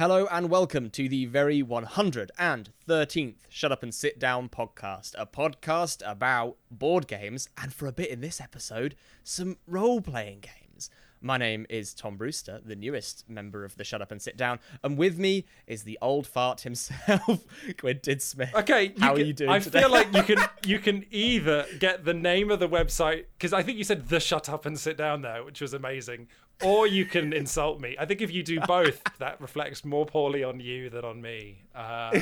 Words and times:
Hello 0.00 0.26
and 0.30 0.48
welcome 0.48 0.88
to 0.88 1.10
the 1.10 1.26
very 1.26 1.62
113th 1.62 3.34
Shut 3.50 3.70
Up 3.70 3.82
and 3.82 3.94
Sit 3.94 4.18
Down 4.18 4.48
podcast, 4.48 5.14
a 5.18 5.26
podcast 5.26 6.00
about 6.10 6.56
board 6.70 7.06
games 7.06 7.50
and 7.60 7.70
for 7.70 7.86
a 7.86 7.92
bit 7.92 8.08
in 8.08 8.22
this 8.22 8.40
episode, 8.40 8.96
some 9.22 9.58
role 9.66 10.00
playing 10.00 10.40
games. 10.40 10.88
My 11.20 11.36
name 11.36 11.66
is 11.68 11.92
Tom 11.92 12.16
Brewster, 12.16 12.62
the 12.64 12.76
newest 12.76 13.28
member 13.28 13.62
of 13.62 13.76
the 13.76 13.84
Shut 13.84 14.00
Up 14.00 14.10
and 14.10 14.22
Sit 14.22 14.38
Down, 14.38 14.58
and 14.82 14.96
with 14.96 15.18
me 15.18 15.44
is 15.66 15.82
the 15.82 15.98
old 16.00 16.26
fart 16.26 16.62
himself, 16.62 17.44
Quintin 17.78 18.20
Smith. 18.20 18.54
Okay, 18.54 18.94
how 18.98 19.12
can, 19.12 19.22
are 19.22 19.26
you 19.26 19.34
doing? 19.34 19.50
I 19.50 19.58
today? 19.58 19.80
feel 19.80 19.90
like 19.90 20.16
you 20.16 20.22
can 20.22 20.38
you 20.64 20.78
can 20.78 21.04
either 21.10 21.66
get 21.78 22.06
the 22.06 22.14
name 22.14 22.50
of 22.50 22.58
the 22.58 22.70
website 22.70 23.26
because 23.36 23.52
I 23.52 23.62
think 23.62 23.76
you 23.76 23.84
said 23.84 24.08
the 24.08 24.18
Shut 24.18 24.48
Up 24.48 24.64
and 24.64 24.78
Sit 24.78 24.96
Down 24.96 25.20
there, 25.20 25.44
which 25.44 25.60
was 25.60 25.74
amazing, 25.74 26.28
or 26.64 26.86
you 26.86 27.04
can 27.04 27.32
insult 27.32 27.80
me. 27.80 27.96
I 27.98 28.04
think 28.06 28.20
if 28.20 28.30
you 28.32 28.42
do 28.42 28.60
both, 28.60 29.02
that 29.18 29.40
reflects 29.40 29.84
more 29.84 30.06
poorly 30.06 30.42
on 30.44 30.60
you 30.60 30.90
than 30.90 31.04
on 31.04 31.20
me. 31.20 31.62
Uh, 31.74 32.20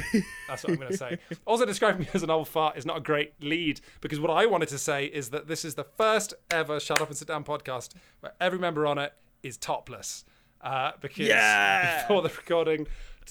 that's 0.48 0.62
what 0.65 0.70
I'm 0.70 0.77
going 0.77 0.91
to 0.92 0.96
say. 0.96 1.19
Also, 1.46 1.65
describing 1.66 2.02
me 2.02 2.09
as 2.15 2.23
an 2.23 2.30
old 2.30 2.48
fart 2.48 2.77
is 2.77 2.87
not 2.87 2.98
a 2.98 3.01
great 3.01 3.32
lead 3.43 3.80
because 4.01 4.20
what 4.20 4.30
I 4.30 4.46
wanted 4.46 4.69
to 4.69 4.79
say 4.79 5.06
is 5.06 5.30
that 5.30 5.48
this 5.48 5.65
is 5.65 5.74
the 5.74 5.84
first 5.84 6.34
ever 6.51 6.79
Shut 6.80 7.01
Up 7.01 7.09
and 7.09 7.16
Sit 7.16 7.29
Down 7.29 7.45
podcast 7.45 7.91
where 8.20 8.32
every 8.41 8.59
member 8.59 8.87
on 8.87 8.98
it 8.98 9.12
is 9.43 9.56
topless. 9.56 10.24
Uh, 10.60 10.93
because 11.01 11.29
Yeah! 11.29 12.02
before 12.02 12.23
the 12.23 12.29
recording, 12.29 12.87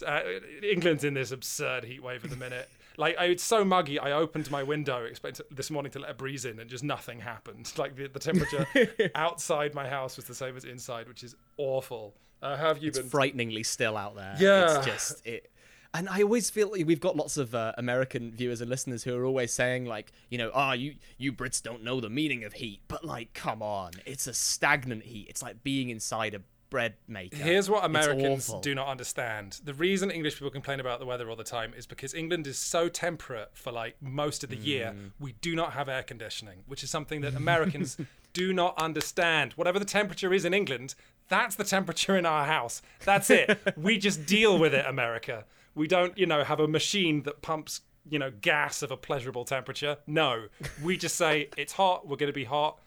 uh, 0.05 0.21
England's 0.63 1.03
in 1.03 1.13
this 1.13 1.31
absurd 1.31 1.83
heat 1.83 2.01
wave 2.01 2.23
at 2.23 2.29
the 2.29 2.37
minute. 2.37 2.69
Like 2.97 3.15
I, 3.19 3.25
it's 3.25 3.43
so 3.43 3.63
muggy. 3.63 3.99
I 3.99 4.11
opened 4.11 4.49
my 4.49 4.63
window 4.63 5.03
expect 5.05 5.39
this 5.51 5.69
morning 5.69 5.91
to 5.93 5.99
let 5.99 6.09
a 6.09 6.13
breeze 6.15 6.45
in, 6.45 6.59
and 6.59 6.69
just 6.69 6.83
nothing 6.83 7.19
happened. 7.19 7.71
Like 7.77 7.95
the, 7.95 8.07
the 8.07 8.19
temperature 8.19 8.67
outside 9.15 9.75
my 9.75 9.87
house 9.87 10.17
was 10.17 10.25
the 10.25 10.35
same 10.35 10.57
as 10.57 10.65
inside, 10.65 11.07
which 11.07 11.23
is 11.23 11.35
awful. 11.57 12.15
Uh, 12.41 12.57
how 12.57 12.67
have 12.67 12.83
you 12.83 12.91
been? 12.91 13.07
frighteningly 13.07 13.63
still 13.63 13.97
out 13.97 14.15
there. 14.15 14.35
Yeah. 14.39 14.77
It's 14.77 14.85
just 14.85 15.25
it. 15.25 15.51
And 15.93 16.09
I 16.09 16.21
always 16.21 16.49
feel 16.49 16.71
like 16.71 16.85
we've 16.85 16.99
got 16.99 17.15
lots 17.15 17.37
of 17.37 17.55
uh, 17.55 17.71
American 17.77 18.31
viewers 18.31 18.61
and 18.61 18.69
listeners 18.69 19.03
who 19.03 19.15
are 19.15 19.25
always 19.25 19.53
saying 19.53 19.85
like, 19.85 20.11
you 20.29 20.37
know, 20.37 20.51
ah, 20.53 20.73
you 20.73 20.95
you 21.17 21.31
Brits 21.31 21.61
don't 21.61 21.83
know 21.83 22.01
the 22.01 22.09
meaning 22.09 22.43
of 22.43 22.53
heat, 22.53 22.81
but 22.87 23.05
like, 23.05 23.33
come 23.33 23.61
on, 23.61 23.91
it's 24.05 24.27
a 24.27 24.33
stagnant 24.33 25.03
heat. 25.03 25.27
It's 25.29 25.41
like 25.41 25.63
being 25.63 25.89
inside 25.89 26.33
a 26.33 26.41
bread 26.69 26.95
maker. 27.07 27.37
Here's 27.37 27.69
what 27.69 27.85
Americans 27.85 28.53
do 28.61 28.75
not 28.75 28.87
understand. 28.87 29.59
The 29.63 29.73
reason 29.73 30.11
English 30.11 30.35
people 30.35 30.49
complain 30.49 30.79
about 30.79 30.99
the 30.99 31.05
weather 31.05 31.29
all 31.29 31.35
the 31.35 31.43
time 31.43 31.73
is 31.75 31.85
because 31.85 32.13
England 32.13 32.47
is 32.47 32.57
so 32.57 32.89
temperate 32.89 33.51
for 33.53 33.71
like 33.71 33.95
most 34.01 34.43
of 34.43 34.49
the 34.49 34.57
year. 34.57 34.93
Mm. 34.95 35.11
We 35.19 35.33
do 35.41 35.55
not 35.55 35.73
have 35.73 35.89
air 35.89 36.03
conditioning, 36.03 36.59
which 36.67 36.83
is 36.83 36.89
something 36.89 37.21
that 37.21 37.35
Americans 37.35 37.97
do 38.33 38.53
not 38.53 38.77
understand. 38.77 39.53
Whatever 39.53 39.79
the 39.79 39.85
temperature 39.85 40.33
is 40.33 40.45
in 40.45 40.53
England, 40.53 40.95
that's 41.27 41.55
the 41.55 41.63
temperature 41.63 42.17
in 42.17 42.25
our 42.25 42.45
house. 42.45 42.81
That's 43.03 43.29
it. 43.29 43.59
we 43.77 43.97
just 43.97 44.25
deal 44.25 44.57
with 44.57 44.73
it, 44.73 44.85
America. 44.85 45.45
We 45.75 45.87
don't, 45.87 46.17
you 46.17 46.25
know, 46.25 46.43
have 46.43 46.59
a 46.59 46.67
machine 46.67 47.23
that 47.23 47.41
pumps, 47.41 47.81
you 48.09 48.19
know, 48.19 48.31
gas 48.41 48.81
of 48.81 48.91
a 48.91 48.97
pleasurable 48.97 49.45
temperature. 49.45 49.97
No. 50.07 50.47
We 50.83 50.97
just 50.97 51.15
say 51.15 51.49
it's 51.57 51.73
hot, 51.73 52.07
we're 52.07 52.17
going 52.17 52.31
to 52.31 52.33
be 52.33 52.45
hot. 52.45 52.79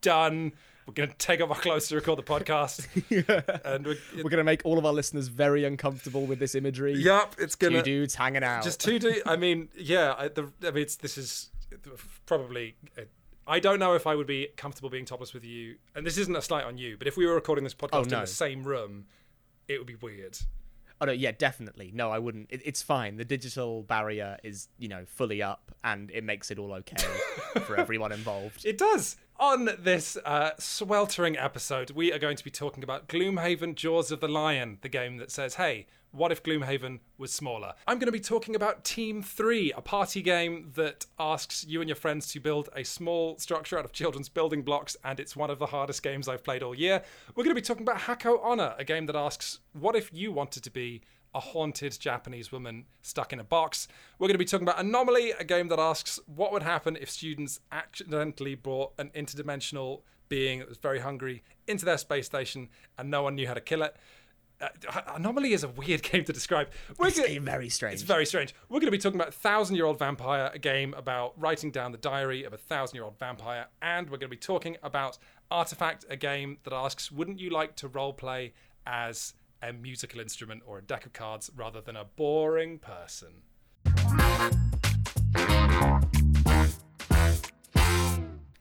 Done. 0.00 0.52
We're 0.88 0.94
going 0.94 1.10
to 1.10 1.16
take 1.16 1.42
off 1.42 1.50
our 1.50 1.60
clothes 1.60 1.88
to 1.88 1.96
record 1.96 2.18
the 2.18 2.22
podcast. 2.22 2.86
And 3.64 3.84
we're, 3.86 3.98
We're 4.16 4.30
gonna 4.30 4.42
make 4.42 4.62
all 4.64 4.78
of 4.78 4.86
our 4.86 4.92
listeners 4.92 5.28
very 5.28 5.64
uncomfortable 5.64 6.24
with 6.24 6.38
this 6.38 6.54
imagery. 6.54 6.94
Yep, 6.94 7.34
it's 7.38 7.56
Two 7.56 7.68
gonna 7.68 7.82
dudes 7.82 8.14
hanging 8.14 8.42
out. 8.42 8.64
just 8.64 8.80
two 8.80 8.98
dudes. 8.98 9.20
I 9.26 9.36
mean, 9.36 9.68
yeah, 9.76 10.14
I, 10.16 10.28
the, 10.28 10.50
I 10.62 10.70
mean, 10.70 10.82
it's, 10.82 10.96
this 10.96 11.18
is 11.18 11.50
probably. 12.24 12.76
uh, 12.96 13.02
I 13.46 13.60
don't 13.60 13.78
know 13.78 13.94
if 13.94 14.06
I 14.06 14.14
would 14.14 14.26
be 14.26 14.48
comfortable 14.56 14.88
being 14.88 15.04
topless 15.04 15.34
with 15.34 15.44
you, 15.44 15.76
and 15.94 16.06
this 16.06 16.16
isn't 16.16 16.34
a 16.34 16.40
slight 16.40 16.64
on 16.64 16.78
you, 16.78 16.96
but 16.96 17.06
if 17.06 17.18
we 17.18 17.26
were 17.26 17.34
recording 17.34 17.64
this 17.64 17.74
podcast 17.74 18.04
in 18.04 18.10
no. 18.10 18.20
the 18.20 18.26
same 18.26 18.64
room, 18.64 19.06
it 19.68 19.76
would 19.78 19.86
be 19.86 19.96
weird. 19.96 20.38
Oh 21.00 21.06
no, 21.06 21.12
yeah, 21.12 21.32
definitely. 21.32 21.92
No, 21.94 22.10
I 22.10 22.18
wouldn't. 22.18 22.48
It, 22.50 22.62
it's 22.64 22.82
fine. 22.82 23.16
The 23.16 23.24
digital 23.24 23.82
barrier 23.82 24.38
is, 24.42 24.68
you 24.78 24.88
know, 24.88 25.04
fully 25.06 25.42
up, 25.42 25.70
and 25.84 26.10
it 26.10 26.24
makes 26.24 26.50
it 26.50 26.58
all 26.58 26.72
okay 26.72 27.06
for 27.66 27.76
everyone 27.76 28.12
involved. 28.12 28.64
It 28.64 28.78
does. 28.78 29.16
On 29.40 29.70
this 29.78 30.18
uh, 30.24 30.50
sweltering 30.58 31.38
episode, 31.38 31.92
we 31.92 32.12
are 32.12 32.18
going 32.18 32.36
to 32.36 32.42
be 32.42 32.50
talking 32.50 32.82
about 32.82 33.06
Gloomhaven 33.06 33.76
Jaws 33.76 34.10
of 34.10 34.18
the 34.18 34.26
Lion, 34.26 34.78
the 34.80 34.88
game 34.88 35.18
that 35.18 35.30
says, 35.30 35.54
hey, 35.54 35.86
what 36.10 36.32
if 36.32 36.42
Gloomhaven 36.42 36.98
was 37.18 37.32
smaller? 37.32 37.74
I'm 37.86 38.00
going 38.00 38.06
to 38.06 38.12
be 38.12 38.18
talking 38.18 38.56
about 38.56 38.82
Team 38.82 39.22
3, 39.22 39.74
a 39.76 39.80
party 39.80 40.22
game 40.22 40.72
that 40.74 41.06
asks 41.20 41.64
you 41.64 41.80
and 41.80 41.88
your 41.88 41.94
friends 41.94 42.26
to 42.32 42.40
build 42.40 42.68
a 42.74 42.82
small 42.82 43.38
structure 43.38 43.78
out 43.78 43.84
of 43.84 43.92
children's 43.92 44.28
building 44.28 44.62
blocks, 44.62 44.96
and 45.04 45.20
it's 45.20 45.36
one 45.36 45.50
of 45.50 45.60
the 45.60 45.66
hardest 45.66 46.02
games 46.02 46.26
I've 46.26 46.42
played 46.42 46.64
all 46.64 46.74
year. 46.74 47.04
We're 47.36 47.44
going 47.44 47.54
to 47.54 47.60
be 47.60 47.64
talking 47.64 47.84
about 47.84 48.00
Hako 48.00 48.40
Onna, 48.40 48.74
a 48.76 48.82
game 48.82 49.06
that 49.06 49.14
asks, 49.14 49.60
what 49.72 49.94
if 49.94 50.12
you 50.12 50.32
wanted 50.32 50.64
to 50.64 50.70
be 50.72 51.02
a 51.34 51.40
haunted 51.40 51.98
Japanese 52.00 52.50
woman 52.50 52.84
stuck 53.02 53.32
in 53.32 53.40
a 53.40 53.44
box. 53.44 53.86
We're 54.18 54.28
going 54.28 54.34
to 54.34 54.38
be 54.38 54.44
talking 54.44 54.66
about 54.66 54.80
Anomaly, 54.80 55.32
a 55.32 55.44
game 55.44 55.68
that 55.68 55.78
asks 55.78 56.18
what 56.26 56.52
would 56.52 56.62
happen 56.62 56.96
if 57.00 57.10
students 57.10 57.60
accidentally 57.70 58.54
brought 58.54 58.92
an 58.98 59.10
interdimensional 59.14 60.02
being 60.28 60.58
that 60.60 60.68
was 60.68 60.78
very 60.78 61.00
hungry 61.00 61.42
into 61.66 61.84
their 61.84 61.98
space 61.98 62.26
station 62.26 62.68
and 62.98 63.10
no 63.10 63.22
one 63.22 63.34
knew 63.34 63.46
how 63.46 63.54
to 63.54 63.60
kill 63.60 63.82
it. 63.82 63.96
Uh, 64.60 64.68
Anomaly 65.14 65.52
is 65.52 65.62
a 65.62 65.68
weird 65.68 66.02
game 66.10 66.24
to 66.24 66.32
describe. 66.32 66.68
We're 66.98 67.08
It's 67.08 67.18
gonna- 67.20 67.40
very 67.40 67.68
strange. 67.68 67.94
it's 67.94 68.02
very 68.02 68.26
strange. 68.26 68.54
We're 68.68 68.80
going 68.80 68.88
to 68.88 68.90
be 68.90 68.98
talking 68.98 69.20
about 69.20 69.32
Thousand 69.32 69.76
Year 69.76 69.84
Old 69.86 69.98
Vampire, 69.98 70.50
a 70.52 70.58
game 70.58 70.94
about 70.94 71.34
writing 71.40 71.70
down 71.70 71.92
the 71.92 71.98
diary 71.98 72.42
of 72.44 72.52
a 72.52 72.58
thousand 72.58 72.96
year 72.96 73.04
old 73.04 73.18
vampire. 73.18 73.66
And 73.80 74.06
we're 74.06 74.16
going 74.18 74.28
to 74.30 74.36
be 74.36 74.36
talking 74.36 74.76
about 74.82 75.16
Artifact, 75.50 76.04
a 76.10 76.16
game 76.16 76.58
that 76.64 76.72
asks 76.72 77.12
Wouldn't 77.12 77.38
you 77.38 77.50
like 77.50 77.76
to 77.76 77.88
roleplay 77.88 78.52
as 78.86 79.34
a 79.62 79.72
musical 79.72 80.20
instrument 80.20 80.62
or 80.66 80.78
a 80.78 80.82
deck 80.82 81.06
of 81.06 81.12
cards 81.12 81.50
rather 81.54 81.80
than 81.80 81.96
a 81.96 82.04
boring 82.04 82.78
person? 82.78 83.42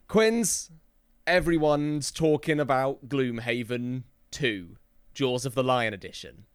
Quinns, 0.07 0.71
everyone's 1.25 2.11
talking 2.11 2.59
about 2.59 3.09
Gloomhaven 3.09 4.03
2, 4.31 4.77
Jaws 5.13 5.45
of 5.45 5.53
the 5.53 5.63
Lion 5.63 5.93
edition. 5.93 6.45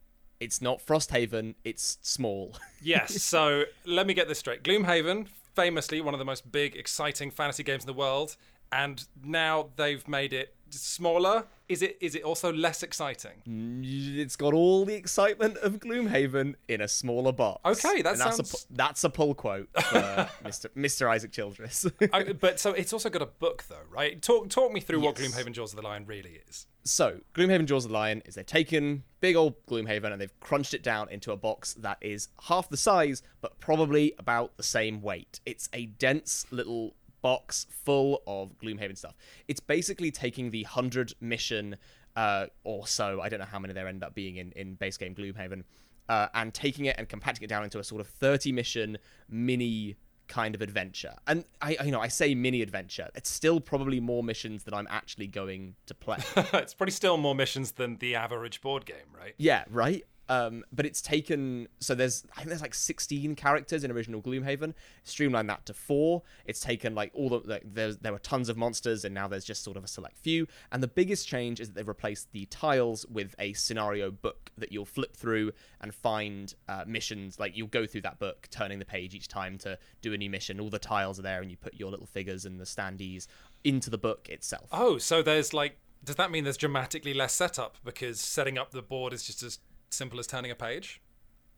It's 0.41 0.61
not 0.61 0.85
Frosthaven, 0.85 1.55
it's 1.63 1.99
small. 2.03 2.57
Yes, 2.85 3.23
so 3.23 3.63
let 3.87 4.09
me 4.09 4.15
get 4.15 4.27
this 4.27 4.41
straight. 4.41 4.65
Gloomhaven, 4.65 5.29
famously 5.55 6.01
one 6.01 6.15
of 6.15 6.19
the 6.19 6.25
most 6.25 6.51
big, 6.51 6.75
exciting 6.75 7.31
fantasy 7.31 7.63
games 7.63 7.85
in 7.85 7.87
the 7.87 7.93
world, 7.93 8.37
and 8.73 9.05
now 9.25 9.69
they've 9.77 10.07
made 10.09 10.33
it 10.33 10.55
smaller. 10.71 11.45
Is 11.69 11.81
it 11.83 11.97
is 12.01 12.15
it 12.15 12.23
also 12.23 12.53
less 12.53 12.83
exciting? 12.83 13.43
Mm, 13.49 14.19
it's 14.19 14.37
got 14.37 14.53
all 14.53 14.85
the 14.85 14.95
excitement 14.95 15.57
of 15.59 15.79
Gloomhaven 15.79 16.55
in 16.69 16.81
a 16.81 16.89
smaller 16.89 17.33
box. 17.33 17.61
Okay, 17.85 18.03
that 18.03 18.13
And 18.13 18.21
that's 18.21 18.37
sounds- 18.37 18.67
a, 18.71 18.75
that's 18.75 19.05
a 19.05 19.11
pull 19.11 19.35
quote 19.35 19.69
for 19.75 20.29
Mr. 20.45 20.67
Mr. 20.77 21.09
Isaac 21.11 21.31
Childres. 21.33 21.91
I, 22.13 22.33
but 22.35 22.59
so 22.61 22.73
it's 22.73 22.93
also 22.93 23.09
got 23.11 23.23
a 23.23 23.27
book 23.27 23.65
though, 23.69 23.77
right? 23.91 24.21
Talk 24.21 24.49
talk 24.51 24.73
me 24.73 24.81
through 24.81 25.01
what 25.01 25.17
Gloomhaven 25.17 25.53
Jaws 25.53 25.73
of 25.73 25.77
the 25.77 25.83
Lion 25.83 26.05
really 26.07 26.41
is. 26.49 26.67
So, 26.85 27.21
Gloomhaven 27.35 27.67
Jaws 27.67 27.85
of 27.85 27.91
the 27.93 27.95
Lion 27.97 28.23
is 28.27 28.35
they've 28.35 28.45
taken 28.45 29.05
big 29.21 29.37
old 29.37 29.55
Gloomhaven 29.67 30.11
and 30.13 30.21
they've 30.21 30.41
crunched 30.41 30.75
it 30.75 30.83
down 30.83 31.09
into 31.11 31.31
a 31.31 31.37
box 31.37 31.75
that 31.75 31.97
is 32.01 32.29
half 32.49 32.69
the 32.69 32.77
size, 32.77 33.23
but 33.41 33.61
probably 33.61 34.15
about 34.19 34.57
the 34.57 34.65
same 34.65 35.01
weight. 35.01 35.39
It's 35.47 35.69
a 35.73 35.87
dense 35.87 36.45
little 36.51 36.97
box 37.23 37.67
full 37.71 38.23
of 38.27 38.59
Gloomhaven 38.59 38.97
stuff. 38.99 39.15
It's 39.49 39.61
basically 39.61 40.11
taking 40.11 40.51
the 40.51 40.63
100 40.65 41.15
mission 41.21 41.77
uh, 42.15 42.47
or 42.65 42.87
so, 42.87 43.21
I 43.23 43.29
don't 43.31 43.39
know 43.41 43.47
how 43.47 43.59
many 43.59 43.73
there 43.73 43.89
end 43.89 44.05
up 44.05 44.15
being 44.15 44.37
in, 44.37 44.53
in 44.53 44.75
base 44.75 44.99
game 44.99 45.15
Gloomhaven, 45.15 45.63
uh, 46.09 46.27
and 46.35 46.53
taking 46.53 46.85
it 46.85 46.97
and 46.99 47.09
compacting 47.09 47.45
it 47.45 47.49
down 47.49 47.65
into 47.65 47.79
a 47.79 47.85
sort 47.85 48.01
of 48.03 48.07
30 48.07 48.53
mission 48.53 48.99
mini 49.31 49.97
kind 50.29 50.55
of 50.55 50.61
adventure. 50.63 51.15
And 51.27 51.45
I, 51.61 51.77
I- 51.81 51.85
you 51.85 51.91
know, 51.91 52.01
I 52.01 52.09
say 52.09 52.35
mini 52.35 52.61
adventure. 52.63 53.09
It's 53.15 53.31
still 53.31 53.61
probably 53.61 53.99
more 54.01 54.23
missions 54.23 54.65
than 54.65 54.75
I'm 54.75 54.87
actually 54.91 55.27
going 55.27 55.75
to 55.87 55.95
play. 55.95 56.19
it's 56.37 56.75
probably 56.75 56.93
still 56.93 57.17
more 57.17 57.35
missions 57.35 57.73
than 57.73 57.97
the 57.99 58.15
average 58.15 58.61
board 58.61 58.85
game, 58.85 58.97
right? 59.19 59.35
Yeah, 59.39 59.65
right. 59.71 60.05
Um, 60.33 60.65
but 60.73 60.87
it's 60.87 61.03
taken 61.03 61.69
so 61.79 61.95
there's 61.95 62.25
I 62.33 62.37
think 62.37 62.49
there's 62.49 62.63
like 62.63 62.73
16 62.73 63.35
characters 63.35 63.85
in 63.85 63.91
original 63.91 64.23
Gloomhaven. 64.23 64.73
Streamlined 65.05 65.51
that 65.51 65.67
to 65.67 65.75
four. 65.75 66.23
It's 66.47 66.61
taken 66.61 66.95
like 66.95 67.11
all 67.13 67.29
the 67.29 67.43
like, 67.45 67.65
there 67.75 68.13
were 68.13 68.19
tons 68.19 68.49
of 68.49 68.57
monsters 68.57 69.05
and 69.05 69.15
now 69.15 69.29
there's 69.29 69.45
just 69.45 69.63
sort 69.63 69.77
of 69.77 69.85
a 69.85 69.89
select 69.89 70.17
few. 70.17 70.47
And 70.71 70.83
the 70.83 70.89
biggest 70.89 71.29
change 71.29 71.61
is 71.61 71.69
that 71.69 71.75
they've 71.75 71.87
replaced 71.87 72.33
the 72.33 72.47
tiles 72.47 73.05
with 73.11 73.35
a 73.39 73.53
scenario 73.53 74.11
book 74.11 74.51
that 74.57 74.73
you'll 74.73 74.87
flip 74.87 75.15
through 75.15 75.53
and 75.83 75.95
find 75.95 76.55
uh, 76.67 76.85
missions. 76.87 77.39
Like 77.39 77.55
you'll 77.55 77.69
go 77.69 77.85
through 77.87 78.03
that 78.03 78.19
book, 78.19 78.49
turning 78.51 78.79
the 78.79 78.87
page 78.87 79.15
each 79.15 79.29
time 79.29 79.59
to 79.59 79.79
do 80.01 80.15
a 80.15 80.17
new 80.17 80.31
mission. 80.31 80.61
All 80.61 80.71
the 80.71 80.79
tiles 80.79 81.19
are 81.19 81.23
there, 81.23 81.43
and 81.43 81.51
you 81.51 81.59
put 81.59 81.75
your 81.75 81.91
little 81.91 82.07
figures 82.07 82.47
and 82.47 82.59
the 82.59 82.65
standees 82.65 83.27
into 83.65 83.91
the 83.91 83.99
book 83.99 84.31
itself. 84.31 84.69
Oh, 84.73 84.97
so 84.97 85.23
there's 85.23 85.53
like 85.53 85.77
does 86.05 86.17
that 86.17 86.31
mean 86.31 86.45
there's 86.45 86.57
dramatically 86.57 87.15
less 87.15 87.33
setup 87.33 87.77
because 87.85 88.21
setting 88.21 88.59
up 88.59 88.73
the 88.73 88.83
board 88.83 89.13
is 89.13 89.23
just 89.23 89.43
as 89.43 89.59
simple 89.95 90.19
as 90.19 90.27
turning 90.27 90.51
a 90.51 90.55
page? 90.55 91.01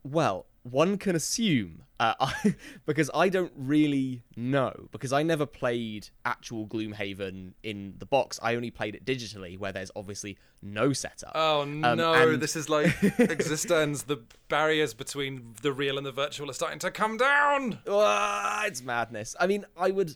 Well, 0.03 0.45
one 0.61 0.97
can 0.99 1.15
assume, 1.15 1.81
uh, 1.99 2.13
I, 2.19 2.55
because 2.85 3.09
I 3.13 3.27
don't 3.29 3.51
really 3.55 4.21
know, 4.35 4.87
because 4.91 5.11
I 5.11 5.23
never 5.23 5.47
played 5.47 6.09
actual 6.25 6.67
Gloomhaven 6.67 7.53
in 7.63 7.95
the 7.97 8.05
box. 8.05 8.39
I 8.43 8.53
only 8.55 8.69
played 8.69 8.93
it 8.93 9.03
digitally, 9.03 9.57
where 9.57 9.71
there's 9.71 9.89
obviously 9.95 10.37
no 10.61 10.93
setup. 10.93 11.31
Oh 11.33 11.61
Um, 11.61 11.81
no, 11.81 12.13
and- 12.13 12.39
this 12.41 12.55
is 12.55 12.69
like 12.69 12.93
existence. 13.19 14.03
the 14.03 14.17
barriers 14.47 14.93
between 14.93 15.55
the 15.63 15.73
real 15.73 15.97
and 15.97 16.05
the 16.05 16.11
virtual 16.11 16.49
are 16.51 16.53
starting 16.53 16.79
to 16.79 16.91
come 16.91 17.17
down. 17.17 17.79
Ah, 17.89 18.65
it's 18.65 18.83
madness. 18.83 19.35
I 19.39 19.47
mean, 19.47 19.65
I 19.75 19.89
would. 19.89 20.15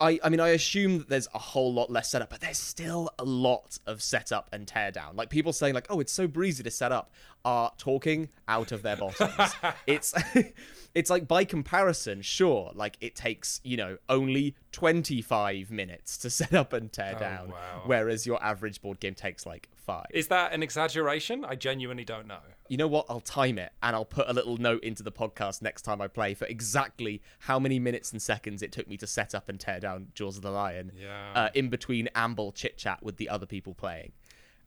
I, 0.00 0.18
I 0.24 0.30
mean, 0.30 0.40
I 0.40 0.50
assume 0.50 0.98
that 0.98 1.08
there's 1.08 1.28
a 1.34 1.38
whole 1.38 1.72
lot 1.72 1.90
less 1.90 2.10
setup, 2.10 2.30
but 2.30 2.40
there's 2.40 2.58
still 2.58 3.10
a 3.18 3.24
lot 3.24 3.78
of 3.86 4.02
setup 4.02 4.48
and 4.52 4.66
teardown. 4.66 5.14
Like 5.14 5.28
people 5.28 5.52
saying, 5.52 5.74
like, 5.74 5.86
"Oh, 5.90 6.00
it's 6.00 6.12
so 6.12 6.26
breezy 6.26 6.62
to 6.62 6.70
set 6.70 6.90
up," 6.90 7.12
are 7.44 7.72
talking 7.76 8.30
out 8.48 8.72
of 8.72 8.82
their 8.82 8.96
bottoms. 8.96 9.52
it's, 9.86 10.14
it's 10.94 11.10
like 11.10 11.28
by 11.28 11.44
comparison, 11.44 12.22
sure, 12.22 12.72
like 12.74 12.96
it 13.00 13.14
takes 13.14 13.60
you 13.62 13.76
know 13.76 13.98
only 14.08 14.54
25 14.72 15.70
minutes 15.70 16.16
to 16.18 16.30
set 16.30 16.54
up 16.54 16.72
and 16.72 16.92
tear 16.92 17.14
oh, 17.16 17.20
down, 17.20 17.50
wow. 17.50 17.82
whereas 17.84 18.26
your 18.26 18.42
average 18.42 18.80
board 18.80 19.00
game 19.00 19.14
takes 19.14 19.44
like 19.44 19.68
five. 19.74 20.06
Is 20.10 20.28
that 20.28 20.52
an 20.52 20.62
exaggeration? 20.62 21.44
I 21.44 21.56
genuinely 21.56 22.04
don't 22.04 22.26
know. 22.26 22.40
You 22.70 22.76
know 22.76 22.86
what? 22.86 23.04
I'll 23.10 23.20
time 23.20 23.58
it 23.58 23.72
and 23.82 23.96
I'll 23.96 24.04
put 24.04 24.28
a 24.28 24.32
little 24.32 24.56
note 24.56 24.84
into 24.84 25.02
the 25.02 25.10
podcast 25.10 25.60
next 25.60 25.82
time 25.82 26.00
I 26.00 26.06
play 26.06 26.34
for 26.34 26.44
exactly 26.44 27.20
how 27.40 27.58
many 27.58 27.80
minutes 27.80 28.12
and 28.12 28.22
seconds 28.22 28.62
it 28.62 28.70
took 28.70 28.86
me 28.86 28.96
to 28.98 29.08
set 29.08 29.34
up 29.34 29.48
and 29.48 29.58
tear 29.58 29.80
down 29.80 30.12
Jaws 30.14 30.36
of 30.36 30.42
the 30.42 30.52
Lion. 30.52 30.92
Yeah. 30.96 31.32
Uh, 31.34 31.48
in 31.52 31.68
between 31.68 32.08
amble 32.14 32.52
chit 32.52 32.78
chat 32.78 33.02
with 33.02 33.16
the 33.16 33.28
other 33.28 33.44
people 33.44 33.74
playing. 33.74 34.12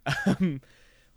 Um, 0.25 0.59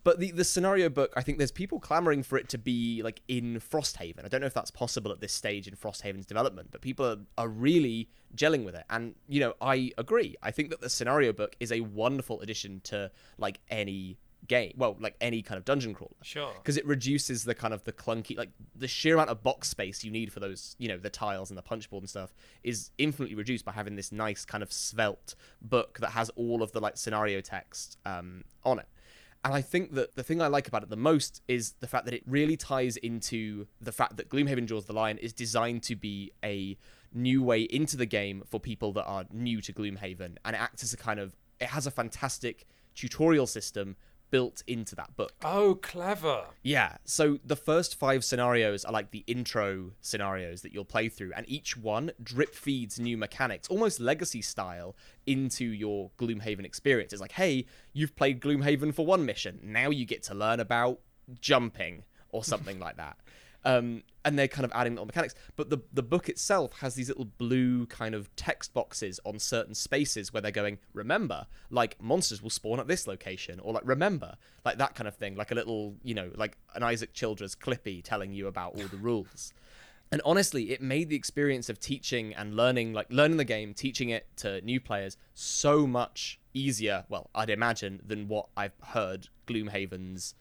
but 0.04 0.20
the, 0.20 0.30
the 0.30 0.44
scenario 0.44 0.88
book, 0.88 1.12
I 1.16 1.22
think 1.22 1.38
there's 1.38 1.50
people 1.50 1.80
clamoring 1.80 2.22
for 2.22 2.38
it 2.38 2.48
to 2.50 2.58
be 2.58 3.02
like 3.02 3.20
in 3.26 3.58
Frosthaven. 3.58 4.24
I 4.24 4.28
don't 4.28 4.40
know 4.40 4.46
if 4.46 4.54
that's 4.54 4.70
possible 4.70 5.10
at 5.10 5.20
this 5.20 5.32
stage 5.32 5.66
in 5.66 5.74
Frosthaven's 5.74 6.26
development, 6.26 6.68
but 6.70 6.80
people 6.80 7.04
are, 7.04 7.18
are 7.36 7.48
really 7.48 8.08
gelling 8.36 8.64
with 8.64 8.76
it. 8.76 8.84
And, 8.88 9.16
you 9.28 9.40
know, 9.40 9.54
I 9.60 9.90
agree. 9.98 10.36
I 10.40 10.52
think 10.52 10.70
that 10.70 10.80
the 10.80 10.88
scenario 10.88 11.32
book 11.32 11.56
is 11.58 11.72
a 11.72 11.80
wonderful 11.80 12.40
addition 12.40 12.80
to 12.84 13.10
like 13.36 13.58
any 13.68 14.18
game. 14.48 14.72
Well, 14.76 14.96
like 15.00 15.16
any 15.20 15.43
kind 15.43 15.58
of 15.58 15.64
dungeon 15.64 15.94
crawler 15.94 16.12
Sure. 16.22 16.52
because 16.56 16.76
it 16.76 16.87
reduces 16.87 17.44
the 17.44 17.54
kind 17.54 17.75
of 17.75 17.84
the 17.84 17.93
clunky 17.93 18.37
like 18.37 18.50
the 18.75 18.88
sheer 18.88 19.14
amount 19.14 19.31
of 19.31 19.43
box 19.43 19.69
space 19.69 20.04
you 20.04 20.10
need 20.10 20.32
for 20.32 20.40
those 20.40 20.76
you 20.78 20.88
know 20.88 20.96
the 20.98 21.10
tiles 21.10 21.50
and 21.50 21.56
the 21.58 21.62
punch 21.62 21.88
board 21.90 22.02
and 22.02 22.10
stuff 22.10 22.34
is 22.62 22.90
infinitely 22.98 23.34
reduced 23.34 23.64
by 23.64 23.72
having 23.72 23.96
this 23.96 24.12
nice 24.12 24.44
kind 24.44 24.62
of 24.62 24.72
svelte 24.72 25.34
book 25.62 25.98
that 26.00 26.10
has 26.10 26.31
all 26.31 26.62
of 26.62 26.72
the 26.72 26.81
like 26.81 26.96
scenario 26.96 27.40
text 27.40 27.98
um, 28.04 28.44
on 28.64 28.78
it 28.78 28.87
and 29.44 29.54
I 29.54 29.60
think 29.62 29.94
that 29.94 30.16
the 30.16 30.22
thing 30.25 30.43
I 30.43 30.49
like 30.49 30.66
about 30.66 30.82
it 30.82 30.88
the 30.90 30.96
most 30.96 31.40
is 31.46 31.75
the 31.81 31.87
fact 31.87 32.04
that 32.06 32.14
it 32.14 32.22
really 32.26 32.56
ties 32.56 32.96
into 32.96 33.66
the 33.81 33.92
fact 33.92 34.16
that 34.16 34.28
Gloomhaven 34.28 34.66
Draws 34.66 34.87
the 34.87 34.92
Line 34.92 35.19
is 35.19 35.32
designed 35.32 35.82
to 35.84 35.94
be 35.94 36.32
a 36.44 36.76
new 37.12 37.42
way 37.42 37.62
into 37.62 37.96
the 37.96 38.06
game 38.06 38.42
for 38.46 38.58
people 38.58 38.92
that 38.94 39.04
are 39.04 39.25
new 39.32 39.60
to 39.60 39.72
Gloomhaven 39.72 40.37
and 40.44 40.56
it 40.56 40.60
acts 40.60 40.82
as 40.82 40.92
a 40.92 40.96
kind 40.96 41.20
of 41.20 41.37
it 41.60 41.69
has 41.69 41.87
a 41.87 41.90
fantastic 41.90 42.66
tutorial 42.94 43.46
system 43.46 43.94
built 44.31 44.62
into 44.67 44.94
that 44.96 45.17
book. 45.17 45.32
Oh, 45.44 45.76
clever. 45.76 46.44
Yeah. 46.62 46.96
So 47.05 47.38
the 47.44 47.56
first 47.56 47.99
five 47.99 48.25
scenarios 48.25 48.84
are 48.84 48.93
like 48.93 49.11
the 49.11 49.25
intro 49.26 49.93
scenarios 50.00 50.62
that 50.62 50.73
you'll 50.73 50.84
play 50.84 51.08
through, 51.08 51.32
and 51.37 51.49
each 51.49 51.76
one 51.76 52.12
drip 52.23 52.55
feeds 52.55 52.99
new 52.99 53.17
mechanics, 53.17 53.69
almost 53.69 54.00
legacy 54.00 54.43
style, 54.43 54.96
into 55.26 55.64
your 55.64 56.11
Gloomhaven 56.19 56.64
experience. 56.64 57.12
It's 57.12 57.23
like, 57.23 57.32
hey, 57.32 57.67
you've 57.93 58.17
played 58.17 58.40
Gloomhaven 58.40 58.94
for 58.94 59.06
one 59.06 59.25
mission. 59.25 59.61
Now 59.62 59.90
you 59.90 60.05
get 60.05 60.23
to 60.25 60.34
learn 60.34 60.61
about 60.61 61.00
jumping 61.40 62.05
or 62.31 62.44
something 62.44 62.78
like 62.78 62.96
that. 62.96 63.17
Um, 63.66 64.04
and 64.24 64.38
they're 64.38 64.48
kind 64.48 64.64
of 64.64 64.72
adding 64.74 64.94
little 64.94 65.06
mechanics. 65.06 65.34
But 65.56 65.70
the 65.70 65.78
the 65.92 66.02
book 66.02 66.28
itself 66.28 66.78
has 66.80 66.94
these 66.94 67.08
little 67.08 67.24
blue 67.24 67.86
kind 67.86 68.14
of 68.14 68.34
text 68.36 68.72
boxes 68.72 69.20
on 69.24 69.38
certain 69.38 69.74
spaces 69.74 70.32
where 70.32 70.40
they're 70.40 70.50
going, 70.50 70.78
remember, 70.94 71.46
like 71.68 72.00
monsters 72.00 72.42
will 72.42 72.50
spawn 72.50 72.80
at 72.80 72.86
this 72.86 73.06
location, 73.06 73.60
or 73.60 73.72
like 73.72 73.82
remember, 73.84 74.36
like 74.64 74.78
that 74.78 74.94
kind 74.94 75.08
of 75.08 75.16
thing, 75.16 75.36
like 75.36 75.50
a 75.50 75.54
little, 75.54 75.96
you 76.02 76.14
know, 76.14 76.30
like 76.36 76.56
an 76.74 76.82
Isaac 76.82 77.12
Childres 77.12 77.56
clippy 77.56 78.02
telling 78.02 78.32
you 78.32 78.46
about 78.46 78.76
all 78.76 78.86
the 78.86 78.96
rules. 78.96 79.52
And 80.12 80.22
honestly, 80.24 80.70
it 80.70 80.80
made 80.80 81.08
the 81.08 81.16
experience 81.16 81.68
of 81.68 81.80
teaching 81.80 82.32
and 82.32 82.54
learning, 82.54 82.92
like 82.92 83.08
learning 83.10 83.38
the 83.38 83.44
game, 83.44 83.74
teaching 83.74 84.10
it 84.10 84.28
to 84.36 84.60
new 84.60 84.80
players, 84.80 85.16
so 85.34 85.86
much 85.86 86.38
easier. 86.54 87.04
Well, 87.08 87.30
I'd 87.34 87.50
imagine 87.50 88.00
than 88.06 88.28
what 88.28 88.46
I've 88.56 88.76
heard 88.80 89.28
Gloomhaven's 89.48 90.34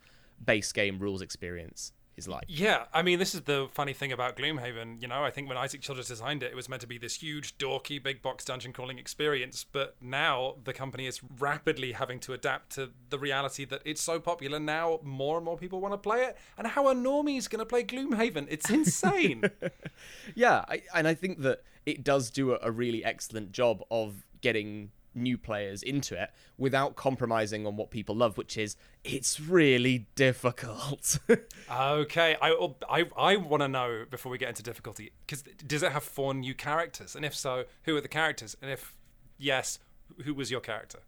base 0.44 0.72
game 0.72 1.00
rules 1.00 1.22
experience 1.22 1.94
is 2.17 2.27
like. 2.27 2.45
Yeah, 2.47 2.85
I 2.94 3.01
mean, 3.01 3.19
this 3.19 3.35
is 3.35 3.41
the 3.41 3.67
funny 3.71 3.94
thing 3.94 4.12
about 4.12 4.38
Gloomhaven. 4.38 5.01
You 5.01 5.07
know, 5.07 5.23
I 5.23 5.31
think 5.31 5.47
when 5.50 5.57
Isaac 5.57 5.81
Childres 5.81 6.07
designed 6.07 6.44
it, 6.44 6.51
it 6.51 6.56
was 6.56 6.69
meant 6.69 6.81
to 6.81 6.88
be 6.88 6.97
this 6.97 7.15
huge, 7.15 7.57
dorky, 7.57 8.01
big 8.01 8.21
box 8.21 8.45
dungeon 8.45 8.73
crawling 8.73 8.97
experience. 9.00 9.65
But 9.69 9.95
now 10.01 10.56
the 10.63 10.73
company 10.73 11.07
is 11.07 11.21
rapidly 11.39 11.94
having 11.94 12.19
to 12.21 12.33
adapt 12.33 12.71
to 12.75 12.91
the 13.09 13.19
reality 13.19 13.65
that 13.65 13.81
it's 13.85 14.01
so 14.01 14.19
popular 14.19 14.59
now, 14.59 15.00
more 15.03 15.38
and 15.38 15.45
more 15.45 15.57
people 15.57 15.81
want 15.81 15.94
to 15.94 15.97
play 15.97 16.23
it. 16.23 16.38
And 16.57 16.67
how 16.67 16.88
are 16.88 16.95
normies 16.95 17.50
going 17.50 17.59
to 17.59 17.65
play 17.65 17.83
Gloomhaven? 17.83 18.47
It's 18.50 18.69
insane. 18.69 19.44
Yeah, 20.33 20.65
I, 20.67 20.81
and 20.94 21.07
I 21.07 21.13
think 21.13 21.41
that 21.41 21.63
it 21.85 22.03
does 22.03 22.29
do 22.29 22.51
a, 22.51 22.59
a 22.62 22.71
really 22.71 23.03
excellent 23.03 23.51
job 23.51 23.83
of 23.89 24.25
getting 24.41 24.91
new 25.15 25.38
players 25.38 25.81
into 25.81 26.21
it 26.21 26.31
without 26.57 26.95
compromising 26.95 27.65
on 27.65 27.75
what 27.77 27.89
people 27.89 28.15
love, 28.15 28.38
which 28.38 28.57
is 28.57 28.75
it's 29.03 29.39
really 29.39 30.07
difficult. 30.15 31.19
okay, 31.71 32.38
I 32.41 32.69
I, 32.89 33.06
I 33.17 33.35
want 33.38 33.62
to 33.62 33.67
know 33.67 34.06
before 34.09 34.31
we 34.31 34.38
get 34.38 34.50
into 34.50 34.63
difficulty 34.63 35.12
because 35.25 35.44
does 35.65 35.83
it 35.83 35.91
have 35.91 36.03
four 36.03 36.33
new 36.33 36.53
characters? 36.53 37.15
And 37.15 37.25
if 37.25 37.35
so, 37.35 37.65
who 37.83 37.95
are 37.95 38.01
the 38.01 38.07
characters? 38.07 38.56
And 38.62 38.71
if 38.71 38.94
yes, 39.38 39.79
who 40.23 40.33
was 40.33 40.51
your 40.51 40.62
character? 40.62 41.00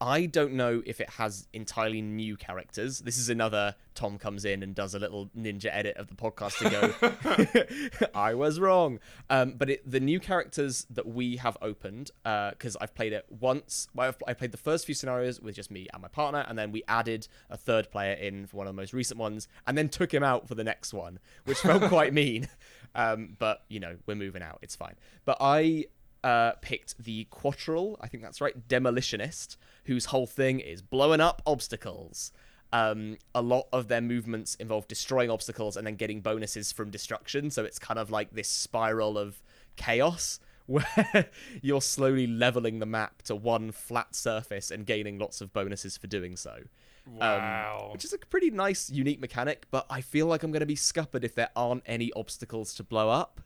I 0.00 0.26
don't 0.26 0.52
know 0.52 0.82
if 0.84 1.00
it 1.00 1.10
has 1.10 1.48
entirely 1.54 2.02
new 2.02 2.36
characters. 2.36 3.00
This 3.00 3.16
is 3.16 3.30
another 3.30 3.74
Tom 3.94 4.18
comes 4.18 4.44
in 4.44 4.62
and 4.62 4.74
does 4.74 4.94
a 4.94 4.98
little 4.98 5.30
ninja 5.36 5.70
edit 5.72 5.96
of 5.96 6.08
the 6.08 6.14
podcast 6.14 6.58
to 6.58 7.88
go, 7.98 8.08
I 8.14 8.34
was 8.34 8.60
wrong. 8.60 8.98
Um, 9.30 9.54
but 9.56 9.70
it, 9.70 9.90
the 9.90 10.00
new 10.00 10.20
characters 10.20 10.86
that 10.90 11.06
we 11.06 11.36
have 11.36 11.56
opened, 11.62 12.10
because 12.22 12.76
I've 12.78 12.94
played 12.94 13.14
it 13.14 13.24
once, 13.30 13.88
well, 13.94 14.08
I've, 14.08 14.22
I 14.28 14.34
played 14.34 14.52
the 14.52 14.58
first 14.58 14.84
few 14.84 14.94
scenarios 14.94 15.40
with 15.40 15.54
just 15.54 15.70
me 15.70 15.88
and 15.92 16.02
my 16.02 16.08
partner, 16.08 16.44
and 16.46 16.58
then 16.58 16.72
we 16.72 16.82
added 16.86 17.26
a 17.48 17.56
third 17.56 17.90
player 17.90 18.12
in 18.12 18.46
for 18.46 18.58
one 18.58 18.66
of 18.66 18.74
the 18.74 18.80
most 18.80 18.92
recent 18.92 19.18
ones, 19.18 19.48
and 19.66 19.78
then 19.78 19.88
took 19.88 20.12
him 20.12 20.22
out 20.22 20.46
for 20.46 20.54
the 20.54 20.64
next 20.64 20.92
one, 20.92 21.18
which 21.46 21.58
felt 21.58 21.82
quite 21.88 22.12
mean. 22.12 22.48
Um, 22.94 23.36
but, 23.38 23.64
you 23.68 23.80
know, 23.80 23.96
we're 24.04 24.14
moving 24.14 24.42
out. 24.42 24.58
It's 24.60 24.76
fine. 24.76 24.94
But 25.24 25.38
I 25.40 25.86
uh, 26.22 26.52
picked 26.60 27.02
the 27.02 27.26
Quatryl, 27.30 27.96
I 28.00 28.08
think 28.08 28.22
that's 28.22 28.40
right, 28.40 28.68
Demolitionist, 28.68 29.56
whose 29.86 30.06
whole 30.06 30.26
thing 30.26 30.60
is 30.60 30.82
blowing 30.82 31.20
up 31.20 31.42
obstacles. 31.46 32.32
Um, 32.72 33.16
a 33.34 33.42
lot 33.42 33.68
of 33.72 33.88
their 33.88 34.00
movements 34.00 34.54
involve 34.56 34.88
destroying 34.88 35.30
obstacles 35.30 35.76
and 35.76 35.86
then 35.86 35.94
getting 35.94 36.20
bonuses 36.20 36.72
from 36.72 36.90
destruction. 36.90 37.50
So 37.50 37.64
it's 37.64 37.78
kind 37.78 37.98
of 37.98 38.10
like 38.10 38.32
this 38.32 38.48
spiral 38.48 39.16
of 39.16 39.40
chaos 39.76 40.40
where 40.66 41.30
you're 41.62 41.80
slowly 41.80 42.26
leveling 42.26 42.80
the 42.80 42.86
map 42.86 43.22
to 43.22 43.36
one 43.36 43.70
flat 43.70 44.16
surface 44.16 44.72
and 44.72 44.84
gaining 44.84 45.18
lots 45.18 45.40
of 45.40 45.52
bonuses 45.52 45.96
for 45.96 46.08
doing 46.08 46.36
so. 46.36 46.62
Wow. 47.06 47.84
Um, 47.86 47.92
which 47.92 48.04
is 48.04 48.12
a 48.12 48.18
pretty 48.18 48.50
nice, 48.50 48.90
unique 48.90 49.20
mechanic, 49.20 49.66
but 49.70 49.86
I 49.88 50.00
feel 50.00 50.26
like 50.26 50.42
I'm 50.42 50.50
going 50.50 50.60
to 50.60 50.66
be 50.66 50.74
scuppered 50.76 51.24
if 51.24 51.34
there 51.34 51.50
aren't 51.54 51.84
any 51.86 52.12
obstacles 52.14 52.74
to 52.74 52.82
blow 52.82 53.08
up. 53.10 53.40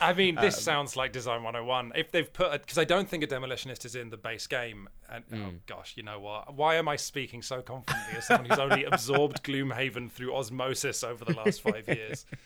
I 0.00 0.12
mean, 0.12 0.34
this 0.34 0.56
Um, 0.58 0.62
sounds 0.62 0.96
like 0.96 1.12
Design 1.12 1.42
101. 1.42 1.92
If 1.94 2.10
they've 2.10 2.32
put, 2.32 2.52
because 2.52 2.78
I 2.78 2.84
don't 2.84 3.08
think 3.08 3.22
a 3.22 3.26
demolitionist 3.26 3.84
is 3.84 3.94
in 3.94 4.10
the 4.10 4.16
base 4.16 4.46
game. 4.46 4.88
And 5.08 5.24
Hmm. 5.30 5.42
oh 5.44 5.52
gosh, 5.66 5.94
you 5.96 6.02
know 6.02 6.18
what? 6.20 6.54
Why 6.54 6.74
am 6.76 6.88
I 6.88 6.96
speaking 6.96 7.42
so 7.42 7.62
confidently 7.62 8.18
as 8.18 8.26
someone 8.26 8.48
who's 8.50 8.58
only 8.58 8.84
absorbed 8.92 9.42
Gloomhaven 9.44 10.10
through 10.10 10.34
osmosis 10.34 11.04
over 11.04 11.24
the 11.24 11.34
last 11.34 11.60
five 11.60 11.86
years? 11.88 12.26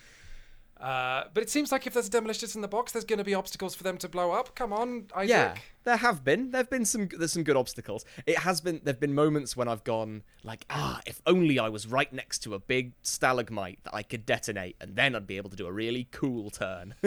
Uh, 0.80 1.24
but 1.32 1.42
it 1.42 1.48
seems 1.48 1.72
like 1.72 1.86
if 1.86 1.94
there's 1.94 2.08
a 2.08 2.10
demolitionist 2.10 2.54
in 2.54 2.60
the 2.60 2.68
box, 2.68 2.92
there's 2.92 3.04
going 3.04 3.18
to 3.18 3.24
be 3.24 3.34
obstacles 3.34 3.74
for 3.74 3.82
them 3.82 3.96
to 3.98 4.08
blow 4.08 4.32
up. 4.32 4.54
Come 4.54 4.72
on, 4.72 5.06
Isaac. 5.14 5.30
Yeah, 5.30 5.54
there 5.84 5.96
have 5.96 6.22
been. 6.22 6.50
There've 6.50 6.68
been 6.68 6.84
some. 6.84 7.08
There's 7.16 7.32
some 7.32 7.44
good 7.44 7.56
obstacles. 7.56 8.04
It 8.26 8.38
has 8.38 8.60
been. 8.60 8.80
There've 8.84 9.00
been 9.00 9.14
moments 9.14 9.56
when 9.56 9.68
I've 9.68 9.84
gone 9.84 10.22
like, 10.44 10.66
ah, 10.68 11.00
if 11.06 11.22
only 11.26 11.58
I 11.58 11.70
was 11.70 11.86
right 11.86 12.12
next 12.12 12.40
to 12.40 12.54
a 12.54 12.58
big 12.58 12.92
stalagmite 13.02 13.84
that 13.84 13.94
I 13.94 14.02
could 14.02 14.26
detonate, 14.26 14.76
and 14.80 14.96
then 14.96 15.14
I'd 15.14 15.26
be 15.26 15.38
able 15.38 15.50
to 15.50 15.56
do 15.56 15.66
a 15.66 15.72
really 15.72 16.08
cool 16.10 16.50
turn. 16.50 16.94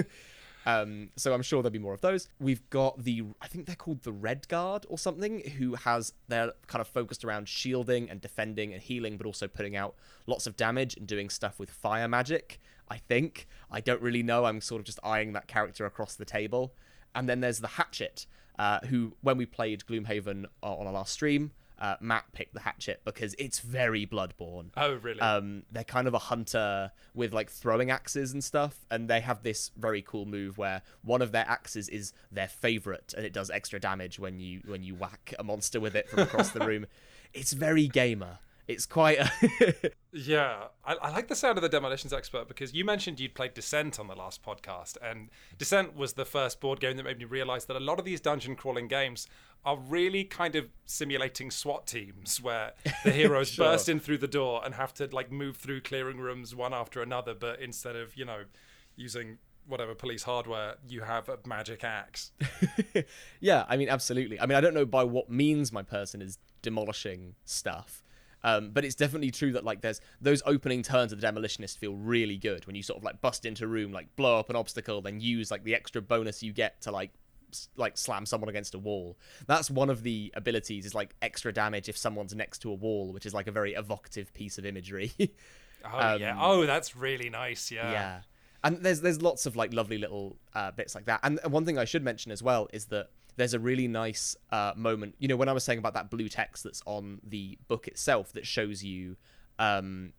um, 0.65 1.09
so 1.15 1.33
I'm 1.33 1.41
sure 1.41 1.61
there'll 1.61 1.71
be 1.71 1.79
more 1.79 1.93
of 1.93 2.01
those. 2.01 2.27
We've 2.39 2.67
got 2.69 3.03
the. 3.03 3.23
I 3.41 3.47
think 3.47 3.65
they're 3.65 3.75
called 3.75 4.03
the 4.03 4.11
Red 4.11 4.47
Guard 4.47 4.85
or 4.89 4.97
something, 4.97 5.49
who 5.57 5.75
has 5.75 6.13
they're 6.27 6.51
kind 6.67 6.81
of 6.81 6.87
focused 6.87 7.23
around 7.23 7.47
shielding 7.47 8.09
and 8.09 8.21
defending 8.21 8.73
and 8.73 8.81
healing, 8.81 9.17
but 9.17 9.25
also 9.25 9.47
putting 9.47 9.75
out 9.75 9.95
lots 10.27 10.47
of 10.47 10.57
damage 10.57 10.95
and 10.97 11.07
doing 11.07 11.29
stuff 11.29 11.59
with 11.59 11.69
fire 11.69 12.07
magic. 12.07 12.59
I 12.89 12.97
think. 12.97 13.47
I 13.71 13.81
don't 13.81 14.01
really 14.01 14.23
know. 14.23 14.45
I'm 14.45 14.61
sort 14.61 14.79
of 14.79 14.85
just 14.85 14.99
eyeing 15.03 15.33
that 15.33 15.47
character 15.47 15.85
across 15.85 16.15
the 16.15 16.25
table. 16.25 16.73
And 17.15 17.29
then 17.29 17.39
there's 17.39 17.59
the 17.59 17.67
Hatchet, 17.67 18.25
uh, 18.57 18.79
who, 18.81 19.15
when 19.21 19.37
we 19.37 19.45
played 19.45 19.85
Gloomhaven 19.85 20.45
uh, 20.61 20.75
on 20.75 20.87
our 20.87 20.93
last 20.93 21.13
stream, 21.13 21.51
uh, 21.79 21.95
Matt 22.01 22.25
picked 22.33 22.53
the 22.53 22.59
hatchet 22.61 23.01
because 23.05 23.35
it's 23.39 23.59
very 23.59 24.05
Bloodborne. 24.05 24.67
Oh, 24.75 24.95
really? 24.95 25.19
Um, 25.19 25.63
they're 25.71 25.83
kind 25.83 26.07
of 26.07 26.13
a 26.13 26.19
hunter 26.19 26.91
with 27.13 27.33
like 27.33 27.49
throwing 27.49 27.89
axes 27.89 28.33
and 28.33 28.43
stuff, 28.43 28.85
and 28.91 29.07
they 29.07 29.21
have 29.21 29.43
this 29.43 29.71
very 29.77 30.01
cool 30.01 30.25
move 30.25 30.57
where 30.57 30.81
one 31.03 31.21
of 31.21 31.31
their 31.31 31.45
axes 31.47 31.87
is 31.89 32.13
their 32.31 32.47
favorite, 32.47 33.13
and 33.15 33.25
it 33.25 33.33
does 33.33 33.49
extra 33.49 33.79
damage 33.79 34.19
when 34.19 34.39
you 34.39 34.61
when 34.65 34.83
you 34.83 34.95
whack 34.95 35.33
a 35.39 35.43
monster 35.43 35.79
with 35.79 35.95
it 35.95 36.09
from 36.09 36.19
across 36.19 36.49
the 36.51 36.59
room. 36.65 36.85
It's 37.33 37.53
very 37.53 37.87
gamer. 37.87 38.39
It's 38.69 38.85
quite 38.85 39.17
a 39.19 39.91
Yeah, 40.13 40.65
I, 40.85 40.93
I 41.01 41.09
like 41.11 41.27
the 41.27 41.35
sound 41.35 41.57
of 41.57 41.61
the 41.63 41.69
demolitions 41.69 42.13
expert 42.13 42.47
because 42.47 42.73
you 42.73 42.85
mentioned 42.85 43.19
you'd 43.19 43.33
played 43.33 43.53
Descent 43.55 43.99
on 43.99 44.07
the 44.07 44.15
last 44.15 44.43
podcast, 44.43 44.95
and 45.01 45.29
Descent 45.57 45.95
was 45.95 46.13
the 46.13 46.25
first 46.25 46.59
board 46.61 46.79
game 46.79 46.95
that 46.97 47.03
made 47.03 47.17
me 47.19 47.25
realize 47.25 47.65
that 47.65 47.75
a 47.75 47.79
lot 47.79 47.97
of 47.99 48.05
these 48.05 48.21
dungeon 48.21 48.55
crawling 48.55 48.87
games 48.87 49.27
are 49.65 49.77
really 49.77 50.23
kind 50.23 50.55
of 50.55 50.69
simulating 50.85 51.51
SWAT 51.51 51.85
teams 51.87 52.41
where 52.41 52.73
the 53.03 53.11
heroes 53.21 53.49
Sure. 53.49 53.65
burst 53.65 53.89
in 53.89 53.99
through 53.99 54.19
the 54.19 54.27
door 54.27 54.61
and 54.63 54.75
have 54.75 54.93
to 54.95 55.09
like 55.11 55.31
move 55.31 55.57
through 55.57 55.81
clearing 55.81 56.17
rooms 56.17 56.55
one 56.55 56.73
after 56.73 57.01
another, 57.01 57.33
but 57.33 57.59
instead 57.59 57.95
of 57.95 58.15
you 58.15 58.23
know 58.25 58.43
using 58.95 59.37
whatever 59.67 59.93
police 59.95 60.23
hardware, 60.23 60.75
you 60.87 61.01
have 61.01 61.27
a 61.29 61.37
magic 61.45 61.83
axe. 61.83 62.31
yeah, 63.39 63.65
I 63.67 63.77
mean, 63.77 63.89
absolutely. 63.89 64.39
I 64.39 64.45
mean, 64.47 64.57
I 64.57 64.61
don't 64.61 64.73
know 64.73 64.85
by 64.85 65.03
what 65.03 65.29
means 65.29 65.71
my 65.71 65.83
person 65.83 66.21
is 66.21 66.37
demolishing 66.63 67.35
stuff, 67.45 68.01
um, 68.43 68.71
but 68.71 68.85
it's 68.85 68.95
definitely 68.95 69.31
true 69.31 69.51
that 69.53 69.63
like 69.63 69.81
there's 69.81 70.01
those 70.21 70.41
opening 70.45 70.83
turns 70.83 71.11
of 71.11 71.19
the 71.19 71.27
demolitionist 71.27 71.77
feel 71.77 71.95
really 71.95 72.37
good 72.37 72.65
when 72.67 72.75
you 72.75 72.83
sort 72.83 72.97
of 72.97 73.03
like 73.03 73.21
bust 73.21 73.45
into 73.45 73.65
a 73.65 73.67
room, 73.67 73.91
like 73.91 74.15
blow 74.15 74.39
up 74.39 74.49
an 74.49 74.55
obstacle, 74.55 75.01
then 75.01 75.19
use 75.19 75.51
like 75.51 75.63
the 75.63 75.75
extra 75.75 76.01
bonus 76.01 76.41
you 76.43 76.53
get 76.53 76.81
to 76.81 76.91
like 76.91 77.11
like 77.75 77.97
slam 77.97 78.25
someone 78.25 78.49
against 78.49 78.75
a 78.75 78.79
wall. 78.79 79.17
That's 79.47 79.71
one 79.71 79.89
of 79.89 80.03
the 80.03 80.31
abilities 80.35 80.85
is 80.85 80.93
like 80.93 81.15
extra 81.21 81.51
damage 81.51 81.89
if 81.89 81.97
someone's 81.97 82.35
next 82.35 82.59
to 82.59 82.71
a 82.71 82.75
wall, 82.75 83.11
which 83.11 83.25
is 83.25 83.33
like 83.33 83.47
a 83.47 83.51
very 83.51 83.73
evocative 83.73 84.33
piece 84.33 84.57
of 84.57 84.65
imagery. 84.65 85.11
Oh 85.81 86.15
yeah. 86.15 86.37
Oh, 86.37 86.65
that's 86.65 86.93
really 86.97 87.29
nice. 87.29 87.71
Yeah. 87.71 87.91
yeah 87.93 88.19
and 88.63 88.77
there's 88.83 89.01
there's 89.01 89.21
lots 89.21 89.45
of 89.45 89.55
like 89.55 89.73
lovely 89.73 89.97
little 89.97 90.37
uh, 90.53 90.71
bits 90.71 90.95
like 90.95 91.05
that 91.05 91.19
and 91.23 91.39
one 91.45 91.65
thing 91.65 91.77
i 91.77 91.85
should 91.85 92.03
mention 92.03 92.31
as 92.31 92.43
well 92.43 92.67
is 92.73 92.85
that 92.85 93.09
there's 93.39 93.53
a 93.53 93.59
really 93.59 93.87
nice 93.87 94.35
uh, 94.51 94.73
moment. 94.75 95.15
You 95.17 95.29
know 95.29 95.37
when 95.37 95.49
i 95.49 95.53
was 95.53 95.63
saying 95.63 95.79
about 95.79 95.93
that 95.93 96.09
blue 96.09 96.27
text 96.27 96.63
that's 96.63 96.83
on 96.85 97.19
the 97.23 97.57
book 97.67 97.87
itself 97.87 98.33
that 98.33 98.45
shows 98.45 98.83
you 98.83 99.15
um, 99.57 100.13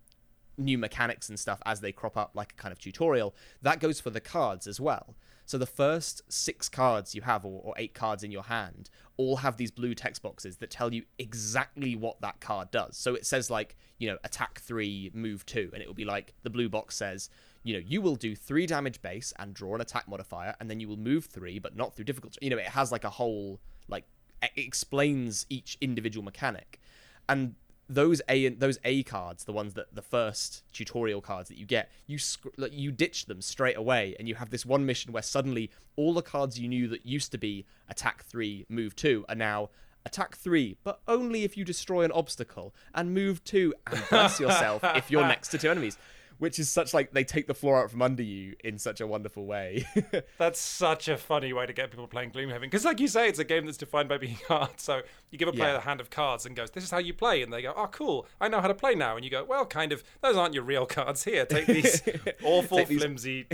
new 0.56 0.78
mechanics 0.78 1.28
and 1.28 1.38
stuff 1.38 1.60
as 1.66 1.80
they 1.80 1.92
crop 1.92 2.16
up 2.16 2.30
like 2.34 2.52
a 2.52 2.54
kind 2.60 2.72
of 2.72 2.78
tutorial 2.78 3.34
that 3.62 3.80
goes 3.80 4.00
for 4.00 4.10
the 4.10 4.20
cards 4.20 4.66
as 4.66 4.80
well. 4.80 5.14
So 5.44 5.58
the 5.58 5.66
first 5.66 6.22
six 6.32 6.68
cards 6.68 7.14
you 7.14 7.22
have 7.22 7.44
or, 7.44 7.60
or 7.64 7.74
eight 7.76 7.92
cards 7.92 8.22
in 8.22 8.30
your 8.30 8.44
hand 8.44 8.88
all 9.16 9.36
have 9.36 9.56
these 9.56 9.70
blue 9.70 9.94
text 9.94 10.22
boxes 10.22 10.56
that 10.58 10.70
tell 10.70 10.94
you 10.94 11.02
exactly 11.18 11.96
what 11.96 12.20
that 12.20 12.40
card 12.40 12.70
does. 12.70 12.96
So 12.96 13.14
it 13.14 13.26
says 13.26 13.50
like 13.50 13.76
you 13.98 14.08
know 14.08 14.16
attack 14.24 14.60
three 14.60 15.10
move 15.12 15.44
two 15.44 15.70
and 15.74 15.82
it 15.82 15.86
will 15.86 15.94
be 15.94 16.04
like 16.06 16.34
the 16.42 16.50
blue 16.50 16.68
box 16.68 16.96
says 16.96 17.28
you 17.62 17.74
know 17.74 17.82
you 17.84 18.00
will 18.00 18.16
do 18.16 18.34
three 18.34 18.66
damage 18.66 19.02
base 19.02 19.32
and 19.38 19.54
draw 19.54 19.74
an 19.74 19.80
attack 19.80 20.08
modifier 20.08 20.54
and 20.60 20.70
then 20.70 20.80
you 20.80 20.88
will 20.88 20.96
move 20.96 21.26
three 21.26 21.58
but 21.58 21.76
not 21.76 21.94
through 21.94 22.04
difficulty 22.04 22.38
you 22.40 22.50
know 22.50 22.58
it 22.58 22.68
has 22.68 22.90
like 22.90 23.04
a 23.04 23.10
whole 23.10 23.60
like 23.88 24.04
it 24.42 24.50
explains 24.56 25.46
each 25.48 25.76
individual 25.80 26.24
mechanic 26.24 26.80
and 27.28 27.54
those 27.90 28.22
A 28.28 28.48
those 28.48 28.78
A 28.84 29.02
cards, 29.02 29.44
the 29.44 29.52
ones 29.52 29.74
that 29.74 29.94
the 29.94 30.00
first 30.00 30.62
tutorial 30.72 31.20
cards 31.20 31.48
that 31.48 31.58
you 31.58 31.66
get, 31.66 31.90
you 32.06 32.18
sc- 32.18 32.46
like, 32.56 32.72
you 32.72 32.92
ditch 32.92 33.26
them 33.26 33.42
straight 33.42 33.76
away, 33.76 34.14
and 34.18 34.28
you 34.28 34.36
have 34.36 34.50
this 34.50 34.64
one 34.64 34.86
mission 34.86 35.12
where 35.12 35.22
suddenly 35.22 35.70
all 35.96 36.14
the 36.14 36.22
cards 36.22 36.58
you 36.58 36.68
knew 36.68 36.86
that 36.88 37.04
used 37.04 37.32
to 37.32 37.38
be 37.38 37.66
attack 37.88 38.24
three, 38.24 38.64
move 38.68 38.94
two, 38.94 39.24
are 39.28 39.34
now 39.34 39.70
attack 40.06 40.36
three, 40.36 40.76
but 40.84 41.00
only 41.08 41.42
if 41.42 41.56
you 41.56 41.64
destroy 41.64 42.04
an 42.04 42.12
obstacle, 42.12 42.72
and 42.94 43.12
move 43.12 43.42
two, 43.42 43.74
and 43.88 44.02
bless 44.10 44.38
yourself 44.38 44.82
if 44.94 45.10
you're 45.10 45.26
next 45.26 45.48
to 45.48 45.58
two 45.58 45.68
enemies. 45.68 45.98
Which 46.40 46.58
is 46.58 46.68
such 46.68 46.92
like 46.92 47.12
they 47.12 47.22
take 47.22 47.46
the 47.46 47.54
floor 47.54 47.80
out 47.82 47.90
from 47.92 48.02
under 48.02 48.22
you 48.22 48.56
in 48.64 48.78
such 48.78 49.00
a 49.00 49.06
wonderful 49.06 49.46
way. 49.46 49.86
That's 50.38 50.58
such 50.58 51.06
a 51.06 51.16
funny 51.16 51.52
way 51.52 51.66
to 51.66 51.72
get 51.72 51.90
people 51.90 52.08
playing 52.08 52.32
Gloomhaven. 52.32 52.62
Because, 52.62 52.84
like 52.84 52.98
you 52.98 53.06
say, 53.08 53.28
it's 53.28 53.38
a 53.38 53.44
game 53.44 53.66
that's 53.66 53.78
defined 53.78 54.08
by 54.08 54.18
being 54.18 54.38
hard. 54.48 54.80
So 54.80 55.02
you 55.30 55.38
give 55.38 55.46
a 55.48 55.52
player 55.52 55.72
Yeah. 55.74 55.78
a 55.78 55.80
hand 55.82 56.00
of 56.00 56.10
cards 56.10 56.46
and 56.46 56.56
goes, 56.56 56.70
"This 56.72 56.82
is 56.82 56.90
how 56.90 56.98
you 56.98 57.14
play," 57.14 57.42
and 57.42 57.52
they 57.52 57.62
go, 57.62 57.72
"Oh, 57.76 57.86
cool! 57.86 58.26
I 58.40 58.48
know 58.48 58.60
how 58.60 58.68
to 58.68 58.74
play 58.74 58.94
now." 58.96 59.14
And 59.16 59.24
you 59.24 59.30
go, 59.30 59.44
"Well, 59.44 59.64
kind 59.66 59.92
of. 59.92 60.02
Those 60.22 60.36
aren't 60.36 60.54
your 60.54 60.64
real 60.64 60.86
cards. 60.96 61.22
Here, 61.24 61.44
take 61.46 61.66
these 61.66 62.02
awful, 62.42 62.78
Take 62.78 62.88
these- 62.88 62.98
flimsy, 63.00 63.46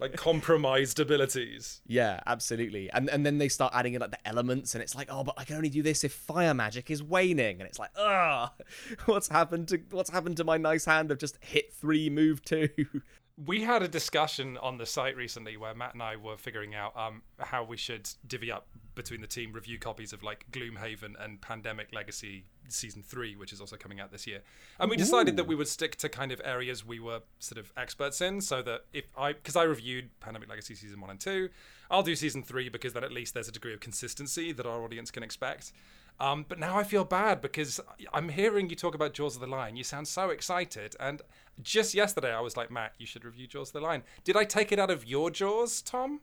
like 0.00 0.16
compromised 0.16 1.00
abilities." 1.00 1.80
Yeah, 1.86 2.20
absolutely. 2.26 2.90
And 2.90 3.08
and 3.10 3.24
then 3.24 3.38
they 3.38 3.48
start 3.48 3.72
adding 3.74 3.94
in 3.94 4.00
like 4.00 4.10
the 4.10 4.28
elements, 4.28 4.74
and 4.74 4.82
it's 4.82 4.94
like, 4.94 5.08
oh, 5.10 5.24
but 5.24 5.34
I 5.36 5.44
can 5.44 5.56
only 5.56 5.68
do 5.68 5.82
this 5.82 6.04
if 6.04 6.12
fire 6.12 6.54
magic 6.54 6.90
is 6.90 7.02
waning, 7.02 7.60
and 7.60 7.68
it's 7.68 7.78
like, 7.78 7.90
ugh, 7.96 8.50
what's 9.06 9.28
happened 9.28 9.68
to 9.68 9.80
what's 9.90 10.10
happened 10.10 10.36
to 10.38 10.44
my 10.44 10.56
nice 10.56 10.84
hand 10.84 11.10
of 11.10 11.18
just 11.18 11.38
hit 11.42 11.72
three, 11.72 12.10
move 12.10 12.44
two? 12.44 12.68
We 13.44 13.62
had 13.62 13.82
a 13.82 13.88
discussion 13.88 14.56
on 14.58 14.78
the 14.78 14.86
site 14.86 15.16
recently 15.16 15.56
where 15.56 15.74
Matt 15.74 15.94
and 15.94 16.02
I 16.02 16.16
were 16.16 16.36
figuring 16.36 16.74
out 16.74 16.96
um, 16.96 17.22
how 17.38 17.64
we 17.64 17.76
should 17.76 18.08
divvy 18.26 18.52
up 18.52 18.66
between 18.94 19.20
the 19.20 19.26
team 19.26 19.52
review 19.52 19.78
copies 19.78 20.12
of 20.12 20.22
like 20.22 20.46
Gloomhaven 20.52 21.14
and 21.18 21.40
Pandemic 21.40 21.88
Legacy 21.92 22.44
Season 22.68 23.02
3, 23.02 23.36
which 23.36 23.52
is 23.52 23.60
also 23.60 23.76
coming 23.76 24.00
out 24.00 24.12
this 24.12 24.26
year. 24.26 24.40
And 24.78 24.90
we 24.90 24.96
decided 24.96 25.36
that 25.36 25.46
we 25.46 25.54
would 25.54 25.68
stick 25.68 25.96
to 25.96 26.08
kind 26.08 26.30
of 26.30 26.40
areas 26.44 26.84
we 26.86 27.00
were 27.00 27.20
sort 27.38 27.58
of 27.58 27.72
experts 27.76 28.20
in 28.20 28.40
so 28.40 28.62
that 28.62 28.84
if 28.92 29.04
I, 29.16 29.32
because 29.32 29.56
I 29.56 29.64
reviewed 29.64 30.10
Pandemic 30.20 30.48
Legacy 30.48 30.74
Season 30.74 31.00
1 31.00 31.10
and 31.10 31.20
2, 31.20 31.48
I'll 31.90 32.02
do 32.02 32.14
Season 32.14 32.42
3 32.42 32.68
because 32.68 32.92
then 32.92 33.04
at 33.04 33.12
least 33.12 33.34
there's 33.34 33.48
a 33.48 33.52
degree 33.52 33.74
of 33.74 33.80
consistency 33.80 34.52
that 34.52 34.66
our 34.66 34.82
audience 34.82 35.10
can 35.10 35.22
expect. 35.22 35.72
Um, 36.20 36.44
but 36.48 36.58
now 36.58 36.78
I 36.78 36.84
feel 36.84 37.04
bad 37.04 37.40
because 37.40 37.80
I'm 38.12 38.28
hearing 38.28 38.70
you 38.70 38.76
talk 38.76 38.94
about 38.94 39.12
Jaws 39.12 39.34
of 39.34 39.40
the 39.40 39.46
Lion. 39.48 39.76
You 39.76 39.82
sound 39.82 40.06
so 40.06 40.30
excited. 40.30 40.94
And 41.00 41.20
just 41.62 41.94
yesterday, 41.94 42.32
I 42.32 42.40
was 42.40 42.56
like, 42.56 42.70
Matt, 42.70 42.92
you 42.98 43.06
should 43.06 43.24
review 43.24 43.46
Jaws 43.46 43.70
of 43.70 43.74
the 43.74 43.80
Lion. 43.80 44.02
Did 44.22 44.36
I 44.36 44.44
take 44.44 44.70
it 44.70 44.78
out 44.78 44.90
of 44.90 45.04
your 45.06 45.30
jaws, 45.30 45.82
Tom? 45.82 46.20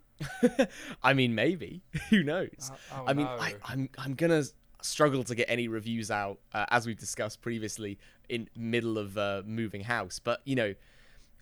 I 1.03 1.13
mean, 1.13 1.35
maybe 1.35 1.81
who 2.09 2.23
knows? 2.23 2.71
oh 2.93 3.03
I 3.07 3.13
mean, 3.13 3.25
no. 3.25 3.31
I, 3.31 3.55
I'm 3.65 3.89
I'm 3.97 4.13
gonna 4.15 4.43
struggle 4.81 5.23
to 5.25 5.35
get 5.35 5.49
any 5.49 5.67
reviews 5.67 6.09
out 6.09 6.39
uh, 6.53 6.65
as 6.69 6.87
we've 6.87 6.97
discussed 6.97 7.41
previously 7.41 7.99
in 8.29 8.49
middle 8.55 8.97
of 8.97 9.17
uh, 9.17 9.41
moving 9.45 9.81
house, 9.81 10.19
but 10.19 10.41
you 10.45 10.55
know, 10.55 10.73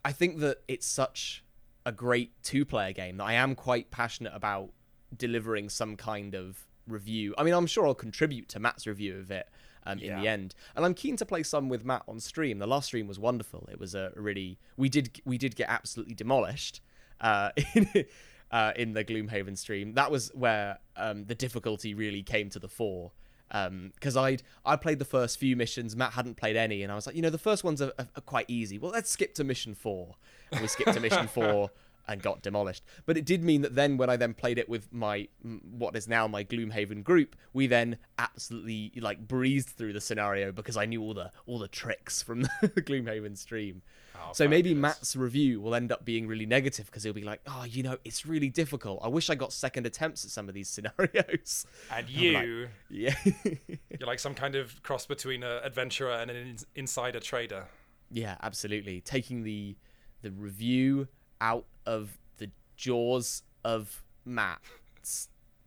I 0.03 0.11
think 0.11 0.39
that 0.39 0.57
it's 0.67 0.87
such 0.87 1.43
a 1.85 1.91
great 1.91 2.31
two-player 2.43 2.93
game 2.93 3.17
that 3.17 3.23
I 3.23 3.33
am 3.33 3.55
quite 3.55 3.91
passionate 3.91 4.33
about 4.35 4.71
delivering 5.15 5.69
some 5.69 5.95
kind 5.95 6.35
of 6.35 6.67
review. 6.87 7.33
I 7.37 7.43
mean, 7.43 7.53
I'm 7.53 7.67
sure 7.67 7.87
I'll 7.87 7.95
contribute 7.95 8.49
to 8.49 8.59
Matt's 8.59 8.87
review 8.87 9.17
of 9.17 9.31
it 9.31 9.47
um, 9.85 9.99
in 9.99 10.19
the 10.19 10.27
end, 10.27 10.53
and 10.75 10.85
I'm 10.85 10.93
keen 10.93 11.15
to 11.17 11.25
play 11.25 11.43
some 11.43 11.69
with 11.69 11.85
Matt 11.85 12.03
on 12.07 12.19
stream. 12.19 12.59
The 12.59 12.67
last 12.67 12.87
stream 12.87 13.07
was 13.07 13.19
wonderful. 13.19 13.67
It 13.71 13.79
was 13.79 13.95
a 13.95 14.11
really 14.15 14.57
we 14.75 14.89
did 14.89 15.21
we 15.25 15.37
did 15.37 15.55
get 15.55 15.69
absolutely 15.69 16.15
demolished 16.15 16.81
uh, 17.21 17.51
in 17.75 18.05
uh, 18.51 18.73
in 18.75 18.93
the 18.93 19.03
Gloomhaven 19.03 19.57
stream. 19.57 19.93
That 19.93 20.11
was 20.11 20.31
where 20.33 20.79
um, 20.95 21.25
the 21.25 21.35
difficulty 21.35 21.93
really 21.93 22.23
came 22.23 22.49
to 22.51 22.59
the 22.59 22.69
fore. 22.69 23.11
Because 23.49 24.17
I'd 24.17 24.43
I 24.65 24.75
played 24.75 24.99
the 24.99 25.05
first 25.05 25.39
few 25.39 25.55
missions, 25.55 25.95
Matt 25.95 26.13
hadn't 26.13 26.35
played 26.35 26.57
any, 26.57 26.83
and 26.83 26.91
I 26.91 26.95
was 26.95 27.07
like, 27.07 27.15
you 27.15 27.21
know, 27.21 27.29
the 27.29 27.37
first 27.37 27.63
ones 27.63 27.81
are, 27.81 27.93
are, 27.97 28.07
are 28.15 28.21
quite 28.21 28.45
easy. 28.49 28.77
Well, 28.77 28.91
let's 28.91 29.09
skip 29.09 29.33
to 29.35 29.45
mission 29.45 29.73
four. 29.73 30.15
And 30.51 30.61
we 30.61 30.67
skipped 30.67 30.93
to 30.93 30.99
mission 30.99 31.27
four 31.33 31.71
and 32.07 32.21
got 32.21 32.41
demolished. 32.41 32.83
But 33.05 33.17
it 33.17 33.25
did 33.25 33.43
mean 33.43 33.61
that 33.61 33.75
then, 33.75 33.97
when 33.97 34.09
I 34.09 34.15
then 34.15 34.33
played 34.33 34.57
it 34.57 34.69
with 34.69 34.91
my 34.93 35.27
what 35.43 35.95
is 35.95 36.07
now 36.07 36.27
my 36.27 36.43
Gloomhaven 36.43 37.03
group, 37.03 37.35
we 37.53 37.67
then 37.67 37.97
absolutely 38.17 38.91
like 38.99 39.27
breezed 39.27 39.69
through 39.69 39.93
the 39.93 40.01
scenario 40.01 40.51
because 40.51 40.77
I 40.77 40.85
knew 40.85 41.01
all 41.01 41.13
the 41.13 41.31
all 41.45 41.59
the 41.59 41.67
tricks 41.67 42.21
from 42.21 42.41
the 42.61 42.81
Gloomhaven 42.81 43.37
stream. 43.37 43.81
Oh, 44.15 44.31
so 44.33 44.47
maybe. 44.47 44.73
Matt's 44.73 45.15
review 45.15 45.61
will 45.61 45.75
end 45.75 45.91
up 45.91 46.03
being 46.03 46.27
really 46.27 46.45
negative 46.47 46.87
because 46.87 47.03
he'll 47.03 47.13
be 47.13 47.21
like, 47.23 47.41
"Oh, 47.45 47.65
you 47.65 47.83
know, 47.83 47.97
it's 48.03 48.25
really 48.25 48.49
difficult. 48.49 48.99
I 49.03 49.07
wish 49.09 49.29
I 49.29 49.35
got 49.35 49.53
second 49.53 49.85
attempts 49.85 50.25
at 50.25 50.31
some 50.31 50.47
of 50.49 50.55
these 50.55 50.67
scenarios." 50.75 51.65
And 51.91 52.07
like- 52.07 52.15
you, 52.15 52.67
yeah, 52.89 53.15
you're 53.45 54.07
like 54.07 54.19
some 54.19 54.33
kind 54.33 54.55
of 54.55 54.81
cross 54.81 55.05
between 55.05 55.43
an 55.43 55.61
adventurer 55.63 56.11
and 56.13 56.31
an 56.31 56.37
in- 56.37 56.57
insider 56.75 57.19
trader. 57.19 57.65
yeah, 58.09 58.37
absolutely. 58.41 59.01
Taking 59.01 59.43
the 59.43 59.75
the 60.23 60.31
review 60.31 61.07
out 61.41 61.65
of 61.85 62.17
the 62.37 62.49
jaws 62.75 63.43
of 63.63 64.03
Matt. 64.25 64.59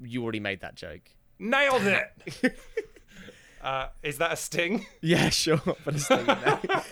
You 0.03 0.23
already 0.23 0.41
made 0.41 0.61
that 0.61 0.75
joke. 0.75 1.11
Nailed 1.39 1.83
it! 1.83 2.59
uh, 3.63 3.89
is 4.03 4.19
that 4.19 4.33
a 4.33 4.37
sting? 4.37 4.87
Yeah, 5.01 5.29
sure. 5.31 5.61
Still 5.97 6.19
in 6.21 6.27
there. 6.27 6.85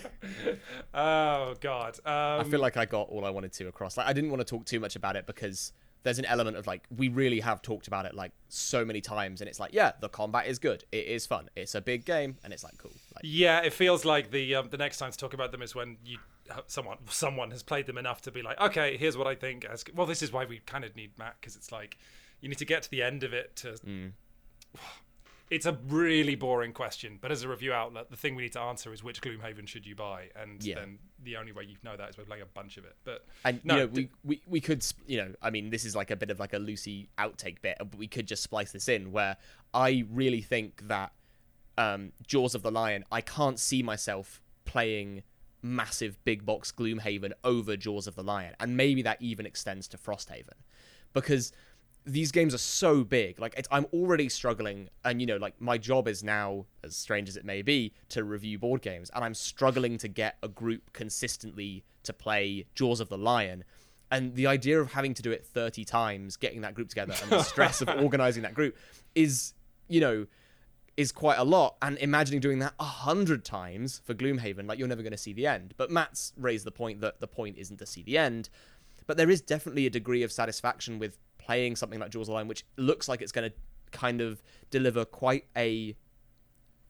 Oh, 0.93 1.55
God. 1.61 1.97
Um, 2.05 2.41
I 2.41 2.43
feel 2.43 2.59
like 2.59 2.77
I 2.77 2.85
got 2.85 3.09
all 3.09 3.25
I 3.25 3.29
wanted 3.29 3.53
to 3.53 3.67
across. 3.67 3.97
Like 3.97 4.07
I 4.07 4.13
didn't 4.13 4.31
want 4.31 4.41
to 4.41 4.45
talk 4.45 4.65
too 4.65 4.79
much 4.79 4.95
about 4.95 5.15
it 5.15 5.25
because 5.25 5.73
there's 6.03 6.19
an 6.19 6.25
element 6.25 6.57
of 6.57 6.65
like 6.65 6.83
we 6.95 7.09
really 7.09 7.39
have 7.41 7.61
talked 7.61 7.87
about 7.87 8.05
it 8.05 8.13
like 8.13 8.31
so 8.47 8.85
many 8.85 9.01
times, 9.01 9.41
and 9.41 9.49
it's 9.49 9.59
like 9.59 9.73
yeah, 9.73 9.91
the 9.99 10.09
combat 10.09 10.47
is 10.47 10.57
good, 10.57 10.83
it 10.91 11.05
is 11.05 11.25
fun, 11.25 11.49
it's 11.55 11.75
a 11.75 11.81
big 11.81 12.05
game, 12.05 12.37
and 12.43 12.53
it's 12.53 12.63
like 12.63 12.77
cool. 12.77 12.91
Like, 13.15 13.23
Yeah, 13.23 13.59
it 13.61 13.73
feels 13.73 14.05
like 14.05 14.31
the 14.31 14.55
um, 14.55 14.69
the 14.69 14.77
next 14.77 14.97
time 14.97 15.11
to 15.11 15.17
talk 15.17 15.33
about 15.33 15.51
them 15.51 15.61
is 15.61 15.75
when 15.75 15.97
you 16.05 16.17
someone 16.67 16.97
someone 17.09 17.51
has 17.51 17.63
played 17.63 17.85
them 17.85 17.97
enough 17.97 18.21
to 18.23 18.31
be 18.31 18.41
like, 18.41 18.59
okay, 18.59 18.97
here's 18.97 19.17
what 19.17 19.27
I 19.27 19.35
think. 19.35 19.65
As 19.65 19.83
well, 19.95 20.07
this 20.07 20.21
is 20.21 20.31
why 20.31 20.45
we 20.45 20.59
kind 20.59 20.83
of 20.83 20.95
need 20.95 21.11
Matt 21.17 21.35
because 21.39 21.55
it's 21.55 21.71
like 21.71 21.97
you 22.41 22.49
need 22.49 22.57
to 22.59 22.65
get 22.65 22.83
to 22.83 22.91
the 22.91 23.01
end 23.03 23.23
of 23.23 23.33
it 23.33 23.55
to. 23.57 23.75
It's 25.49 25.65
a 25.65 25.79
really 25.87 26.35
boring 26.35 26.73
question, 26.73 27.17
but 27.19 27.31
as 27.31 27.41
a 27.41 27.47
review 27.49 27.73
outlet, 27.73 28.11
the 28.11 28.15
thing 28.15 28.35
we 28.35 28.43
need 28.43 28.51
to 28.51 28.59
answer 28.59 28.93
is 28.93 29.03
which 29.03 29.19
Gloomhaven 29.19 29.67
should 29.67 29.83
you 29.83 29.95
buy, 29.95 30.29
and 30.35 30.63
Yeah. 30.63 30.75
then 30.75 30.99
the 31.23 31.37
only 31.37 31.51
way 31.53 31.63
you 31.63 31.75
know 31.83 31.97
that 31.97 32.07
is 32.11 32.15
by 32.15 32.21
playing 32.21 32.43
a 32.43 32.45
bunch 32.45 32.77
of 32.77 32.85
it. 32.85 32.95
But 33.03 33.25
And 33.43 33.59
no, 33.65 33.77
you 33.77 33.81
know, 33.81 33.87
we, 33.87 34.09
we 34.23 34.41
we 34.45 34.61
could 34.61 34.85
you 35.07 35.17
know, 35.17 35.33
I 35.41 35.49
mean, 35.49 35.71
this 35.71 35.85
is 35.85 35.95
like 35.95 36.11
a 36.11 36.15
bit 36.15 36.29
of 36.29 36.39
like 36.39 36.53
a 36.53 36.59
Lucy 36.59 37.09
outtake 37.17 37.63
bit, 37.63 37.77
but 37.79 37.95
we 37.97 38.05
could 38.07 38.27
just 38.27 38.43
splice 38.43 38.73
this 38.73 38.87
in 38.87 39.11
where 39.11 39.37
I 39.73 40.05
really 40.11 40.41
think 40.41 40.87
that 40.87 41.13
um, 41.79 42.11
Jaws 42.27 42.53
of 42.53 42.61
the 42.61 42.69
Lion, 42.71 43.03
I 43.11 43.21
can't 43.21 43.57
see 43.57 43.81
myself 43.81 44.43
playing 44.65 45.23
massive 45.61 46.17
big 46.23 46.45
box 46.45 46.71
Gloomhaven 46.71 47.31
over 47.43 47.75
Jaws 47.77 48.07
of 48.07 48.15
the 48.15 48.23
Lion, 48.23 48.55
and 48.59 48.75
maybe 48.77 49.01
that 49.01 49.21
even 49.21 49.45
extends 49.45 49.87
to 49.89 49.97
Frosthaven, 49.97 50.57
because 51.13 51.51
these 52.05 52.31
games 52.31 52.53
are 52.53 52.59
so 52.59 53.03
big. 53.03 53.39
Like 53.39 53.53
it's, 53.57 53.67
I'm 53.71 53.85
already 53.93 54.29
struggling, 54.29 54.89
and 55.05 55.19
you 55.21 55.27
know, 55.27 55.37
like 55.37 55.59
my 55.59 55.77
job 55.77 56.07
is 56.07 56.23
now, 56.23 56.65
as 56.83 56.95
strange 56.95 57.29
as 57.29 57.37
it 57.37 57.45
may 57.45 57.61
be, 57.61 57.93
to 58.09 58.23
review 58.23 58.57
board 58.57 58.81
games, 58.81 59.09
and 59.13 59.23
I'm 59.23 59.33
struggling 59.33 59.97
to 59.99 60.07
get 60.07 60.37
a 60.41 60.47
group 60.47 60.91
consistently 60.93 61.83
to 62.03 62.13
play 62.13 62.65
Jaws 62.75 62.99
of 62.99 63.09
the 63.09 63.17
Lion. 63.17 63.63
And 64.11 64.33
the 64.33 64.47
idea 64.47 64.79
of 64.81 64.93
having 64.93 65.13
to 65.13 65.21
do 65.21 65.31
it 65.31 65.45
30 65.45 65.85
times, 65.85 66.35
getting 66.35 66.61
that 66.61 66.73
group 66.73 66.89
together, 66.89 67.13
and 67.21 67.31
the 67.31 67.43
stress 67.43 67.81
of 67.81 67.89
organizing 67.99 68.41
that 68.41 68.55
group 68.55 68.75
is, 69.13 69.53
you 69.87 70.01
know, 70.01 70.25
is 70.99 71.13
quite 71.13 71.37
a 71.37 71.45
lot. 71.45 71.77
And 71.81 71.97
imagining 71.99 72.41
doing 72.41 72.59
that 72.59 72.73
a 72.77 72.83
hundred 72.83 73.45
times 73.45 74.01
for 74.03 74.13
Gloomhaven, 74.13 74.67
like 74.67 74.77
you're 74.77 74.87
never 74.87 75.01
going 75.01 75.11
to 75.11 75.17
see 75.17 75.31
the 75.31 75.47
end. 75.47 75.73
But 75.77 75.89
Matt's 75.89 76.33
raised 76.35 76.65
the 76.65 76.71
point 76.71 76.99
that 76.99 77.21
the 77.21 77.27
point 77.27 77.57
isn't 77.57 77.77
to 77.77 77.85
see 77.85 78.03
the 78.03 78.17
end. 78.17 78.49
But 79.07 79.15
there 79.15 79.29
is 79.29 79.39
definitely 79.39 79.85
a 79.85 79.89
degree 79.89 80.23
of 80.23 80.31
satisfaction 80.31 80.99
with 80.99 81.17
playing 81.37 81.77
something 81.77 82.01
like 82.01 82.11
Jaws 82.11 82.27
of 82.27 82.33
Lion, 82.33 82.49
which 82.49 82.65
looks 82.75 83.07
like 83.07 83.21
it's 83.21 83.31
going 83.31 83.49
to 83.49 83.55
kind 83.91 84.19
of 84.19 84.43
deliver 84.71 85.05
quite 85.05 85.45
a 85.55 85.95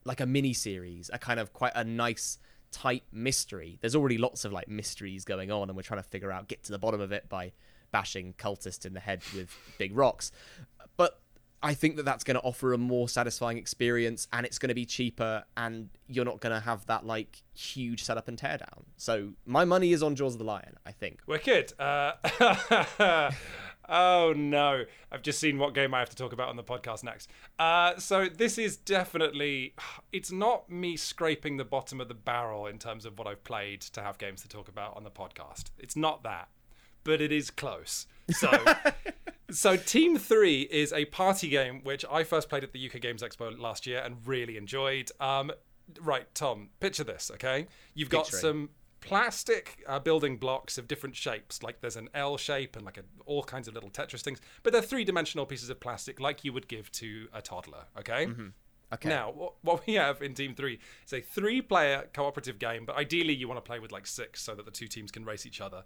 like 0.06 0.22
a 0.22 0.26
mini 0.26 0.54
series, 0.54 1.12
a 1.14 1.20
kind 1.20 1.40
of 1.40 1.54
quite 1.54 1.74
a 1.76 1.84
nice 1.84 2.40
tight 2.72 3.04
mystery. 3.12 3.78
There's 3.80 3.96
already 3.96 4.18
lots 4.18 4.44
of 4.44 4.52
like 4.52 4.68
mysteries 4.68 5.24
going 5.24 5.52
on, 5.52 5.70
and 5.70 5.78
we're 5.78 5.84
trying 5.84 6.02
to 6.02 6.10
figure 6.10 6.32
out 6.32 6.48
get 6.48 6.64
to 6.64 6.72
the 6.72 6.80
bottom 6.80 7.00
of 7.00 7.12
it 7.12 7.30
by 7.30 7.52
bashing 7.92 8.34
cultists 8.34 8.88
in 8.88 8.94
the 8.94 9.00
head 9.00 9.22
with 9.36 9.56
big 9.78 9.96
rocks. 9.96 10.32
I 11.62 11.74
think 11.74 11.98
that 11.98 12.04
that's 12.04 12.24
going 12.24 12.36
to 12.36 12.42
offer 12.42 12.74
a 12.74 12.78
more 12.78 13.10
satisfying 13.10 13.58
experience, 13.58 14.28
and 14.32 14.46
it's 14.46 14.58
going 14.58 14.70
to 14.70 14.76
be 14.76 14.86
cheaper, 14.86 15.44
and 15.58 15.90
you're 16.08 16.26
not 16.26 16.40
going 16.40 16.54
to 16.54 16.62
have 16.62 16.86
that 16.86 17.06
like 17.06 17.42
huge 17.54 18.04
setup 18.04 18.28
and 18.28 18.38
teardown. 18.38 18.84
So 18.98 19.34
my 19.46 19.66
money 19.66 19.92
is 19.92 20.02
on 20.02 20.16
Jaws 20.16 20.34
of 20.36 20.40
the 20.40 20.46
Lion. 20.46 20.78
I 20.86 20.92
think. 20.92 21.20
Wicked. 21.28 21.74
Uh, 21.78 22.14
oh 23.90 24.34
no, 24.36 24.86
I've 25.12 25.22
just 25.22 25.40
seen 25.40 25.58
what 25.58 25.74
game 25.74 25.94
I 25.94 26.00
have 26.00 26.10
to 26.10 26.16
talk 26.16 26.32
about 26.32 26.48
on 26.48 26.56
the 26.56 26.64
podcast 26.64 27.04
next. 27.04 27.30
Uh, 27.58 27.98
so 27.98 28.28
this 28.30 28.58
is 28.58 28.78
definitely. 28.78 29.74
It's 30.14 30.32
not 30.32 30.70
me 30.70 30.96
scraping 30.96 31.58
the 31.58 31.66
bottom 31.66 32.00
of 32.00 32.08
the 32.08 32.14
barrel 32.14 32.68
in 32.68 32.80
terms 32.80 33.06
of 33.06 33.20
what 33.20 33.28
I've 33.28 33.44
played 33.44 33.82
to 33.82 34.02
have 34.02 34.18
games 34.18 34.42
to 34.44 34.48
talk 34.48 34.70
about 34.70 34.96
on 34.96 35.04
the 35.04 35.12
podcast. 35.12 35.66
It's 35.78 35.98
not 35.98 36.24
that, 36.24 36.48
but 37.04 37.20
it 37.20 37.34
is 37.34 37.52
close. 37.52 38.08
So. 38.32 38.50
So 39.52 39.76
Team 39.76 40.18
3 40.18 40.62
is 40.62 40.94
a 40.94 41.06
party 41.06 41.50
game 41.50 41.82
which 41.84 42.06
I 42.10 42.24
first 42.24 42.50
played 42.50 42.64
at 42.64 42.72
the 42.72 42.86
UK 42.86 43.02
Games 43.02 43.24
Expo 43.24 43.58
last 43.58 43.88
year 43.88 44.02
and 44.04 44.18
really 44.26 44.58
enjoyed. 44.58 45.12
Um, 45.20 45.52
right, 46.02 46.34
Tom, 46.36 46.70
picture 46.80 47.04
this, 47.04 47.32
okay? 47.34 47.68
You've 47.94 48.10
got 48.10 48.26
Picturing. 48.26 48.42
some 48.42 48.70
plastic 49.02 49.84
uh, 49.88 50.00
building 50.00 50.38
blocks 50.38 50.78
of 50.78 50.88
different 50.88 51.16
shapes, 51.16 51.64
like 51.64 51.82
there's 51.82 51.96
an 51.96 52.10
L 52.14 52.38
shape 52.38 52.76
and 52.76 52.86
like 52.86 52.98
a, 52.98 53.04
all 53.26 53.44
kinds 53.44 53.68
of 53.68 53.74
little 53.74 53.90
Tetris 53.90 54.22
things, 54.22 54.40
but 54.62 54.74
they're 54.74 54.82
three-dimensional 54.82 55.46
pieces 55.46 55.70
of 55.70 55.80
plastic 55.80 56.20
like 56.20 56.44
you 56.44 56.54
would 56.54 56.68
give 56.68 56.92
to 56.94 57.28
a 57.34 57.42
toddler, 57.42 57.86
okay? 57.98 58.26
Okay. 58.92 59.10
Now, 59.10 59.32
what, 59.32 59.54
what 59.62 59.86
we 59.88 59.94
have 59.94 60.22
in 60.22 60.34
Team 60.34 60.56
3 60.56 60.80
is 61.06 61.14
a 61.14 61.22
three-player 61.22 62.10
cooperative 62.14 62.60
game, 62.60 62.86
but 62.86 62.98
ideally 62.98 63.34
you 63.34 63.48
want 63.48 63.64
to 63.64 63.68
play 63.68 63.80
with 63.80 63.92
like 63.92 64.08
six 64.08 64.42
so 64.42 64.56
that 64.56 64.66
the 64.66 64.72
two 64.72 64.88
teams 64.88 65.12
can 65.12 65.24
race 65.24 65.46
each 65.46 65.62
other. 65.62 65.84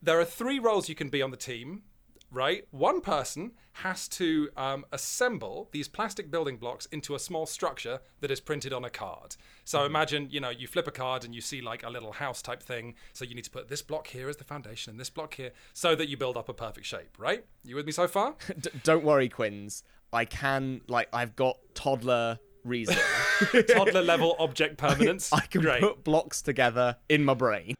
There 0.00 0.18
are 0.20 0.24
three 0.24 0.58
roles 0.58 0.88
you 0.88 0.94
can 0.94 1.08
be 1.08 1.20
on 1.20 1.32
the 1.32 1.36
team 1.36 1.82
right? 2.30 2.66
One 2.70 3.00
person 3.00 3.52
has 3.72 4.08
to 4.08 4.50
um, 4.56 4.84
assemble 4.92 5.68
these 5.72 5.88
plastic 5.88 6.30
building 6.30 6.56
blocks 6.56 6.86
into 6.86 7.14
a 7.14 7.18
small 7.18 7.46
structure 7.46 8.00
that 8.20 8.30
is 8.30 8.40
printed 8.40 8.72
on 8.72 8.84
a 8.84 8.90
card. 8.90 9.36
So 9.64 9.84
imagine, 9.84 10.28
you 10.30 10.40
know, 10.40 10.50
you 10.50 10.66
flip 10.66 10.88
a 10.88 10.90
card 10.90 11.24
and 11.24 11.34
you 11.34 11.40
see 11.40 11.60
like 11.60 11.84
a 11.84 11.90
little 11.90 12.12
house 12.12 12.42
type 12.42 12.62
thing. 12.62 12.94
So 13.12 13.24
you 13.24 13.34
need 13.34 13.44
to 13.44 13.50
put 13.50 13.68
this 13.68 13.82
block 13.82 14.08
here 14.08 14.28
as 14.28 14.36
the 14.36 14.44
foundation 14.44 14.90
and 14.90 15.00
this 15.00 15.10
block 15.10 15.34
here 15.34 15.52
so 15.72 15.94
that 15.94 16.08
you 16.08 16.16
build 16.16 16.36
up 16.36 16.48
a 16.48 16.54
perfect 16.54 16.86
shape, 16.86 17.16
right? 17.18 17.44
You 17.64 17.76
with 17.76 17.86
me 17.86 17.92
so 17.92 18.08
far? 18.08 18.34
D- 18.60 18.70
don't 18.82 19.04
worry, 19.04 19.28
Quinns. 19.28 19.82
I 20.12 20.24
can 20.24 20.80
like 20.88 21.08
I've 21.12 21.36
got 21.36 21.58
toddler 21.74 22.38
reason. 22.64 22.96
Toddler 23.68 24.02
level 24.02 24.36
object 24.38 24.78
permanence. 24.78 25.32
I 25.32 25.40
can 25.40 25.62
Great. 25.62 25.80
put 25.80 26.04
blocks 26.04 26.42
together 26.42 26.96
in 27.08 27.24
my 27.24 27.34
brain. 27.34 27.74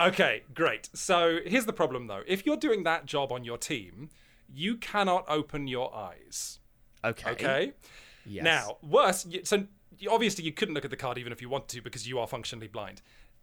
Okay, 0.00 0.42
great. 0.54 0.88
So 0.94 1.38
here's 1.46 1.66
the 1.66 1.72
problem 1.72 2.06
though. 2.06 2.22
If 2.26 2.44
you're 2.46 2.56
doing 2.56 2.82
that 2.84 3.06
job 3.06 3.32
on 3.32 3.44
your 3.44 3.58
team, 3.58 4.10
you 4.52 4.76
cannot 4.76 5.24
open 5.28 5.66
your 5.66 5.94
eyes. 5.94 6.58
Okay. 7.04 7.30
Okay? 7.32 7.72
Yes. 8.26 8.44
Now, 8.44 8.78
worse, 8.82 9.26
so 9.44 9.64
obviously 10.10 10.44
you 10.44 10.52
couldn't 10.52 10.74
look 10.74 10.84
at 10.84 10.90
the 10.90 10.96
card 10.96 11.18
even 11.18 11.32
if 11.32 11.40
you 11.42 11.48
wanted 11.48 11.68
to 11.76 11.82
because 11.82 12.08
you 12.08 12.18
are 12.18 12.26
functionally 12.26 12.68
blind. 12.68 13.02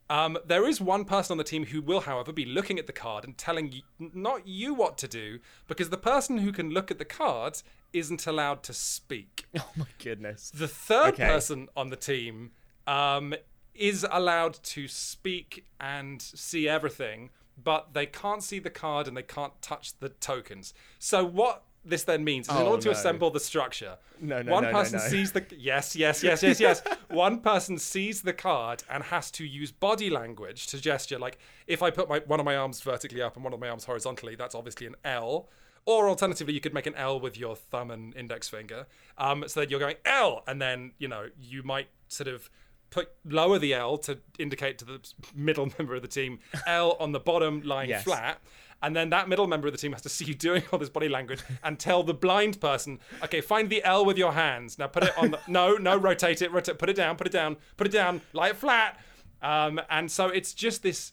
Um, 0.09 0.37
there 0.45 0.67
is 0.67 0.81
one 0.81 1.05
person 1.05 1.31
on 1.33 1.37
the 1.37 1.43
team 1.45 1.67
who 1.67 1.81
will, 1.81 2.01
however, 2.01 2.33
be 2.33 2.43
looking 2.43 2.77
at 2.77 2.85
the 2.85 2.91
card 2.91 3.23
and 3.23 3.37
telling 3.37 3.71
you, 3.71 3.81
not 3.97 4.45
you 4.45 4.73
what 4.73 4.97
to 4.97 5.07
do 5.07 5.39
because 5.67 5.89
the 5.89 5.97
person 5.97 6.39
who 6.39 6.51
can 6.51 6.71
look 6.71 6.91
at 6.91 6.97
the 6.97 7.05
cards 7.05 7.63
isn't 7.93 8.27
allowed 8.27 8.61
to 8.63 8.73
speak. 8.73 9.45
Oh 9.57 9.69
my 9.77 9.85
goodness. 10.03 10.51
The 10.53 10.67
third 10.67 11.13
Okay. 11.13 11.25
person 11.27 11.69
on 11.77 11.91
the 11.91 11.95
team 11.95 12.51
um, 12.87 13.35
is 13.73 14.05
allowed 14.11 14.53
to 14.63 14.87
speak 14.87 15.65
and 15.79 16.21
see 16.21 16.67
everything, 16.67 17.29
but 17.61 17.93
they 17.93 18.05
can't 18.05 18.43
see 18.43 18.59
the 18.59 18.69
card 18.69 19.07
and 19.07 19.15
they 19.15 19.23
can't 19.23 19.59
touch 19.61 19.97
the 19.99 20.09
tokens. 20.09 20.73
So 20.99 21.25
what 21.25 21.63
this 21.83 22.03
then 22.03 22.23
means 22.23 22.47
is 22.47 22.55
in 22.55 22.61
Oh, 22.61 22.67
order 22.71 22.83
to 22.83 22.91
assemble 22.91 23.31
the 23.31 23.39
structure, 23.39 23.97
No, 24.19 24.41
no, 24.43 24.51
one 24.51 24.63
no, 24.63 24.71
no, 24.71 24.77
person 24.77 24.99
no. 24.99 25.07
sees 25.07 25.31
the 25.31 25.43
yes, 25.57 25.95
yes, 25.95 26.23
yes, 26.23 26.43
yes, 26.43 26.59
yes. 26.59 26.83
one 27.09 27.39
person 27.39 27.77
sees 27.79 28.21
the 28.21 28.33
card 28.33 28.83
and 28.89 29.03
has 29.05 29.31
to 29.31 29.45
use 29.45 29.71
body 29.71 30.09
language 30.09 30.67
to 30.67 30.79
gesture. 30.79 31.17
Like 31.17 31.39
if 31.65 31.81
I 31.81 31.89
put 31.89 32.07
my 32.07 32.19
one 32.27 32.39
of 32.39 32.45
my 32.45 32.55
arms 32.55 32.81
vertically 32.81 33.21
up 33.21 33.35
and 33.35 33.43
one 33.43 33.53
of 33.53 33.59
my 33.59 33.69
arms 33.69 33.85
horizontally, 33.85 34.35
that's 34.35 34.53
obviously 34.53 34.85
an 34.87 34.95
L. 35.03 35.49
Or 35.87 36.07
alternatively, 36.07 36.53
you 36.53 36.61
could 36.61 36.75
make 36.75 36.85
an 36.85 36.93
L 36.93 37.19
with 37.19 37.35
your 37.39 37.55
thumb 37.55 37.89
and 37.89 38.15
index 38.15 38.47
finger, 38.47 38.85
um, 39.17 39.43
so 39.47 39.61
that 39.61 39.71
you're 39.71 39.79
going 39.79 39.95
L, 40.05 40.43
and 40.45 40.61
then 40.61 40.91
you 40.99 41.07
know 41.07 41.29
you 41.41 41.63
might 41.63 41.87
sort 42.07 42.27
of 42.27 42.51
put 42.91 43.09
lower 43.25 43.57
the 43.57 43.73
L 43.73 43.97
to 43.97 44.19
indicate 44.37 44.77
to 44.77 44.85
the 44.85 44.99
middle 45.33 45.71
member 45.79 45.95
of 45.95 46.03
the 46.03 46.07
team 46.07 46.37
L 46.67 46.95
on 46.99 47.11
the 47.11 47.19
bottom 47.19 47.61
lying 47.63 47.89
Yes. 47.89 48.03
flat, 48.03 48.39
and 48.83 48.95
then 48.95 49.09
that 49.09 49.27
middle 49.29 49.47
member 49.47 49.67
of 49.67 49.73
the 49.73 49.77
team 49.79 49.91
has 49.93 50.01
to 50.03 50.09
see 50.09 50.25
you 50.25 50.33
doing 50.35 50.61
all 50.71 50.77
this 50.79 50.89
body 50.89 51.07
language 51.09 51.41
and 51.63 51.79
tell 51.79 52.03
the 52.03 52.13
blind 52.13 52.59
person, 52.61 52.99
okay, 53.23 53.41
find 53.41 53.69
the 53.69 53.83
L 53.83 54.05
with 54.05 54.17
your 54.17 54.33
hands. 54.33 54.77
Now 54.77 54.87
put 54.87 55.03
it 55.03 55.17
on 55.17 55.31
the 55.31 55.39
no, 55.47 55.75
no, 55.77 55.95
rotate 55.97 56.41
it, 56.41 56.51
rotate, 56.51 56.77
put 56.77 56.89
it 56.89 56.95
down, 56.95 57.15
put 57.15 57.27
it 57.27 57.33
down, 57.33 57.57
put 57.77 57.87
it 57.87 57.91
down, 57.93 58.21
lie 58.33 58.49
it 58.49 58.57
flat. 58.57 58.99
Um, 59.41 59.81
and 59.89 60.11
so 60.11 60.27
it's 60.27 60.53
just 60.53 60.83
this 60.83 61.11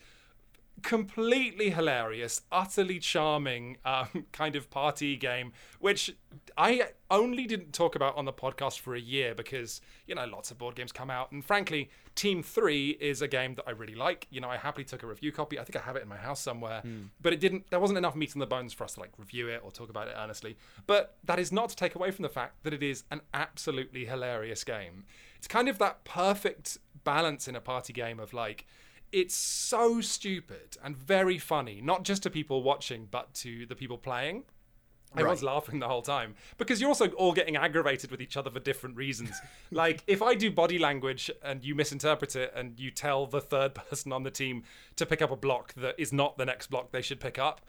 completely 0.83 1.71
hilarious, 1.71 2.43
utterly 2.53 2.99
charming 2.99 3.77
um, 3.85 4.27
kind 4.33 4.57
of 4.57 4.71
party 4.71 5.17
game, 5.17 5.53
which 5.81 6.15
I 6.59 6.89
only 7.09 7.47
didn't 7.47 7.73
talk 7.73 7.95
about 7.95 8.17
on 8.17 8.25
the 8.25 8.33
podcast 8.33 8.81
for 8.81 8.97
a 8.97 9.01
year 9.01 9.33
because, 9.33 9.81
you 10.09 10.17
know, 10.17 10.27
lots 10.27 10.51
of 10.51 10.59
board 10.59 10.75
games 10.75 10.91
come 10.91 11.09
out. 11.09 11.31
And 11.31 11.45
frankly, 11.45 11.89
Team 12.17 12.43
3 12.43 12.99
is 13.01 13.23
a 13.23 13.29
game 13.29 13.55
that 13.55 13.65
I 13.69 13.71
really 13.71 13.95
like. 13.95 14.27
You 14.31 14.41
know, 14.41 14.49
I 14.49 14.57
happily 14.57 14.85
took 14.85 15.05
a 15.05 15.07
review 15.07 15.31
copy. 15.31 15.57
I 15.57 15.63
think 15.63 15.77
I 15.77 15.87
have 15.87 15.95
it 15.95 16.03
in 16.03 16.09
my 16.09 16.17
house 16.17 16.41
somewhere. 16.41 16.81
Hmm. 16.81 17.03
But 17.23 17.33
it 17.33 17.39
didn't, 17.39 17.71
there 17.71 17.79
wasn't 17.79 17.99
enough 17.99 18.17
meat 18.17 18.33
on 18.35 18.41
the 18.41 18.47
bones 18.47 18.73
for 18.73 18.83
us 18.83 18.95
to 18.95 19.01
like 19.01 19.13
review 19.19 19.47
it 19.49 19.61
or 19.63 19.71
talk 19.71 19.89
about 19.89 20.09
it 20.09 20.15
earnestly. 20.19 20.57
But 20.89 21.17
that 21.23 21.39
is 21.39 21.53
not 21.53 21.69
to 21.69 21.77
take 21.77 21.95
away 21.95 22.11
from 22.11 22.25
the 22.25 22.29
fact 22.29 22.65
that 22.65 22.75
it 22.75 22.83
is 22.83 23.05
an 23.13 23.21
absolutely 23.33 24.07
hilarious 24.07 24.65
game. 24.65 25.05
It's 25.37 25.47
kind 25.47 25.69
of 25.69 25.79
that 25.79 26.03
perfect 26.03 26.79
balance 27.05 27.47
in 27.47 27.55
a 27.55 27.61
party 27.61 27.93
game 27.93 28.19
of 28.19 28.35
like, 28.35 28.67
it's 29.13 29.37
so 29.37 30.01
stupid 30.01 30.77
and 30.83 30.97
very 30.97 31.39
funny, 31.39 31.81
not 31.81 32.03
just 32.03 32.25
to 32.25 32.31
people 32.31 32.65
watching, 32.65 33.07
but 33.09 33.33
to 33.35 33.65
the 33.65 33.77
people 33.77 33.97
playing. 33.97 34.43
Everyone's 35.15 35.43
laughing 35.43 35.79
the 35.79 35.89
whole 35.89 36.03
time 36.03 36.35
because 36.59 36.81
you're 36.81 36.89
also 36.89 37.09
all 37.11 37.33
getting 37.33 37.57
aggravated 37.57 38.11
with 38.11 38.21
each 38.21 38.37
other 38.37 38.51
for 38.51 38.61
different 38.61 38.97
reasons. 38.97 39.41
like, 39.71 40.03
if 40.07 40.23
I 40.23 40.35
do 40.35 40.51
body 40.51 40.79
language 40.79 41.31
and 41.43 41.65
you 41.65 41.75
misinterpret 41.75 42.37
it 42.37 42.53
and 42.55 42.79
you 42.79 42.91
tell 42.91 43.27
the 43.27 43.41
third 43.41 43.75
person 43.91 44.13
on 44.13 44.23
the 44.23 44.31
team 44.31 44.65
to 44.97 45.07
pick 45.07 45.23
up 45.23 45.31
a 45.31 45.37
block 45.37 45.73
that 45.75 45.95
is 45.99 46.13
not 46.13 46.37
the 46.37 46.45
next 46.45 46.69
block 46.69 46.91
they 46.93 47.03
should 47.03 47.21
pick 47.21 47.39
up, 47.39 47.63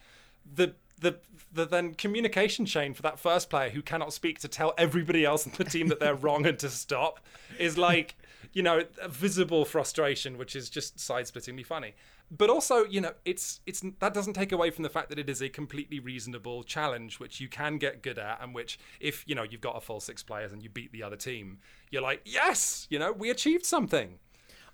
the 0.56 0.74
the 1.00 1.18
the 1.54 1.66
then 1.66 1.94
communication 1.94 2.66
chain 2.66 2.94
for 2.94 3.02
that 3.02 3.18
first 3.18 3.50
player 3.50 3.70
who 3.70 3.82
cannot 3.82 4.12
speak 4.12 4.40
to 4.40 4.48
tell 4.48 4.74
everybody 4.78 5.24
else 5.24 5.46
in 5.46 5.54
the 5.58 5.64
team 5.64 5.88
that 5.88 6.00
they're 6.00 6.16
wrong 6.16 6.46
and 6.46 6.60
to 6.60 6.70
stop 6.70 7.20
is 7.58 7.78
like 7.78 8.16
you 8.54 8.64
know, 8.64 8.84
visible 9.08 9.66
frustration, 9.66 10.38
which 10.38 10.56
is 10.56 10.70
just 10.70 11.00
side-splittingly 11.00 11.66
funny. 11.66 11.94
But 12.32 12.50
also, 12.50 12.86
you 12.86 13.02
know, 13.02 13.14
it's 13.26 13.60
it's 13.66 13.84
that 14.00 14.14
doesn't 14.14 14.34
take 14.34 14.52
away 14.52 14.70
from 14.70 14.84
the 14.84 14.90
fact 14.90 15.10
that 15.10 15.18
it 15.18 15.30
is 15.30 15.42
a 15.42 15.50
completely 15.50 16.00
reasonable 16.00 16.64
challenge, 16.64 17.20
which 17.20 17.40
you 17.40 17.48
can 17.48 17.78
get 17.78 18.04
good 18.04 18.20
at, 18.20 18.40
and 18.42 18.54
which, 18.54 18.80
if 19.00 19.24
you 19.28 19.34
know, 19.34 19.44
you've 19.44 19.62
got 19.62 19.76
a 19.76 19.82
full 19.82 20.00
six 20.00 20.22
players 20.22 20.52
and 20.52 20.62
you 20.62 20.70
beat 20.70 20.92
the 20.92 21.02
other 21.02 21.16
team, 21.16 21.58
you're 21.90 22.04
like, 22.04 22.22
yes, 22.26 22.88
you 22.90 23.00
know, 23.00 23.12
we 23.12 23.30
achieved 23.30 23.66
something. 23.66 24.20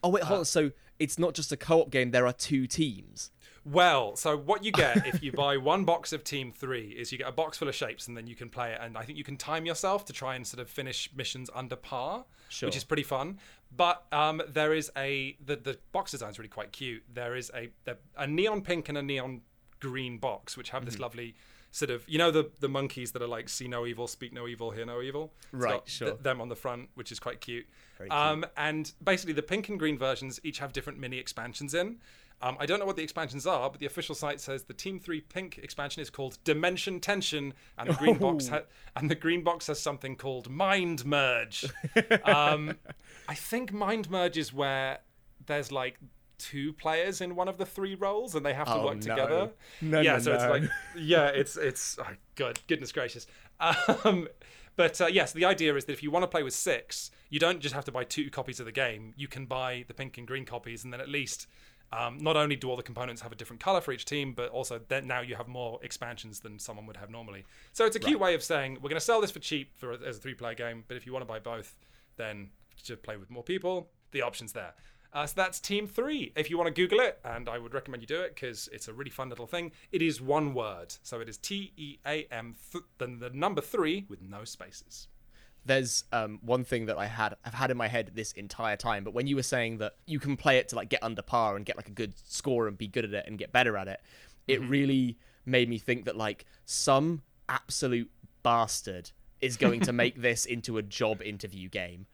Oh 0.04 0.10
wait, 0.10 0.24
hold 0.24 0.38
uh, 0.38 0.40
on. 0.40 0.46
So 0.46 0.72
it's 1.00 1.18
not 1.18 1.34
just 1.34 1.52
a 1.52 1.58
co-op 1.58 1.90
game. 1.90 2.12
There 2.12 2.28
are 2.28 2.34
two 2.34 2.68
teams. 2.68 3.32
Well, 3.66 4.16
so 4.16 4.38
what 4.38 4.64
you 4.64 4.72
get 4.72 5.08
if 5.08 5.24
you 5.24 5.32
buy 5.32 5.58
one 5.58 5.86
box 5.86 6.14
of 6.14 6.24
Team 6.24 6.52
3 6.52 6.90
is 6.90 7.12
you 7.12 7.18
get 7.18 7.28
a 7.28 7.32
box 7.32 7.58
full 7.58 7.68
of 7.68 7.74
shapes 7.74 8.08
and 8.08 8.16
then 8.16 8.28
you 8.28 8.36
can 8.36 8.48
play 8.48 8.74
it. 8.74 8.80
And 8.80 8.96
I 8.96 9.04
think 9.04 9.18
you 9.18 9.24
can 9.24 9.38
time 9.38 9.66
yourself 9.66 10.06
to 10.06 10.14
try 10.14 10.36
and 10.36 10.46
sort 10.46 10.62
of 10.62 10.70
finish 10.70 11.10
missions 11.16 11.50
under 11.54 11.76
par, 11.76 12.26
Sure. 12.50 12.68
which 12.68 12.78
is 12.78 12.84
pretty 12.84 13.02
fun. 13.02 13.40
But 13.76 14.06
um, 14.12 14.42
there 14.48 14.74
is 14.74 14.92
a, 14.98 15.36
the, 15.46 15.56
the 15.56 15.78
box 15.92 16.12
design 16.12 16.30
is 16.32 16.40
really 16.40 16.50
quite 16.50 16.72
cute. 16.72 17.04
There 17.14 17.36
is 17.36 17.52
a, 17.54 17.70
a 18.18 18.28
neon 18.28 18.62
pink 18.62 18.90
and 18.90 18.98
a 18.98 19.02
neon 19.02 19.42
green 19.80 20.18
box, 20.18 20.56
which 20.58 20.70
have 20.70 20.82
Mm-hmm. 20.82 20.90
this 20.92 21.00
lovely 21.00 21.36
sort 21.72 21.90
of, 21.92 22.08
you 22.08 22.18
know, 22.18 22.32
the, 22.32 22.50
the 22.62 22.70
monkeys 22.70 23.12
that 23.12 23.22
are 23.22 23.28
like, 23.28 23.50
see 23.50 23.68
no 23.68 23.86
evil, 23.86 24.08
speak 24.08 24.32
no 24.32 24.48
evil, 24.48 24.72
hear 24.72 24.86
no 24.86 25.02
evil? 25.02 25.34
It's 25.52 25.54
Right, 25.54 25.82
sure. 25.86 26.12
th- 26.12 26.22
them 26.22 26.40
on 26.40 26.48
the 26.48 26.56
front, 26.56 26.90
which 26.96 27.12
is 27.12 27.20
quite 27.20 27.42
cute. 27.42 27.66
Cute. 27.98 28.12
Um, 28.12 28.46
and 28.56 28.94
basically, 29.04 29.34
the 29.34 29.42
pink 29.44 29.68
and 29.68 29.78
green 29.78 29.98
versions 29.98 30.40
each 30.44 30.60
have 30.60 30.72
different 30.72 31.00
mini 31.00 31.18
expansions 31.18 31.74
in. 31.74 31.98
Um, 32.42 32.58
I 32.60 32.66
don't 32.66 32.80
know 32.80 32.86
what 32.86 32.96
the 32.98 33.04
expansions 33.04 33.48
are, 33.48 33.70
but 33.70 33.80
the 33.80 33.86
official 33.86 34.14
site 34.14 34.40
says 34.40 34.64
the 34.64 34.74
Team 34.74 35.00
Three 35.00 35.22
Pink 35.22 35.58
expansion 35.58 36.02
is 36.02 36.10
called 36.10 36.38
Dimension 36.44 37.00
Tension, 37.00 37.54
and 37.78 37.90
the 37.90 37.94
green 37.94 38.18
box 38.18 38.48
Oh. 38.50 38.56
ha- 38.56 38.62
and 38.96 39.10
the 39.10 39.16
green 39.16 39.44
box 39.44 39.68
has 39.68 39.80
something 39.80 40.16
called 40.16 40.50
Mind 40.50 41.06
Merge. 41.06 41.66
um, 42.26 42.76
I 43.28 43.34
think 43.36 43.72
Mind 43.74 44.10
Merge 44.10 44.38
is 44.38 44.54
where 44.54 45.00
there's 45.46 45.72
like 45.72 45.98
two 46.38 46.74
players 46.74 47.22
in 47.22 47.36
one 47.36 47.48
of 47.48 47.58
the 47.58 47.66
three 47.66 47.96
roles, 47.96 48.36
and 48.36 48.46
they 48.46 48.54
have 48.54 48.68
to 48.68 48.74
Oh, 48.76 48.86
work 48.86 48.96
no. 48.98 49.02
together. 49.02 49.50
No, 49.82 50.02
yeah, 50.02 50.14
no, 50.14 50.20
so 50.20 50.34
it's 50.34 50.44
like 50.44 50.64
yeah, 50.98 51.28
it's 51.28 51.56
it's 51.58 51.98
oh, 52.00 52.06
good, 52.36 52.60
goodness 52.68 52.92
gracious. 52.92 53.26
Um, 53.60 54.28
but 54.76 55.00
uh, 55.00 55.08
yes, 55.08 55.32
the 55.32 55.46
idea 55.46 55.74
is 55.76 55.86
that 55.86 55.94
if 55.94 56.04
you 56.04 56.12
want 56.12 56.24
to 56.24 56.28
play 56.28 56.44
with 56.44 56.54
six, 56.54 57.10
you 57.30 57.40
don't 57.40 57.62
just 57.62 57.74
have 57.74 57.86
to 57.86 57.92
buy 57.94 58.04
two 58.04 58.30
copies 58.30 58.60
of 58.60 58.66
the 58.66 58.74
game. 58.74 59.14
You 59.16 59.30
can 59.30 59.46
buy 59.46 59.86
the 59.88 59.94
pink 59.94 60.18
and 60.18 60.28
green 60.28 60.44
copies, 60.46 60.84
and 60.84 60.92
then 60.92 61.00
at 61.00 61.08
least 61.08 61.48
um, 61.92 62.18
not 62.18 62.36
only 62.36 62.56
do 62.56 62.70
all 62.70 62.76
the 62.76 62.84
components 62.84 63.22
have 63.22 63.32
a 63.32 63.36
different 63.36 63.62
color 63.62 63.82
for 63.82 63.92
each 63.92 64.06
team, 64.06 64.34
but 64.34 64.50
also 64.50 64.80
then 64.88 65.08
now 65.08 65.22
you 65.22 65.36
have 65.36 65.48
more 65.48 65.80
expansions 65.82 66.40
than 66.40 66.60
someone 66.60 66.86
would 66.86 66.98
have 66.98 67.10
normally. 67.10 67.46
So 67.74 67.86
it's 67.86 67.96
a 67.96 68.00
cute 68.00 68.20
way 68.20 68.34
of 68.34 68.44
saying 68.44 68.76
we're 68.76 68.90
going 68.90 68.96
to 68.96 69.00
sell 69.00 69.22
this 69.22 69.32
for 69.32 69.40
cheap 69.40 69.72
for 69.78 69.94
as 69.94 70.18
a 70.18 70.20
three-player 70.20 70.56
game, 70.56 70.84
but 70.88 70.98
if 70.98 71.06
you 71.06 71.14
want 71.14 71.22
to 71.22 71.28
buy 71.28 71.40
both, 71.40 71.76
then 72.18 72.50
to 72.84 72.98
play 72.98 73.18
with 73.18 73.30
more 73.30 73.44
people, 73.44 73.90
the 74.12 74.22
options 74.22 74.54
there. 74.54 74.74
Uh, 75.14 75.26
so 75.26 75.34
that's 75.36 75.62
Team 75.62 75.88
Three. 75.88 76.34
If 76.36 76.50
you 76.50 76.58
want 76.58 76.68
to 76.68 76.74
Google 76.74 77.00
it, 77.00 77.20
and 77.24 77.48
I 77.48 77.58
would 77.58 77.74
recommend 77.74 78.04
you 78.04 78.08
do 78.08 78.20
it 78.20 78.36
because 78.36 78.68
it's 78.74 78.90
a 78.90 78.94
really 78.94 79.10
fun 79.10 79.30
little 79.30 79.48
thing. 79.48 79.72
It 79.94 80.02
is 80.02 80.20
one 80.20 80.54
word, 80.54 80.94
so 81.04 81.22
it 81.22 81.30
is 81.30 81.38
T 81.38 81.72
E 81.78 82.00
A 82.06 82.28
M, 82.32 82.56
th- 82.72 82.84
then 82.98 83.20
the 83.20 83.30
number 83.30 83.62
three 83.62 84.06
with 84.10 84.22
no 84.22 84.44
spaces. 84.44 85.08
There's 85.66 86.04
um, 86.12 86.40
one 86.44 86.64
thing 86.64 86.86
that 86.86 86.98
I 86.98 87.08
had 87.08 87.36
I've 87.44 87.54
had 87.54 87.72
in 87.72 87.78
my 87.78 87.88
head 87.88 88.12
this 88.14 88.32
entire 88.34 88.78
time, 88.78 89.04
but 89.04 89.14
when 89.14 89.28
you 89.28 89.36
were 89.36 89.44
saying 89.44 89.80
that 89.80 89.96
you 90.06 90.20
can 90.20 90.38
play 90.38 90.58
it 90.58 90.70
to 90.70 90.76
like 90.76 90.90
get 90.90 91.04
under 91.04 91.22
par 91.22 91.56
and 91.56 91.66
get 91.66 91.76
like 91.76 91.88
a 91.88 91.92
good 91.92 92.14
score 92.28 92.68
and 92.68 92.78
be 92.78 92.88
good 92.88 93.06
at 93.06 93.14
it 93.14 93.26
and 93.28 93.38
get 93.38 93.52
better 93.52 93.76
at 93.78 93.88
it, 93.88 94.00
it 94.48 94.62
really 94.62 95.18
made 95.46 95.70
me 95.70 95.78
think 95.78 96.06
that 96.06 96.16
like 96.16 96.46
some 96.66 97.22
absolute 97.50 98.12
bastard 98.44 99.12
is 99.42 99.58
going 99.58 99.82
to 99.82 99.94
make 99.94 100.16
this 100.22 100.46
into 100.46 100.78
a 100.78 100.82
job 100.84 101.22
interview 101.22 101.68
game. 101.70 102.06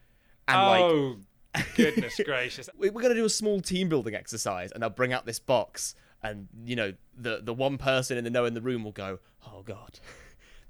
And 0.48 0.68
like 0.68 0.84
oh, 0.84 1.18
goodness 1.76 2.20
gracious! 2.24 2.70
we- 2.78 2.90
we're 2.90 3.02
going 3.02 3.14
to 3.14 3.20
do 3.20 3.26
a 3.26 3.30
small 3.30 3.62
team 3.62 3.90
building 3.90 4.16
exercise 4.16 4.72
and 4.72 4.84
I'll 4.84 4.90
bring 4.90 5.14
out 5.14 5.26
this 5.26 5.40
box 5.40 5.96
and 6.24 6.48
you 6.66 6.76
know 6.76 6.94
the 7.18 7.42
the 7.44 7.54
one 7.54 7.78
person 7.78 8.18
in 8.18 8.24
the 8.24 8.30
know 8.30 8.46
in 8.46 8.54
the 8.54 8.62
room 8.62 8.84
will 8.84 8.92
go 8.92 9.20
oh 9.48 9.64
god 9.64 10.00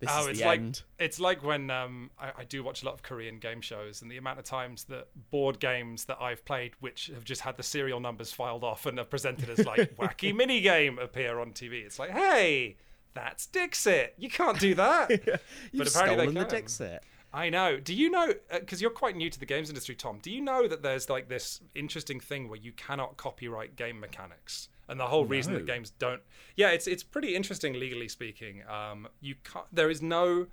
this 0.01 0.09
Oh, 0.11 0.27
it's 0.27 0.41
like 0.41 0.59
end 0.59 0.81
it's 0.99 1.19
like 1.19 1.43
when 1.43 1.69
um, 1.69 2.11
I, 2.19 2.31
I 2.39 2.43
do 2.43 2.63
watch 2.63 2.83
a 2.83 2.85
lot 2.85 2.93
of 2.93 3.03
Korean 3.03 3.39
game 3.39 3.61
shows, 3.61 4.01
and 4.01 4.11
the 4.11 4.17
amount 4.17 4.39
of 4.39 4.45
times 4.45 4.83
that 4.85 5.07
board 5.31 5.59
games 5.59 6.05
that 6.05 6.17
I've 6.19 6.43
played, 6.43 6.73
which 6.81 7.09
have 7.13 7.23
just 7.23 7.41
had 7.41 7.55
the 7.55 7.63
serial 7.63 7.99
numbers 7.99 8.33
filed 8.33 8.63
off 8.63 8.85
and 8.85 8.99
are 8.99 9.05
presented 9.05 9.49
as 9.49 9.65
like 9.65 9.95
wacky 9.97 10.35
mini 10.35 10.59
game, 10.59 10.99
appear 10.99 11.39
on 11.39 11.53
TV. 11.53 11.85
It's 11.85 11.99
like, 11.99 12.09
hey, 12.09 12.75
that's 13.13 13.45
Dixit. 13.45 14.15
You 14.17 14.29
can't 14.29 14.59
do 14.59 14.75
that. 14.75 15.09
you've 15.71 15.87
apparently 15.87 16.25
they 16.25 16.31
stolen 16.31 16.33
the. 16.33 16.43
Dixit 16.45 17.03
I 17.33 17.49
know. 17.49 17.79
Do 17.79 17.93
you 17.93 18.09
know? 18.09 18.33
Because 18.51 18.81
you're 18.81 18.91
quite 18.91 19.15
new 19.15 19.29
to 19.29 19.39
the 19.39 19.45
games 19.45 19.69
industry, 19.69 19.95
Tom. 19.95 20.19
Do 20.21 20.29
you 20.29 20.41
know 20.41 20.67
that 20.67 20.83
there's 20.83 21.09
like 21.09 21.29
this 21.29 21.61
interesting 21.75 22.19
thing 22.19 22.49
where 22.49 22.59
you 22.59 22.73
cannot 22.73 23.17
copyright 23.17 23.75
game 23.75 23.99
mechanics, 23.99 24.67
and 24.91 24.99
the 24.99 25.05
whole 25.05 25.25
reason 25.25 25.53
that 25.53 25.65
games 25.65 25.91
don't. 25.91 26.21
Yeah, 26.55 26.69
it's 26.69 26.85
it's 26.85 27.01
pretty 27.01 27.35
interesting 27.35 27.73
legally 27.73 28.09
speaking. 28.09 28.61
Um, 28.69 29.07
you 29.21 29.35
can't. 29.43 29.65
There 29.71 29.89
is 29.89 30.01
no. 30.01 30.47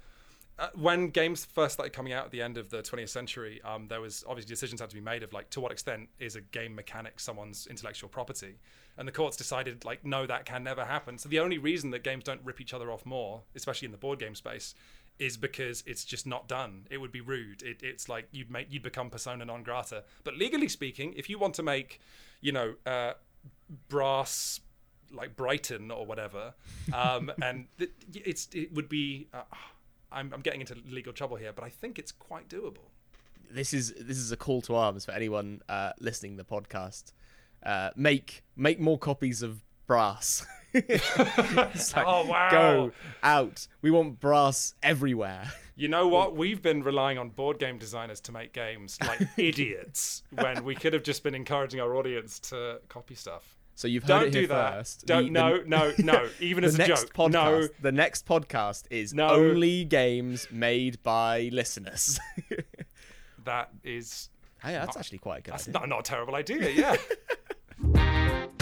Uh, 0.59 0.69
when 0.75 1.11
games 1.11 1.45
first 1.45 1.75
started 1.75 1.93
coming 1.93 2.13
out 2.13 2.25
at 2.25 2.31
the 2.33 2.43
end 2.43 2.59
of 2.59 2.69
the 2.69 2.79
20th 2.83 3.11
century, 3.11 3.61
um, 3.63 3.87
there 3.87 4.01
was 4.01 4.25
obviously 4.27 4.49
decisions 4.49 4.81
had 4.81 4.91
to 4.91 4.97
be 4.97 5.01
made 5.01 5.23
of 5.23 5.33
like 5.33 5.49
to 5.51 5.61
what 5.61 5.71
extent 5.71 6.09
is 6.19 6.35
a 6.35 6.41
game 6.41 6.75
mechanic 6.75 7.21
someone's 7.21 7.69
intellectual 7.69 8.09
property, 8.09 8.59
and 8.97 9.07
the 9.07 9.13
courts 9.13 9.37
decided 9.37 9.85
like 9.85 10.05
no, 10.05 10.27
that 10.27 10.47
can 10.47 10.65
never 10.65 10.85
happen. 10.85 11.19
So 11.19 11.29
the 11.29 11.41
only 11.41 11.59
reason 11.59 11.91
that 11.91 12.03
games 12.03 12.25
don't 12.25 12.41
rip 12.45 12.61
each 12.61 12.73
other 12.73 12.91
off 12.91 13.05
more, 13.05 13.43
especially 13.55 13.87
in 13.87 13.93
the 13.93 13.99
board 13.99 14.19
game 14.19 14.35
space, 14.35 14.75
is 15.19 15.37
because 15.37 15.83
it's 15.87 16.05
just 16.05 16.27
not 16.27 16.47
done. 16.49 16.87
It 16.91 16.99
would 16.99 17.13
be 17.13 17.21
rude. 17.21 17.63
It, 17.63 17.83
it's 17.83 18.09
like 18.09 18.29
you'd 18.31 18.51
make 18.51 18.69
you'd 18.71 18.83
become 18.83 19.11
persona 19.11 19.45
non 19.45 19.63
grata. 19.63 20.05
But 20.25 20.37
legally 20.37 20.69
speaking, 20.69 21.15
if 21.17 21.29
you 21.29 21.39
want 21.39 21.55
to 21.55 21.63
make, 21.63 22.01
you 22.41 22.53
know, 22.53 22.75
uh, 22.87 23.15
brass 23.89 24.61
like 25.13 25.37
Brighton 25.37 25.91
or 25.91 26.05
whatever, 26.07 26.55
um, 26.93 27.33
and 27.43 27.67
th- 27.79 27.91
it's 28.15 28.49
it 28.53 28.73
would 28.75 28.89
be. 28.89 29.29
Uh, 29.33 29.43
I'm, 30.11 30.33
I'm 30.33 30.41
getting 30.41 30.61
into 30.63 30.75
legal 30.89 31.13
trouble 31.13 31.37
here, 31.37 31.53
but 31.53 31.65
I 31.65 31.69
think 31.69 31.99
it's 31.99 32.13
quite 32.13 32.49
doable. 32.49 32.89
this 33.51 33.75
is 33.75 33.93
this 34.01 34.17
is 34.17 34.33
a 34.33 34.37
call 34.39 34.63
to 34.63 34.75
arms 34.75 35.05
for 35.05 35.13
anyone 35.13 35.61
uh, 35.69 35.93
listening 36.01 36.37
to 36.39 36.43
the 36.43 36.49
podcast 36.49 37.13
uh, 37.63 37.91
make 37.95 38.43
make 38.57 38.81
more 38.81 38.99
copies 38.99 39.43
of 39.43 39.63
brass 39.87 40.47
It's 40.75 41.95
like, 41.97 42.07
Oh, 42.07 42.25
wow. 42.27 42.49
go 42.51 42.93
out 43.23 43.67
we 43.83 43.91
want 43.91 44.19
brass 44.21 44.75
everywhere 44.83 45.53
You 45.77 45.89
know 45.89 46.09
what? 46.17 46.37
We've 46.37 46.61
been 46.63 46.83
relying 46.83 47.19
on 47.19 47.29
board 47.31 47.59
game 47.59 47.77
designers 47.79 48.21
to 48.23 48.33
make 48.33 48.53
games 48.55 48.99
like 49.07 49.21
idiots 49.37 50.23
when 50.31 50.65
we 50.65 50.75
could 50.75 50.93
have 50.95 51.03
just 51.03 51.23
been 51.23 51.35
encouraging 51.35 51.81
our 51.81 51.95
audience 51.97 52.39
to 52.51 52.81
copy 52.89 53.15
stuff. 53.15 53.57
So 53.79 53.87
you've 53.87 54.03
heard 54.03 54.09
Don't 54.09 54.27
it 54.27 54.33
here 54.35 54.43
do 54.43 54.49
that. 54.49 54.75
first 54.75 55.07
Don't. 55.07 55.25
The- 55.27 55.31
no, 55.31 55.59
the- 55.63 55.69
no, 55.69 55.93
no. 55.99 56.29
Even 56.41 56.65
as 56.65 56.75
a 56.75 56.79
next 56.79 57.03
joke. 57.03 57.15
podcast 57.15 57.33
No. 57.33 57.69
the 57.81 57.93
next 57.93 58.27
podcast 58.27 58.85
is 58.91 59.15
No. 59.15 59.29
only 59.29 59.85
games 59.85 60.49
made 60.51 61.01
by 61.05 61.49
listeners 61.53 62.19
That 63.45 63.71
is. 63.85 64.31
hey 64.63 64.73
that's 64.73 64.97
actually 64.97 65.19
quite 65.19 65.39
a 65.39 65.43
good 65.43 65.53
That's 65.55 65.69
idea. 65.69 65.81
not, 65.81 65.89
not 65.89 66.01
a 66.01 66.03
terrible 66.03 66.35
idea. 66.35 66.71
Yeah. 66.71 68.49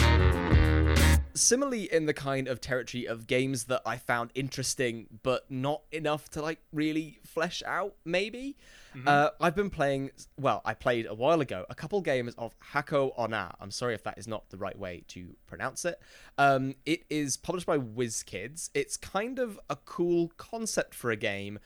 similarly 1.37 1.91
in 1.91 2.05
the 2.05 2.13
kind 2.13 2.47
of 2.47 2.59
territory 2.59 3.05
of 3.05 3.27
games 3.27 3.65
that 3.65 3.81
I 3.85 3.97
found 3.97 4.31
interesting 4.35 5.07
but 5.23 5.49
not 5.49 5.81
enough 5.91 6.29
to 6.31 6.41
like 6.41 6.59
really 6.73 7.19
flesh 7.25 7.63
out 7.65 7.95
maybe. 8.05 8.57
Uh, 9.05 9.29
I've 9.39 9.55
been 9.55 9.69
playing 9.69 10.11
well 10.39 10.61
I 10.65 10.73
played 10.73 11.05
a 11.05 11.13
while 11.13 11.39
ago 11.39 11.65
a 11.69 11.75
couple 11.75 12.01
games 12.01 12.33
of 12.37 12.55
Hako 12.59 13.13
Onna 13.15 13.53
I'm 13.61 13.71
sorry 13.71 13.93
if 13.93 14.03
that 14.03 14.17
is 14.17 14.27
not 14.27 14.49
the 14.49 14.57
right 14.57 14.77
way 14.77 15.03
to 15.09 15.35
pronounce 15.45 15.85
it. 15.85 16.01
Um, 16.37 16.75
it 16.85 17.03
is 17.09 17.37
published 17.37 17.67
by 17.67 17.77
WizKids. 17.77 18.69
It's 18.73 18.97
kind 18.97 19.37
of 19.39 19.59
a 19.69 19.75
cool 19.75 20.31
concept 20.37 20.95
for 20.95 21.11
a 21.11 21.15
game. 21.15 21.59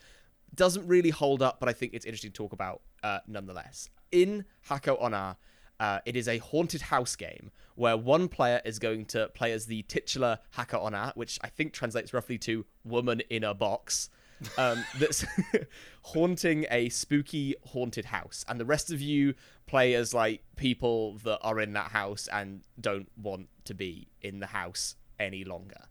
Doesn't 0.54 0.86
really 0.86 1.10
hold 1.10 1.42
up 1.42 1.58
but 1.58 1.68
I 1.68 1.72
think 1.72 1.94
it's 1.94 2.04
interesting 2.04 2.32
to 2.32 2.36
talk 2.36 2.52
about 2.52 2.82
uh, 3.02 3.20
nonetheless. 3.26 3.88
In 4.10 4.44
Hako 4.68 4.98
Onna 4.98 5.38
uh, 5.82 5.98
it 6.06 6.14
is 6.14 6.28
a 6.28 6.38
haunted 6.38 6.80
house 6.80 7.16
game 7.16 7.50
where 7.74 7.96
one 7.96 8.28
player 8.28 8.62
is 8.64 8.78
going 8.78 9.04
to 9.04 9.26
play 9.34 9.50
as 9.50 9.66
the 9.66 9.82
titular 9.82 10.38
Hako 10.50 10.78
Onna, 10.78 11.12
which 11.16 11.40
I 11.42 11.48
think 11.48 11.72
translates 11.72 12.14
roughly 12.14 12.38
to 12.38 12.64
woman 12.84 13.20
in 13.28 13.42
a 13.42 13.52
box. 13.52 14.08
Um, 14.56 14.84
that's 15.00 15.24
haunting 16.02 16.66
a 16.70 16.88
spooky 16.88 17.56
haunted 17.66 18.04
house, 18.04 18.44
and 18.48 18.60
the 18.60 18.64
rest 18.64 18.92
of 18.92 19.00
you 19.00 19.34
play 19.66 19.94
as 19.94 20.14
like 20.14 20.44
people 20.54 21.18
that 21.24 21.40
are 21.42 21.58
in 21.58 21.72
that 21.72 21.90
house 21.90 22.28
and 22.32 22.62
don't 22.80 23.10
want 23.20 23.48
to 23.64 23.74
be 23.74 24.06
in 24.20 24.38
the 24.38 24.46
house 24.46 24.94
any 25.18 25.42
longer 25.42 25.88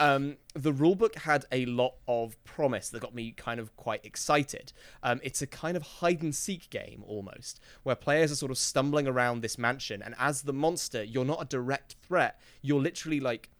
um, 0.00 0.36
the 0.54 0.72
rulebook 0.72 1.16
had 1.16 1.44
a 1.52 1.66
lot 1.66 1.94
of 2.08 2.42
promise 2.44 2.88
that 2.90 3.00
got 3.00 3.14
me 3.14 3.32
kind 3.32 3.60
of 3.60 3.76
quite 3.76 4.04
excited. 4.04 4.72
Um, 5.02 5.20
it's 5.22 5.42
a 5.42 5.46
kind 5.46 5.76
of 5.76 5.82
hide 5.82 6.22
and 6.22 6.34
seek 6.34 6.70
game 6.70 7.04
almost, 7.06 7.60
where 7.82 7.96
players 7.96 8.32
are 8.32 8.36
sort 8.36 8.50
of 8.50 8.58
stumbling 8.58 9.06
around 9.06 9.40
this 9.40 9.58
mansion, 9.58 10.02
and 10.02 10.14
as 10.18 10.42
the 10.42 10.52
monster, 10.52 11.02
you're 11.02 11.24
not 11.24 11.42
a 11.42 11.46
direct 11.46 11.96
threat. 12.06 12.40
You're 12.62 12.80
literally 12.80 13.20
like. 13.20 13.50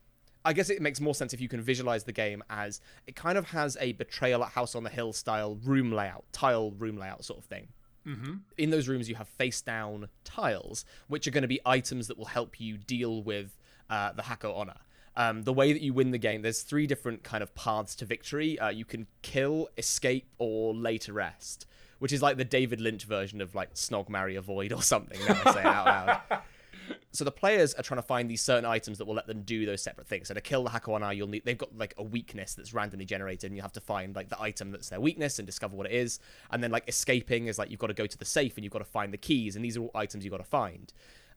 I 0.46 0.52
guess 0.52 0.68
it 0.68 0.82
makes 0.82 1.00
more 1.00 1.14
sense 1.14 1.32
if 1.32 1.40
you 1.40 1.48
can 1.48 1.62
visualize 1.62 2.04
the 2.04 2.12
game 2.12 2.44
as 2.50 2.82
it 3.06 3.16
kind 3.16 3.38
of 3.38 3.46
has 3.46 3.78
a 3.80 3.92
betrayal 3.92 4.44
at 4.44 4.50
House 4.50 4.74
on 4.74 4.84
the 4.84 4.90
Hill 4.90 5.14
style 5.14 5.54
room 5.64 5.90
layout, 5.90 6.26
tile 6.32 6.72
room 6.72 6.98
layout 6.98 7.24
sort 7.24 7.38
of 7.38 7.46
thing 7.46 7.68
Mm-hmm. 8.06 8.34
In 8.58 8.70
those 8.70 8.88
rooms, 8.88 9.08
you 9.08 9.14
have 9.14 9.28
face 9.28 9.60
down 9.62 10.08
tiles, 10.24 10.84
which 11.08 11.26
are 11.26 11.30
going 11.30 11.42
to 11.42 11.48
be 11.48 11.60
items 11.64 12.08
that 12.08 12.18
will 12.18 12.26
help 12.26 12.60
you 12.60 12.76
deal 12.76 13.22
with 13.22 13.56
uh, 13.88 14.12
the 14.12 14.22
Hako 14.22 14.54
Onna. 14.54 14.80
Um, 15.16 15.42
the 15.42 15.52
way 15.52 15.72
that 15.72 15.82
you 15.82 15.92
win 15.92 16.10
the 16.10 16.18
game, 16.18 16.42
there's 16.42 16.62
three 16.62 16.86
different 16.86 17.22
kind 17.22 17.42
of 17.42 17.54
paths 17.54 17.94
to 17.96 18.04
victory. 18.04 18.58
Uh, 18.58 18.70
you 18.70 18.84
can 18.84 19.06
kill, 19.22 19.68
escape, 19.78 20.26
or 20.38 20.74
lay 20.74 20.98
to 20.98 21.12
rest, 21.12 21.66
which 22.00 22.12
is 22.12 22.20
like 22.20 22.36
the 22.36 22.44
David 22.44 22.80
Lynch 22.80 23.04
version 23.04 23.40
of 23.40 23.54
like 23.54 23.74
Snog, 23.74 24.08
Marry, 24.08 24.34
Avoid 24.36 24.72
or 24.72 24.82
something. 24.82 25.18
Now 25.26 25.40
I 25.44 25.52
say 25.52 25.60
it 25.60 25.66
out 25.66 25.86
loud. 25.86 26.42
So 27.12 27.24
the 27.24 27.30
players 27.30 27.74
are 27.74 27.82
trying 27.82 27.98
to 27.98 28.06
find 28.06 28.28
these 28.28 28.42
certain 28.42 28.64
items 28.64 28.98
that 28.98 29.04
will 29.04 29.14
let 29.14 29.28
them 29.28 29.42
do 29.42 29.64
those 29.66 29.80
separate 29.80 30.08
things. 30.08 30.28
So 30.28 30.34
to 30.34 30.40
kill 30.40 30.64
the 30.64 30.70
Hako 30.70 30.94
Onna, 30.94 31.12
you'll 31.12 31.28
need 31.28 31.44
they've 31.44 31.56
got 31.56 31.76
like 31.78 31.94
a 31.96 32.02
weakness 32.02 32.54
that's 32.54 32.74
randomly 32.74 33.04
generated, 33.04 33.50
and 33.50 33.56
you 33.56 33.62
have 33.62 33.72
to 33.74 33.80
find 33.80 34.16
like 34.16 34.28
the 34.28 34.40
item 34.42 34.72
that's 34.72 34.88
their 34.88 35.00
weakness 35.00 35.38
and 35.38 35.46
discover 35.46 35.76
what 35.76 35.86
it 35.86 35.92
is. 35.92 36.18
And 36.50 36.62
then 36.62 36.72
like 36.72 36.88
escaping 36.88 37.46
is 37.46 37.56
like 37.56 37.70
you've 37.70 37.78
got 37.78 37.86
to 37.86 37.94
go 37.94 38.06
to 38.06 38.18
the 38.18 38.24
safe 38.24 38.56
and 38.56 38.64
you've 38.64 38.72
got 38.72 38.80
to 38.80 38.84
find 38.84 39.12
the 39.12 39.18
keys, 39.18 39.54
and 39.54 39.64
these 39.64 39.76
are 39.76 39.82
all 39.82 39.90
items 39.94 40.24
you've 40.24 40.32
got 40.32 40.38
to 40.38 40.44
find. 40.44 40.92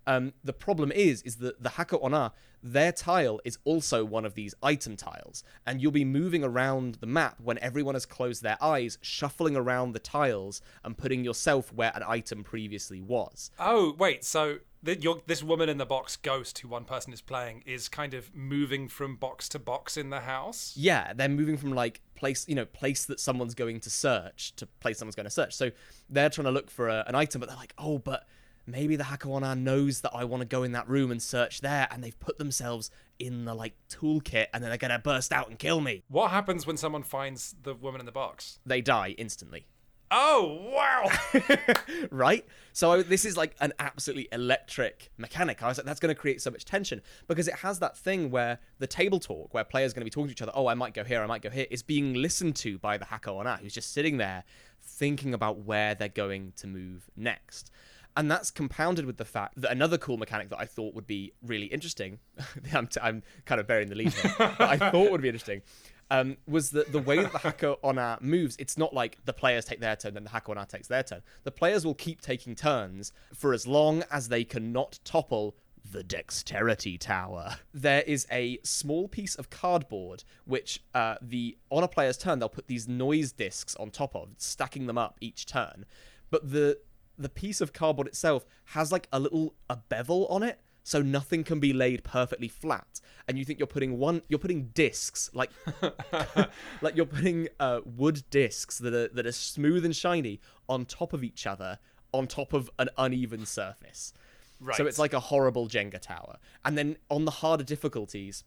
Um, 0.07 0.33
the 0.43 0.53
problem 0.53 0.91
is, 0.93 1.21
is 1.23 1.35
that 1.35 1.61
the 1.61 1.69
Hako 1.69 1.99
Onna, 1.99 2.31
their 2.63 2.91
tile 2.91 3.39
is 3.43 3.59
also 3.65 4.05
one 4.05 4.25
of 4.25 4.33
these 4.33 4.55
item 4.63 4.95
tiles, 4.95 5.43
and 5.65 5.81
you'll 5.81 5.91
be 5.91 6.05
moving 6.05 6.43
around 6.43 6.95
the 6.95 7.05
map 7.05 7.35
when 7.43 7.59
everyone 7.59 7.93
has 7.93 8.05
closed 8.05 8.41
their 8.41 8.57
eyes, 8.63 8.97
shuffling 9.01 9.55
around 9.55 9.91
the 9.91 9.99
tiles 9.99 10.61
and 10.83 10.97
putting 10.97 11.23
yourself 11.23 11.71
where 11.73 11.91
an 11.93 12.03
item 12.07 12.43
previously 12.43 13.01
was. 13.01 13.51
Oh, 13.59 13.95
wait, 13.97 14.23
so 14.23 14.59
th- 14.85 15.03
you're, 15.03 15.21
this 15.27 15.43
woman 15.43 15.67
in 15.67 15.77
the 15.77 15.85
box, 15.85 16.15
Ghost, 16.15 16.59
who 16.59 16.69
one 16.69 16.85
person 16.85 17.11
is 17.11 17.21
playing, 17.21 17.63
is 17.65 17.89
kind 17.89 18.13
of 18.13 18.33
moving 18.33 18.87
from 18.87 19.17
box 19.17 19.49
to 19.49 19.59
box 19.59 19.97
in 19.97 20.09
the 20.09 20.21
house? 20.21 20.73
Yeah, 20.77 21.11
they're 21.13 21.29
moving 21.29 21.57
from 21.57 21.73
like 21.73 22.01
place, 22.15 22.47
you 22.47 22.55
know, 22.55 22.65
place 22.65 23.05
that 23.05 23.19
someone's 23.19 23.55
going 23.55 23.81
to 23.81 23.89
search 23.89 24.55
to 24.55 24.65
place 24.79 24.99
someone's 24.99 25.15
going 25.15 25.25
to 25.25 25.29
search. 25.29 25.53
So 25.53 25.71
they're 26.09 26.29
trying 26.29 26.45
to 26.45 26.51
look 26.51 26.69
for 26.69 26.87
a, 26.87 27.03
an 27.07 27.15
item, 27.15 27.39
but 27.39 27.49
they're 27.49 27.57
like, 27.57 27.73
oh, 27.77 27.97
but 27.97 28.25
maybe 28.67 28.95
the 28.95 29.05
Hako 29.05 29.33
Onna 29.33 29.55
knows 29.55 30.01
that 30.01 30.11
I 30.13 30.25
want 30.25 30.41
to 30.41 30.47
go 30.47 30.63
in 30.63 30.73
that 30.73 30.87
room 30.87 31.09
and 31.09 31.21
search 31.21 31.61
there, 31.61 31.87
and 31.89 32.03
they've 32.03 32.19
put 32.19 32.37
themselves 32.37 32.91
in 33.17 33.45
the 33.45 33.55
like 33.55 33.73
toolkit, 33.89 34.47
and 34.53 34.61
then 34.61 34.69
they're 34.69 34.77
gonna 34.77 34.99
burst 34.99 35.31
out 35.31 35.49
and 35.49 35.57
kill 35.57 35.81
me. 35.81 36.03
What 36.09 36.31
happens 36.31 36.67
when 36.67 36.77
someone 36.77 37.03
finds 37.03 37.55
the 37.63 37.73
woman 37.73 37.99
in 38.01 38.05
the 38.05 38.11
box? 38.11 38.59
They 38.65 38.81
die 38.81 39.15
instantly. 39.17 39.65
Oh 40.09 40.71
wow! 40.73 41.73
right? 42.11 42.45
So 42.71 42.91
I, 42.93 43.01
this 43.01 43.25
is 43.25 43.35
like 43.35 43.55
an 43.59 43.73
absolutely 43.79 44.29
electric 44.31 45.11
mechanic. 45.17 45.61
I 45.61 45.67
was 45.67 45.77
like, 45.77 45.85
that's 45.85 45.99
going 45.99 46.15
to 46.15 46.19
create 46.19 46.41
so 46.41 46.49
much 46.49 46.63
tension 46.63 47.01
because 47.27 47.49
it 47.49 47.55
has 47.55 47.79
that 47.79 47.97
thing 47.97 48.31
where 48.31 48.59
the 48.79 48.87
table 48.87 49.19
talk, 49.19 49.53
where 49.53 49.65
players 49.65 49.91
are 49.91 49.95
going 49.95 50.01
to 50.01 50.05
be 50.05 50.11
talking 50.11 50.27
to 50.27 50.31
each 50.31 50.41
other. 50.41 50.53
Oh, 50.55 50.67
I 50.67 50.75
might 50.75 50.93
go 50.93 51.03
here, 51.03 51.21
I 51.21 51.25
might 51.25 51.41
go 51.41 51.49
here, 51.49 51.65
is 51.69 51.83
being 51.83 52.13
listened 52.13 52.55
to 52.57 52.77
by 52.77 52.97
the 52.97 53.05
Hako 53.05 53.39
Onna, 53.39 53.59
who's 53.61 53.73
just 53.73 53.91
sitting 53.91 54.17
there 54.17 54.45
thinking 54.81 55.33
about 55.33 55.59
where 55.59 55.93
they're 55.93 56.07
going 56.07 56.53
to 56.57 56.67
move 56.67 57.09
next. 57.17 57.71
And 58.17 58.29
that's 58.29 58.51
compounded 58.51 59.05
with 59.05 59.15
the 59.15 59.25
fact 59.25 59.61
that 59.61 59.71
another 59.71 59.97
cool 59.97 60.17
mechanic 60.17 60.49
that 60.49 60.59
I 60.59 60.65
thought 60.65 60.93
would 60.93 61.07
be 61.07 61.31
really 61.41 61.67
interesting. 61.67 62.19
I'm, 62.73 62.87
t- 62.87 62.99
I'm 63.01 63.23
kind 63.45 63.61
of 63.61 63.67
burying 63.67 63.87
the 63.87 63.95
lead 63.95 64.11
here. 64.11 64.35
I 64.59 64.75
thought 64.77 65.11
would 65.11 65.21
be 65.21 65.29
interesting 65.29 65.61
um, 66.09 66.37
was 66.47 66.71
that 66.71 66.91
the 66.91 66.99
way 66.99 67.21
that 67.21 67.31
the 67.31 67.39
Hako 67.39 67.79
Onna 67.83 68.17
moves, 68.21 68.55
it's 68.59 68.77
not 68.77 68.93
like 68.93 69.17
the 69.25 69.33
players 69.33 69.65
take 69.65 69.79
their 69.79 69.95
turn, 69.95 70.13
then 70.13 70.23
the 70.23 70.29
Hako 70.29 70.53
Onna 70.53 70.65
takes 70.65 70.87
their 70.87 71.03
turn. 71.03 71.21
The 71.43 71.51
players 71.51 71.85
will 71.85 71.95
keep 71.95 72.21
taking 72.21 72.55
turns 72.55 73.11
for 73.33 73.53
as 73.53 73.67
long 73.67 74.03
as 74.11 74.29
they 74.29 74.43
cannot 74.43 74.99
topple 75.03 75.55
the 75.89 76.03
dexterity 76.03 76.97
tower. 76.97 77.55
There 77.73 78.01
is 78.01 78.27
a 78.31 78.59
small 78.63 79.07
piece 79.07 79.35
of 79.35 79.49
cardboard 79.49 80.23
which 80.45 80.81
uh, 80.93 81.15
the 81.21 81.57
on 81.69 81.83
a 81.83 81.87
player's 81.87 82.17
turn 82.17 82.39
they'll 82.39 82.49
put 82.49 82.67
these 82.67 82.87
noise 82.87 83.31
discs 83.31 83.75
on 83.75 83.91
top 83.91 84.15
of, 84.15 84.29
stacking 84.37 84.87
them 84.87 84.97
up 84.97 85.17
each 85.21 85.45
turn. 85.45 85.85
But 86.29 86.51
the 86.51 86.79
the 87.17 87.29
piece 87.29 87.61
of 87.61 87.73
cardboard 87.73 88.07
itself 88.07 88.45
has 88.65 88.91
like 88.91 89.07
a 89.11 89.19
little 89.19 89.55
a 89.69 89.77
bevel 89.77 90.27
on 90.27 90.43
it 90.43 90.59
so 90.83 91.01
nothing 91.01 91.43
can 91.43 91.59
be 91.59 91.73
laid 91.73 92.01
perfectly 92.05 92.47
flat. 92.47 93.01
And 93.27 93.37
you 93.37 93.43
think 93.43 93.59
you're 93.59 93.67
putting 93.67 93.97
one 93.97 94.21
you're 94.29 94.39
putting 94.39 94.67
discs 94.67 95.29
like 95.33 95.51
like 96.81 96.95
you're 96.95 97.05
putting 97.05 97.49
uh, 97.59 97.81
wood 97.85 98.23
discs 98.29 98.77
that 98.77 98.93
are 98.93 99.09
that 99.09 99.25
are 99.25 99.31
smooth 99.31 99.83
and 99.83 99.95
shiny 99.95 100.39
on 100.69 100.85
top 100.85 101.11
of 101.11 101.23
each 101.23 101.45
other 101.45 101.79
on 102.13 102.25
top 102.25 102.53
of 102.53 102.69
an 102.79 102.89
uneven 102.97 103.45
surface. 103.45 104.13
Right. 104.59 104.75
so 104.75 104.87
it's 104.87 104.97
like 104.97 105.13
a 105.13 105.19
horrible 105.19 105.67
jenga 105.67 105.99
tower. 105.99 106.37
And 106.63 106.77
then 106.77 106.97
on 107.09 107.25
the 107.25 107.31
harder 107.31 107.63
difficulties 107.63 108.43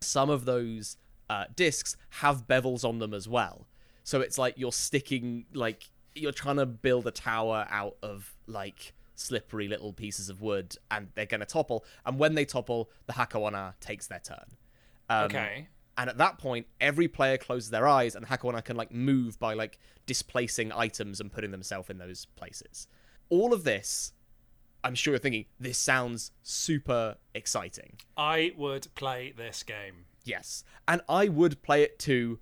some 0.00 0.30
of 0.30 0.44
those 0.44 0.96
uh, 1.28 1.46
discs 1.56 1.96
have 2.20 2.46
bevels 2.46 2.84
on 2.84 2.98
them 2.98 3.12
as 3.12 3.28
well. 3.28 3.66
So 4.04 4.20
it's 4.20 4.38
like 4.38 4.54
you're 4.56 4.72
sticking 4.72 5.46
like 5.54 5.90
you're 6.14 6.32
trying 6.32 6.56
to 6.56 6.66
build 6.66 7.06
a 7.06 7.10
tower 7.10 7.66
out 7.70 7.96
of 8.02 8.34
like 8.46 8.94
slippery 9.14 9.68
little 9.68 9.92
pieces 9.92 10.28
of 10.28 10.40
wood 10.42 10.76
and 10.90 11.08
they're 11.14 11.26
going 11.26 11.40
to 11.40 11.46
topple. 11.46 11.84
And 12.04 12.18
when 12.18 12.34
they 12.34 12.44
topple 12.44 12.90
the 13.06 13.12
Hako 13.12 13.44
Onna 13.44 13.74
takes 13.80 14.06
their 14.06 14.20
turn. 14.20 14.56
Um, 15.08 15.24
okay. 15.24 15.68
and 15.98 16.08
at 16.08 16.16
that 16.16 16.38
point 16.38 16.66
every 16.80 17.08
player 17.08 17.36
closes 17.36 17.70
their 17.70 17.86
eyes 17.86 18.14
and 18.14 18.24
Hako 18.24 18.58
can 18.62 18.76
like 18.76 18.90
move 18.90 19.38
by 19.38 19.52
like 19.52 19.78
displacing 20.06 20.72
items 20.72 21.20
and 21.20 21.30
putting 21.30 21.50
themselves 21.50 21.90
in 21.90 21.98
those 21.98 22.24
places. 22.36 22.88
All 23.28 23.52
of 23.52 23.64
this 23.64 24.12
i'm 24.84 24.94
sure 24.94 25.14
you're 25.14 25.18
thinking 25.18 25.46
this 25.58 25.78
sounds 25.78 26.30
super 26.42 27.16
exciting. 27.34 27.98
I 28.16 28.52
would 28.56 28.94
play 28.94 29.32
this 29.36 29.62
game. 29.62 30.04
Yes, 30.24 30.62
and 30.86 31.00
I 31.08 31.28
would 31.28 31.62
play 31.62 31.82
it 31.82 31.98
too 31.98 32.38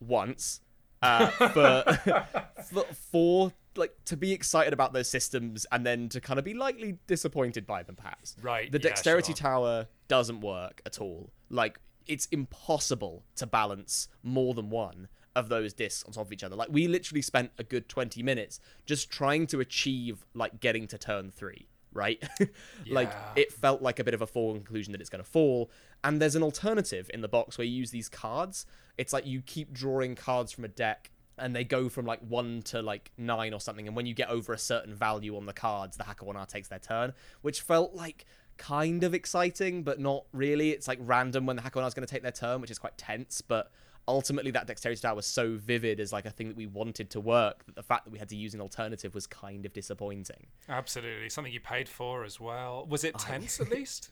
once 0.00 0.60
uh, 1.02 1.26
for, 1.30 2.24
for 2.64 2.84
for 2.94 3.52
like 3.76 3.94
to 4.04 4.16
be 4.16 4.32
excited 4.32 4.72
about 4.72 4.92
those 4.92 5.08
systems 5.08 5.64
and 5.70 5.86
then 5.86 6.08
to 6.08 6.20
kind 6.20 6.38
of 6.38 6.44
be 6.44 6.54
lightly 6.54 6.98
disappointed 7.06 7.66
by 7.66 7.82
them 7.82 7.94
perhaps. 7.96 8.36
Right, 8.42 8.70
The 8.70 8.78
yeah, 8.78 8.82
dexterity 8.88 9.32
sure. 9.32 9.36
tower 9.36 9.86
doesn't 10.08 10.40
work 10.40 10.82
at 10.84 11.00
all. 11.00 11.30
Like 11.50 11.78
it's 12.06 12.26
impossible 12.26 13.24
to 13.36 13.46
balance 13.46 14.08
more 14.22 14.54
than 14.54 14.70
one 14.70 15.08
of 15.36 15.48
those 15.48 15.72
discs 15.72 16.02
on 16.04 16.12
top 16.12 16.26
of 16.26 16.32
each 16.32 16.42
other. 16.42 16.56
Like 16.56 16.68
we 16.70 16.88
literally 16.88 17.22
spent 17.22 17.52
a 17.58 17.62
good 17.64 17.88
20 17.88 18.22
minutes 18.24 18.58
just 18.86 19.08
trying 19.10 19.46
to 19.48 19.60
achieve 19.60 20.26
like 20.34 20.58
getting 20.58 20.88
to 20.88 20.98
turn 20.98 21.30
3, 21.30 21.68
right? 21.92 22.20
like 22.90 23.10
Yeah. 23.12 23.32
it 23.36 23.52
felt 23.52 23.80
like 23.82 24.00
a 24.00 24.04
bit 24.04 24.14
of 24.14 24.20
a 24.22 24.26
foregone 24.26 24.62
conclusion 24.64 24.90
that 24.92 25.00
it's 25.00 25.10
going 25.10 25.22
to 25.22 25.30
fall. 25.30 25.70
And 26.02 26.20
there's 26.20 26.34
an 26.34 26.42
alternative 26.42 27.08
in 27.14 27.20
the 27.20 27.28
box 27.28 27.56
where 27.56 27.64
you 27.66 27.76
use 27.76 27.92
these 27.92 28.08
cards. 28.08 28.66
It's 29.00 29.14
like 29.14 29.24
you 29.24 29.40
keep 29.40 29.72
drawing 29.72 30.14
cards 30.14 30.52
from 30.52 30.66
a 30.66 30.68
deck 30.68 31.10
and 31.38 31.56
they 31.56 31.64
go 31.64 31.88
from 31.88 32.04
like 32.04 32.20
one 32.20 32.60
to 32.64 32.82
like 32.82 33.10
nine 33.16 33.54
or 33.54 33.60
something. 33.60 33.86
And 33.86 33.96
when 33.96 34.04
you 34.04 34.12
get 34.12 34.28
over 34.28 34.52
a 34.52 34.58
certain 34.58 34.94
value 34.94 35.38
on 35.38 35.46
the 35.46 35.54
cards, 35.54 35.96
the 35.96 36.04
Onna 36.04 36.44
takes 36.46 36.68
their 36.68 36.78
turn, 36.78 37.14
which 37.40 37.62
felt 37.62 37.94
like 37.94 38.26
kind 38.58 39.02
of 39.02 39.14
exciting, 39.14 39.84
but 39.84 39.98
not 39.98 40.26
really. 40.34 40.68
It's 40.72 40.86
like 40.86 40.98
random 41.00 41.46
when 41.46 41.56
the 41.56 41.62
Hako 41.62 41.80
Onna 41.80 41.88
is 41.88 41.94
going 41.94 42.06
to 42.06 42.12
take 42.12 42.22
their 42.22 42.30
turn, 42.30 42.60
which 42.60 42.70
is 42.70 42.78
quite 42.78 42.98
tense. 42.98 43.40
But 43.40 43.72
ultimately, 44.06 44.50
that 44.50 44.66
dexterity 44.66 45.00
tower 45.00 45.16
was 45.16 45.24
so 45.24 45.56
vivid 45.56 45.98
as 45.98 46.12
like 46.12 46.26
a 46.26 46.30
thing 46.30 46.48
that 46.48 46.56
we 46.58 46.66
wanted 46.66 47.08
to 47.10 47.20
work 47.20 47.64
that 47.64 47.76
the 47.76 47.82
fact 47.82 48.04
that 48.04 48.10
we 48.10 48.18
had 48.18 48.28
to 48.28 48.36
use 48.36 48.52
an 48.52 48.60
alternative 48.60 49.14
was 49.14 49.26
kind 49.26 49.64
of 49.64 49.72
disappointing. 49.72 50.46
Absolutely. 50.68 51.30
Something 51.30 51.54
you 51.54 51.60
paid 51.60 51.88
for 51.88 52.22
as 52.22 52.38
well. 52.38 52.86
Was 52.86 53.04
it 53.04 53.18
tense 53.18 53.60
at 53.62 53.70
least? 53.70 54.10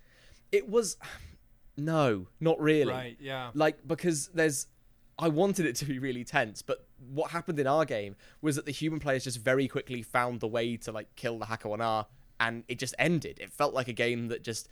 It 0.51 0.69
was. 0.69 0.97
No, 1.81 2.27
not 2.41 2.61
really. 2.61 2.93
Right, 2.93 3.17
yeah. 3.21 3.53
Like 3.55 3.87
because 3.87 4.31
there's 4.35 4.67
I 5.19 5.29
wanted 5.29 5.67
it 5.67 5.75
to 5.77 5.85
be 5.85 5.99
really 5.99 6.23
tense, 6.23 6.63
but 6.63 6.87
what 7.11 7.33
happened 7.33 7.59
in 7.59 7.67
our 7.67 7.85
game 7.85 8.15
was 8.41 8.55
that 8.57 8.67
the 8.67 8.73
human 8.73 9.01
players 9.01 9.25
just 9.25 9.39
very 9.39 9.67
quickly 9.67 10.03
found 10.03 10.41
the 10.41 10.47
way 10.47 10.77
to 10.79 10.93
like 10.93 11.15
kill 11.17 11.39
the 11.39 11.47
Hako 11.47 11.73
Onna, 11.73 12.07
and 12.39 12.63
it 12.69 12.79
just 12.79 12.95
ended. 12.99 13.39
It 13.41 13.51
felt 13.51 13.75
like 13.75 13.89
a 13.89 13.93
game 13.93 14.29
that 14.29 14.45
just 14.45 14.69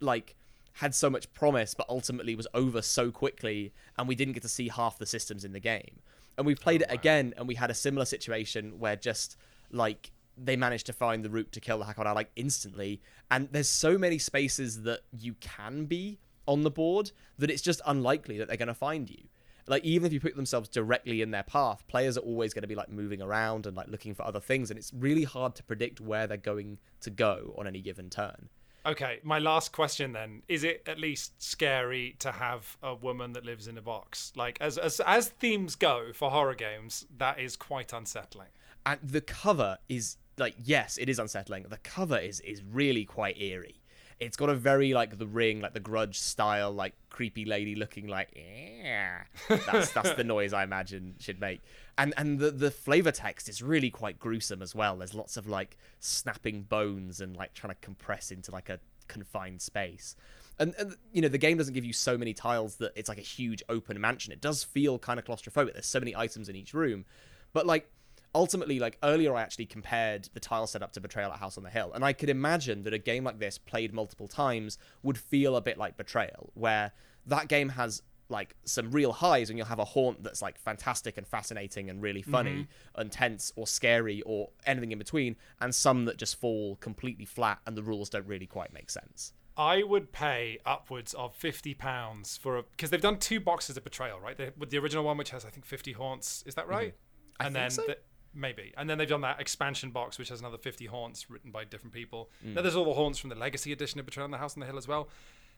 like 0.00 0.36
had 0.74 0.94
so 0.94 1.08
much 1.08 1.32
promise 1.32 1.72
but 1.72 1.88
ultimately 1.88 2.34
was 2.34 2.46
over 2.52 2.82
so 2.82 3.10
quickly 3.10 3.72
and 3.96 4.06
we 4.06 4.14
didn't 4.14 4.34
get 4.34 4.42
to 4.42 4.48
see 4.48 4.68
half 4.68 4.98
the 4.98 5.06
systems 5.06 5.44
in 5.44 5.52
the 5.52 5.60
game. 5.60 6.00
And 6.36 6.46
we 6.46 6.54
played 6.54 6.82
oh, 6.82 6.90
it 6.90 6.94
again 6.94 7.32
and 7.38 7.48
we 7.48 7.54
had 7.54 7.70
a 7.70 7.74
similar 7.74 8.04
situation 8.04 8.78
where 8.78 8.96
just 8.96 9.38
like 9.70 10.12
they 10.36 10.54
managed 10.54 10.84
to 10.86 10.92
find 10.92 11.24
the 11.24 11.30
route 11.30 11.50
to 11.52 11.60
kill 11.60 11.78
the 11.78 11.86
Hako 11.86 12.02
Onna 12.02 12.12
like 12.12 12.30
instantly 12.36 13.00
and 13.30 13.48
there's 13.52 13.70
so 13.70 13.96
many 13.96 14.18
spaces 14.18 14.82
that 14.82 15.00
you 15.10 15.34
can 15.40 15.86
be 15.86 16.18
on 16.46 16.62
the 16.62 16.70
board 16.70 17.10
that 17.38 17.50
it's 17.50 17.62
just 17.62 17.80
unlikely 17.86 18.36
that 18.36 18.48
they're 18.48 18.56
going 18.58 18.68
to 18.68 18.74
find 18.74 19.08
you. 19.08 19.28
Like 19.68 19.84
even 19.84 20.06
if 20.06 20.12
you 20.12 20.20
put 20.20 20.36
themselves 20.36 20.68
directly 20.68 21.22
in 21.22 21.30
their 21.30 21.42
path, 21.42 21.86
players 21.88 22.16
are 22.16 22.20
always 22.20 22.54
going 22.54 22.62
to 22.62 22.68
be 22.68 22.74
like 22.74 22.88
moving 22.88 23.20
around 23.20 23.66
and 23.66 23.76
like 23.76 23.88
looking 23.88 24.14
for 24.14 24.24
other 24.24 24.40
things, 24.40 24.70
and 24.70 24.78
it's 24.78 24.92
really 24.92 25.24
hard 25.24 25.54
to 25.56 25.62
predict 25.62 26.00
where 26.00 26.26
they're 26.26 26.36
going 26.36 26.78
to 27.00 27.10
go 27.10 27.54
on 27.58 27.66
any 27.66 27.80
given 27.80 28.08
turn. 28.08 28.48
Okay, 28.86 29.18
my 29.24 29.40
last 29.40 29.72
question 29.72 30.12
then 30.12 30.42
is: 30.46 30.62
It 30.62 30.82
at 30.86 31.00
least 31.00 31.42
scary 31.42 32.14
to 32.20 32.30
have 32.30 32.76
a 32.82 32.94
woman 32.94 33.32
that 33.32 33.44
lives 33.44 33.66
in 33.66 33.76
a 33.76 33.82
box? 33.82 34.32
Like, 34.36 34.58
as 34.60 34.78
as 34.78 35.00
as 35.00 35.30
themes 35.30 35.74
go 35.74 36.12
for 36.14 36.30
horror 36.30 36.54
games, 36.54 37.04
that 37.18 37.40
is 37.40 37.56
quite 37.56 37.92
unsettling. 37.92 38.48
And 38.84 39.00
the 39.02 39.20
cover 39.20 39.78
is 39.88 40.18
like 40.38 40.54
yes, 40.62 40.98
it 40.98 41.08
is 41.08 41.18
unsettling. 41.18 41.64
The 41.68 41.78
cover 41.78 42.18
is 42.18 42.38
is 42.40 42.62
really 42.62 43.04
quite 43.04 43.40
eerie. 43.40 43.80
It's 44.18 44.36
got 44.36 44.48
a 44.48 44.54
very 44.54 44.94
like 44.94 45.18
the 45.18 45.26
ring, 45.26 45.60
like 45.60 45.74
the 45.74 45.80
grudge 45.80 46.18
style, 46.18 46.72
like 46.72 46.94
creepy 47.10 47.44
lady 47.44 47.74
looking 47.74 48.06
like 48.06 48.30
yeah. 48.34 49.22
That's 49.48 49.92
that's 49.92 50.14
the 50.14 50.24
noise 50.24 50.52
I 50.52 50.62
imagine 50.64 51.14
she'd 51.18 51.40
make. 51.40 51.60
And 51.98 52.14
and 52.16 52.38
the 52.38 52.50
the 52.50 52.70
flavor 52.70 53.12
text 53.12 53.48
is 53.48 53.62
really 53.62 53.90
quite 53.90 54.18
gruesome 54.18 54.62
as 54.62 54.74
well. 54.74 54.96
There's 54.96 55.14
lots 55.14 55.36
of 55.36 55.46
like 55.46 55.76
snapping 56.00 56.62
bones 56.62 57.20
and 57.20 57.36
like 57.36 57.54
trying 57.54 57.74
to 57.74 57.80
compress 57.80 58.30
into 58.30 58.50
like 58.50 58.68
a 58.68 58.80
confined 59.08 59.60
space. 59.60 60.16
And, 60.58 60.74
and 60.78 60.96
you 61.12 61.20
know 61.20 61.28
the 61.28 61.38
game 61.38 61.58
doesn't 61.58 61.74
give 61.74 61.84
you 61.84 61.92
so 61.92 62.16
many 62.16 62.32
tiles 62.32 62.76
that 62.76 62.92
it's 62.96 63.08
like 63.08 63.18
a 63.18 63.22
huge 63.22 63.62
open 63.68 64.00
mansion. 64.00 64.32
It 64.32 64.40
does 64.40 64.64
feel 64.64 64.98
kind 64.98 65.18
of 65.18 65.26
claustrophobic. 65.26 65.74
There's 65.74 65.86
so 65.86 66.00
many 66.00 66.16
items 66.16 66.48
in 66.48 66.56
each 66.56 66.72
room, 66.72 67.04
but 67.52 67.66
like 67.66 67.90
ultimately, 68.36 68.78
like 68.78 68.98
earlier, 69.02 69.34
I 69.34 69.42
actually 69.42 69.66
compared 69.66 70.28
the 70.34 70.40
tile 70.40 70.66
setup 70.66 70.92
to 70.92 71.00
Betrayal 71.00 71.32
at 71.32 71.38
House 71.38 71.56
on 71.56 71.64
the 71.64 71.70
Hill, 71.70 71.92
and 71.94 72.04
I 72.04 72.12
could 72.12 72.28
imagine 72.28 72.82
that 72.84 72.92
a 72.92 72.98
game 72.98 73.24
like 73.24 73.38
this, 73.38 73.58
played 73.58 73.92
multiple 73.92 74.28
times, 74.28 74.78
would 75.02 75.18
feel 75.18 75.56
a 75.56 75.60
bit 75.60 75.78
like 75.78 75.96
Betrayal, 75.96 76.50
where 76.54 76.92
that 77.26 77.48
game 77.48 77.70
has 77.70 78.02
like 78.28 78.56
some 78.64 78.90
real 78.90 79.12
highs 79.12 79.50
and 79.50 79.56
you'll 79.56 79.68
have 79.68 79.78
a 79.78 79.84
haunt 79.84 80.22
that's 80.24 80.42
like 80.42 80.58
fantastic 80.58 81.16
and 81.16 81.26
fascinating 81.26 81.88
and 81.88 82.02
really 82.02 82.22
funny 82.22 82.50
mm-hmm. 82.50 83.00
and 83.00 83.12
tense 83.12 83.52
or 83.54 83.68
scary 83.68 84.20
or 84.22 84.50
anything 84.66 84.90
in 84.90 84.98
between 84.98 85.36
and 85.60 85.72
some 85.72 86.06
that 86.06 86.16
just 86.16 86.34
fall 86.40 86.74
completely 86.80 87.24
flat 87.24 87.60
and 87.66 87.76
the 87.76 87.84
rules 87.84 88.10
don't 88.10 88.26
really 88.26 88.46
quite 88.46 88.72
make 88.72 88.90
sense 88.90 89.32
I 89.56 89.82
would 89.84 90.12
pay 90.12 90.58
upwards 90.66 91.14
of 91.14 91.34
fifty 91.34 91.72
pounds 91.72 92.36
for 92.36 92.58
a 92.58 92.62
because 92.62 92.90
they've 92.90 93.00
done 93.00 93.18
two 93.18 93.40
boxes 93.40 93.76
of 93.78 93.84
Betrayal, 93.84 94.20
right? 94.20 94.36
They, 94.36 94.50
with 94.56 94.68
the 94.68 94.76
original 94.76 95.02
one, 95.02 95.16
which 95.16 95.30
has 95.30 95.46
I 95.46 95.48
think 95.48 95.64
fifty 95.64 95.92
haunts, 95.92 96.44
is 96.46 96.56
that 96.56 96.68
right? 96.68 96.92
Mm-hmm. 96.92 97.46
And 97.46 97.56
then 97.56 97.70
so. 97.70 97.82
the, 97.86 97.96
maybe, 98.36 98.72
and 98.76 98.88
then 98.88 98.98
they've 98.98 99.08
done 99.08 99.22
that 99.22 99.40
expansion 99.40 99.90
box, 99.90 100.18
which 100.18 100.28
has 100.28 100.40
another 100.40 100.58
fifty 100.58 100.86
haunts 100.86 101.30
written 101.30 101.50
by 101.50 101.64
different 101.64 101.94
people. 101.94 102.30
Mm. 102.46 102.54
Now 102.54 102.62
there's 102.62 102.76
all 102.76 102.84
the 102.84 102.94
haunts 102.94 103.18
from 103.18 103.30
the 103.30 103.36
Legacy 103.36 103.72
edition 103.72 103.98
of 103.98 104.06
Betrayal 104.06 104.24
on 104.24 104.30
the 104.30 104.38
House 104.38 104.56
on 104.56 104.60
the 104.60 104.66
Hill 104.66 104.78
as 104.78 104.86
well. 104.86 105.08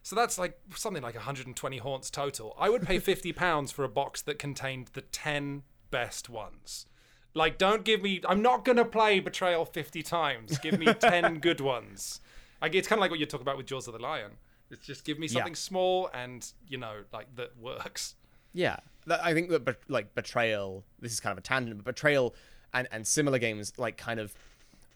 So 0.01 0.15
that's 0.15 0.37
like 0.37 0.59
something 0.75 1.03
like 1.03 1.15
120 1.15 1.77
haunts 1.77 2.09
total. 2.09 2.55
I 2.57 2.69
would 2.69 2.83
pay 2.83 2.99
50 2.99 3.33
pounds 3.33 3.71
for 3.71 3.83
a 3.83 3.89
box 3.89 4.21
that 4.21 4.39
contained 4.39 4.91
the 4.93 5.01
10 5.01 5.63
best 5.91 6.29
ones. 6.29 6.85
Like, 7.33 7.57
don't 7.57 7.83
give 7.83 8.01
me. 8.01 8.21
I'm 8.27 8.41
not 8.41 8.65
gonna 8.65 8.85
play 8.85 9.19
Betrayal 9.19 9.65
50 9.65 10.01
times. 10.03 10.57
Give 10.59 10.79
me 10.79 10.93
10 10.99 11.39
good 11.39 11.61
ones. 11.61 12.21
Like 12.61 12.75
it's 12.75 12.87
kind 12.87 12.99
of 12.99 13.01
like 13.01 13.11
what 13.11 13.19
you 13.19 13.25
talk 13.25 13.41
about 13.41 13.57
with 13.57 13.65
Jaws 13.65 13.87
of 13.87 13.93
the 13.93 13.99
Lion. 13.99 14.31
It's 14.71 14.85
just 14.85 15.03
give 15.03 15.17
me 15.17 15.27
something 15.27 15.53
yeah. 15.53 15.57
small 15.57 16.09
and 16.13 16.45
you 16.67 16.77
know 16.77 17.03
like 17.13 17.35
that 17.35 17.57
works. 17.57 18.15
Yeah, 18.53 18.77
I 19.09 19.33
think 19.33 19.49
that 19.49 19.77
like 19.87 20.15
betrayal. 20.15 20.83
This 20.99 21.13
is 21.13 21.19
kind 21.19 21.31
of 21.31 21.37
a 21.37 21.41
tangent, 21.41 21.77
but 21.77 21.85
betrayal 21.85 22.35
and 22.73 22.87
and 22.91 23.05
similar 23.07 23.39
games 23.39 23.73
like 23.77 23.97
kind 23.97 24.19
of 24.19 24.33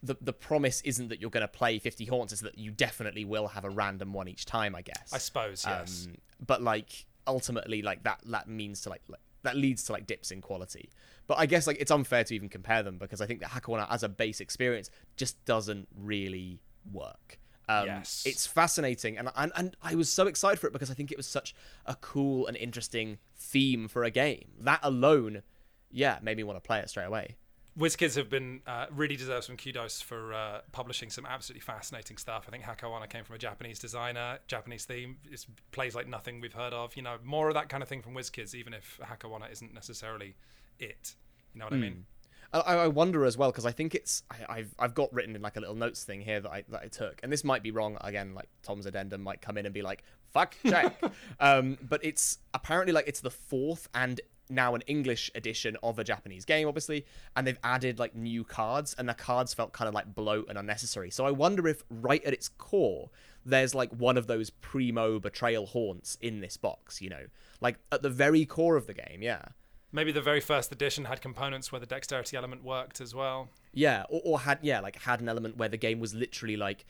the 0.04 0.16
the 0.22 0.34
promise 0.34 0.82
isn't 0.82 1.08
that 1.08 1.22
you're 1.22 1.30
going 1.30 1.42
to 1.42 1.48
play 1.48 1.80
50 1.80 2.06
haunts; 2.06 2.34
is 2.34 2.42
that 2.42 2.58
you 2.58 2.72
definitely 2.72 3.26
will 3.26 3.48
have 3.48 3.64
a 3.64 3.70
random 3.70 4.14
one 4.14 4.28
each 4.28 4.46
time. 4.46 4.76
I 4.76 4.82
guess. 4.82 5.12
I 5.14 5.18
suppose 5.18 5.66
yes. 5.66 6.08
Um, 6.08 6.18
but 6.46 6.62
like 6.62 7.06
ultimately, 7.26 7.82
like 7.82 8.04
that 8.04 8.20
that 8.26 8.48
means 8.48 8.82
to 8.82 8.90
like, 8.90 9.02
like 9.08 9.22
that 9.44 9.56
leads 9.56 9.84
to 9.86 9.94
like 9.94 10.06
dips 10.06 10.32
in 10.32 10.42
quality. 10.42 10.90
But 11.26 11.38
I 11.40 11.46
guess 11.46 11.68
like 11.68 11.78
it's 11.80 11.92
unfair 11.92 12.24
to 12.26 12.36
even 12.36 12.50
compare 12.50 12.84
them 12.84 12.98
because 12.98 13.22
I 13.22 13.26
think 13.26 13.40
that 13.40 13.50
Hako 13.50 13.76
Onna 13.76 13.88
as 13.90 14.04
a 14.04 14.10
base 14.10 14.42
experience 14.42 14.90
just 15.16 15.44
doesn't 15.46 15.88
really 15.98 16.60
work. 16.92 17.40
Um, 17.70 17.86
yes. 17.86 18.24
It's 18.26 18.46
fascinating, 18.46 19.18
and, 19.18 19.30
and 19.38 19.52
and 19.56 19.78
I 19.82 19.96
was 19.96 20.12
so 20.12 20.28
excited 20.28 20.60
for 20.60 20.68
it 20.68 20.74
because 20.74 20.92
I 20.92 20.94
think 20.94 21.12
it 21.12 21.18
was 21.18 21.28
such 21.28 21.56
a 21.86 21.96
cool 21.96 22.46
and 22.46 22.58
interesting 22.58 23.20
theme 23.38 23.88
for 23.88 24.04
a 24.04 24.12
game. 24.12 24.50
That 24.60 24.82
alone, 24.84 25.44
yeah, 25.90 26.20
made 26.22 26.36
me 26.36 26.44
want 26.44 26.58
to 26.58 26.68
play 26.68 26.80
it 26.80 26.90
straight 26.90 27.06
away. 27.06 27.38
WizKids 27.78 28.16
have 28.16 28.30
been 28.30 28.62
uh, 28.68 28.86
really 28.92 29.16
deserve 29.16 29.44
some 29.44 29.58
kudos 29.58 30.00
for 30.00 30.34
uh, 30.34 30.62
publishing 30.72 31.10
some 31.10 31.26
absolutely 31.26 31.62
fascinating 31.62 32.18
stuff. 32.18 32.46
I 32.48 32.52
think 32.52 32.64
Hako 32.64 32.92
Onna 32.92 33.08
came 33.08 33.24
from 33.24 33.36
a 33.36 33.40
Japanese 33.40 33.80
designer, 33.80 34.40
Japanese 34.48 34.86
theme. 34.86 35.18
It 35.32 35.46
plays 35.72 35.96
like 35.96 36.08
nothing 36.08 36.40
we've 36.40 36.54
heard 36.54 36.74
of. 36.74 36.96
You 36.96 37.02
know, 37.02 37.18
more 37.24 37.48
of 37.48 37.56
that 37.56 37.70
kind 37.70 37.82
of 37.82 37.90
thing 37.90 38.04
from 38.04 38.14
WizKids, 38.14 38.54
even 38.54 38.74
if 38.74 39.00
Hako 39.02 39.34
Onna 39.34 39.48
isn't 39.52 39.74
necessarily 39.74 40.36
it. 40.80 41.16
You 41.54 41.60
know 41.60 41.66
what 41.66 41.74
mm. 41.74 41.78
I 41.78 41.80
hmm. 41.80 41.82
mean? 41.82 42.06
I, 42.54 42.60
I 42.60 42.88
wonder 42.88 43.26
as 43.26 43.38
well 43.38 43.50
because 43.50 43.66
I 43.66 43.72
think 43.72 43.96
it's 43.96 44.22
I, 44.30 44.58
have 44.58 44.76
I've 44.78 44.94
got 44.94 45.12
written 45.12 45.36
in 45.36 45.42
like 45.42 45.58
a 45.58 45.60
little 45.60 45.76
notes 45.76 46.04
thing 46.04 46.22
here 46.22 46.40
that 46.40 46.52
I 46.52 46.64
that 46.70 46.82
I 46.84 46.88
took, 46.88 47.20
and 47.24 47.32
this 47.32 47.44
might 47.44 47.64
be 47.64 47.72
wrong 47.72 47.98
again. 48.02 48.36
Like 48.36 48.50
Tom's 48.62 48.86
addendum 48.86 49.24
might 49.24 49.42
come 49.42 49.58
in 49.58 49.66
and 49.66 49.74
be 49.74 49.82
like 49.82 50.04
fuck 50.34 50.56
check, 50.68 51.02
um, 51.40 51.78
but 51.82 52.04
it's 52.04 52.38
apparently 52.54 52.94
like 52.94 53.08
it's 53.08 53.22
the 53.22 53.32
fourth 53.32 53.88
and 53.96 54.22
now 54.50 54.76
an 54.76 54.82
English 54.88 55.32
edition 55.36 55.78
of 55.84 56.00
a 56.00 56.04
Japanese 56.04 56.46
game, 56.46 56.68
obviously, 56.68 57.06
and 57.36 57.46
they've 57.48 57.60
added 57.64 58.00
like 58.00 58.16
new 58.16 58.44
cards, 58.44 58.96
and 58.98 59.08
the 59.08 59.14
cards 59.14 59.54
felt 59.54 59.74
kind 59.74 59.88
of 59.88 59.94
like 59.94 60.14
bloat 60.14 60.48
and 60.50 60.58
unnecessary. 60.58 61.10
So 61.10 61.26
I 61.26 61.32
wonder 61.32 61.68
if 61.68 61.84
right 61.90 62.24
at 62.24 62.34
its 62.34 62.50
core, 62.50 63.10
there's 63.46 63.76
like 63.76 63.92
one 63.92 64.18
of 64.18 64.28
those 64.28 64.50
primo 64.50 65.20
betrayal 65.20 65.66
haunts 65.66 66.18
in 66.22 66.40
this 66.42 66.58
box, 66.58 67.02
you 67.02 67.10
know, 67.10 67.26
like 67.62 67.78
at 67.92 68.02
the 68.02 68.10
very 68.10 68.46
core 68.46 68.76
of 68.76 68.88
the 68.88 68.94
game, 68.94 69.22
yeah. 69.22 69.44
Maybe 69.92 70.12
the 70.12 70.22
very 70.22 70.40
first 70.40 70.72
edition 70.72 71.06
had 71.06 71.22
components 71.22 71.72
where 71.72 71.80
the 71.80 71.86
dexterity 71.86 72.36
element 72.36 72.64
worked 72.64 73.00
as 73.00 73.14
well. 73.14 73.50
Yeah, 73.74 74.06
or, 74.10 74.22
or 74.26 74.40
had 74.40 74.60
yeah, 74.64 74.80
like 74.80 75.00
had 75.02 75.22
an 75.22 75.30
element 75.30 75.58
where 75.58 75.70
the 75.70 75.78
game 75.78 76.00
was 76.00 76.16
literally 76.16 76.58
like 76.58 76.86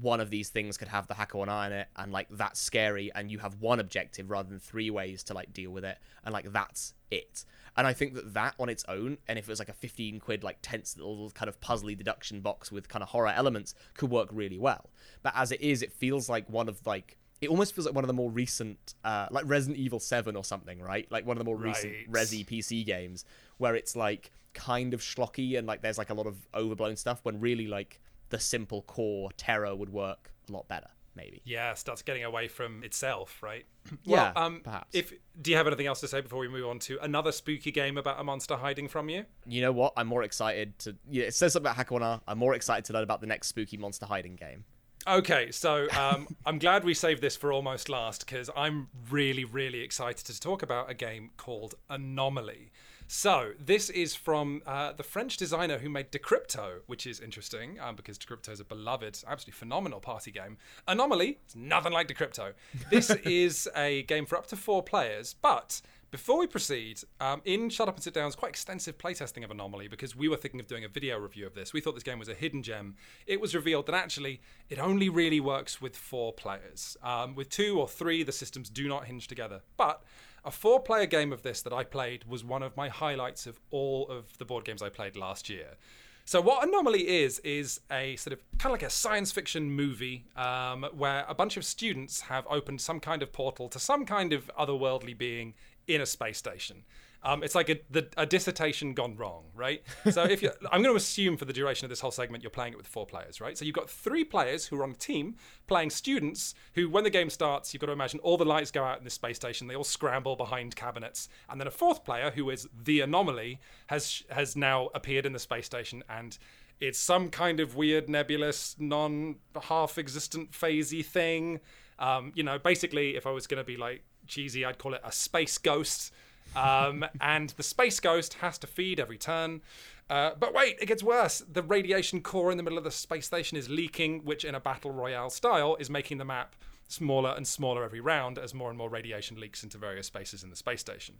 one 0.00 0.20
of 0.20 0.30
these 0.30 0.48
things 0.48 0.76
could 0.76 0.88
have 0.88 1.06
the 1.06 1.14
Hako 1.14 1.42
Onna 1.42 1.52
eye 1.52 1.66
on 1.66 1.72
it 1.72 1.88
and 1.96 2.12
like 2.12 2.28
that's 2.30 2.60
scary 2.60 3.10
and 3.14 3.30
you 3.30 3.38
have 3.38 3.56
one 3.60 3.80
objective 3.80 4.30
rather 4.30 4.48
than 4.48 4.58
three 4.58 4.90
ways 4.90 5.22
to 5.24 5.34
like 5.34 5.52
deal 5.52 5.70
with 5.70 5.84
it 5.84 5.98
and 6.24 6.32
like 6.32 6.52
that's 6.52 6.94
it 7.10 7.44
and 7.76 7.86
i 7.86 7.92
think 7.92 8.14
that 8.14 8.34
that 8.34 8.54
on 8.58 8.68
its 8.68 8.84
own 8.88 9.16
and 9.28 9.38
if 9.38 9.48
it 9.48 9.50
was 9.50 9.58
like 9.58 9.68
a 9.68 9.74
15 9.74 10.20
quid 10.20 10.44
like 10.44 10.58
tense 10.60 10.96
little 10.96 11.30
kind 11.30 11.48
of 11.48 11.58
puzzly 11.60 11.96
deduction 11.96 12.40
box 12.40 12.70
with 12.70 12.88
kind 12.88 13.02
of 13.02 13.08
horror 13.08 13.32
elements 13.34 13.74
could 13.94 14.10
work 14.10 14.28
really 14.30 14.58
well 14.58 14.90
but 15.22 15.32
as 15.34 15.52
it 15.52 15.60
is 15.60 15.82
it 15.82 15.92
feels 15.92 16.28
like 16.28 16.48
one 16.50 16.68
of 16.68 16.86
like 16.86 17.16
it 17.40 17.48
almost 17.48 17.74
feels 17.74 17.86
like 17.86 17.94
one 17.94 18.02
of 18.02 18.08
the 18.08 18.14
more 18.14 18.30
recent, 18.30 18.94
uh, 19.04 19.28
like 19.30 19.44
Resident 19.46 19.78
Evil 19.78 20.00
7 20.00 20.34
or 20.34 20.42
something, 20.42 20.80
right? 20.80 21.06
Like 21.10 21.24
one 21.24 21.36
of 21.36 21.38
the 21.38 21.44
more 21.44 21.56
right. 21.56 21.68
recent 21.68 22.10
Resi 22.10 22.44
PC 22.44 22.84
games 22.84 23.24
where 23.58 23.76
it's 23.76 23.94
like 23.94 24.32
kind 24.54 24.92
of 24.92 25.00
schlocky 25.00 25.56
and 25.56 25.66
like 25.66 25.82
there's 25.82 25.98
like 25.98 26.10
a 26.10 26.14
lot 26.14 26.26
of 26.26 26.48
overblown 26.52 26.96
stuff 26.96 27.20
when 27.22 27.38
really 27.38 27.68
like 27.68 28.00
the 28.30 28.38
simple 28.38 28.82
core 28.82 29.30
terror 29.36 29.74
would 29.74 29.90
work 29.90 30.32
a 30.48 30.52
lot 30.52 30.68
better, 30.68 30.88
maybe. 31.14 31.42
Yeah, 31.44 31.74
starts 31.74 32.02
getting 32.02 32.24
away 32.24 32.48
from 32.48 32.82
itself, 32.84 33.42
right? 33.42 33.66
well, 34.06 34.32
yeah, 34.34 34.42
um, 34.42 34.60
perhaps. 34.62 34.88
If 34.92 35.12
do 35.40 35.50
you 35.50 35.56
have 35.56 35.66
anything 35.66 35.86
else 35.86 36.00
to 36.00 36.08
say 36.08 36.20
before 36.20 36.40
we 36.40 36.48
move 36.48 36.66
on 36.66 36.78
to 36.80 36.98
another 37.02 37.32
spooky 37.32 37.70
game 37.70 37.96
about 37.96 38.20
a 38.20 38.24
monster 38.24 38.56
hiding 38.56 38.88
from 38.88 39.08
you? 39.08 39.24
You 39.46 39.62
know 39.62 39.72
what? 39.72 39.92
I'm 39.96 40.06
more 40.06 40.22
excited 40.22 40.78
to. 40.80 40.96
Yeah, 41.10 41.24
it 41.24 41.34
says 41.34 41.52
something 41.52 41.66
about 41.66 41.76
Hako 41.76 41.96
Onna. 41.96 42.22
I'm 42.26 42.38
more 42.38 42.54
excited 42.54 42.84
to 42.86 42.92
learn 42.92 43.02
about 43.02 43.20
the 43.20 43.26
next 43.26 43.48
spooky 43.48 43.76
monster 43.76 44.06
hiding 44.06 44.36
game. 44.36 44.64
Okay, 45.06 45.50
so 45.52 45.86
um, 45.96 46.28
I'm 46.46 46.58
glad 46.58 46.84
we 46.84 46.94
saved 46.94 47.22
this 47.22 47.36
for 47.36 47.52
almost 47.52 47.88
last 47.88 48.26
because 48.26 48.50
I'm 48.56 48.88
really, 49.10 49.44
really 49.44 49.80
excited 49.80 50.26
to 50.26 50.38
talk 50.38 50.62
about 50.62 50.90
a 50.90 50.94
game 50.94 51.30
called 51.36 51.76
Anomaly. 51.88 52.72
So 53.10 53.52
this 53.58 53.88
is 53.88 54.14
from 54.14 54.60
uh, 54.66 54.92
the 54.92 55.02
French 55.02 55.38
designer 55.38 55.78
who 55.78 55.88
made 55.88 56.12
Decrypto, 56.12 56.80
which 56.86 57.06
is 57.06 57.20
interesting 57.20 57.80
um, 57.80 57.96
because 57.96 58.18
Decrypto 58.18 58.50
is 58.50 58.60
a 58.60 58.64
beloved, 58.64 59.24
absolutely 59.26 59.52
phenomenal 59.52 59.98
party 59.98 60.30
game. 60.30 60.58
Anomaly, 60.86 61.38
it's 61.42 61.56
nothing 61.56 61.94
like 61.94 62.06
Decrypto. 62.06 62.52
This 62.90 63.08
is 63.24 63.66
a 63.74 64.02
game 64.02 64.26
for 64.26 64.36
up 64.36 64.46
to 64.48 64.56
four 64.56 64.82
players, 64.82 65.34
but 65.40 65.80
before 66.10 66.38
we 66.38 66.46
proceed, 66.46 67.00
um, 67.18 67.40
in 67.46 67.70
Shut 67.70 67.88
Up 67.88 67.94
and 67.94 68.04
Sit 68.04 68.12
Down's 68.12 68.34
quite 68.34 68.50
extensive 68.50 68.98
playtesting 68.98 69.42
of 69.42 69.50
Anomaly, 69.50 69.88
because 69.88 70.14
we 70.14 70.28
were 70.28 70.36
thinking 70.36 70.60
of 70.60 70.66
doing 70.66 70.84
a 70.84 70.88
video 70.88 71.18
review 71.18 71.46
of 71.46 71.54
this, 71.54 71.72
we 71.72 71.80
thought 71.80 71.94
this 71.94 72.02
game 72.02 72.18
was 72.18 72.28
a 72.28 72.34
hidden 72.34 72.62
gem. 72.62 72.96
It 73.26 73.40
was 73.40 73.54
revealed 73.54 73.86
that 73.86 73.94
actually 73.94 74.42
it 74.68 74.78
only 74.78 75.08
really 75.08 75.40
works 75.40 75.80
with 75.80 75.96
four 75.96 76.34
players. 76.34 76.96
Um, 77.02 77.34
with 77.34 77.48
two 77.48 77.80
or 77.80 77.88
three, 77.88 78.22
the 78.22 78.32
systems 78.32 78.68
do 78.68 78.86
not 78.86 79.06
hinge 79.06 79.28
together. 79.28 79.62
But 79.78 80.02
a 80.44 80.50
four 80.50 80.80
player 80.80 81.06
game 81.06 81.32
of 81.32 81.42
this 81.42 81.62
that 81.62 81.72
I 81.72 81.84
played 81.84 82.24
was 82.24 82.44
one 82.44 82.62
of 82.62 82.76
my 82.76 82.88
highlights 82.88 83.46
of 83.46 83.60
all 83.70 84.08
of 84.08 84.38
the 84.38 84.44
board 84.44 84.64
games 84.64 84.82
I 84.82 84.88
played 84.88 85.16
last 85.16 85.48
year. 85.48 85.76
So 86.24 86.42
what 86.42 86.62
Anomaly 86.62 87.08
is 87.08 87.38
is 87.38 87.80
a 87.90 88.16
sort 88.16 88.34
of 88.34 88.40
kind 88.58 88.70
of 88.70 88.80
like 88.80 88.86
a 88.86 88.90
science 88.90 89.32
fiction 89.32 89.70
movie 89.70 90.26
um, 90.36 90.84
where 90.94 91.24
a 91.26 91.34
bunch 91.34 91.56
of 91.56 91.64
students 91.64 92.20
have 92.22 92.46
opened 92.50 92.82
some 92.82 93.00
kind 93.00 93.22
of 93.22 93.32
portal 93.32 93.68
to 93.70 93.78
some 93.78 94.04
kind 94.04 94.34
of 94.34 94.50
otherworldly 94.58 95.16
being 95.16 95.54
in 95.86 96.02
a 96.02 96.06
space 96.06 96.36
station. 96.36 96.84
Um, 97.22 97.42
it's 97.42 97.54
like 97.54 97.68
a, 97.68 97.80
the, 97.90 98.08
a 98.16 98.26
dissertation 98.26 98.94
gone 98.94 99.16
wrong, 99.16 99.44
right? 99.54 99.82
So 100.10 100.22
if 100.22 100.42
you, 100.42 100.50
I'm 100.72 100.82
going 100.82 100.92
to 100.92 100.96
assume 100.96 101.36
for 101.36 101.44
the 101.44 101.52
duration 101.52 101.84
of 101.84 101.90
this 101.90 102.00
whole 102.00 102.10
segment, 102.10 102.42
you're 102.42 102.50
playing 102.50 102.72
it 102.72 102.76
with 102.76 102.86
four 102.86 103.06
players, 103.06 103.40
right? 103.40 103.58
So 103.58 103.64
you've 103.64 103.74
got 103.74 103.90
three 103.90 104.24
players 104.24 104.66
who 104.66 104.78
are 104.80 104.84
on 104.84 104.92
a 104.92 104.94
team 104.94 105.36
playing 105.66 105.90
students 105.90 106.54
who, 106.74 106.88
when 106.88 107.04
the 107.04 107.10
game 107.10 107.30
starts, 107.30 107.74
you've 107.74 107.80
got 107.80 107.86
to 107.86 107.92
imagine 107.92 108.20
all 108.20 108.36
the 108.36 108.44
lights 108.44 108.70
go 108.70 108.84
out 108.84 108.98
in 108.98 109.04
this 109.04 109.14
space 109.14 109.36
station. 109.36 109.66
They 109.66 109.74
all 109.74 109.84
scramble 109.84 110.36
behind 110.36 110.76
cabinets, 110.76 111.28
and 111.48 111.60
then 111.60 111.66
a 111.66 111.72
fourth 111.72 112.04
player 112.04 112.30
who 112.30 112.50
is 112.50 112.68
the 112.84 113.00
anomaly 113.00 113.60
has 113.88 114.22
has 114.30 114.56
now 114.56 114.88
appeared 114.94 115.26
in 115.26 115.32
the 115.32 115.38
space 115.38 115.66
station 115.66 116.02
and. 116.08 116.38
It's 116.80 117.00
some 117.00 117.28
kind 117.30 117.58
of 117.58 117.74
weird, 117.74 118.08
nebulous, 118.08 118.76
non 118.78 119.38
half 119.62 119.98
existent, 119.98 120.52
phasey 120.52 121.04
thing. 121.04 121.58
Um, 121.98 122.30
you 122.36 122.44
know, 122.44 122.56
basically, 122.56 123.16
if 123.16 123.26
I 123.26 123.32
was 123.32 123.48
going 123.48 123.58
to 123.58 123.64
be 123.64 123.76
like 123.76 124.04
cheesy, 124.28 124.64
I'd 124.64 124.78
call 124.78 124.94
it 124.94 125.00
a 125.04 125.10
space 125.10 125.58
ghost. 125.58 126.12
Um, 126.58 127.04
and 127.20 127.50
the 127.50 127.62
space 127.62 128.00
ghost 128.00 128.34
has 128.34 128.58
to 128.58 128.66
feed 128.66 128.98
every 128.98 129.18
turn. 129.18 129.62
Uh, 130.10 130.30
but 130.38 130.54
wait, 130.54 130.76
it 130.80 130.86
gets 130.86 131.02
worse. 131.02 131.42
The 131.50 131.62
radiation 131.62 132.22
core 132.22 132.50
in 132.50 132.56
the 132.56 132.62
middle 132.62 132.78
of 132.78 132.84
the 132.84 132.90
space 132.90 133.26
station 133.26 133.56
is 133.56 133.68
leaking, 133.68 134.24
which, 134.24 134.44
in 134.44 134.54
a 134.54 134.60
battle 134.60 134.90
royale 134.90 135.30
style, 135.30 135.76
is 135.78 135.90
making 135.90 136.18
the 136.18 136.24
map 136.24 136.56
smaller 136.88 137.34
and 137.36 137.46
smaller 137.46 137.84
every 137.84 138.00
round 138.00 138.38
as 138.38 138.54
more 138.54 138.70
and 138.70 138.78
more 138.78 138.88
radiation 138.88 139.38
leaks 139.38 139.62
into 139.62 139.76
various 139.76 140.06
spaces 140.06 140.42
in 140.42 140.50
the 140.50 140.56
space 140.56 140.80
station. 140.80 141.16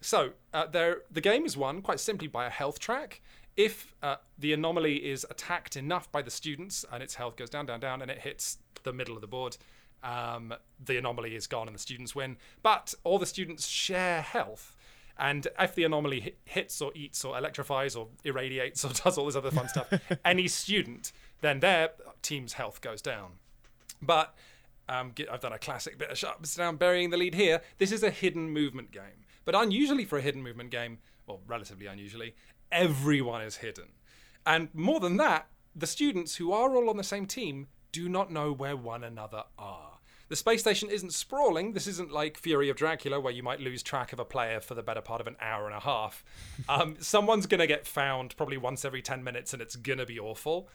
So, 0.00 0.30
uh, 0.54 0.66
there, 0.66 1.02
the 1.10 1.20
game 1.20 1.44
is 1.44 1.56
won 1.56 1.82
quite 1.82 1.98
simply 1.98 2.28
by 2.28 2.46
a 2.46 2.50
health 2.50 2.78
track. 2.78 3.20
If 3.56 3.92
uh, 4.04 4.16
the 4.38 4.52
anomaly 4.52 4.96
is 5.10 5.26
attacked 5.28 5.76
enough 5.76 6.10
by 6.12 6.22
the 6.22 6.30
students 6.30 6.84
and 6.92 7.02
its 7.02 7.16
health 7.16 7.36
goes 7.36 7.50
down, 7.50 7.66
down, 7.66 7.80
down, 7.80 8.00
and 8.00 8.08
it 8.08 8.20
hits 8.20 8.58
the 8.84 8.92
middle 8.92 9.16
of 9.16 9.20
the 9.20 9.26
board, 9.26 9.56
um, 10.04 10.54
the 10.84 10.96
anomaly 10.96 11.34
is 11.34 11.48
gone 11.48 11.66
and 11.66 11.74
the 11.74 11.80
students 11.80 12.14
win. 12.14 12.36
But 12.62 12.94
all 13.02 13.18
the 13.18 13.26
students 13.26 13.66
share 13.66 14.22
health. 14.22 14.76
And 15.18 15.48
if 15.58 15.74
the 15.74 15.84
anomaly 15.84 16.36
hits 16.44 16.80
or 16.80 16.92
eats 16.94 17.24
or 17.24 17.36
electrifies 17.36 17.96
or 17.96 18.08
irradiates 18.24 18.84
or 18.84 18.92
does 19.04 19.18
all 19.18 19.26
this 19.26 19.36
other 19.36 19.50
fun 19.50 19.68
stuff, 19.68 19.92
any 20.24 20.48
student, 20.48 21.12
then 21.40 21.60
their 21.60 21.90
team's 22.22 22.54
health 22.54 22.80
goes 22.80 23.02
down. 23.02 23.32
But 24.00 24.34
um, 24.88 25.12
I've 25.30 25.40
done 25.40 25.52
a 25.52 25.58
classic 25.58 25.98
bit 25.98 26.10
of 26.10 26.18
sharps 26.18 26.54
down 26.54 26.76
burying 26.76 27.10
the 27.10 27.16
lead 27.16 27.34
here. 27.34 27.62
This 27.78 27.92
is 27.92 28.02
a 28.02 28.10
hidden 28.10 28.50
movement 28.50 28.92
game. 28.92 29.24
But 29.44 29.54
unusually 29.54 30.04
for 30.04 30.18
a 30.18 30.22
hidden 30.22 30.42
movement 30.42 30.70
game, 30.70 30.98
well, 31.26 31.40
relatively 31.46 31.86
unusually, 31.86 32.34
everyone 32.70 33.42
is 33.42 33.56
hidden. 33.56 33.88
And 34.46 34.68
more 34.72 35.00
than 35.00 35.16
that, 35.16 35.48
the 35.74 35.86
students 35.86 36.36
who 36.36 36.52
are 36.52 36.74
all 36.74 36.88
on 36.90 36.96
the 36.96 37.04
same 37.04 37.26
team 37.26 37.68
do 37.92 38.08
not 38.08 38.30
know 38.30 38.52
where 38.52 38.76
one 38.76 39.04
another 39.04 39.44
are. 39.58 39.97
The 40.28 40.36
space 40.36 40.60
station 40.60 40.90
isn't 40.90 41.14
sprawling. 41.14 41.72
This 41.72 41.86
isn't 41.86 42.12
like 42.12 42.36
Fury 42.36 42.68
of 42.68 42.76
Dracula, 42.76 43.18
where 43.18 43.32
you 43.32 43.42
might 43.42 43.60
lose 43.60 43.82
track 43.82 44.12
of 44.12 44.18
a 44.18 44.24
player 44.24 44.60
for 44.60 44.74
the 44.74 44.82
better 44.82 45.00
part 45.00 45.22
of 45.22 45.26
an 45.26 45.36
hour 45.40 45.66
and 45.66 45.74
a 45.74 45.80
half. 45.80 46.24
Um, 46.68 46.96
someone's 47.00 47.46
going 47.46 47.60
to 47.60 47.66
get 47.66 47.86
found 47.86 48.36
probably 48.36 48.58
once 48.58 48.84
every 48.84 49.00
10 49.00 49.24
minutes, 49.24 49.52
and 49.52 49.62
it's 49.62 49.74
going 49.74 49.98
to 49.98 50.04
be 50.04 50.18
awful. 50.18 50.68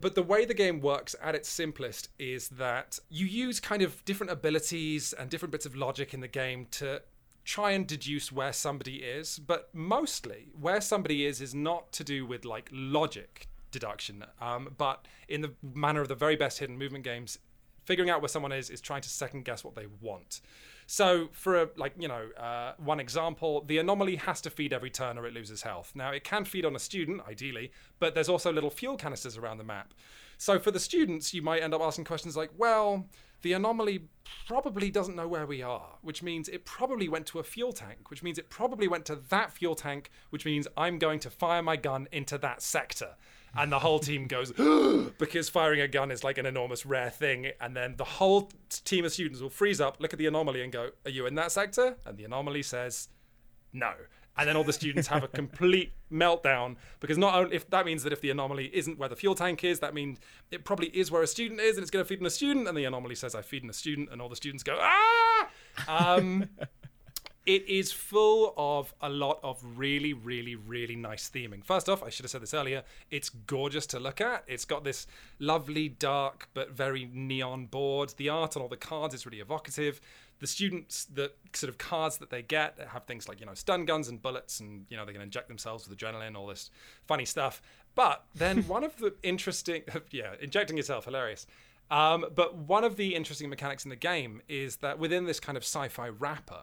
But 0.00 0.14
the 0.14 0.22
way 0.22 0.44
the 0.44 0.54
game 0.54 0.80
works 0.80 1.14
at 1.22 1.34
its 1.34 1.48
simplest 1.48 2.08
is 2.18 2.48
that 2.48 2.98
you 3.08 3.26
use 3.26 3.60
kind 3.60 3.82
of 3.82 4.04
different 4.04 4.32
abilities 4.32 5.12
and 5.12 5.30
different 5.30 5.52
bits 5.52 5.66
of 5.66 5.76
logic 5.76 6.12
in 6.14 6.20
the 6.20 6.28
game 6.28 6.66
to 6.72 7.02
try 7.44 7.70
and 7.70 7.86
deduce 7.86 8.32
where 8.32 8.52
somebody 8.52 8.96
is. 8.96 9.38
But 9.38 9.68
mostly, 9.72 10.48
where 10.58 10.80
somebody 10.80 11.24
is 11.24 11.40
is 11.40 11.54
not 11.54 11.92
to 11.92 12.04
do 12.04 12.26
with 12.26 12.44
like 12.44 12.68
logic 12.72 13.48
deduction, 13.70 14.24
um, 14.40 14.74
but 14.76 15.06
in 15.28 15.42
the 15.42 15.52
manner 15.62 16.00
of 16.00 16.08
the 16.08 16.14
very 16.14 16.36
best 16.36 16.58
hidden 16.58 16.76
movement 16.76 17.04
games, 17.04 17.38
figuring 17.86 18.10
out 18.10 18.20
where 18.20 18.28
someone 18.28 18.52
is 18.52 18.68
is 18.68 18.80
trying 18.80 19.00
to 19.02 19.08
second 19.08 19.44
guess 19.44 19.64
what 19.64 19.74
they 19.74 19.86
want. 20.00 20.40
So, 20.88 21.28
for 21.32 21.62
a, 21.62 21.68
like 21.76 21.94
you 21.98 22.06
know, 22.06 22.28
uh, 22.38 22.74
one 22.78 23.00
example, 23.00 23.64
the 23.66 23.78
anomaly 23.78 24.16
has 24.16 24.40
to 24.42 24.50
feed 24.50 24.72
every 24.72 24.90
turn 24.90 25.18
or 25.18 25.26
it 25.26 25.34
loses 25.34 25.62
health. 25.62 25.92
Now, 25.94 26.12
it 26.12 26.22
can 26.22 26.44
feed 26.44 26.64
on 26.64 26.76
a 26.76 26.78
student, 26.78 27.22
ideally, 27.28 27.72
but 27.98 28.14
there's 28.14 28.28
also 28.28 28.52
little 28.52 28.70
fuel 28.70 28.96
canisters 28.96 29.36
around 29.36 29.58
the 29.58 29.64
map. 29.64 29.94
So, 30.38 30.58
for 30.58 30.70
the 30.70 30.78
students, 30.78 31.34
you 31.34 31.42
might 31.42 31.62
end 31.62 31.74
up 31.74 31.80
asking 31.80 32.04
questions 32.04 32.36
like, 32.36 32.50
"Well, 32.56 33.06
the 33.42 33.52
anomaly 33.52 34.08
probably 34.46 34.90
doesn't 34.90 35.16
know 35.16 35.26
where 35.26 35.46
we 35.46 35.60
are, 35.60 35.98
which 36.02 36.22
means 36.22 36.48
it 36.48 36.64
probably 36.64 37.08
went 37.08 37.26
to 37.28 37.38
a 37.40 37.44
fuel 37.44 37.72
tank, 37.72 38.10
which 38.10 38.22
means 38.22 38.38
it 38.38 38.48
probably 38.48 38.86
went 38.86 39.06
to 39.06 39.16
that 39.16 39.52
fuel 39.52 39.74
tank, 39.74 40.10
which 40.30 40.44
means 40.44 40.68
I'm 40.76 40.98
going 40.98 41.18
to 41.20 41.30
fire 41.30 41.62
my 41.62 41.76
gun 41.76 42.06
into 42.12 42.38
that 42.38 42.62
sector." 42.62 43.16
And 43.56 43.72
the 43.72 43.78
whole 43.78 43.98
team 43.98 44.26
goes 44.26 44.52
because 45.18 45.48
firing 45.48 45.80
a 45.80 45.88
gun 45.88 46.10
is 46.10 46.22
like 46.24 46.38
an 46.38 46.46
enormous 46.46 46.86
rare 46.86 47.10
thing. 47.10 47.50
And 47.60 47.76
then 47.76 47.96
the 47.96 48.04
whole 48.04 48.50
team 48.70 49.04
of 49.04 49.12
students 49.12 49.40
will 49.40 49.50
freeze 49.50 49.80
up 49.80 49.96
look 50.00 50.12
at 50.12 50.18
the 50.18 50.26
anomaly 50.26 50.62
and 50.62 50.72
go 50.72 50.90
are 51.04 51.10
you 51.10 51.26
in 51.26 51.34
that 51.36 51.52
sector? 51.52 51.96
And 52.04 52.16
the 52.16 52.24
anomaly 52.24 52.62
says 52.62 53.08
no. 53.72 53.92
And 54.38 54.46
then 54.46 54.56
all 54.56 54.64
the 54.64 54.72
students 54.72 55.08
have 55.08 55.24
a 55.24 55.28
complete 55.42 55.92
meltdown 56.12 56.76
because 57.00 57.16
not 57.16 57.34
only 57.34 57.56
if 57.56 57.68
that 57.70 57.86
means 57.86 58.02
that 58.02 58.12
if 58.12 58.20
the 58.20 58.30
anomaly 58.30 58.70
isn't 58.74 58.98
where 58.98 59.08
the 59.08 59.16
fuel 59.16 59.34
tank 59.34 59.64
is 59.64 59.80
that 59.80 59.94
means 59.94 60.18
it 60.50 60.64
probably 60.64 60.88
is 60.88 61.10
where 61.10 61.22
a 61.22 61.26
student 61.26 61.60
is 61.60 61.76
and 61.76 61.82
it's 61.82 61.90
going 61.90 62.04
to 62.04 62.08
feed 62.08 62.20
in 62.20 62.26
a 62.26 62.30
student. 62.30 62.68
And 62.68 62.76
the 62.76 62.84
anomaly 62.84 63.14
says 63.14 63.34
i 63.34 63.42
feed 63.42 63.62
in 63.62 63.70
a 63.70 63.74
student. 63.74 64.10
And 64.12 64.20
all 64.20 64.28
the 64.28 64.36
students 64.36 64.62
go 64.62 64.78
ah! 64.80 65.48
Um, 65.88 66.48
it 67.46 67.68
is 67.68 67.92
full 67.92 68.52
of 68.56 68.92
a 69.00 69.08
lot 69.08 69.38
of 69.44 69.62
really, 69.76 70.12
really, 70.12 70.56
really 70.56 70.96
nice 70.96 71.30
theming. 71.30 71.64
First 71.64 71.88
off, 71.88 72.02
I 72.02 72.10
should 72.10 72.24
have 72.24 72.30
said 72.32 72.42
this 72.42 72.52
earlier, 72.52 72.82
it's 73.10 73.28
gorgeous 73.28 73.86
to 73.88 74.00
look 74.00 74.20
at. 74.20 74.42
It's 74.48 74.64
got 74.64 74.82
this 74.82 75.06
lovely, 75.38 75.88
dark, 75.88 76.48
but 76.54 76.72
very 76.72 77.08
neon 77.12 77.66
board. 77.66 78.14
The 78.16 78.28
art 78.28 78.56
on 78.56 78.62
all 78.62 78.68
the 78.68 78.76
cards 78.76 79.14
is 79.14 79.26
really 79.26 79.38
evocative. 79.38 80.00
The 80.40 80.48
students, 80.48 81.04
the 81.04 81.30
sort 81.52 81.70
of 81.70 81.78
cards 81.78 82.18
that 82.18 82.30
they 82.30 82.42
get 82.42 82.78
have 82.88 83.04
things 83.04 83.28
like, 83.28 83.38
you 83.38 83.46
know, 83.46 83.54
stun 83.54 83.84
guns 83.84 84.08
and 84.08 84.20
bullets, 84.20 84.58
and, 84.58 84.84
you 84.90 84.96
know, 84.96 85.04
they 85.04 85.12
can 85.12 85.22
inject 85.22 85.46
themselves 85.46 85.88
with 85.88 85.96
adrenaline, 85.96 86.36
all 86.36 86.48
this 86.48 86.72
funny 87.06 87.24
stuff. 87.24 87.62
But 87.94 88.24
then 88.34 88.64
one 88.66 88.82
of 88.82 88.96
the 88.96 89.14
interesting, 89.22 89.84
yeah, 90.10 90.32
injecting 90.40 90.76
yourself, 90.76 91.04
hilarious. 91.04 91.46
Um, 91.92 92.26
but 92.34 92.56
one 92.56 92.82
of 92.82 92.96
the 92.96 93.14
interesting 93.14 93.48
mechanics 93.48 93.84
in 93.84 93.90
the 93.90 93.96
game 93.96 94.42
is 94.48 94.76
that 94.78 94.98
within 94.98 95.24
this 95.26 95.38
kind 95.38 95.56
of 95.56 95.62
sci 95.62 95.86
fi 95.88 96.08
wrapper, 96.08 96.62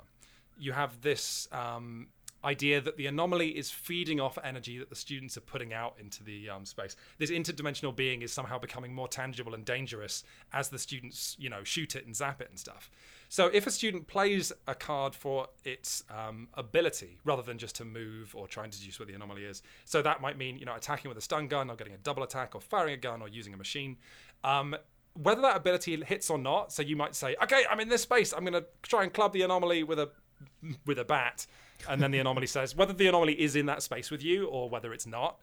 you 0.58 0.72
have 0.72 1.02
this 1.02 1.48
um, 1.52 2.08
idea 2.44 2.82
that 2.82 2.98
the 2.98 3.08
anomaly 3.08 3.50
is 3.50 3.72
feeding 3.72 4.20
off 4.20 4.38
energy 4.44 4.78
that 4.78 4.90
the 4.90 4.96
students 4.96 5.38
are 5.38 5.42
putting 5.42 5.74
out 5.74 5.96
into 6.00 6.24
the 6.24 6.50
um, 6.50 6.66
space. 6.66 6.96
This 7.18 7.32
interdimensional 7.32 7.96
being 7.96 8.22
is 8.22 8.34
somehow 8.34 8.60
becoming 8.60 8.94
more 8.94 9.08
tangible 9.08 9.54
and 9.54 9.64
dangerous 9.64 10.24
as 10.52 10.70
the 10.70 10.80
students, 10.80 11.36
you 11.40 11.50
know, 11.50 11.64
shoot 11.64 11.96
it 11.96 12.06
and 12.06 12.16
zap 12.16 12.42
it 12.42 12.50
and 12.50 12.60
stuff. 12.60 12.92
So 13.30 13.48
if 13.48 13.66
a 13.66 13.72
student 13.72 14.08
plays 14.08 14.52
a 14.68 14.76
card 14.76 15.16
for 15.16 15.48
its 15.64 16.04
um, 16.10 16.50
ability 16.54 17.20
rather 17.24 17.42
than 17.42 17.58
just 17.58 17.76
to 17.76 17.86
move 17.86 18.36
or 18.36 18.48
try 18.48 18.64
and 18.64 18.72
deduce 18.72 19.00
where 19.00 19.08
the 19.08 19.14
anomaly 19.14 19.44
is, 19.44 19.64
so 19.86 20.02
that 20.02 20.22
might 20.22 20.38
mean 20.38 20.60
you 20.60 20.66
know 20.66 20.76
attacking 20.76 21.10
with 21.10 21.18
a 21.18 21.22
stun 21.22 21.48
gun 21.48 21.70
or 21.70 21.76
getting 21.76 21.94
a 21.94 21.98
double 21.98 22.24
attack 22.24 22.54
or 22.54 22.62
firing 22.62 22.94
a 22.94 22.98
gun 22.98 23.22
or 23.22 23.28
using 23.28 23.54
a 23.54 23.58
machine. 23.58 23.98
Um, 24.44 24.76
whether 25.16 25.42
that 25.42 25.56
ability 25.56 26.04
hits 26.04 26.30
or 26.30 26.38
not, 26.38 26.72
so 26.72 26.82
you 26.82 26.96
might 26.96 27.16
say, 27.16 27.36
okay, 27.42 27.64
I'm 27.70 27.80
in 27.80 27.88
this 27.88 28.02
space. 28.02 28.34
I'm 28.34 28.44
going 28.44 28.54
to 28.54 28.66
try 28.82 29.04
and 29.04 29.14
club 29.14 29.34
the 29.34 29.44
anomaly 29.44 29.84
with 29.84 30.00
a 30.00 30.10
with 30.86 31.00
a 31.00 31.06
bat, 31.06 31.46
and 31.90 32.02
then 32.02 32.12
the 32.12 32.20
anomaly 32.20 32.48
says 32.48 32.76
whether 32.76 32.94
the 32.94 33.08
anomaly 33.08 33.40
is 33.42 33.56
in 33.56 33.66
that 33.68 33.84
space 33.84 34.12
with 34.12 34.24
you 34.24 34.48
or 34.48 34.70
whether 34.70 34.94
it's 34.94 35.08
not. 35.08 35.40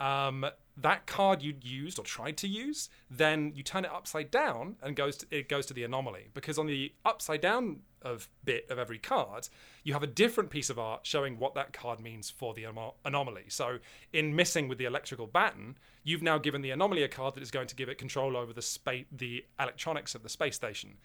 Um, 0.00 0.44
that 0.76 1.06
card 1.06 1.40
you 1.40 1.54
used 1.62 2.00
or 2.00 2.04
tried 2.04 2.36
to 2.38 2.48
use, 2.48 2.88
then 3.08 3.52
you 3.54 3.62
turn 3.62 3.84
it 3.84 3.92
upside 3.92 4.28
down 4.30 4.74
and 4.82 4.96
goes 4.96 5.18
to, 5.18 5.26
it 5.30 5.48
goes 5.48 5.66
to 5.66 5.74
the 5.74 5.84
anomaly 5.84 6.30
because 6.34 6.58
on 6.58 6.66
the 6.66 6.92
upside 7.04 7.40
down 7.40 7.80
of 8.02 8.28
bit 8.44 8.66
of 8.68 8.78
every 8.78 8.98
card, 8.98 9.48
you 9.84 9.92
have 9.92 10.02
a 10.02 10.08
different 10.08 10.50
piece 10.50 10.68
of 10.68 10.78
art 10.78 11.06
showing 11.06 11.38
what 11.38 11.54
that 11.54 11.72
card 11.72 12.00
means 12.00 12.28
for 12.28 12.54
the 12.54 12.66
anomaly. 13.04 13.44
So 13.48 13.78
in 14.12 14.34
missing 14.34 14.66
with 14.68 14.78
the 14.78 14.84
electrical 14.84 15.28
baton, 15.28 15.78
you've 16.02 16.22
now 16.22 16.38
given 16.38 16.60
the 16.60 16.70
anomaly 16.70 17.04
a 17.04 17.08
card 17.08 17.34
that 17.34 17.42
is 17.42 17.52
going 17.52 17.68
to 17.68 17.76
give 17.76 17.88
it 17.88 17.96
control 17.96 18.36
over 18.36 18.52
the 18.52 18.62
space, 18.62 19.06
the 19.12 19.44
electronics 19.60 20.14
of 20.14 20.24
the 20.24 20.28
space 20.28 20.56
station, 20.56 20.96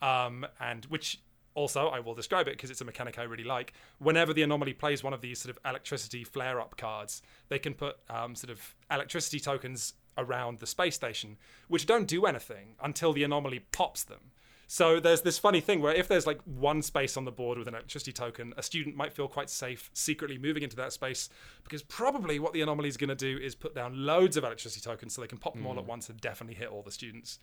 um, 0.00 0.46
and 0.58 0.86
which 0.86 1.20
also, 1.58 1.88
I 1.88 1.98
will 1.98 2.14
describe 2.14 2.46
it 2.46 2.52
because 2.52 2.70
it's 2.70 2.80
a 2.80 2.84
mechanic 2.84 3.18
I 3.18 3.24
really 3.24 3.42
like. 3.42 3.72
Whenever 3.98 4.32
the 4.32 4.42
anomaly 4.42 4.74
plays 4.74 5.02
one 5.02 5.12
of 5.12 5.20
these 5.20 5.40
sort 5.40 5.50
of 5.54 5.60
electricity 5.68 6.22
flare 6.22 6.60
up 6.60 6.76
cards, 6.76 7.20
they 7.48 7.58
can 7.58 7.74
put 7.74 7.96
um, 8.08 8.36
sort 8.36 8.50
of 8.50 8.76
electricity 8.92 9.40
tokens 9.40 9.94
around 10.16 10.60
the 10.60 10.68
space 10.68 10.94
station, 10.94 11.36
which 11.66 11.84
don't 11.84 12.06
do 12.06 12.26
anything 12.26 12.76
until 12.80 13.12
the 13.12 13.24
anomaly 13.24 13.64
pops 13.72 14.04
them. 14.04 14.30
So 14.70 15.00
there's 15.00 15.22
this 15.22 15.38
funny 15.38 15.60
thing 15.60 15.80
where 15.80 15.94
if 15.94 16.06
there's 16.06 16.26
like 16.26 16.40
one 16.44 16.80
space 16.82 17.16
on 17.16 17.24
the 17.24 17.32
board 17.32 17.58
with 17.58 17.66
an 17.66 17.74
electricity 17.74 18.12
token, 18.12 18.52
a 18.56 18.62
student 18.62 18.94
might 18.94 19.12
feel 19.12 19.26
quite 19.26 19.50
safe 19.50 19.90
secretly 19.94 20.38
moving 20.38 20.62
into 20.62 20.76
that 20.76 20.92
space 20.92 21.28
because 21.64 21.82
probably 21.82 22.38
what 22.38 22.52
the 22.52 22.60
anomaly 22.60 22.88
is 22.88 22.98
going 22.98 23.08
to 23.08 23.16
do 23.16 23.38
is 23.42 23.54
put 23.54 23.74
down 23.74 24.04
loads 24.04 24.36
of 24.36 24.44
electricity 24.44 24.82
tokens 24.82 25.14
so 25.14 25.22
they 25.22 25.26
can 25.26 25.38
pop 25.38 25.54
them 25.54 25.64
mm. 25.64 25.66
all 25.66 25.78
at 25.78 25.84
hmm. 25.84 25.88
once 25.88 26.08
and 26.10 26.20
definitely 26.20 26.54
hit 26.54 26.68
all 26.68 26.82
the 26.82 26.92
students. 26.92 27.40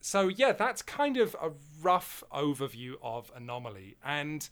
So, 0.00 0.28
yeah, 0.28 0.52
that's 0.52 0.82
kind 0.82 1.16
of 1.16 1.34
a 1.40 1.50
rough 1.82 2.22
overview 2.32 2.94
of 3.02 3.32
Anomaly. 3.34 3.96
And 4.04 4.48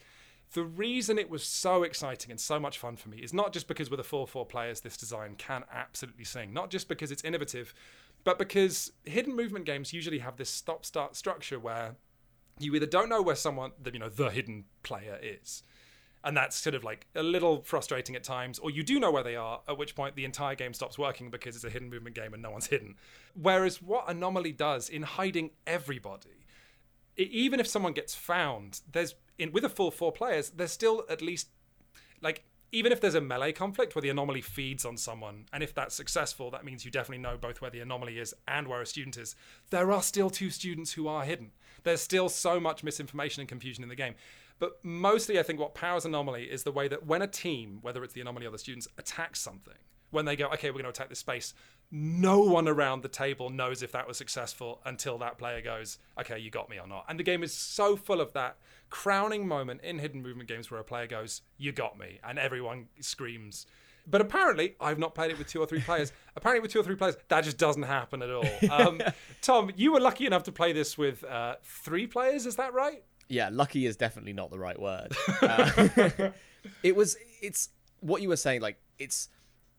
the 0.52 0.64
reason 0.64 1.18
it 1.18 1.30
was 1.30 1.44
so 1.44 1.82
exciting 1.82 2.30
and 2.30 2.40
so 2.40 2.58
much 2.58 2.78
fun 2.78 2.96
for 2.96 3.08
me 3.08 3.18
is 3.18 3.32
not 3.32 3.52
just 3.52 3.68
because 3.68 3.90
with 3.90 4.00
a 4.00 4.04
4 4.04 4.26
four 4.26 4.46
players, 4.46 4.80
this 4.80 4.96
design 4.96 5.34
can 5.36 5.64
absolutely 5.72 6.24
sing, 6.24 6.52
not 6.52 6.70
just 6.70 6.88
because 6.88 7.10
it's 7.10 7.24
innovative, 7.24 7.74
but 8.22 8.38
because 8.38 8.92
hidden 9.04 9.34
movement 9.34 9.64
games 9.64 9.92
usually 9.92 10.20
have 10.20 10.36
this 10.36 10.50
stop 10.50 10.84
start 10.84 11.16
structure 11.16 11.58
where 11.58 11.96
you 12.58 12.74
either 12.74 12.86
don't 12.86 13.08
know 13.08 13.20
where 13.20 13.34
someone, 13.34 13.72
you 13.92 13.98
know, 13.98 14.08
the 14.08 14.30
hidden 14.30 14.64
player 14.82 15.18
is 15.22 15.62
and 16.24 16.36
that's 16.36 16.56
sort 16.56 16.74
of 16.74 16.82
like 16.82 17.06
a 17.14 17.22
little 17.22 17.62
frustrating 17.62 18.16
at 18.16 18.24
times 18.24 18.58
or 18.58 18.70
you 18.70 18.82
do 18.82 18.98
know 18.98 19.10
where 19.10 19.22
they 19.22 19.36
are 19.36 19.60
at 19.68 19.76
which 19.76 19.94
point 19.94 20.16
the 20.16 20.24
entire 20.24 20.54
game 20.54 20.72
stops 20.72 20.98
working 20.98 21.30
because 21.30 21.54
it's 21.54 21.64
a 21.64 21.70
hidden 21.70 21.90
movement 21.90 22.16
game 22.16 22.32
and 22.32 22.42
no 22.42 22.50
one's 22.50 22.66
hidden 22.66 22.96
whereas 23.34 23.80
what 23.82 24.04
anomaly 24.08 24.52
does 24.52 24.88
in 24.88 25.02
hiding 25.02 25.50
everybody 25.66 26.46
even 27.16 27.60
if 27.60 27.66
someone 27.66 27.92
gets 27.92 28.14
found 28.14 28.80
there's 28.90 29.14
in 29.38 29.52
with 29.52 29.64
a 29.64 29.68
full 29.68 29.90
four 29.90 30.10
players 30.10 30.50
there's 30.50 30.72
still 30.72 31.04
at 31.08 31.20
least 31.20 31.48
like 32.22 32.44
even 32.74 32.90
if 32.90 33.00
there's 33.00 33.14
a 33.14 33.20
melee 33.20 33.52
conflict 33.52 33.94
where 33.94 34.02
the 34.02 34.08
anomaly 34.08 34.40
feeds 34.40 34.84
on 34.84 34.96
someone, 34.96 35.46
and 35.52 35.62
if 35.62 35.72
that's 35.72 35.94
successful, 35.94 36.50
that 36.50 36.64
means 36.64 36.84
you 36.84 36.90
definitely 36.90 37.22
know 37.22 37.36
both 37.36 37.60
where 37.60 37.70
the 37.70 37.78
anomaly 37.78 38.18
is 38.18 38.34
and 38.48 38.66
where 38.66 38.82
a 38.82 38.86
student 38.86 39.16
is, 39.16 39.36
there 39.70 39.92
are 39.92 40.02
still 40.02 40.28
two 40.28 40.50
students 40.50 40.92
who 40.92 41.06
are 41.06 41.22
hidden. 41.22 41.52
There's 41.84 42.00
still 42.00 42.28
so 42.28 42.58
much 42.58 42.82
misinformation 42.82 43.42
and 43.42 43.48
confusion 43.48 43.84
in 43.84 43.88
the 43.88 43.94
game. 43.94 44.16
But 44.58 44.84
mostly, 44.84 45.38
I 45.38 45.42
think 45.42 45.58
what 45.58 45.74
powers 45.74 46.04
Anomaly 46.04 46.44
is 46.44 46.62
the 46.62 46.72
way 46.72 46.88
that 46.88 47.06
when 47.06 47.22
a 47.22 47.26
team, 47.26 47.78
whether 47.82 48.04
it's 48.04 48.14
the 48.14 48.20
Anomaly 48.20 48.46
or 48.46 48.50
the 48.50 48.58
students, 48.58 48.86
attacks 48.98 49.40
something, 49.40 49.74
when 50.10 50.24
they 50.24 50.36
go, 50.36 50.46
okay, 50.46 50.70
we're 50.70 50.74
going 50.74 50.84
to 50.84 50.90
attack 50.90 51.08
this 51.08 51.18
space, 51.18 51.54
no 51.90 52.40
one 52.40 52.66
around 52.68 53.02
the 53.02 53.08
table 53.08 53.50
knows 53.50 53.82
if 53.82 53.92
that 53.92 54.08
was 54.08 54.16
successful 54.16 54.80
until 54.84 55.18
that 55.18 55.38
player 55.38 55.60
goes, 55.60 55.98
okay, 56.18 56.38
you 56.38 56.50
got 56.50 56.70
me 56.70 56.78
or 56.78 56.86
not. 56.86 57.04
And 57.08 57.18
the 57.18 57.24
game 57.24 57.42
is 57.42 57.52
so 57.52 57.96
full 57.96 58.20
of 58.20 58.32
that 58.32 58.56
crowning 58.90 59.46
moment 59.46 59.82
in 59.82 59.98
hidden 59.98 60.22
movement 60.22 60.48
games 60.48 60.70
where 60.70 60.80
a 60.80 60.84
player 60.84 61.06
goes, 61.06 61.42
you 61.58 61.72
got 61.72 61.98
me, 61.98 62.20
and 62.24 62.38
everyone 62.38 62.86
screams. 63.00 63.66
But 64.06 64.20
apparently, 64.20 64.76
I've 64.80 64.98
not 64.98 65.14
played 65.14 65.30
it 65.30 65.38
with 65.38 65.48
two 65.48 65.60
or 65.60 65.66
three 65.66 65.80
players. 65.86 66.12
apparently, 66.36 66.60
with 66.60 66.72
two 66.72 66.80
or 66.80 66.84
three 66.84 66.96
players, 66.96 67.16
that 67.28 67.44
just 67.44 67.58
doesn't 67.58 67.82
happen 67.82 68.22
at 68.22 68.30
all. 68.30 68.46
Um, 68.70 69.00
Tom, 69.42 69.70
you 69.76 69.92
were 69.92 70.00
lucky 70.00 70.26
enough 70.26 70.44
to 70.44 70.52
play 70.52 70.72
this 70.72 70.96
with 70.96 71.24
uh, 71.24 71.56
three 71.62 72.06
players, 72.06 72.46
is 72.46 72.56
that 72.56 72.72
right? 72.72 73.02
Yeah, 73.28 73.48
lucky 73.52 73.86
is 73.86 73.96
definitely 73.96 74.32
not 74.32 74.50
the 74.50 74.58
right 74.58 74.78
word. 74.78 75.12
Uh, 75.42 76.30
it 76.82 76.96
was. 76.96 77.16
It's 77.42 77.70
what 78.00 78.22
you 78.22 78.28
were 78.28 78.36
saying. 78.36 78.60
Like 78.60 78.78
it's 78.98 79.28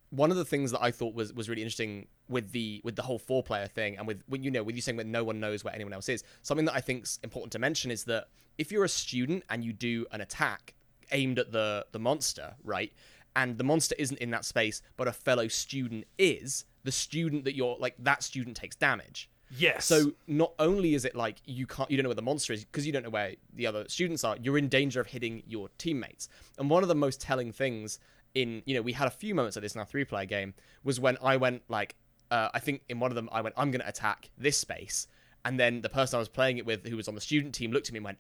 one 0.10 0.32
of 0.32 0.38
the 0.38 0.46
things 0.46 0.72
that 0.72 0.82
I 0.82 0.92
thought 0.92 1.14
was 1.14 1.34
was 1.34 1.50
really 1.50 1.62
interesting 1.62 2.08
with 2.28 2.52
the 2.52 2.82
with 2.84 2.96
the 2.96 3.02
whole 3.02 3.20
four 3.20 3.44
player 3.44 3.68
thing, 3.68 3.98
and 3.98 4.08
with 4.08 4.22
when 4.28 4.44
you 4.44 4.52
know 4.52 4.64
with 4.64 4.76
you 4.76 4.82
saying 4.82 4.98
that 4.98 5.08
no 5.08 5.24
one 5.24 5.40
knows 5.40 5.64
where 5.64 5.74
anyone 5.74 5.94
else 5.94 6.10
is. 6.10 6.24
Something 6.42 6.66
that 6.66 6.76
I 6.76 6.82
think's 6.82 7.20
important 7.24 7.52
to 7.54 7.60
mention 7.60 7.92
is 7.92 8.04
that 8.06 8.28
if 8.58 8.72
you're 8.72 8.84
a 8.84 8.90
student 8.90 9.44
and 9.50 9.64
you 9.64 9.74
do 9.74 10.06
an 10.12 10.22
attack 10.22 10.74
aimed 11.12 11.40
at 11.40 11.52
the 11.52 11.86
the 11.92 12.00
monster, 12.00 12.56
right, 12.64 12.94
and 13.36 13.58
the 13.58 13.64
monster 13.64 13.96
isn't 13.98 14.18
in 14.18 14.32
that 14.32 14.46
space, 14.46 14.82
but 14.98 15.08
a 15.08 15.12
fellow 15.12 15.48
student 15.48 16.06
is, 16.18 16.66
the 16.84 16.92
student 16.92 17.44
that 17.44 17.56
you're 17.56 17.78
like 17.80 17.96
that 18.00 18.24
student 18.24 18.56
takes 18.56 18.76
damage. 18.76 19.30
Yes. 19.58 19.86
So 19.86 20.14
not 20.28 20.54
only 20.60 20.96
is 20.96 21.06
it 21.06 21.16
like 21.16 21.38
you 21.46 21.68
can't 21.68 21.90
you 21.90 21.98
don't 21.98 22.04
know 22.04 22.10
where 22.10 22.16
the 22.16 22.22
monster 22.22 22.54
is 22.54 22.66
because 22.66 22.86
you 22.86 22.92
don't 22.92 23.04
know 23.04 23.10
where 23.10 23.34
the 23.54 23.68
other 23.68 23.86
students 23.88 24.24
are, 24.24 24.38
you're 24.42 24.58
in 24.58 24.68
danger 24.68 25.00
of 25.00 25.08
hitting 25.08 25.44
your 25.48 25.70
teammates. 25.78 26.30
And 26.58 26.70
one 26.70 26.84
of 26.84 26.90
the 26.90 26.96
most 26.96 27.22
telling 27.22 27.52
things 27.52 28.00
in 28.34 28.62
you 28.66 28.76
know 28.76 28.82
we 28.82 28.94
had 28.94 29.08
a 29.08 29.12
few 29.12 29.34
moments 29.34 29.56
of 29.56 29.64
this 29.64 29.76
in 29.76 29.80
our 29.80 29.86
three 29.86 30.06
player 30.06 30.26
game 30.26 30.54
was 30.84 31.00
when 31.00 31.18
I 31.22 31.38
went 31.38 31.64
like 31.70 31.96
uh, 32.32 32.50
I 32.54 32.60
think 32.60 32.82
in 32.90 33.00
one 33.00 33.12
of 33.12 33.16
them 33.16 33.30
I 33.32 33.42
went 33.42 33.56
I'm 33.58 33.72
going 33.72 33.82
to 33.82 33.88
attack 33.88 34.30
this 34.38 34.58
space, 34.58 35.08
and 35.44 35.60
then 35.60 35.82
the 35.82 35.90
person 35.90 36.18
I 36.18 36.20
was 36.20 36.30
playing 36.30 36.58
it 36.58 36.66
with 36.66 36.86
who 36.88 36.98
was 36.98 37.08
on 37.08 37.16
the 37.16 37.22
student 37.22 37.54
team 37.54 37.72
looked 37.72 37.88
at 37.88 37.94
me 37.94 37.98
and 37.98 38.06
went, 38.06 38.18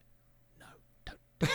no, 0.59 0.65
don't. 1.05 1.51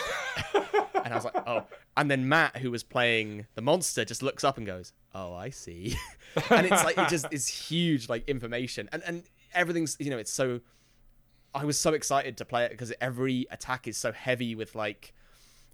and 1.05 1.13
I 1.13 1.15
was 1.15 1.25
like, 1.25 1.35
oh. 1.47 1.65
And 1.97 2.09
then 2.09 2.27
Matt, 2.27 2.57
who 2.57 2.71
was 2.71 2.83
playing 2.83 3.47
the 3.55 3.61
monster, 3.61 4.05
just 4.05 4.21
looks 4.21 4.43
up 4.43 4.57
and 4.57 4.65
goes, 4.65 4.93
oh, 5.13 5.33
I 5.33 5.49
see. 5.49 5.95
and 6.49 6.65
it's 6.65 6.83
like 6.83 6.97
it 6.97 7.09
just 7.09 7.25
is 7.31 7.47
huge 7.47 8.09
like 8.09 8.27
information 8.27 8.89
and 8.91 9.01
and 9.05 9.23
everything's 9.53 9.97
you 9.99 10.09
know 10.09 10.17
it's 10.17 10.31
so 10.31 10.61
I 11.53 11.65
was 11.65 11.77
so 11.77 11.93
excited 11.93 12.37
to 12.37 12.45
play 12.45 12.65
it 12.65 12.71
because 12.71 12.93
every 13.01 13.45
attack 13.51 13.87
is 13.87 13.97
so 13.97 14.11
heavy 14.11 14.55
with 14.55 14.75
like 14.75 15.13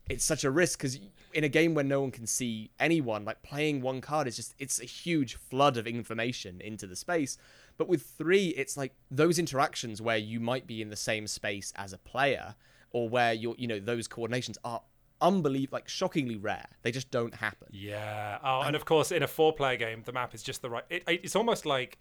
it's 0.10 0.24
such 0.24 0.44
a 0.44 0.52
risk 0.52 0.80
because 0.80 1.00
in 1.34 1.44
a 1.44 1.50
game 1.50 1.74
where 1.74 1.84
no 1.84 2.02
one 2.02 2.12
can 2.12 2.26
see 2.26 2.72
anyone 2.80 3.26
like 3.26 3.44
playing 3.44 3.82
one 3.82 4.02
card 4.02 4.28
is 4.28 4.36
just 4.36 4.56
it's 4.58 4.82
a 4.82 4.86
huge 4.86 5.36
flood 5.36 5.78
of 5.78 5.86
information 5.86 6.62
into 6.62 6.88
the 6.88 6.96
space. 6.96 7.38
But 7.78 7.88
with 7.88 8.04
three 8.04 8.48
it's 8.50 8.78
like 8.78 8.94
those 9.12 9.38
interactions 9.38 10.02
where 10.02 10.18
you 10.18 10.40
might 10.40 10.66
be 10.66 10.82
in 10.82 10.90
the 10.90 10.96
same 10.96 11.28
space 11.28 11.74
as 11.76 11.94
a 11.94 11.98
player 11.98 12.56
or 12.92 13.10
where 13.10 13.34
you're 13.34 13.56
you 13.58 13.68
know 13.68 13.80
those 13.80 14.08
coordinations 14.08 14.58
are 14.64 14.82
unbelievable 15.22 15.78
like 15.78 15.90
shockingly 15.90 16.36
rare 16.36 16.68
they 16.84 16.92
just 16.92 17.10
don't 17.12 17.34
happen 17.36 17.68
Yeah. 17.72 18.38
Oh, 18.44 18.62
and 18.62 18.76
of 18.76 18.86
course, 18.86 19.12
in 19.12 19.24
a 19.24 19.28
four-player 19.28 19.78
game, 19.78 20.04
the 20.06 20.12
map 20.12 20.34
is 20.34 20.44
just 20.44 20.62
the 20.62 20.70
right. 20.70 20.84
It, 20.90 21.04
it's 21.08 21.36
almost 21.36 21.66
like, 21.66 21.98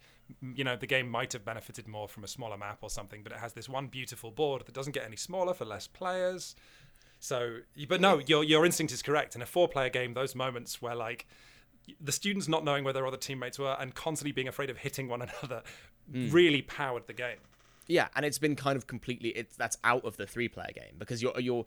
you 0.55 0.63
know, 0.63 0.75
the 0.75 0.87
game 0.87 1.09
might 1.09 1.33
have 1.33 1.45
benefited 1.45 1.87
more 1.87 2.07
from 2.07 2.23
a 2.23 2.27
smaller 2.27 2.57
map 2.57 2.79
or 2.81 2.89
something, 2.89 3.23
but 3.23 3.31
it 3.31 3.39
has 3.39 3.53
this 3.53 3.69
one 3.69 3.87
beautiful 3.87 4.31
board 4.31 4.63
that 4.65 4.73
doesn't 4.73 4.93
get 4.93 5.05
any 5.05 5.15
smaller 5.15 5.53
for 5.53 5.65
less 5.65 5.87
players. 5.87 6.55
So, 7.19 7.59
but 7.87 8.01
no, 8.01 8.19
your 8.19 8.43
your 8.43 8.65
instinct 8.65 8.93
is 8.93 9.01
correct. 9.01 9.35
In 9.35 9.41
a 9.41 9.45
four-player 9.45 9.89
game, 9.89 10.13
those 10.13 10.35
moments 10.35 10.81
where 10.81 10.95
like 10.95 11.27
the 12.01 12.11
students 12.11 12.47
not 12.47 12.63
knowing 12.63 12.83
where 12.83 12.93
their 12.93 13.07
other 13.07 13.17
teammates 13.17 13.57
were 13.57 13.75
and 13.79 13.95
constantly 13.95 14.31
being 14.31 14.47
afraid 14.47 14.69
of 14.69 14.77
hitting 14.77 15.07
one 15.07 15.21
another 15.41 15.63
mm. 16.11 16.31
really 16.31 16.61
powered 16.61 17.07
the 17.07 17.13
game. 17.13 17.39
Yeah, 17.87 18.09
and 18.15 18.25
it's 18.25 18.37
been 18.37 18.55
kind 18.55 18.75
of 18.75 18.87
completely 18.87 19.29
it's 19.29 19.55
that's 19.55 19.77
out 19.83 20.03
of 20.05 20.17
the 20.17 20.27
three 20.27 20.49
player 20.49 20.71
game 20.75 20.95
because 20.97 21.21
you're 21.21 21.39
you're 21.39 21.65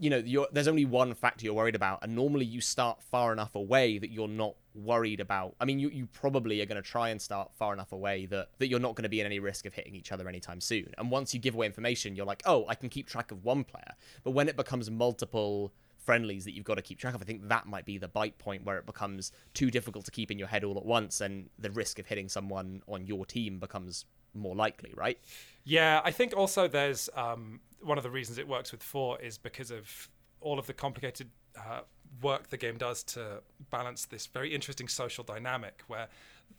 you 0.00 0.10
know 0.10 0.46
there's 0.52 0.68
only 0.68 0.84
one 0.84 1.14
factor 1.14 1.44
you're 1.44 1.54
worried 1.54 1.74
about 1.74 2.00
and 2.02 2.14
normally 2.14 2.44
you 2.44 2.60
start 2.60 3.02
far 3.02 3.32
enough 3.32 3.54
away 3.54 3.98
that 3.98 4.10
you're 4.10 4.28
not 4.28 4.54
worried 4.74 5.20
about 5.20 5.54
I 5.60 5.64
mean 5.64 5.78
you, 5.78 5.90
you 5.90 6.06
probably 6.06 6.60
are 6.62 6.66
going 6.66 6.82
to 6.82 6.88
try 6.88 7.10
and 7.10 7.20
start 7.20 7.50
far 7.54 7.72
enough 7.72 7.92
away 7.92 8.26
that 8.26 8.48
that 8.58 8.68
you're 8.68 8.80
not 8.80 8.94
going 8.94 9.04
to 9.04 9.08
be 9.08 9.20
in 9.20 9.26
any 9.26 9.38
risk 9.38 9.66
of 9.66 9.74
hitting 9.74 9.94
each 9.94 10.12
other 10.12 10.28
anytime 10.28 10.60
soon. 10.60 10.92
And 10.98 11.10
once 11.10 11.34
you 11.34 11.40
give 11.40 11.54
away 11.54 11.66
information 11.66 12.16
you're 12.16 12.26
like 12.26 12.42
oh 12.46 12.64
I 12.68 12.74
can 12.74 12.88
keep 12.88 13.06
track 13.06 13.30
of 13.32 13.44
one 13.44 13.64
player. 13.64 13.92
But 14.24 14.32
when 14.32 14.48
it 14.48 14.56
becomes 14.56 14.90
multiple 14.90 15.72
friendlies 15.98 16.44
that 16.44 16.52
you've 16.52 16.64
got 16.64 16.76
to 16.76 16.82
keep 16.82 16.98
track 16.98 17.14
of 17.14 17.22
I 17.22 17.24
think 17.24 17.48
that 17.48 17.66
might 17.66 17.84
be 17.84 17.98
the 17.98 18.08
bite 18.08 18.38
point 18.38 18.64
where 18.64 18.78
it 18.78 18.86
becomes 18.86 19.30
too 19.54 19.70
difficult 19.70 20.04
to 20.06 20.10
keep 20.10 20.30
in 20.30 20.38
your 20.38 20.48
head 20.48 20.64
all 20.64 20.76
at 20.76 20.84
once 20.84 21.20
and 21.20 21.48
the 21.58 21.70
risk 21.70 21.98
of 21.98 22.06
hitting 22.06 22.28
someone 22.28 22.82
on 22.88 23.06
your 23.06 23.24
team 23.26 23.58
becomes 23.58 24.06
more 24.34 24.56
likely 24.56 24.92
right 24.96 25.18
Yeah, 25.64 26.00
I 26.04 26.10
think 26.10 26.36
also 26.36 26.68
there's 26.68 27.08
um, 27.14 27.60
one 27.80 27.98
of 27.98 28.04
the 28.04 28.10
reasons 28.10 28.38
it 28.38 28.48
works 28.48 28.72
with 28.72 28.82
four 28.82 29.20
is 29.20 29.38
because 29.38 29.70
of 29.70 30.08
all 30.40 30.58
of 30.58 30.66
the 30.66 30.72
complicated 30.72 31.30
uh, 31.56 31.80
work 32.20 32.50
the 32.50 32.56
game 32.56 32.76
does 32.78 33.02
to 33.04 33.42
balance 33.70 34.04
this 34.06 34.26
very 34.26 34.54
interesting 34.54 34.88
social 34.88 35.24
dynamic. 35.24 35.82
Where 35.86 36.08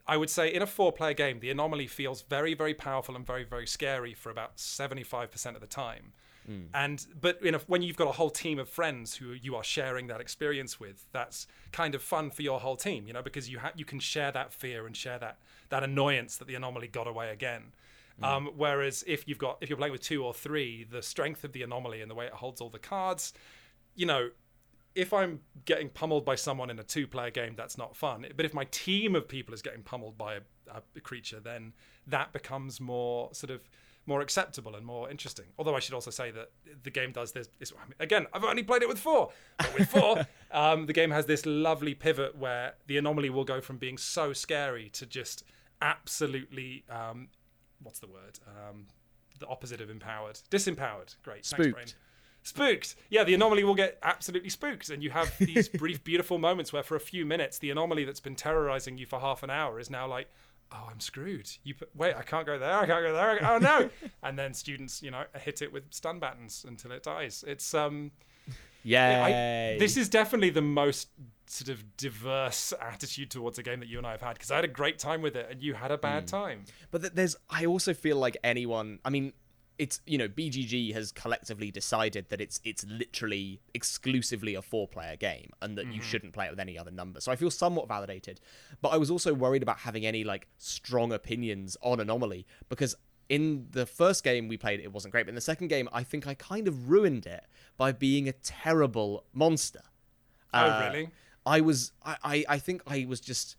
I 0.07 0.17
would 0.17 0.29
say 0.29 0.53
in 0.53 0.61
a 0.61 0.67
four-player 0.67 1.13
game, 1.13 1.39
the 1.39 1.49
anomaly 1.49 1.87
feels 1.87 2.21
very, 2.23 2.53
very 2.53 2.73
powerful 2.73 3.15
and 3.15 3.25
very, 3.25 3.43
very 3.43 3.67
scary 3.67 4.13
for 4.13 4.29
about 4.29 4.59
seventy-five 4.59 5.31
percent 5.31 5.55
of 5.55 5.61
the 5.61 5.67
time. 5.67 6.13
And 6.73 7.05
but 7.21 7.41
in 7.41 7.55
a, 7.55 7.59
when 7.67 7.81
you've 7.81 7.95
got 7.95 8.09
a 8.09 8.11
whole 8.11 8.29
team 8.29 8.59
of 8.59 8.67
friends 8.67 9.15
who 9.15 9.31
you 9.31 9.55
are 9.55 9.63
sharing 9.63 10.07
that 10.07 10.19
experience 10.19 10.77
with, 10.77 11.05
that's 11.13 11.47
kind 11.71 11.95
of 11.95 12.01
fun 12.01 12.31
for 12.31 12.41
your 12.41 12.59
whole 12.59 12.75
team, 12.75 13.07
you 13.07 13.13
know, 13.13 13.21
because 13.21 13.49
you 13.49 13.59
ha- 13.59 13.71
you 13.75 13.85
can 13.85 13.99
share 13.99 14.31
that 14.33 14.51
fear 14.51 14.85
and 14.85 14.95
share 14.95 15.19
that 15.19 15.37
that 15.69 15.83
annoyance 15.83 16.35
that 16.37 16.47
the 16.47 16.55
anomaly 16.55 16.87
got 16.87 17.07
away 17.07 17.29
again. 17.29 17.73
Um, 18.21 18.51
whereas 18.55 19.03
if 19.07 19.27
you've 19.27 19.37
got 19.37 19.57
if 19.61 19.69
you're 19.69 19.77
playing 19.77 19.91
with 19.91 20.01
two 20.01 20.23
or 20.23 20.33
three, 20.33 20.85
the 20.89 21.01
strength 21.01 21.43
of 21.43 21.51
the 21.51 21.63
anomaly 21.63 22.01
and 22.01 22.09
the 22.09 22.15
way 22.15 22.25
it 22.25 22.33
holds 22.33 22.61
all 22.61 22.69
the 22.69 22.79
cards, 22.79 23.33
you 23.95 24.05
know, 24.05 24.29
if 24.95 25.13
I'm 25.13 25.39
getting 25.65 25.89
pummeled 25.89 26.23
by 26.23 26.35
someone 26.35 26.69
in 26.69 26.77
a 26.77 26.83
two-player 26.83 27.31
game, 27.31 27.55
that's 27.55 27.77
not 27.77 27.95
fun. 27.95 28.25
But 28.35 28.45
if 28.45 28.53
my 28.53 28.65
team 28.65 29.15
of 29.15 29.27
people 29.27 29.53
is 29.53 29.61
getting 29.61 29.81
pummeled 29.81 30.17
by 30.17 30.35
a, 30.35 30.81
a 30.95 30.99
creature, 31.01 31.39
then 31.39 31.73
that 32.07 32.31
becomes 32.31 32.79
more 32.79 33.33
sort 33.33 33.49
of 33.49 33.61
more 34.05 34.21
acceptable 34.21 34.75
and 34.75 34.85
more 34.85 35.09
interesting. 35.09 35.45
Although 35.57 35.75
I 35.75 35.79
should 35.79 35.93
also 35.93 36.11
say 36.11 36.29
that 36.31 36.51
the 36.83 36.89
game 36.89 37.11
does 37.11 37.31
this. 37.31 37.47
this 37.59 37.71
I 37.71 37.85
mean, 37.85 37.95
again, 37.99 38.27
I've 38.33 38.43
only 38.43 38.63
played 38.63 38.81
it 38.81 38.87
with 38.87 38.99
four, 38.99 39.31
but 39.57 39.73
with 39.77 39.89
four, 39.89 40.27
um, 40.51 40.85
the 40.85 40.93
game 40.93 41.11
has 41.11 41.25
this 41.25 41.45
lovely 41.45 41.93
pivot 41.93 42.37
where 42.37 42.73
the 42.87 42.97
anomaly 42.97 43.29
will 43.29 43.45
go 43.45 43.61
from 43.61 43.77
being 43.77 43.97
so 43.97 44.33
scary 44.33 44.89
to 44.89 45.05
just 45.05 45.43
absolutely 45.81 46.83
um, 46.89 47.29
what's 47.83 47.99
the 47.99 48.07
word? 48.07 48.39
Um, 48.47 48.87
the 49.39 49.47
opposite 49.47 49.81
of 49.81 49.89
empowered, 49.89 50.39
disempowered. 50.49 51.15
Great, 51.23 51.45
Thanks, 51.45 51.49
Spooked. 51.49 51.73
brain. 51.73 51.85
Spooked. 52.43 52.95
Yeah, 53.09 53.23
the 53.23 53.33
anomaly 53.33 53.63
will 53.63 53.75
get 53.75 53.97
absolutely 54.03 54.49
spooked, 54.49 54.89
and 54.89 55.01
you 55.01 55.09
have 55.11 55.35
these 55.39 55.69
brief, 55.69 56.03
beautiful 56.03 56.37
moments 56.37 56.73
where, 56.73 56.83
for 56.83 56.95
a 56.95 56.99
few 56.99 57.25
minutes, 57.25 57.57
the 57.59 57.71
anomaly 57.71 58.03
that's 58.03 58.19
been 58.19 58.35
terrorizing 58.35 58.97
you 58.97 59.05
for 59.05 59.19
half 59.19 59.43
an 59.43 59.49
hour 59.49 59.79
is 59.79 59.89
now 59.89 60.07
like, 60.07 60.27
"Oh, 60.71 60.89
I'm 60.91 60.99
screwed." 60.99 61.49
You 61.63 61.73
put, 61.75 61.95
wait, 61.95 62.15
I 62.15 62.21
can't 62.23 62.45
go 62.45 62.59
there. 62.59 62.77
I 62.77 62.85
can't 62.85 63.03
go 63.03 63.13
there. 63.13 63.39
Oh 63.49 63.57
no! 63.59 63.89
and 64.23 64.37
then 64.37 64.53
students, 64.53 65.01
you 65.01 65.09
know, 65.11 65.23
hit 65.39 65.61
it 65.61 65.71
with 65.71 65.83
stun 65.93 66.19
battens 66.19 66.65
until 66.67 66.91
it 66.91 67.03
dies. 67.03 67.45
It's 67.47 67.73
um, 67.73 68.11
Yay. 68.83 69.75
I, 69.75 69.79
this 69.79 69.97
is 69.97 70.09
definitely 70.09 70.49
the 70.49 70.61
most 70.61 71.09
sort 71.45 71.69
of 71.69 71.97
diverse 71.97 72.73
attitude 72.81 73.29
towards 73.29 73.59
a 73.59 73.63
game 73.63 73.79
that 73.79 73.87
you 73.87 73.97
and 73.97 74.07
I 74.07 74.11
have 74.11 74.21
had 74.21 74.33
because 74.33 74.51
I 74.51 74.55
had 74.55 74.65
a 74.65 74.69
great 74.69 74.97
time 74.97 75.21
with 75.21 75.35
it 75.35 75.47
and 75.51 75.61
you 75.61 75.73
had 75.73 75.91
a 75.91 75.97
bad 75.97 76.23
mm. 76.23 76.27
time. 76.27 76.65
But 76.91 77.15
there's, 77.15 77.35
I 77.49 77.65
also 77.65 77.93
feel 77.93 78.17
like 78.17 78.37
anyone. 78.43 78.99
I 79.05 79.09
mean, 79.09 79.33
it's 79.79 80.01
you 80.05 80.17
know, 80.17 80.27
BGG 80.27 80.93
has 80.93 81.11
collectively 81.11 81.71
decided 81.71 82.29
that 82.29 82.39
it's 82.39 82.59
it's 82.63 82.85
literally 82.85 83.59
exclusively 83.73 84.55
a 84.55 84.61
four-player 84.61 85.15
game, 85.15 85.49
and 85.61 85.77
that 85.77 85.87
you 85.87 85.93
mm-hmm. 85.93 86.01
shouldn't 86.01 86.33
play 86.33 86.45
it 86.45 86.51
with 86.51 86.59
any 86.59 86.77
other 86.77 86.91
number. 86.91 87.19
So 87.19 87.31
I 87.31 87.35
feel 87.35 87.49
somewhat 87.49 87.87
validated. 87.87 88.39
But 88.81 88.89
I 88.89 88.97
was 88.97 89.09
also 89.09 89.33
worried 89.33 89.63
about 89.63 89.79
having 89.79 90.05
any 90.05 90.23
like 90.23 90.47
strong 90.57 91.11
opinions 91.11 91.75
on 91.81 91.99
Anomaly 91.99 92.45
because 92.69 92.95
in 93.35 93.67
the 93.71 93.85
first 93.85 94.23
game 94.23 94.47
we 94.47 94.57
played, 94.57 94.79
it 94.79 94.91
wasn't 94.93 95.11
great. 95.11 95.25
But 95.25 95.29
in 95.29 95.35
the 95.35 95.49
second 95.53 95.67
game, 95.69 95.87
I 95.91 96.03
think 96.03 96.27
I 96.27 96.33
kind 96.35 96.67
of 96.67 96.89
ruined 96.89 97.25
it 97.25 97.45
by 97.77 97.91
being 97.91 98.27
a 98.29 98.33
terrible 98.33 99.25
monster. 99.33 99.81
Oh, 100.53 100.59
Uh, 100.59 100.89
really? 100.91 101.09
I 101.45 101.61
was 101.61 101.91
I, 102.11 102.15
I 102.33 102.45
I 102.55 102.57
think 102.59 102.81
I 102.87 103.05
was 103.13 103.19
just 103.19 103.55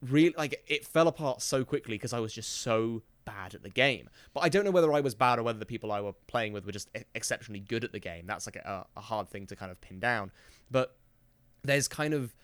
really 0.00 0.34
like 0.38 0.62
it 0.66 0.86
fell 0.86 1.08
apart 1.08 1.42
so 1.42 1.64
quickly 1.64 1.96
because 1.96 2.12
I 2.12 2.20
was 2.20 2.32
just 2.32 2.50
so 2.68 3.02
bad 3.24 3.54
at 3.54 3.62
the 3.62 3.74
game. 3.84 4.08
But 4.34 4.40
I 4.44 4.48
don't 4.48 4.64
know 4.64 4.70
whether 4.70 4.92
I 4.92 5.00
was 5.00 5.14
bad 5.14 5.38
or 5.38 5.42
whether 5.42 5.58
the 5.58 5.66
people 5.74 5.90
I 5.92 6.00
were 6.00 6.14
playing 6.28 6.52
with 6.54 6.64
were 6.64 6.72
just 6.72 6.88
exceptionally 7.14 7.60
good 7.60 7.84
at 7.84 7.92
the 7.92 7.98
game. 8.10 8.24
That's 8.26 8.46
like 8.46 8.56
a, 8.56 8.86
a 8.96 9.00
hard 9.00 9.28
thing 9.28 9.46
to 9.48 9.56
kind 9.56 9.70
of 9.72 9.80
pin 9.80 9.98
down. 10.00 10.30
But 10.70 10.96
there's 11.62 11.88
kind 11.88 12.14
of 12.14 12.34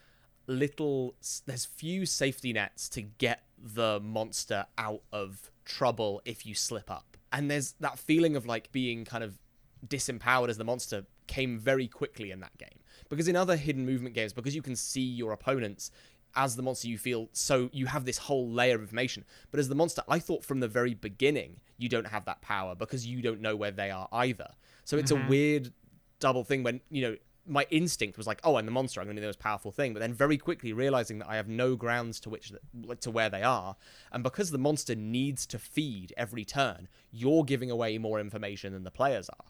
little 0.46 1.14
there's 1.46 1.64
few 1.64 2.04
safety 2.04 2.52
nets 2.52 2.88
to 2.90 3.00
get 3.02 3.44
the 3.56 4.00
monster 4.02 4.66
out 4.76 5.02
of 5.12 5.50
trouble 5.64 6.22
if 6.24 6.46
you 6.46 6.54
slip 6.54 6.90
up. 6.90 7.16
And 7.32 7.50
there's 7.50 7.72
that 7.80 7.98
feeling 7.98 8.36
of 8.36 8.46
like 8.46 8.70
being 8.72 9.04
kind 9.04 9.24
of 9.24 9.38
disempowered 9.86 10.48
as 10.48 10.58
the 10.58 10.64
monster 10.64 11.04
came 11.26 11.58
very 11.58 11.88
quickly 11.88 12.30
in 12.30 12.40
that 12.40 12.56
game. 12.58 12.78
Because 13.08 13.28
in 13.28 13.36
other 13.36 13.56
hidden 13.56 13.84
movement 13.84 14.14
games, 14.14 14.32
because 14.32 14.54
you 14.54 14.62
can 14.62 14.76
see 14.76 15.02
your 15.02 15.32
opponents, 15.32 15.90
as 16.36 16.56
the 16.56 16.62
monster 16.62 16.88
you 16.88 16.98
feel 16.98 17.28
so 17.32 17.70
you 17.72 17.86
have 17.86 18.04
this 18.04 18.18
whole 18.18 18.50
layer 18.50 18.74
of 18.74 18.80
information 18.80 19.24
but 19.52 19.60
as 19.60 19.68
the 19.68 19.74
monster 19.76 20.02
i 20.08 20.18
thought 20.18 20.44
from 20.44 20.58
the 20.58 20.66
very 20.66 20.92
beginning 20.94 21.60
you 21.78 21.88
don't 21.88 22.08
have 22.08 22.24
that 22.24 22.40
power 22.42 22.74
because 22.74 23.06
you 23.06 23.22
don't 23.22 23.40
know 23.40 23.54
where 23.54 23.70
they 23.70 23.88
are 23.88 24.08
either 24.10 24.48
so 24.84 24.96
it's 24.96 25.12
Mm-hmm. 25.12 25.26
a 25.26 25.30
weird 25.30 25.72
double 26.18 26.42
thing 26.42 26.64
when 26.64 26.80
you 26.90 27.02
know 27.02 27.16
my 27.46 27.66
instinct 27.70 28.16
was 28.16 28.26
like 28.26 28.40
oh 28.44 28.56
i'm 28.56 28.64
the 28.64 28.72
monster 28.72 29.00
i'm 29.00 29.06
going 29.06 29.16
to 29.16 29.20
do 29.20 29.24
the 29.24 29.28
most 29.28 29.38
powerful 29.38 29.70
thing. 29.70 29.92
But 29.92 30.00
then 30.00 30.14
very 30.14 30.38
quickly 30.38 30.72
realizing 30.72 31.18
that 31.18 31.28
i 31.28 31.36
have 31.36 31.48
no 31.48 31.76
grounds 31.76 32.18
to 32.20 32.30
which 32.30 32.52
to 33.00 33.10
where 33.10 33.28
they 33.30 33.42
are. 33.42 33.76
And 34.12 34.22
because 34.22 34.50
the 34.50 34.58
monster 34.58 34.94
needs 34.94 35.46
to 35.46 35.58
feed 35.58 36.12
every 36.16 36.44
turn 36.44 36.88
you're 37.12 37.44
giving 37.44 37.70
away 37.70 37.98
more 37.98 38.18
information 38.20 38.72
than 38.72 38.82
the 38.84 38.90
players 38.90 39.28
are. 39.28 39.44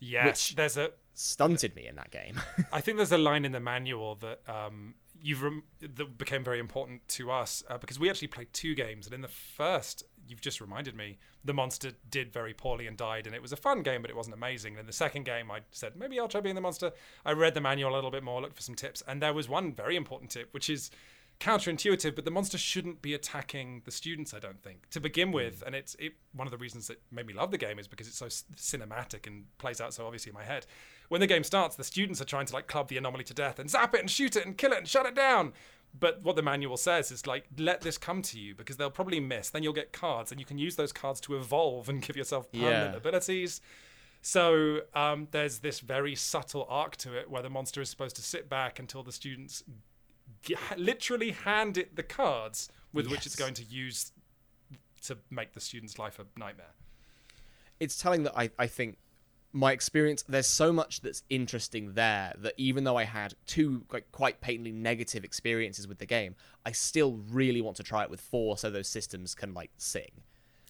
Yes, 0.00 0.26
Which- 0.26 0.56
there's 0.56 0.76
a. 0.76 0.90
stunted 1.14 1.74
me 1.76 1.86
in 1.86 1.96
that 1.96 2.10
game. 2.10 2.40
I 2.72 2.80
think 2.80 2.96
there's 2.98 3.12
a 3.12 3.18
line 3.18 3.44
in 3.44 3.52
the 3.52 3.60
manual 3.60 4.16
that 4.16 4.40
um, 4.48 4.94
you've 5.24 5.42
rem- 5.42 5.62
that 5.80 6.18
became 6.18 6.44
very 6.44 6.58
important 6.58 7.08
to 7.08 7.30
us 7.30 7.64
uh, 7.70 7.78
because 7.78 7.98
we 7.98 8.10
actually 8.10 8.28
played 8.28 8.52
two 8.52 8.74
games, 8.74 9.06
and 9.06 9.14
in 9.14 9.22
the 9.22 9.28
first, 9.28 10.04
you've 10.28 10.42
just 10.42 10.60
reminded 10.60 10.94
me, 10.94 11.16
the 11.42 11.54
monster 11.54 11.92
did 12.10 12.30
very 12.30 12.52
poorly 12.52 12.86
and 12.86 12.98
died, 12.98 13.26
and 13.26 13.34
it 13.34 13.40
was 13.40 13.50
a 13.50 13.56
fun 13.56 13.82
game, 13.82 14.02
but 14.02 14.10
it 14.10 14.16
wasn't 14.16 14.34
amazing. 14.34 14.74
And 14.74 14.80
in 14.80 14.86
the 14.86 14.92
second 14.92 15.24
game, 15.24 15.50
I 15.50 15.60
said 15.70 15.96
maybe 15.96 16.20
I'll 16.20 16.28
try 16.28 16.42
being 16.42 16.54
the 16.54 16.60
monster. 16.60 16.92
I 17.24 17.32
read 17.32 17.54
the 17.54 17.62
manual 17.62 17.94
a 17.94 17.96
little 17.96 18.10
bit 18.10 18.22
more, 18.22 18.42
looked 18.42 18.56
for 18.56 18.62
some 18.62 18.74
tips, 18.74 19.02
and 19.08 19.22
there 19.22 19.32
was 19.32 19.48
one 19.48 19.72
very 19.72 19.96
important 19.96 20.30
tip, 20.30 20.52
which 20.52 20.68
is 20.68 20.90
counterintuitive, 21.40 22.14
but 22.14 22.24
the 22.24 22.30
monster 22.30 22.58
shouldn't 22.58 23.02
be 23.02 23.14
attacking 23.14 23.82
the 23.86 23.90
students. 23.90 24.34
I 24.34 24.38
don't 24.38 24.62
think 24.62 24.90
to 24.90 25.00
begin 25.00 25.32
with, 25.32 25.62
and 25.66 25.74
it's 25.74 25.94
it. 25.98 26.12
One 26.34 26.46
of 26.46 26.50
the 26.50 26.58
reasons 26.58 26.86
that 26.88 27.00
made 27.10 27.26
me 27.26 27.32
love 27.32 27.50
the 27.50 27.58
game 27.58 27.78
is 27.78 27.88
because 27.88 28.06
it's 28.08 28.18
so 28.18 28.26
s- 28.26 28.44
cinematic 28.56 29.26
and 29.26 29.46
plays 29.58 29.80
out 29.80 29.94
so 29.94 30.04
obviously 30.04 30.30
in 30.30 30.34
my 30.34 30.44
head. 30.44 30.66
When 31.08 31.20
the 31.20 31.26
game 31.26 31.44
starts, 31.44 31.76
the 31.76 31.84
students 31.84 32.20
are 32.20 32.24
trying 32.24 32.46
to 32.46 32.54
like 32.54 32.66
club 32.66 32.88
the 32.88 32.96
anomaly 32.96 33.24
to 33.24 33.34
death 33.34 33.58
and 33.58 33.68
zap 33.70 33.94
it 33.94 34.00
and 34.00 34.10
shoot 34.10 34.36
it 34.36 34.46
and 34.46 34.56
kill 34.56 34.72
it 34.72 34.78
and 34.78 34.88
shut 34.88 35.06
it 35.06 35.14
down. 35.14 35.52
But 35.98 36.22
what 36.24 36.34
the 36.34 36.42
manual 36.42 36.76
says 36.76 37.12
is 37.12 37.26
like, 37.26 37.44
let 37.56 37.82
this 37.82 37.98
come 37.98 38.20
to 38.22 38.38
you 38.38 38.54
because 38.54 38.76
they'll 38.76 38.90
probably 38.90 39.20
miss. 39.20 39.50
Then 39.50 39.62
you'll 39.62 39.72
get 39.74 39.92
cards, 39.92 40.32
and 40.32 40.40
you 40.40 40.46
can 40.46 40.58
use 40.58 40.74
those 40.76 40.92
cards 40.92 41.20
to 41.22 41.36
evolve 41.36 41.88
and 41.88 42.02
give 42.06 42.16
yourself 42.16 42.50
permanent 42.50 42.92
Yeah. 42.92 42.96
abilities. 42.96 43.60
So 44.22 44.80
um, 44.94 45.28
there's 45.30 45.58
this 45.60 45.80
very 45.80 46.14
subtle 46.16 46.66
arc 46.68 46.96
to 46.96 47.16
it 47.16 47.30
where 47.30 47.42
the 47.42 47.50
monster 47.50 47.80
is 47.80 47.90
supposed 47.90 48.16
to 48.16 48.22
sit 48.22 48.48
back 48.48 48.78
until 48.78 49.02
the 49.02 49.12
students 49.12 49.62
g- 50.42 50.56
literally 50.76 51.32
hand 51.32 51.76
it 51.76 51.94
the 51.94 52.02
cards 52.02 52.68
with 52.92 53.06
which 53.08 53.26
it's 53.26 53.36
going 53.36 53.54
to 53.54 53.64
use 53.64 54.12
to 55.04 55.18
make 55.30 55.52
the 55.52 55.60
student's 55.60 55.98
life 55.98 56.18
a 56.18 56.24
nightmare. 56.40 56.72
it's 57.78 57.98
telling 58.00 58.22
that 58.22 58.32
I, 58.36 58.50
I 58.58 58.66
think 58.66 58.96
my 59.54 59.70
experience 59.70 60.24
there's 60.28 60.48
so 60.48 60.72
much 60.72 61.00
that's 61.00 61.22
interesting 61.30 61.94
there 61.94 62.34
that 62.38 62.54
even 62.56 62.82
though 62.82 62.96
I 62.96 63.04
had 63.04 63.34
two 63.46 63.84
like 63.92 64.10
quite 64.10 64.40
patently 64.40 64.72
negative 64.72 65.24
experiences 65.24 65.86
with 65.86 65.98
the 65.98 66.06
game, 66.06 66.34
I 66.66 66.72
still 66.72 67.20
really 67.30 67.62
want 67.62 67.76
to 67.76 67.84
try 67.84 68.02
it 68.02 68.10
with 68.10 68.20
four 68.20 68.58
so 68.58 68.68
those 68.68 68.88
systems 68.88 69.34
can 69.34 69.54
like 69.54 69.70
sing. 69.78 70.10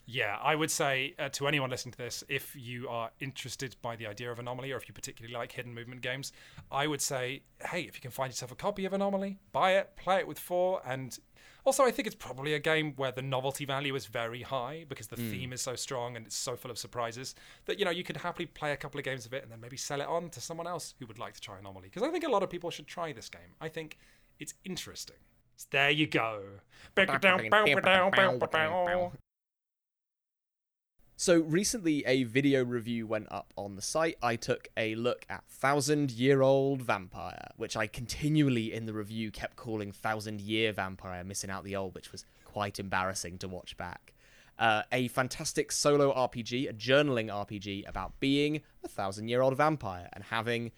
Yeah, 0.07 0.37
I 0.39 0.53
would 0.53 0.69
say 0.69 1.15
uh, 1.17 1.29
to 1.29 1.47
anyone 1.47 1.71
listening 1.71 1.93
to 1.93 1.97
this, 1.97 2.23
if 2.29 2.55
you 2.55 2.87
are 2.87 3.09
interested 3.19 3.75
by 3.81 3.95
the 3.95 4.05
idea 4.05 4.31
of 4.31 4.37
Anomaly 4.37 4.71
or 4.71 4.77
if 4.77 4.87
you 4.87 4.93
particularly 4.93 5.33
like 5.33 5.51
hidden 5.51 5.73
movement 5.73 6.01
games, 6.01 6.31
I 6.71 6.85
would 6.85 7.01
say, 7.01 7.41
hey, 7.67 7.81
if 7.81 7.95
you 7.95 8.01
can 8.01 8.11
find 8.11 8.31
yourself 8.31 8.51
a 8.51 8.55
copy 8.55 8.85
of 8.85 8.93
Anomaly, 8.93 9.39
buy 9.51 9.77
it, 9.77 9.95
play 9.95 10.17
it 10.19 10.27
with 10.27 10.37
four. 10.37 10.79
And 10.85 11.17
also, 11.65 11.83
I 11.83 11.91
think 11.91 12.05
it's 12.05 12.15
probably 12.15 12.53
a 12.53 12.59
game 12.59 12.93
where 12.95 13.11
the 13.11 13.23
novelty 13.23 13.65
value 13.65 13.95
is 13.95 14.05
very 14.05 14.43
high 14.43 14.85
because 14.87 15.07
the 15.07 15.15
hmm. 15.15 15.31
theme 15.31 15.53
is 15.53 15.61
so 15.61 15.75
strong 15.75 16.15
and 16.15 16.27
it's 16.27 16.35
so 16.35 16.55
full 16.55 16.69
of 16.69 16.77
surprises 16.77 17.33
that, 17.65 17.79
you 17.79 17.85
know, 17.85 17.91
you 17.91 18.03
could 18.03 18.17
happily 18.17 18.45
play 18.45 18.71
a 18.71 18.77
couple 18.77 18.99
of 18.99 19.03
games 19.03 19.25
of 19.25 19.33
it 19.33 19.41
and 19.43 19.51
then 19.51 19.59
maybe 19.59 19.75
sell 19.75 19.99
it 19.99 20.07
on 20.07 20.29
to 20.29 20.39
someone 20.39 20.67
else 20.67 20.93
who 20.99 21.07
would 21.07 21.19
like 21.19 21.33
to 21.33 21.41
try 21.41 21.57
Anomaly. 21.57 21.89
Because 21.89 22.03
I 22.03 22.11
think 22.11 22.23
a 22.23 22.29
lot 22.29 22.43
of 22.43 22.49
people 22.51 22.69
should 22.69 22.87
try 22.87 23.11
this 23.11 23.29
game. 23.29 23.55
I 23.59 23.67
think 23.67 23.97
it's 24.39 24.53
interesting. 24.63 25.17
So 25.57 25.67
there 25.71 25.89
you 25.89 26.05
go. 26.07 26.43
So 31.17 31.39
recently, 31.39 32.05
a 32.05 32.23
video 32.23 32.65
review 32.65 33.07
went 33.07 33.31
up 33.31 33.53
on 33.55 33.77
the 33.77 33.81
site. 33.81 34.17
I 34.21 34.35
took 34.35 34.67
a 34.75 34.95
look 34.95 35.25
at 35.29 35.45
Thousand 35.47 36.11
Year 36.11 36.41
Old 36.41 36.81
Vampire, 36.81 37.51
which 37.55 37.77
I 37.77 37.87
continually 37.87 38.73
in 38.73 38.85
the 38.85 38.91
review 38.91 39.31
kept 39.31 39.55
calling 39.55 39.93
Thousand 39.93 40.41
Year 40.41 40.73
Vampire, 40.73 41.23
missing 41.23 41.49
out 41.49 41.63
the 41.63 41.73
old, 41.73 41.95
which 41.95 42.11
was 42.11 42.25
quite 42.43 42.79
embarrassing 42.79 43.37
to 43.37 43.47
watch 43.47 43.77
back. 43.77 44.13
Uh, 44.59 44.83
a 44.91 45.07
fantastic 45.07 45.71
solo 45.71 46.13
RPG, 46.13 46.69
a 46.69 46.73
journaling 46.73 47.27
RPG 47.27 47.87
about 47.87 48.19
being 48.19 48.61
a 48.83 48.87
thousand 48.89 49.29
year 49.29 49.41
old 49.41 49.55
vampire 49.55 50.09
and 50.11 50.25
having 50.25 50.71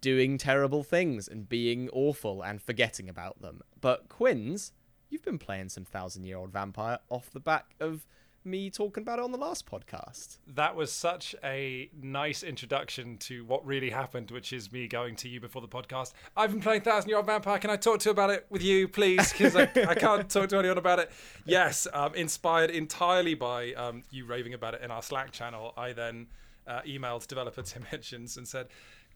doing 0.00 0.38
terrible 0.38 0.84
things 0.84 1.28
and 1.28 1.50
being 1.50 1.90
awful 1.90 2.40
and 2.40 2.62
forgetting 2.62 3.10
about 3.10 3.42
them. 3.42 3.60
But 3.80 4.08
Quinns, 4.08 4.72
you've 5.10 5.24
been 5.24 5.38
playing 5.38 5.68
some 5.68 5.84
thousand 5.84 6.24
year 6.24 6.38
old 6.38 6.50
vampire 6.50 6.98
off 7.10 7.30
the 7.30 7.40
back 7.40 7.74
of 7.78 8.06
me 8.46 8.70
talking 8.70 9.02
about 9.02 9.18
it 9.18 9.24
on 9.24 9.32
the 9.32 9.38
last 9.38 9.66
podcast. 9.66 10.38
That 10.46 10.76
was 10.76 10.92
such 10.92 11.34
a 11.42 11.90
nice 12.00 12.42
introduction 12.42 13.18
to 13.18 13.44
what 13.44 13.66
really 13.66 13.90
happened, 13.90 14.30
which 14.30 14.52
is 14.52 14.72
me 14.72 14.86
going 14.86 15.16
to 15.16 15.28
you 15.28 15.40
before 15.40 15.60
the 15.60 15.68
podcast. 15.68 16.12
I've 16.36 16.52
been 16.52 16.60
playing 16.60 16.82
Thousand 16.82 17.08
Year 17.08 17.18
Old 17.18 17.26
Vampire. 17.26 17.58
Can 17.58 17.70
I 17.70 17.76
talk 17.76 17.98
to 18.00 18.08
you 18.08 18.12
about 18.12 18.30
it 18.30 18.46
with 18.48 18.62
you, 18.62 18.88
please? 18.88 19.32
Because 19.32 19.56
I, 19.56 19.62
I 19.88 19.94
can't 19.94 20.28
talk 20.30 20.48
to 20.50 20.58
anyone 20.58 20.78
about 20.78 21.00
it. 21.00 21.10
Yes, 21.44 21.86
um, 21.92 22.14
inspired 22.14 22.70
entirely 22.70 23.34
by 23.34 23.72
um, 23.74 24.04
you 24.10 24.24
raving 24.24 24.54
about 24.54 24.74
it 24.74 24.82
in 24.82 24.90
our 24.90 25.02
Slack 25.02 25.32
channel, 25.32 25.72
I 25.76 25.92
then 25.92 26.28
uh, 26.66 26.82
emailed 26.82 27.26
developer 27.26 27.62
Tim 27.62 27.82
Hitchens 27.90 28.36
and 28.36 28.46
said, 28.46 28.68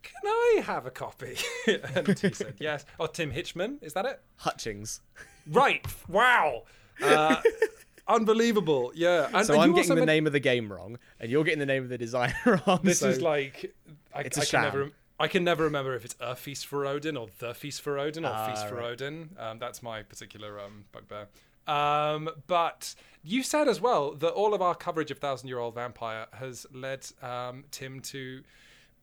Can 0.03 0.15
I 0.27 0.63
have 0.65 0.87
a 0.87 0.91
copy? 0.91 1.37
and 1.67 2.19
he 2.19 2.33
said, 2.33 2.55
Yes. 2.59 2.85
Oh, 2.99 3.07
Tim 3.07 3.33
Hitchman, 3.33 3.83
is 3.83 3.93
that 3.95 4.07
it? 4.07 4.21
Hutchings. 4.37 5.01
Right. 5.47 5.87
Wow. 6.09 6.65
Uh, 7.03 7.37
unbelievable. 8.15 8.93
Yeah. 8.95 9.29
And, 9.33 9.47
So 9.47 9.55
and 9.55 9.63
I'm 9.63 9.73
getting 9.75 9.91
the 9.91 9.97
men- 9.97 10.07
name 10.07 10.27
of 10.27 10.33
the 10.33 10.41
game 10.41 10.73
wrong, 10.73 10.99
and 11.19 11.31
you're 11.31 11.45
getting 11.45 11.59
the 11.61 11.67
name 11.67 11.83
of 11.83 11.89
the 11.89 11.99
designer 11.99 12.35
wrong. 12.67 12.81
This 12.83 13.01
so- 13.01 13.09
is 13.09 13.21
like 13.21 13.75
I, 14.15 14.21
It's 14.23 14.37
a 14.37 14.41
I 14.41 14.45
can 14.45 14.49
sham. 14.51 14.63
never 14.63 14.91
I 15.19 15.29
can 15.29 15.45
never 15.45 15.65
remember 15.65 15.95
if 15.95 16.05
it's 16.07 16.17
a 16.19 16.35
feast 16.35 16.67
for 16.67 16.87
Odin 16.87 17.17
or 17.17 17.29
the 17.41 17.53
feast 17.55 17.83
for 17.83 17.99
Odin 17.99 18.25
or 18.25 18.31
Ah, 18.33 18.49
feast 18.49 18.67
for 18.69 18.77
right. 18.77 18.87
Odin. 18.93 19.31
Um, 19.39 19.59
that's 19.59 19.83
my 19.83 20.03
particular 20.03 20.59
um, 20.59 20.85
bugbear. 20.93 21.29
Um, 21.67 22.31
but 22.47 22.95
you 23.23 23.43
said 23.43 23.69
as 23.69 23.81
well 23.83 24.13
that 24.15 24.31
all 24.31 24.55
of 24.55 24.63
our 24.63 24.75
coverage 24.75 25.11
of 25.11 25.19
Thousand 25.19 25.49
Year 25.49 25.59
Old 25.59 25.75
Vampire 25.75 26.27
has 26.33 26.67
led 26.73 27.07
um, 27.23 27.65
Tim 27.71 28.01
to 28.01 28.43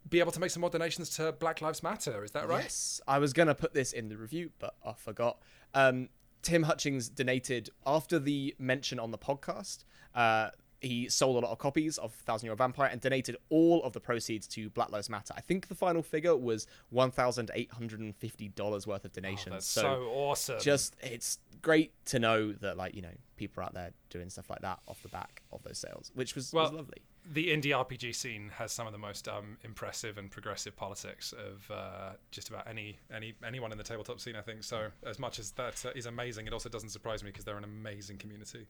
be 0.09 0.19
able 0.19 0.31
to 0.31 0.39
make 0.39 0.49
some 0.49 0.61
more 0.61 0.69
donations 0.71 1.09
to 1.17 1.33
Black 1.33 1.61
Lives 1.61 1.83
Matter. 1.83 2.23
Is 2.23 2.31
that 2.31 2.47
right? 2.47 2.63
Yes, 2.63 2.99
I 3.07 3.19
was 3.19 3.31
gonna 3.33 3.53
put 3.55 3.73
this 3.75 3.93
in 3.93 4.09
the 4.09 4.17
review, 4.17 4.49
but 4.57 4.73
I 4.83 4.93
forgot. 4.93 5.37
Um, 5.75 6.09
Tim 6.47 6.63
Hutchings 6.63 7.09
donated 7.09 7.71
after 7.85 8.19
the 8.19 8.55
mention 8.57 8.99
on 9.01 9.11
the 9.11 9.17
podcast. 9.17 9.83
Uh, 10.15 10.51
he 10.81 11.09
sold 11.09 11.35
a 11.41 11.45
lot 11.45 11.51
of 11.51 11.57
copies 11.57 11.97
of 11.97 12.13
Thousand 12.13 12.45
Year 12.45 12.51
Old 12.51 12.59
Vampire 12.59 12.89
and 12.91 13.01
donated 13.01 13.37
all 13.49 13.83
of 13.83 13.93
the 13.93 13.99
proceeds 13.99 14.47
to 14.49 14.69
Black 14.69 14.91
Lives 14.91 15.09
Matter. 15.09 15.33
I 15.35 15.41
think 15.41 15.67
the 15.67 15.75
final 15.75 16.03
figure 16.03 16.35
was 16.35 16.67
one 16.89 17.11
thousand 17.11 17.51
eight 17.53 17.71
hundred 17.71 17.99
and 17.99 18.15
fifty 18.15 18.49
dollars 18.49 18.85
worth 18.85 19.05
of 19.05 19.13
donations. 19.13 19.47
Oh, 19.47 19.53
That's 19.53 19.67
so, 19.67 20.03
awesome. 20.13 20.59
just 20.59 20.95
it's 21.01 21.39
great 21.61 21.91
to 22.05 22.19
know 22.19 22.51
that 22.53 22.77
like 22.77 22.93
you 22.95 23.01
know 23.01 23.09
people 23.35 23.61
are 23.61 23.65
out 23.65 23.73
there 23.73 23.91
doing 24.09 24.29
stuff 24.29 24.49
like 24.49 24.61
that 24.61 24.79
off 24.87 25.01
the 25.03 25.09
back 25.09 25.41
of 25.51 25.61
those 25.63 25.77
sales, 25.77 26.11
which 26.15 26.35
was, 26.35 26.51
was 26.53 26.71
Well, 26.71 26.77
lovely. 26.79 27.01
the 27.31 27.49
indie 27.49 27.65
RPG 27.67 28.15
scene 28.15 28.49
has 28.55 28.71
some 28.71 28.87
of 28.87 28.93
the 28.93 28.99
most 28.99 29.27
um, 29.27 29.57
impressive 29.63 30.17
and 30.17 30.29
progressive 30.31 30.75
politics 30.75 31.33
of 31.33 31.69
uh, 31.71 32.11
just 32.31 32.49
about 32.49 32.67
any 32.67 32.97
any 33.13 33.33
anyone 33.45 33.71
in 33.71 33.77
the 33.77 33.83
tabletop 33.83 34.19
scene. 34.19 34.35
I 34.35 34.41
think 34.41 34.63
so. 34.63 34.87
As 35.05 35.19
much 35.19 35.39
as 35.39 35.51
that 35.51 35.83
uh, 35.85 36.09
amazing, 36.09 36.47
it 36.47 36.53
also 36.53 36.69
doesn't 36.69 36.89
surprise 36.89 37.23
me 37.23 37.29
because 37.31 37.45
they're 37.45 37.57
an 37.57 37.63
amazing 37.63 38.17
community. 38.17 38.67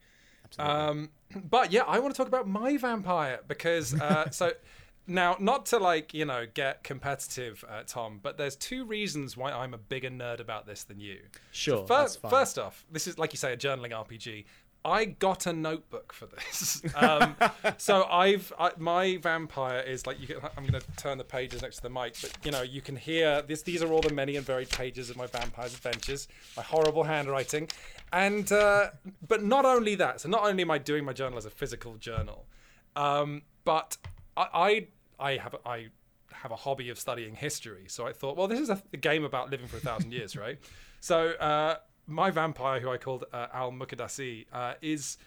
Um, 0.59 1.09
but 1.49 1.71
yeah, 1.71 1.83
I 1.83 1.99
want 1.99 2.13
to 2.13 2.17
talk 2.17 2.27
about 2.27 2.47
my 2.47 2.77
vampire 2.77 3.39
because 3.47 3.99
uh, 3.99 4.29
so. 4.31 4.51
Now, 5.09 5.37
not 5.39 5.67
to 5.67 5.77
like 5.77 6.13
you 6.13 6.25
know 6.25 6.45
get 6.53 6.83
competitive, 6.83 7.63
uh, 7.69 7.83
Tom, 7.87 8.19
but 8.21 8.37
there's 8.37 8.57
two 8.57 8.83
reasons 8.83 9.37
why 9.37 9.53
I'm 9.53 9.73
a 9.73 9.77
bigger 9.77 10.09
nerd 10.09 10.41
about 10.41 10.67
this 10.67 10.83
than 10.83 10.99
you. 10.99 11.19
Sure, 11.51 11.87
Fir- 11.87 11.99
that's 11.99 12.17
fine. 12.17 12.29
First 12.29 12.59
off, 12.59 12.85
this 12.91 13.07
is 13.07 13.17
like 13.17 13.31
you 13.31 13.37
say 13.37 13.53
a 13.53 13.55
journaling 13.55 13.91
RPG. 13.91 14.43
I 14.87 15.03
got 15.05 15.45
a 15.47 15.53
notebook 15.53 16.13
for 16.13 16.27
this. 16.27 16.81
Um, 16.95 17.35
so 17.77 18.05
I've 18.05 18.51
I, 18.57 18.71
my 18.77 19.17
vampire 19.17 19.81
is 19.81 20.07
like 20.07 20.19
you. 20.19 20.27
Can, 20.27 20.37
I'm 20.57 20.65
going 20.65 20.81
to 20.81 20.87
turn 20.95 21.17
the 21.17 21.23
pages 21.23 21.61
next 21.61 21.77
to 21.77 21.81
the 21.83 21.89
mic, 21.89 22.15
but 22.21 22.33
you 22.43 22.51
know 22.51 22.63
you 22.63 22.81
can 22.81 22.95
hear 22.95 23.41
this. 23.41 23.61
These 23.61 23.83
are 23.83 23.91
all 23.91 24.01
the 24.01 24.13
many 24.13 24.35
and 24.35 24.45
varied 24.45 24.69
pages 24.69 25.09
of 25.09 25.17
my 25.17 25.27
vampire's 25.27 25.73
adventures. 25.73 26.27
My 26.55 26.63
horrible 26.63 27.03
handwriting, 27.03 27.69
and 28.13 28.51
uh, 28.51 28.91
but 29.27 29.43
not 29.43 29.65
only 29.65 29.95
that. 29.95 30.21
So 30.21 30.29
not 30.29 30.43
only 30.43 30.63
am 30.63 30.71
I 30.71 30.77
doing 30.77 31.05
my 31.05 31.13
journal 31.13 31.37
as 31.37 31.45
a 31.45 31.49
physical 31.49 31.95
journal, 31.97 32.45
um, 32.95 33.43
but 33.65 33.97
I, 34.35 34.87
I 35.19 35.31
I 35.31 35.37
have 35.37 35.55
I 35.65 35.87
have 36.31 36.51
a 36.51 36.55
hobby 36.55 36.89
of 36.89 36.99
studying 36.99 37.35
history. 37.35 37.85
So 37.87 38.05
I 38.05 38.13
thought, 38.13 38.37
well, 38.37 38.47
this 38.47 38.59
is 38.59 38.69
a, 38.69 38.81
a 38.93 38.97
game 38.97 39.23
about 39.23 39.49
living 39.49 39.67
for 39.67 39.77
a 39.77 39.81
thousand 39.81 40.11
years, 40.13 40.35
right? 40.35 40.57
So 40.99 41.33
uh, 41.33 41.75
my 42.07 42.31
vampire, 42.31 42.79
who 42.79 42.89
I 42.89 42.97
called 42.97 43.25
uh, 43.31 43.47
Al 43.53 43.71
Mukadasi, 43.71 44.47
uh, 44.51 44.73
is 44.81 45.17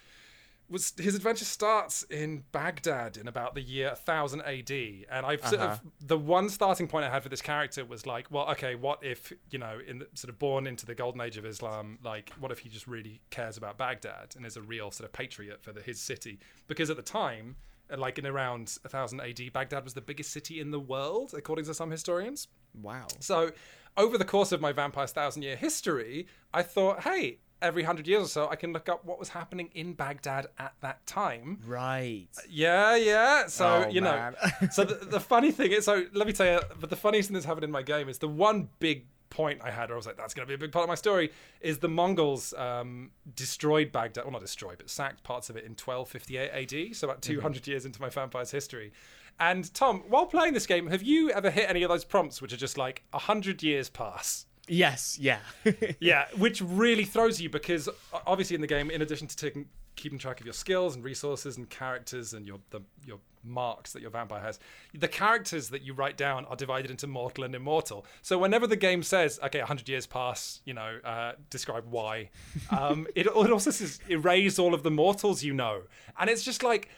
was 0.71 0.93
his 0.97 1.13
adventure 1.15 1.45
starts 1.45 2.03
in 2.03 2.43
Baghdad 2.51 3.17
in 3.17 3.27
about 3.27 3.53
the 3.55 3.61
year 3.61 3.89
1000 3.89 4.41
AD, 4.41 4.71
and 5.11 5.25
I've 5.25 5.41
sort 5.41 5.61
Uh-huh. 5.61 5.73
of 5.73 5.81
the 6.07 6.17
one 6.17 6.49
starting 6.49 6.87
point 6.87 7.05
I 7.05 7.09
had 7.09 7.21
for 7.23 7.29
this 7.29 7.41
character 7.41 7.83
was 7.85 8.05
like, 8.07 8.31
well, 8.31 8.49
okay, 8.51 8.75
what 8.75 9.03
if 9.03 9.31
you 9.51 9.59
know, 9.59 9.79
in 9.85 9.99
the, 9.99 10.07
sort 10.13 10.29
of 10.29 10.39
born 10.39 10.65
into 10.65 10.85
the 10.85 10.95
golden 10.95 11.21
age 11.21 11.37
of 11.37 11.45
Islam, 11.45 11.99
like, 12.03 12.31
what 12.39 12.51
if 12.51 12.59
he 12.59 12.69
just 12.69 12.87
really 12.87 13.21
cares 13.29 13.57
about 13.57 13.77
Baghdad 13.77 14.33
and 14.37 14.45
is 14.45 14.55
a 14.57 14.61
real 14.61 14.89
sort 14.91 15.05
of 15.07 15.13
patriot 15.13 15.61
for 15.61 15.73
the, 15.73 15.81
his 15.81 15.99
city? 15.99 16.39
Because 16.67 16.89
at 16.89 16.95
the 16.95 17.03
time, 17.03 17.57
uh, 17.91 17.97
like 17.97 18.17
in 18.17 18.25
around 18.25 18.77
1000 18.83 19.19
AD, 19.19 19.51
Baghdad 19.53 19.83
was 19.83 19.93
the 19.93 20.01
biggest 20.01 20.31
city 20.31 20.59
in 20.61 20.71
the 20.71 20.79
world, 20.79 21.33
according 21.35 21.65
to 21.65 21.73
some 21.73 21.91
historians. 21.91 22.47
Wow. 22.81 23.07
So, 23.19 23.51
over 23.97 24.17
the 24.17 24.23
course 24.23 24.53
of 24.53 24.61
my 24.61 24.71
Vampire's 24.71 25.11
thousand 25.11 25.41
year 25.41 25.57
history, 25.57 26.27
I 26.53 26.63
thought, 26.63 27.01
hey, 27.01 27.39
every 27.61 27.83
hundred 27.83 28.07
years 28.07 28.23
or 28.23 28.27
so, 28.27 28.49
I 28.49 28.55
can 28.55 28.73
look 28.73 28.89
up 28.89 29.05
what 29.05 29.19
was 29.19 29.29
happening 29.29 29.69
in 29.73 29.93
Baghdad 29.93 30.47
at 30.57 30.73
that 30.81 31.05
time. 31.05 31.59
Right. 31.65 32.27
Yeah, 32.49 32.95
yeah. 32.95 33.47
So 33.47 33.85
Oh, 33.85 33.89
you 33.89 34.01
know, 34.01 34.33
so 34.71 34.83
the, 34.83 35.05
the 35.05 35.19
funny 35.19 35.51
thing 35.51 35.71
is, 35.71 35.85
so 35.85 36.05
let 36.13 36.27
me 36.27 36.33
tell 36.33 36.45
you, 36.47 36.59
but 36.79 36.89
the 36.89 36.95
funniest 36.95 37.29
thing 37.29 37.33
that's 37.35 37.45
happened 37.45 37.63
in 37.63 37.71
my 37.71 37.81
game 37.83 38.09
is 38.09 38.17
the 38.17 38.27
one 38.27 38.69
big 38.79 39.05
point 39.29 39.61
I 39.63 39.71
had, 39.71 39.89
where 39.89 39.95
I 39.95 39.97
was 39.97 40.05
like, 40.05 40.17
that's 40.17 40.33
going 40.33 40.45
to 40.45 40.49
be 40.49 40.55
a 40.55 40.57
big 40.57 40.71
part 40.71 40.83
of 40.83 40.89
my 40.89 40.95
story, 40.95 41.31
is 41.61 41.79
the 41.79 41.87
Mongols 41.87 42.53
um, 42.53 43.11
destroyed 43.35 43.91
Baghdad, 43.91 44.25
well, 44.25 44.33
not 44.33 44.41
destroyed, 44.41 44.77
but 44.77 44.89
sacked 44.89 45.23
parts 45.23 45.49
of 45.49 45.55
it 45.55 45.63
in 45.63 45.71
1258 45.71 46.73
AD, 46.73 46.95
so 46.95 47.07
about 47.07 47.21
200 47.21 47.65
years 47.65 47.85
into 47.85 48.01
my 48.01 48.09
vampire's 48.09 48.51
history. 48.51 48.91
And 49.39 49.73
Tom, 49.73 50.03
while 50.09 50.25
playing 50.25 50.53
this 50.53 50.67
game, 50.67 50.87
have 50.87 51.01
you 51.01 51.31
ever 51.31 51.49
hit 51.49 51.69
any 51.69 51.81
of 51.83 51.89
those 51.89 52.03
prompts 52.03 52.41
which 52.41 52.53
are 52.53 52.57
just 52.57 52.77
like 52.77 53.03
100 53.11 53.63
years 53.63 53.89
pass? 53.89 54.45
Yes. 54.71 55.19
Yeah. 55.19 55.39
Yeah, 55.99 56.25
which 56.37 56.61
really 56.61 57.05
throws 57.05 57.39
you 57.41 57.49
because 57.49 57.89
obviously 58.25 58.55
in 58.55 58.61
the 58.61 58.67
game, 58.67 58.89
in 58.89 59.01
addition 59.01 59.27
to 59.27 59.35
taking 59.35 59.65
keeping 59.95 60.17
track 60.17 60.39
of 60.39 60.45
your 60.45 60.53
skills 60.53 60.95
and 60.95 61.03
resources 61.03 61.57
and 61.57 61.69
characters 61.69 62.33
and 62.33 62.47
your 62.47 62.59
the, 62.69 62.81
your 63.05 63.19
marks 63.43 63.91
that 63.93 64.01
your 64.01 64.09
vampire 64.09 64.39
has, 64.39 64.59
the 64.93 65.07
characters 65.07 65.69
that 65.69 65.81
you 65.81 65.93
write 65.93 66.15
down 66.17 66.45
are 66.45 66.55
divided 66.55 66.89
into 66.89 67.05
mortal 67.07 67.43
and 67.43 67.53
immortal. 67.53 68.05
So 68.21 68.37
whenever 68.37 68.65
the 68.65 68.77
game 68.77 69.03
says, 69.03 69.39
"Okay, 69.43 69.59
100 69.59 69.89
years 69.89 70.07
pass," 70.07 70.61
you 70.65 70.73
know, 70.73 70.99
uh, 71.03 71.33
describe 71.49 71.85
why, 71.89 72.29
um, 72.69 73.05
it, 73.13 73.27
it 73.27 73.51
also 73.51 73.71
says 73.71 73.99
erase 74.09 74.57
all 74.57 74.73
of 74.73 74.83
the 74.83 74.91
mortals 74.91 75.43
you 75.43 75.53
know, 75.53 75.81
and 76.17 76.29
it's 76.29 76.43
just 76.43 76.63
like. 76.63 76.89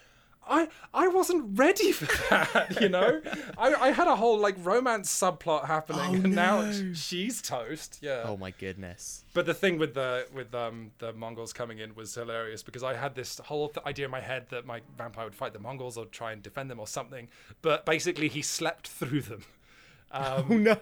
I 0.49 0.67
I 0.93 1.07
wasn't 1.07 1.57
ready 1.57 1.91
for 1.91 2.05
that, 2.29 2.77
you 2.81 2.89
know. 2.89 3.21
I, 3.57 3.73
I 3.75 3.91
had 3.91 4.07
a 4.07 4.15
whole 4.15 4.37
like 4.37 4.55
romance 4.59 5.09
subplot 5.11 5.65
happening, 5.67 6.01
Oh, 6.09 6.13
and 6.25 6.35
now 6.35 6.61
no. 6.61 6.93
she's 6.93 7.41
toast. 7.41 7.99
Yeah. 8.01 8.23
oh 8.25 8.37
my 8.37 8.51
goodness. 8.51 9.23
But 9.33 9.45
the 9.45 9.53
thing 9.53 9.77
with 9.79 9.93
the 9.93 10.27
with 10.33 10.53
um 10.53 10.91
the 10.99 11.13
Mongols 11.13 11.53
coming 11.53 11.79
in 11.79 11.95
was 11.95 12.13
hilarious 12.13 12.61
because 12.63 12.83
I 12.83 12.93
had 12.95 13.15
this 13.15 13.39
whole 13.39 13.69
th- 13.69 13.85
idea 13.85 14.05
in 14.05 14.11
my 14.11 14.21
head 14.21 14.47
that 14.49 14.65
my 14.65 14.81
vampire 14.97 15.25
would 15.25 15.35
fight 15.35 15.53
the 15.53 15.59
Mongols 15.59 15.97
or 15.97 16.05
try 16.05 16.31
and 16.33 16.43
defend 16.43 16.69
them 16.69 16.79
or 16.79 16.87
something. 16.87 17.27
But 17.61 17.85
basically, 17.85 18.27
he 18.27 18.41
slept 18.41 18.87
through 18.87 19.21
them. 19.21 19.43
Um, 20.13 20.45
Oh 20.49 20.57
no. 20.57 20.77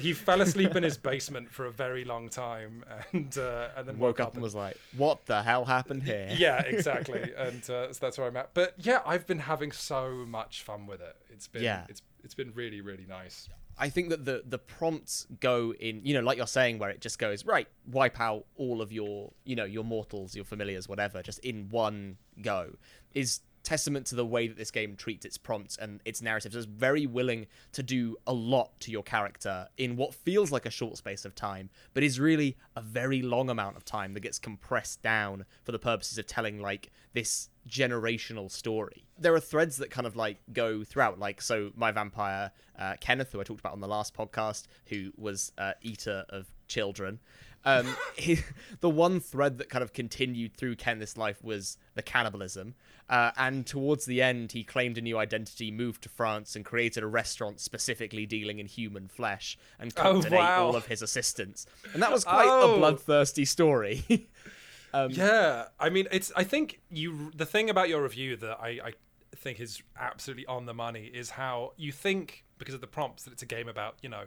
he 0.00 0.12
fell 0.12 0.40
asleep 0.40 0.76
in 0.76 0.82
his 0.82 0.96
basement 0.96 1.50
for 1.50 1.66
a 1.66 1.72
very 1.72 2.04
long 2.04 2.28
time, 2.28 2.84
and 3.12 3.36
uh, 3.36 3.68
and 3.76 3.88
then 3.88 3.98
Woke 3.98 4.20
up 4.20 4.34
and 4.34 4.42
was 4.42 4.54
like, 4.54 4.76
"What 4.96 5.26
the 5.26 5.42
hell 5.42 5.64
happened 5.64 6.04
here?" 6.04 6.28
yeah, 6.38 6.60
exactly, 6.66 7.32
and 7.36 7.58
uh, 7.68 7.92
so 7.92 7.98
that's 8.00 8.16
where 8.16 8.28
I'm 8.28 8.36
at. 8.36 8.54
But 8.54 8.74
yeah, 8.78 9.00
I've 9.04 9.26
been 9.26 9.40
having 9.40 9.72
so 9.72 10.24
much 10.26 10.62
fun 10.62 10.86
with 10.86 11.00
it. 11.00 11.16
It's 11.30 11.48
been 11.48 11.62
Yeah. 11.64 11.84
it's 11.88 12.00
it's 12.22 12.34
been 12.34 12.52
really 12.54 12.80
really 12.80 13.06
nice. 13.08 13.48
I 13.78 13.90
think 13.90 14.08
that 14.08 14.24
the 14.24 14.42
the 14.46 14.58
prompts 14.58 15.26
go 15.40 15.74
in, 15.74 16.00
you 16.04 16.14
know, 16.14 16.20
like 16.20 16.38
you're 16.38 16.46
saying, 16.46 16.78
where 16.78 16.88
it 16.88 17.00
just 17.00 17.18
goes 17.18 17.44
right, 17.44 17.68
wipe 17.90 18.18
out 18.20 18.46
all 18.56 18.80
of 18.80 18.90
your, 18.92 19.32
you 19.44 19.54
know, 19.56 19.64
your 19.64 19.84
mortals, 19.84 20.34
your 20.34 20.44
familiars, 20.46 20.88
whatever, 20.88 21.22
just 21.22 21.40
in 21.40 21.68
one 21.68 22.16
go, 22.40 22.70
is 23.14 23.40
testament 23.66 24.06
to 24.06 24.14
the 24.14 24.24
way 24.24 24.46
that 24.46 24.56
this 24.56 24.70
game 24.70 24.94
treats 24.94 25.26
its 25.26 25.36
prompts 25.36 25.76
and 25.76 26.00
its 26.04 26.22
narratives. 26.22 26.54
It's 26.54 26.66
very 26.66 27.04
willing 27.04 27.46
to 27.72 27.82
do 27.82 28.16
a 28.26 28.32
lot 28.32 28.78
to 28.80 28.92
your 28.92 29.02
character 29.02 29.68
in 29.76 29.96
what 29.96 30.14
feels 30.14 30.52
like 30.52 30.66
a 30.66 30.70
short 30.70 30.96
space 30.96 31.24
of 31.24 31.34
time, 31.34 31.68
but 31.92 32.04
is 32.04 32.20
really 32.20 32.56
a 32.76 32.80
very 32.80 33.22
long 33.22 33.50
amount 33.50 33.76
of 33.76 33.84
time 33.84 34.14
that 34.14 34.20
gets 34.20 34.38
compressed 34.38 35.02
down 35.02 35.44
for 35.64 35.72
the 35.72 35.80
purposes 35.80 36.16
of 36.16 36.26
telling 36.28 36.60
like 36.62 36.92
this 37.12 37.50
generational 37.68 38.48
story. 38.50 39.04
There 39.18 39.34
are 39.34 39.40
threads 39.40 39.78
that 39.78 39.90
kind 39.90 40.06
of 40.06 40.14
like 40.14 40.38
go 40.52 40.84
throughout. 40.84 41.18
Like, 41.18 41.42
so 41.42 41.72
my 41.74 41.90
vampire, 41.90 42.52
uh, 42.78 42.94
Kenneth, 43.00 43.32
who 43.32 43.40
I 43.40 43.44
talked 43.44 43.60
about 43.60 43.72
on 43.72 43.80
the 43.80 43.88
last 43.88 44.14
podcast, 44.14 44.68
who 44.86 45.10
was 45.16 45.50
uh, 45.58 45.72
eater 45.82 46.24
of 46.28 46.46
children. 46.68 47.18
Um, 47.64 47.96
he, 48.16 48.38
the 48.80 48.88
one 48.88 49.20
thread 49.20 49.58
that 49.58 49.68
kind 49.68 49.82
of 49.82 49.92
continued 49.92 50.56
through 50.56 50.76
Kenneth's 50.76 51.16
life 51.16 51.42
was 51.42 51.76
the 51.94 52.02
cannibalism. 52.02 52.74
Uh, 53.08 53.30
and 53.36 53.64
towards 53.66 54.04
the 54.04 54.20
end, 54.20 54.50
he 54.52 54.64
claimed 54.64 54.98
a 54.98 55.00
new 55.00 55.16
identity, 55.16 55.70
moved 55.70 56.02
to 56.02 56.08
France, 56.08 56.56
and 56.56 56.64
created 56.64 57.02
a 57.04 57.06
restaurant 57.06 57.60
specifically 57.60 58.26
dealing 58.26 58.58
in 58.58 58.66
human 58.66 59.06
flesh 59.06 59.56
and 59.78 59.94
cooked 59.94 60.26
Oh, 60.32 60.36
wow. 60.36 60.66
all 60.66 60.74
of 60.76 60.86
his 60.86 61.02
assistants. 61.02 61.66
And 61.94 62.02
that 62.02 62.10
was 62.10 62.24
quite 62.24 62.48
Oh. 62.48 62.74
a 62.74 62.78
bloodthirsty 62.78 63.44
story. 63.44 64.04
Yeah, 65.10 65.66
I 65.78 65.90
mean, 65.90 66.08
it's. 66.10 66.32
I 66.34 66.42
think 66.44 66.80
you. 66.90 67.30
The 67.36 67.44
thing 67.44 67.68
about 67.68 67.90
your 67.90 68.02
review 68.02 68.34
that 68.36 68.58
I, 68.60 68.68
I 68.82 68.92
think 69.36 69.60
is 69.60 69.82
absolutely 69.98 70.46
on 70.46 70.64
the 70.64 70.72
money 70.72 71.04
is 71.12 71.28
how 71.30 71.72
you 71.76 71.92
think 71.92 72.44
because 72.56 72.74
of 72.74 72.80
the 72.80 72.86
prompts 72.86 73.24
that 73.24 73.32
it's 73.34 73.42
a 73.42 73.46
game 73.46 73.68
about 73.68 73.96
you 74.00 74.08
know 74.08 74.22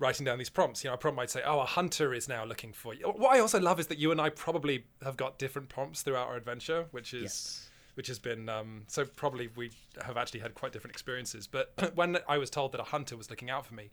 writing 0.00 0.26
down 0.26 0.38
these 0.38 0.50
prompts. 0.50 0.82
You 0.82 0.90
know, 0.90 0.94
a 0.94 0.98
prompt 0.98 1.16
might 1.16 1.30
say, 1.30 1.42
"Oh, 1.46 1.60
a 1.60 1.64
hunter 1.66 2.12
is 2.12 2.28
now 2.28 2.44
looking 2.44 2.72
for 2.72 2.94
you." 2.94 3.04
What 3.06 3.36
I 3.36 3.38
also 3.38 3.60
love 3.60 3.78
is 3.78 3.86
that 3.88 3.98
you 3.98 4.10
and 4.10 4.20
I 4.20 4.30
probably 4.30 4.86
have 5.04 5.16
got 5.16 5.38
different 5.38 5.68
prompts 5.68 6.02
throughout 6.02 6.26
our 6.26 6.36
adventure, 6.36 6.86
which 6.90 7.14
is. 7.14 7.22
Yes. 7.22 7.67
Which 7.98 8.06
has 8.06 8.18
been 8.20 8.48
um, 8.48 8.84
so 8.86 9.04
probably 9.04 9.48
we 9.56 9.72
have 10.04 10.16
actually 10.16 10.40
had 10.40 10.54
quite 10.54 10.72
different 10.72 10.92
experiences. 10.94 11.48
But 11.48 11.72
when 11.96 12.18
I 12.28 12.38
was 12.38 12.48
told 12.48 12.70
that 12.72 12.80
a 12.80 12.84
hunter 12.94 13.16
was 13.16 13.28
looking 13.28 13.50
out 13.50 13.66
for 13.66 13.74
me, 13.74 13.90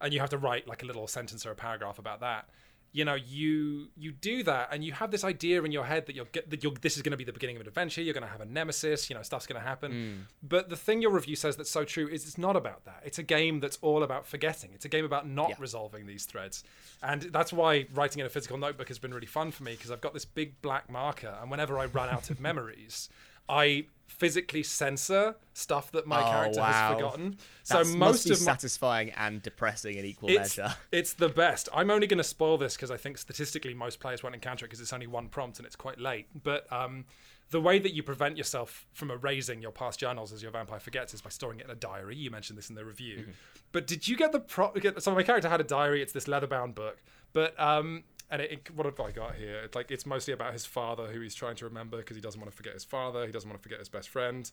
and 0.00 0.12
you 0.12 0.18
have 0.20 0.30
to 0.30 0.38
write 0.38 0.66
like 0.66 0.82
a 0.82 0.86
little 0.86 1.06
sentence 1.06 1.46
or 1.46 1.52
a 1.52 1.54
paragraph 1.54 2.00
about 2.00 2.18
that, 2.20 2.48
you 2.90 3.04
know 3.04 3.14
you 3.14 3.88
you 3.96 4.12
do 4.12 4.42
that 4.44 4.68
and 4.72 4.84
you 4.84 4.92
have 4.92 5.10
this 5.10 5.24
idea 5.24 5.62
in 5.64 5.72
your 5.72 5.84
head 5.84 6.06
that 6.06 6.14
you're 6.16 6.26
get 6.26 6.48
that 6.50 6.62
you're 6.62 6.72
this 6.80 6.96
is 6.96 7.02
going 7.02 7.10
to 7.10 7.16
be 7.16 7.24
the 7.24 7.32
beginning 7.32 7.56
of 7.56 7.62
an 7.62 7.66
adventure 7.68 8.00
you're 8.00 8.14
going 8.14 8.22
to 8.30 8.30
have 8.30 8.40
a 8.40 8.44
nemesis 8.44 9.10
you 9.10 9.16
know 9.16 9.22
stuff's 9.22 9.48
going 9.48 9.60
to 9.60 9.66
happen 9.66 10.26
but 10.54 10.68
the 10.68 10.76
thing 10.76 11.02
your 11.02 11.10
review 11.10 11.34
says 11.34 11.56
that's 11.56 11.70
so 11.78 11.82
true 11.84 12.06
is 12.06 12.24
it's 12.24 12.38
not 12.38 12.54
about 12.54 12.84
that 12.84 13.00
it's 13.04 13.18
a 13.18 13.22
game 13.24 13.58
that's 13.58 13.78
all 13.82 14.04
about 14.04 14.24
forgetting 14.28 14.70
it's 14.74 14.84
a 14.84 14.88
game 14.88 15.04
about 15.04 15.28
not 15.28 15.48
Yeah. 15.50 15.56
resolving 15.58 16.06
these 16.06 16.24
threads 16.24 16.62
and 17.02 17.22
that's 17.36 17.52
why 17.52 17.86
writing 17.92 18.20
in 18.20 18.26
a 18.26 18.30
physical 18.30 18.58
notebook 18.58 18.86
has 18.86 19.00
been 19.00 19.12
really 19.12 19.26
fun 19.26 19.50
for 19.50 19.64
me 19.64 19.72
because 19.72 19.90
i've 19.90 20.00
got 20.00 20.14
this 20.14 20.24
big 20.24 20.62
black 20.62 20.88
marker 20.88 21.36
and 21.42 21.50
whenever 21.50 21.76
i 21.80 21.86
run 21.86 22.08
out 22.08 22.30
of 22.30 22.38
memories 22.50 23.08
i 23.48 23.86
physically 24.06 24.62
censor 24.62 25.34
stuff 25.54 25.90
that 25.90 26.06
my 26.06 26.20
Oh, 26.22 26.30
character 26.30 26.60
wow. 26.60 26.66
has 26.72 26.94
forgotten 26.94 27.36
so 27.64 27.78
That's, 27.78 27.90
most 27.94 28.26
of 28.26 28.38
my 28.40 28.44
satisfying 28.44 29.10
and 29.10 29.42
depressing 29.42 29.98
in 29.98 30.04
equal 30.04 30.28
it's, 30.30 30.56
measure. 30.56 30.74
it's 30.92 31.14
the 31.14 31.28
best. 31.28 31.68
I'm 31.74 31.90
only 31.90 32.06
going 32.06 32.18
to 32.18 32.24
spoil 32.24 32.56
this 32.56 32.76
because 32.76 32.90
I 32.90 32.96
think 32.96 33.18
statistically 33.18 33.74
most 33.74 33.98
players 34.00 34.22
won't 34.22 34.34
encounter 34.34 34.66
it 34.66 34.68
because 34.68 34.80
it's 34.80 34.92
only 34.92 35.06
one 35.06 35.28
prompt 35.28 35.58
and 35.58 35.66
it's 35.66 35.74
quite 35.76 35.98
late. 35.98 36.26
But 36.42 36.70
um, 36.72 37.06
the 37.50 37.60
way 37.60 37.78
that 37.78 37.92
you 37.92 38.02
prevent 38.02 38.36
yourself 38.36 38.86
from 38.92 39.10
erasing 39.10 39.60
your 39.62 39.72
past 39.72 39.98
journals 39.98 40.32
as 40.32 40.42
your 40.42 40.52
vampire 40.52 40.80
forgets 40.80 41.12
is 41.14 41.20
by 41.20 41.30
storing 41.30 41.58
it 41.60 41.64
in 41.64 41.70
a 41.70 41.74
diary. 41.76 42.16
You 42.16 42.30
mentioned 42.30 42.56
this 42.58 42.68
in 42.68 42.76
the 42.76 42.84
review. 42.84 43.18
Mm-hmm. 43.18 43.30
But 43.72 43.86
did 43.86 44.06
you 44.06 44.16
get 44.16 44.32
the 44.32 44.40
pro? 44.40 44.70
Get, 44.72 45.02
so 45.02 45.14
my 45.14 45.22
character 45.22 45.48
had 45.48 45.60
a 45.60 45.64
diary. 45.64 46.02
It's 46.02 46.12
this 46.12 46.28
leather-bound 46.28 46.74
book, 46.74 47.02
but 47.32 47.58
um, 47.58 48.04
and 48.30 48.40
it, 48.42 48.52
it- 48.52 48.70
what 48.74 48.86
have 48.86 48.98
I 49.00 49.10
got 49.10 49.34
here? 49.36 49.60
It's 49.64 49.74
like 49.74 49.90
it's 49.90 50.06
mostly 50.06 50.34
about 50.34 50.52
his 50.52 50.64
father, 50.66 51.06
who 51.08 51.20
he's 51.20 51.34
trying 51.34 51.56
to 51.56 51.64
remember 51.64 51.98
because 51.98 52.16
he 52.16 52.20
doesn't 52.22 52.40
want 52.40 52.50
to 52.50 52.56
forget 52.56 52.72
his 52.74 52.84
father. 52.84 53.26
He 53.26 53.32
doesn't 53.32 53.48
want 53.48 53.60
to 53.60 53.62
forget 53.62 53.78
his 53.78 53.88
best 53.88 54.08
friend. 54.08 54.50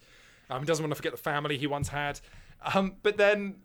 Um, 0.49 0.59
he 0.61 0.65
doesn't 0.65 0.83
want 0.83 0.91
to 0.91 0.95
forget 0.95 1.11
the 1.13 1.17
family 1.17 1.57
he 1.57 1.67
once 1.67 1.89
had. 1.89 2.19
Um, 2.73 2.95
but 3.03 3.17
then 3.17 3.55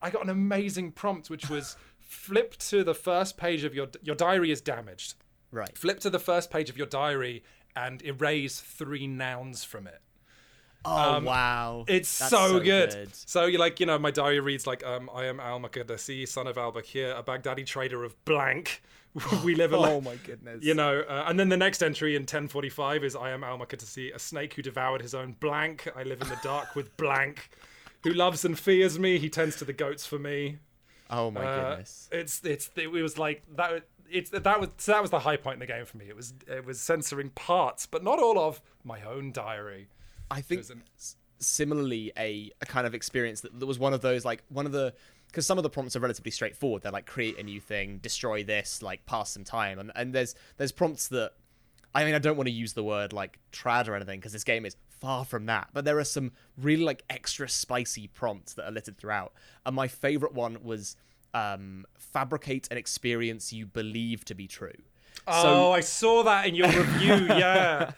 I 0.00 0.10
got 0.10 0.22
an 0.24 0.30
amazing 0.30 0.92
prompt, 0.92 1.28
which 1.30 1.50
was 1.50 1.76
flip 1.98 2.56
to 2.58 2.84
the 2.84 2.94
first 2.94 3.36
page 3.36 3.64
of 3.64 3.74
your 3.74 3.88
your 4.02 4.14
diary 4.16 4.50
is 4.50 4.60
damaged. 4.60 5.14
Right. 5.50 5.76
Flip 5.76 5.98
to 6.00 6.10
the 6.10 6.18
first 6.18 6.50
page 6.50 6.70
of 6.70 6.76
your 6.76 6.86
diary 6.86 7.42
and 7.74 8.02
erase 8.04 8.60
three 8.60 9.06
nouns 9.06 9.64
from 9.64 9.86
it. 9.86 10.00
Oh 10.84 11.20
wow. 11.20 11.78
Um, 11.80 11.84
It's 11.88 12.18
That's 12.18 12.30
so, 12.30 12.60
good. 12.60 12.90
good. 12.90 13.14
So 13.14 13.46
you're 13.46 13.58
like, 13.58 13.80
you 13.80 13.86
know, 13.86 13.98
my 13.98 14.12
diary 14.12 14.38
reads 14.38 14.66
like, 14.68 14.84
um, 14.86 15.10
I 15.12 15.24
am 15.26 15.40
Al 15.40 15.58
Makadasi, 15.58 16.28
son 16.28 16.46
of 16.46 16.56
Al 16.58 16.72
Bakir, 16.72 17.12
a 17.18 17.22
Baghdadi 17.24 17.66
trader 17.66 18.04
of 18.04 18.24
blank. 18.24 18.82
we 19.44 19.54
live 19.54 19.72
alone. 19.72 19.92
Oh 19.92 20.00
my 20.00 20.16
goodness. 20.16 20.64
you 20.64 20.74
know, 20.74 21.00
uh, 21.00 21.24
and 21.26 21.38
then 21.40 21.48
the 21.48 21.56
next 21.56 21.82
entry 21.82 22.16
in 22.16 22.22
1045 22.22 23.04
is 23.04 23.16
I 23.16 23.30
am 23.30 23.42
Al 23.44 23.58
Makadasi, 23.58 24.14
a 24.14 24.18
snake 24.18 24.54
who 24.54 24.62
devoured 24.62 25.02
his 25.02 25.14
own 25.14 25.36
blank. 25.40 25.88
I 25.96 26.02
live 26.02 26.20
in 26.22 26.28
the 26.28 26.38
dark 26.42 26.74
with 26.74 26.96
blank. 26.98 27.48
Who 28.04 28.12
loves 28.12 28.44
and 28.44 28.58
fears 28.58 28.98
me? 28.98 29.18
He 29.18 29.28
tends 29.28 29.56
to 29.56 29.64
the 29.64 29.72
goats 29.72 30.06
for 30.06 30.18
me. 30.18 30.58
Oh 31.10 31.30
my 31.30 31.44
Uh, 31.44 31.68
goodness. 31.70 32.08
It's 32.12 32.40
it's 32.44 32.70
it 32.76 32.88
was 32.88 33.18
like 33.18 33.42
that. 33.56 33.84
It's 34.10 34.30
that 34.30 34.60
was 34.60 34.68
so 34.76 34.92
that 34.92 35.02
was 35.02 35.10
the 35.10 35.20
high 35.20 35.36
point 35.36 35.54
in 35.54 35.60
the 35.60 35.66
game 35.66 35.84
for 35.84 35.96
me. 35.96 36.06
It 36.08 36.14
was 36.16 36.34
it 36.46 36.64
was 36.64 36.78
censoring 36.80 37.30
parts, 37.30 37.86
but 37.86 38.04
not 38.04 38.18
all 38.20 38.38
of 38.38 38.60
my 38.84 39.02
own 39.02 39.32
diary. 39.32 39.88
I 40.30 40.40
think 40.40 40.68
an- 40.70 40.82
similarly 41.38 42.12
a, 42.16 42.50
a 42.60 42.66
kind 42.66 42.86
of 42.86 42.94
experience 42.94 43.40
that, 43.42 43.58
that 43.60 43.66
was 43.66 43.78
one 43.78 43.92
of 43.92 44.00
those 44.00 44.24
like 44.24 44.42
one 44.48 44.66
of 44.66 44.72
the 44.72 44.94
because 45.28 45.46
some 45.46 45.58
of 45.58 45.62
the 45.62 45.70
prompts 45.70 45.96
are 45.96 46.00
relatively 46.00 46.30
straightforward. 46.30 46.82
They're 46.82 46.92
like 46.92 47.06
create 47.06 47.38
a 47.38 47.42
new 47.42 47.60
thing, 47.60 47.98
destroy 47.98 48.44
this, 48.44 48.82
like 48.82 49.04
pass 49.06 49.30
some 49.30 49.44
time, 49.44 49.78
and 49.78 49.92
and 49.94 50.12
there's 50.14 50.34
there's 50.56 50.72
prompts 50.72 51.08
that 51.08 51.32
I 51.96 52.04
mean, 52.04 52.14
I 52.14 52.18
don't 52.18 52.36
want 52.36 52.46
to 52.46 52.52
use 52.52 52.74
the 52.74 52.84
word 52.84 53.14
like 53.14 53.38
trad 53.52 53.88
or 53.88 53.96
anything 53.96 54.20
because 54.20 54.34
this 54.34 54.44
game 54.44 54.66
is 54.66 54.76
far 55.00 55.24
from 55.24 55.46
that. 55.46 55.68
But 55.72 55.86
there 55.86 55.98
are 55.98 56.04
some 56.04 56.32
really 56.58 56.84
like 56.84 57.02
extra 57.08 57.48
spicy 57.48 58.06
prompts 58.08 58.52
that 58.52 58.66
are 58.66 58.70
littered 58.70 58.98
throughout. 58.98 59.32
And 59.64 59.74
my 59.74 59.88
favorite 59.88 60.34
one 60.34 60.58
was 60.62 60.96
um, 61.32 61.86
fabricate 61.96 62.68
an 62.70 62.76
experience 62.76 63.50
you 63.50 63.64
believe 63.64 64.26
to 64.26 64.34
be 64.34 64.46
true. 64.46 64.74
Oh, 65.26 65.72
I 65.72 65.80
saw 65.80 66.22
that 66.24 66.46
in 66.46 66.54
your 66.54 66.68
review. 66.68 67.26
Yeah, 67.36 67.92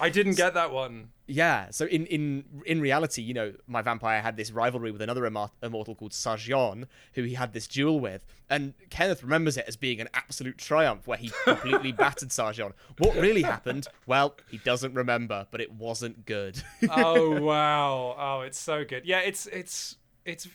I 0.00 0.08
didn't 0.10 0.36
get 0.36 0.54
that 0.54 0.72
one. 0.72 1.10
Yeah, 1.26 1.70
so 1.70 1.86
in 1.86 2.06
in 2.06 2.44
in 2.66 2.80
reality, 2.80 3.22
you 3.22 3.32
know, 3.32 3.52
my 3.66 3.80
vampire 3.80 4.20
had 4.20 4.36
this 4.36 4.50
rivalry 4.50 4.90
with 4.90 5.00
another 5.00 5.24
immortal 5.24 5.94
called 5.94 6.12
Sargon, 6.12 6.86
who 7.14 7.22
he 7.22 7.34
had 7.34 7.52
this 7.52 7.66
duel 7.68 8.00
with, 8.00 8.24
and 8.50 8.74
Kenneth 8.90 9.22
remembers 9.22 9.56
it 9.56 9.64
as 9.68 9.76
being 9.76 10.00
an 10.00 10.08
absolute 10.14 10.58
triumph 10.58 11.06
where 11.06 11.18
he 11.18 11.30
completely 11.44 11.92
battered 11.92 12.32
Sargon. 12.32 12.72
What 12.98 13.14
really 13.16 13.42
happened? 13.42 13.86
Well, 14.06 14.34
he 14.50 14.58
doesn't 14.58 14.94
remember, 14.94 15.46
but 15.50 15.60
it 15.60 15.72
wasn't 15.72 16.26
good. 16.26 16.62
oh 16.90 17.40
wow! 17.42 18.16
Oh, 18.18 18.40
it's 18.42 18.58
so 18.58 18.84
good. 18.84 19.04
Yeah, 19.06 19.20
it's 19.20 19.46
it's 19.46 19.96
it's 20.24 20.48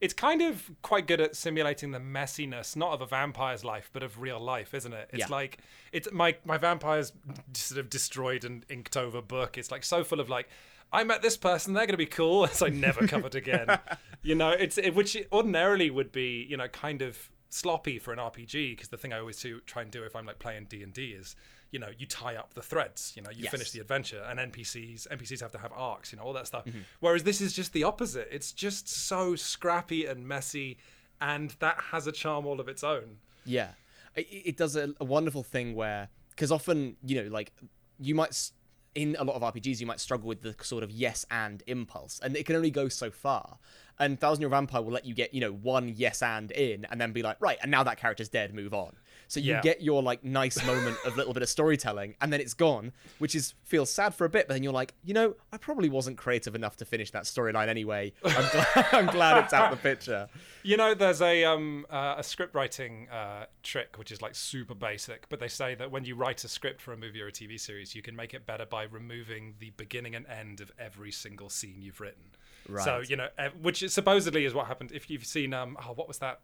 it's 0.00 0.14
kind 0.14 0.42
of 0.42 0.70
quite 0.82 1.06
good 1.06 1.20
at 1.20 1.34
simulating 1.34 1.90
the 1.90 1.98
messiness, 1.98 2.76
not 2.76 2.92
of 2.92 3.00
a 3.00 3.06
vampire's 3.06 3.64
life, 3.64 3.90
but 3.92 4.02
of 4.02 4.20
real 4.20 4.38
life, 4.38 4.72
isn't 4.74 4.92
it? 4.92 5.10
It's 5.12 5.20
Yeah. 5.20 5.26
like 5.28 5.58
it's 5.92 6.08
my 6.12 6.36
my 6.44 6.56
vampire's 6.58 7.12
sort 7.54 7.78
of 7.80 7.90
destroyed 7.90 8.44
and 8.44 8.64
inked 8.68 8.96
over 8.96 9.20
book. 9.22 9.58
It's 9.58 9.70
like 9.70 9.84
so 9.84 10.04
full 10.04 10.20
of 10.20 10.28
like. 10.28 10.48
I 10.90 11.04
met 11.04 11.20
this 11.20 11.36
person; 11.36 11.74
they're 11.74 11.84
going 11.84 11.92
to 11.92 11.98
be 11.98 12.06
cool. 12.06 12.44
It's 12.46 12.62
like 12.62 12.72
never 12.72 13.06
covered 13.06 13.34
again. 13.34 13.78
you 14.22 14.34
know, 14.34 14.50
it's 14.50 14.78
it, 14.78 14.94
which 14.94 15.16
ordinarily 15.30 15.90
would 15.90 16.12
be 16.12 16.46
you 16.48 16.56
know 16.56 16.68
kind 16.68 17.02
of 17.02 17.28
sloppy 17.50 17.98
for 17.98 18.12
an 18.12 18.18
RPG 18.18 18.72
because 18.72 18.88
the 18.88 18.96
thing 18.96 19.12
I 19.12 19.18
always 19.18 19.40
do 19.40 19.60
try 19.60 19.82
and 19.82 19.90
do 19.90 20.04
if 20.04 20.14
I'm 20.16 20.24
like 20.26 20.38
playing 20.38 20.66
D 20.70 20.82
and 20.82 20.92
D 20.92 21.08
is 21.12 21.34
you 21.70 21.78
know 21.78 21.88
you 21.98 22.06
tie 22.06 22.36
up 22.36 22.54
the 22.54 22.62
threads. 22.62 23.12
You 23.16 23.22
know, 23.22 23.30
you 23.30 23.42
Yes. 23.44 23.50
finish 23.50 23.70
the 23.70 23.80
adventure, 23.80 24.22
and 24.28 24.38
NPCs 24.40 25.06
NPCs 25.08 25.40
have 25.40 25.52
to 25.52 25.58
have 25.58 25.72
arcs. 25.74 26.12
You 26.12 26.18
know, 26.18 26.24
all 26.24 26.32
that 26.34 26.46
stuff. 26.46 26.64
Mm-hmm. 26.64 26.80
Whereas 27.00 27.22
this 27.24 27.40
is 27.40 27.52
just 27.52 27.72
the 27.72 27.84
opposite. 27.84 28.28
It's 28.30 28.52
just 28.52 28.88
so 28.88 29.34
scrappy 29.36 30.06
and 30.06 30.26
messy, 30.26 30.78
and 31.20 31.50
that 31.60 31.78
has 31.92 32.06
a 32.06 32.12
charm 32.12 32.46
all 32.46 32.60
of 32.60 32.68
its 32.68 32.82
own. 32.82 33.18
Yeah, 33.44 33.68
it, 34.14 34.26
it 34.30 34.56
does 34.56 34.76
a, 34.76 34.94
a 35.00 35.04
wonderful 35.04 35.42
thing 35.42 35.74
where 35.74 36.08
because 36.30 36.50
often 36.52 36.96
you 37.04 37.22
know 37.22 37.28
like 37.30 37.52
you 37.98 38.14
might 38.14 38.50
in 38.94 39.16
a 39.18 39.24
lot 39.24 39.36
of 39.36 39.42
RPGs 39.42 39.80
you 39.80 39.86
might 39.86 40.00
struggle 40.00 40.26
with 40.26 40.40
the 40.42 40.54
sort 40.62 40.82
of 40.82 40.90
yes 40.90 41.26
and 41.30 41.62
impulse, 41.66 42.18
and 42.22 42.36
it 42.36 42.46
can 42.46 42.56
only 42.56 42.70
go 42.70 42.88
so 42.88 43.10
far. 43.10 43.58
And 44.00 44.18
Thousand 44.18 44.42
Year 44.42 44.48
Vampire 44.48 44.80
will 44.80 44.92
let 44.92 45.04
you 45.04 45.14
get 45.14 45.34
you 45.34 45.40
know 45.40 45.52
one 45.52 45.92
yes 45.96 46.22
and 46.22 46.50
in, 46.52 46.86
and 46.90 47.00
then 47.00 47.12
be 47.12 47.22
like 47.22 47.36
right, 47.40 47.58
and 47.60 47.70
now 47.70 47.82
that 47.84 47.98
character's 47.98 48.28
dead, 48.28 48.54
move 48.54 48.72
on. 48.72 48.94
So 49.30 49.40
you 49.40 49.52
Yeah. 49.52 49.60
get 49.60 49.82
your 49.82 50.02
like 50.02 50.24
nice 50.24 50.64
moment 50.64 50.96
of 51.04 51.16
little 51.16 51.34
bit 51.34 51.42
of 51.42 51.48
storytelling, 51.50 52.16
and 52.20 52.32
then 52.32 52.40
it's 52.40 52.54
gone, 52.54 52.92
which 53.18 53.34
is 53.34 53.54
feels 53.62 53.90
sad 53.90 54.14
for 54.14 54.24
a 54.24 54.28
bit. 54.30 54.48
But 54.48 54.54
then 54.54 54.62
you're 54.62 54.72
like, 54.72 54.94
you 55.04 55.12
know, 55.12 55.34
I 55.52 55.58
probably 55.58 55.90
wasn't 55.90 56.16
creative 56.16 56.54
enough 56.54 56.76
to 56.78 56.86
finish 56.86 57.10
that 57.10 57.24
storyline 57.24 57.68
anyway. 57.68 58.14
I'm 58.24 58.48
glad, 58.50 58.86
I'm 58.92 59.06
glad 59.06 59.44
it's 59.44 59.52
out 59.52 59.70
the 59.70 59.76
picture. 59.76 60.28
You 60.62 60.78
know, 60.78 60.94
there's 60.94 61.20
a 61.20 61.44
um 61.44 61.86
uh, 61.90 62.14
a 62.18 62.22
script 62.22 62.54
writing 62.54 63.08
uh, 63.10 63.44
trick 63.62 63.96
which 63.98 64.10
is 64.10 64.22
like 64.22 64.34
super 64.34 64.74
basic, 64.74 65.28
but 65.28 65.40
they 65.40 65.48
say 65.48 65.74
that 65.74 65.90
when 65.90 66.04
you 66.04 66.14
write 66.16 66.42
a 66.44 66.48
script 66.48 66.80
for 66.80 66.94
a 66.94 66.96
movie 66.96 67.20
or 67.20 67.26
a 67.26 67.32
TV 67.32 67.60
series, 67.60 67.94
you 67.94 68.00
can 68.00 68.16
make 68.16 68.32
it 68.32 68.46
better 68.46 68.64
by 68.64 68.84
removing 68.84 69.54
the 69.58 69.70
beginning 69.76 70.14
and 70.14 70.26
end 70.26 70.60
of 70.62 70.72
every 70.78 71.12
single 71.12 71.50
scene 71.50 71.82
you've 71.82 72.00
written. 72.00 72.30
Right. 72.66 72.82
So 72.84 73.00
you 73.06 73.16
know, 73.16 73.28
which 73.60 73.82
is 73.82 73.92
supposedly 73.92 74.46
is 74.46 74.54
what 74.54 74.66
happened. 74.68 74.90
If 74.92 75.10
you've 75.10 75.26
seen 75.26 75.52
um, 75.52 75.76
oh, 75.86 75.92
what 75.92 76.08
was 76.08 76.18
that? 76.20 76.40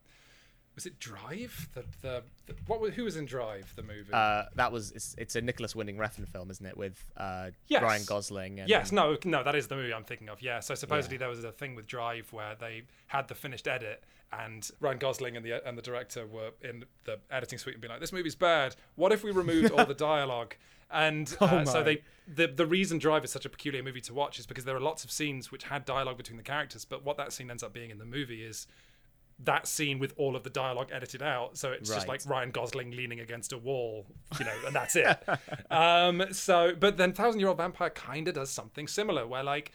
Was 0.75 0.87
it 0.87 0.99
Drive? 0.99 1.69
The 1.75 1.85
the, 2.03 2.23
the 2.47 2.55
what? 2.67 2.93
Who 2.95 3.05
was 3.05 3.17
in 3.17 3.27
Drive? 3.27 3.73
The 3.77 3.83
movie. 3.83 4.13
Uh, 4.13 4.45
that 4.57 4.73
was 4.73 4.91
it's, 4.93 5.15
it's 5.19 5.37
a 5.37 5.41
Nicolas 5.41 5.75
Winding 5.77 5.97
Refn 5.97 6.27
film, 6.29 6.51
isn't 6.51 6.67
it, 6.67 6.77
with 6.77 7.01
uh, 7.17 7.51
Yes. 7.69 7.83
Ryan 7.83 8.03
Gosling? 8.07 8.61
And, 8.61 8.69
Yes, 8.69 8.91
no, 8.91 9.17
no, 9.25 9.45
that 9.45 9.55
is 9.55 9.69
the 9.69 9.77
movie 9.77 9.95
I'm 9.95 10.05
thinking 10.05 10.29
of. 10.29 10.43
Yeah, 10.43 10.61
so 10.61 10.75
supposedly 10.75 11.17
there 11.17 11.29
was 11.29 11.45
a 11.45 11.53
thing 11.53 11.75
with 11.77 11.87
Drive 11.87 12.33
where 12.33 12.57
they 12.59 12.83
had 13.07 13.29
the 13.29 13.35
finished 13.37 13.69
edit, 13.69 14.03
and 14.33 14.69
Ryan 14.81 14.99
Gosling 14.99 15.37
and 15.37 15.47
the 15.47 15.67
and 15.67 15.79
the 15.79 15.83
director 15.83 16.27
were 16.27 16.51
in 16.61 16.85
the 17.05 17.19
editing 17.31 17.59
suite 17.59 17.77
and 17.77 17.83
being 17.83 17.93
like, 17.93 18.01
"This 18.01 18.13
movie's 18.13 18.35
bad. 18.35 18.75
What 18.97 19.13
if 19.13 19.23
we 19.23 19.31
removed 19.31 19.71
all 19.71 19.85
the 19.87 19.95
dialogue?" 20.13 20.57
And 20.91 21.35
uh, 21.41 21.63
Oh 21.63 21.65
so 21.65 21.83
they 21.85 22.03
the 22.27 22.49
the 22.49 22.67
reason 22.67 22.99
Drive 22.99 23.25
is 23.25 23.31
such 23.31 23.45
a 23.45 23.49
peculiar 23.49 23.83
movie 23.83 24.01
to 24.03 24.15
watch 24.15 24.39
is 24.41 24.47
because 24.47 24.65
there 24.65 24.77
are 24.77 24.81
lots 24.81 25.05
of 25.05 25.11
scenes 25.11 25.53
which 25.53 25.65
had 25.65 25.85
dialogue 25.85 26.17
between 26.17 26.37
the 26.37 26.43
characters, 26.43 26.85
but 26.85 27.05
what 27.05 27.17
that 27.17 27.33
scene 27.33 27.51
ends 27.51 27.63
up 27.63 27.73
being 27.73 27.91
in 27.91 27.99
the 27.99 28.05
movie 28.05 28.43
is 28.45 28.67
that 29.41 29.67
scene 29.67 29.99
with 29.99 30.15
all 30.17 30.37
of 30.37 30.43
the 30.43 30.51
dialogue 30.51 30.91
edited 30.93 31.23
out. 31.23 31.57
So 31.57 31.73
it's 31.73 31.91
just 31.91 32.09
like 32.09 32.21
Ryan 32.27 32.51
Gosling 32.51 32.93
leaning 32.93 33.21
against 33.21 33.53
a 33.53 33.59
wall, 33.59 34.07
you 34.39 34.45
know, 34.45 34.55
and 34.67 34.75
that's 34.75 34.97
it. 34.97 35.19
um, 35.71 36.25
so, 36.33 36.75
but 36.79 36.97
then 36.97 37.13
Thousand 37.13 37.41
Year 37.41 37.49
Old 37.49 37.59
Vampire 37.59 37.91
kind 37.91 38.29
of 38.29 38.35
does 38.35 38.51
something 38.51 38.87
similar 38.87 39.27
where, 39.27 39.43
like, 39.43 39.73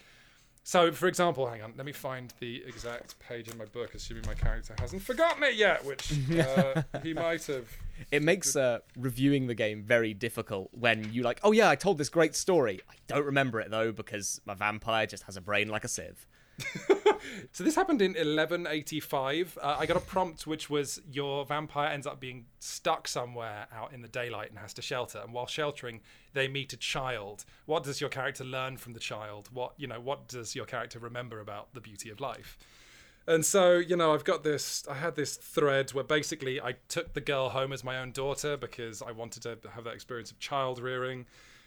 so 0.62 0.92
for 0.92 1.08
example, 1.08 1.46
hang 1.46 1.62
on, 1.62 1.72
let 1.76 1.86
me 1.86 1.92
find 1.92 2.32
the 2.38 2.62
exact 2.66 3.18
page 3.18 3.48
in 3.48 3.56
my 3.56 3.64
book, 3.66 3.94
assuming 3.94 4.24
my 4.26 4.34
character 4.34 4.74
hasn't 4.78 5.02
forgotten 5.02 5.42
it 5.42 5.54
yet, 5.54 5.84
which 5.84 6.12
uh, 6.38 6.82
he 7.02 7.12
might 7.14 7.44
have. 7.46 7.68
It 8.10 8.22
makes 8.22 8.56
uh, 8.56 8.78
reviewing 8.96 9.46
the 9.46 9.54
game 9.54 9.82
very 9.82 10.14
difficult 10.14 10.70
when 10.72 11.12
you 11.12 11.22
like, 11.22 11.38
oh 11.42 11.52
yeah, 11.52 11.68
I 11.68 11.76
told 11.76 11.98
this 11.98 12.08
great 12.08 12.34
story. 12.34 12.80
I 12.88 12.94
don't 13.08 13.26
remember 13.26 13.60
it 13.60 13.70
though 13.70 13.92
because 13.92 14.40
my 14.46 14.54
vampire 14.54 15.06
just 15.06 15.24
has 15.24 15.36
a 15.36 15.40
brain 15.42 15.68
like 15.68 15.84
a 15.84 15.88
sieve. 15.88 16.26
So 17.52 17.64
this 17.64 17.74
happened 17.74 18.00
in 18.00 18.12
1185. 18.12 19.58
Uh, 19.60 19.76
I 19.78 19.86
got 19.86 19.96
a 19.96 20.00
prompt 20.00 20.46
which 20.46 20.70
was 20.70 21.00
your 21.10 21.44
vampire 21.44 21.90
ends 21.90 22.06
up 22.06 22.20
being 22.20 22.46
stuck 22.58 23.08
somewhere 23.08 23.66
out 23.74 23.92
in 23.92 24.02
the 24.02 24.08
daylight 24.08 24.50
and 24.50 24.58
has 24.58 24.72
to 24.74 24.82
shelter. 24.82 25.18
And 25.18 25.32
while 25.32 25.46
sheltering, 25.46 26.00
they 26.32 26.48
meet 26.48 26.72
a 26.72 26.76
child. 26.76 27.44
What 27.66 27.84
does 27.84 28.00
your 28.00 28.10
character 28.10 28.44
learn 28.44 28.76
from 28.76 28.92
the 28.92 29.00
child? 29.00 29.48
What 29.52 29.74
you 29.76 29.86
know? 29.86 30.00
What 30.00 30.28
does 30.28 30.54
your 30.54 30.64
character 30.64 30.98
remember 30.98 31.40
about 31.40 31.74
the 31.74 31.80
beauty 31.80 32.10
of 32.10 32.20
life? 32.20 32.56
And 33.26 33.44
so, 33.44 33.74
you 33.74 33.96
know, 33.96 34.14
I've 34.14 34.24
got 34.24 34.44
this. 34.44 34.84
I 34.88 34.94
had 34.94 35.14
this 35.14 35.36
thread 35.36 35.90
where 35.90 36.04
basically 36.04 36.60
I 36.60 36.76
took 36.88 37.12
the 37.12 37.20
girl 37.20 37.50
home 37.50 37.72
as 37.72 37.84
my 37.84 37.98
own 37.98 38.12
daughter 38.12 38.56
because 38.56 39.02
I 39.02 39.12
wanted 39.12 39.42
to 39.42 39.58
have 39.74 39.84
that 39.84 39.94
experience 39.94 40.30
of 40.30 40.38
child 40.38 40.80
rearing. 40.80 41.26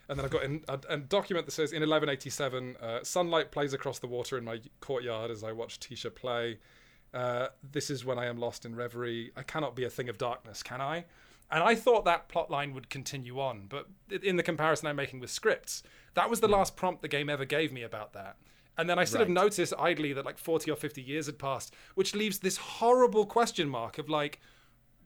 And 0.10 0.18
then 0.20 0.26
I've 0.26 0.32
got 0.32 0.43
in, 0.43 0.64
a, 0.68 0.80
a 0.89 0.97
document 0.97 1.45
that 1.45 1.54
says 1.54 1.72
in 1.72 1.78
1187, 1.82 2.76
uh, 2.82 2.99
sunlight 3.04 3.51
plays 3.51 3.74
across 3.74 3.99
the 3.99 4.08
water 4.08 4.38
in 4.38 4.43
my 4.43 4.60
courtyard 4.82 5.32
as 5.32 5.43
I 5.43 5.51
watch 5.54 5.80
Tisha 5.80 6.14
play. 6.14 6.60
Uh, 7.14 7.47
this 7.72 7.89
is 7.89 8.04
when 8.04 8.20
I 8.20 8.26
am 8.26 8.38
lost 8.38 8.66
in 8.66 8.76
reverie. 8.76 9.32
I 9.38 9.43
cannot 9.43 9.76
be 9.76 9.84
a 9.86 9.89
thing 9.89 10.10
of 10.10 10.18
darkness, 10.18 10.62
can 10.64 10.82
I? 10.82 11.06
And 11.51 11.64
I 11.64 11.76
thought 11.76 12.06
that 12.06 12.28
plot 12.30 12.49
line 12.49 12.74
would 12.74 12.89
continue 12.89 13.39
on, 13.39 13.68
but 13.70 13.88
in 14.24 14.38
the 14.38 14.43
comparison 14.43 14.88
I'm 14.88 14.95
making 14.95 15.20
with 15.20 15.30
scripts, 15.30 15.84
that 16.16 16.30
was 16.30 16.39
the 16.39 16.47
last 16.47 16.76
prompt 16.76 17.01
the 17.04 17.08
game 17.08 17.30
ever 17.30 17.45
gave 17.45 17.72
me 17.72 17.84
about 17.84 18.14
that. 18.14 18.38
And 18.76 18.89
then 18.89 18.97
I 18.97 19.04
sort 19.04 19.22
of 19.22 19.30
noticed 19.30 19.72
idly 19.78 20.14
that 20.14 20.26
like 20.26 20.39
40 20.39 20.72
or 20.72 20.76
50 20.76 21.01
years 21.01 21.28
had 21.28 21.38
passed, 21.38 21.74
which 21.93 22.16
leaves 22.16 22.39
this 22.39 22.58
horrible 22.58 23.28
question 23.28 23.70
mark 23.70 23.99
of 23.99 24.10
like, 24.10 24.39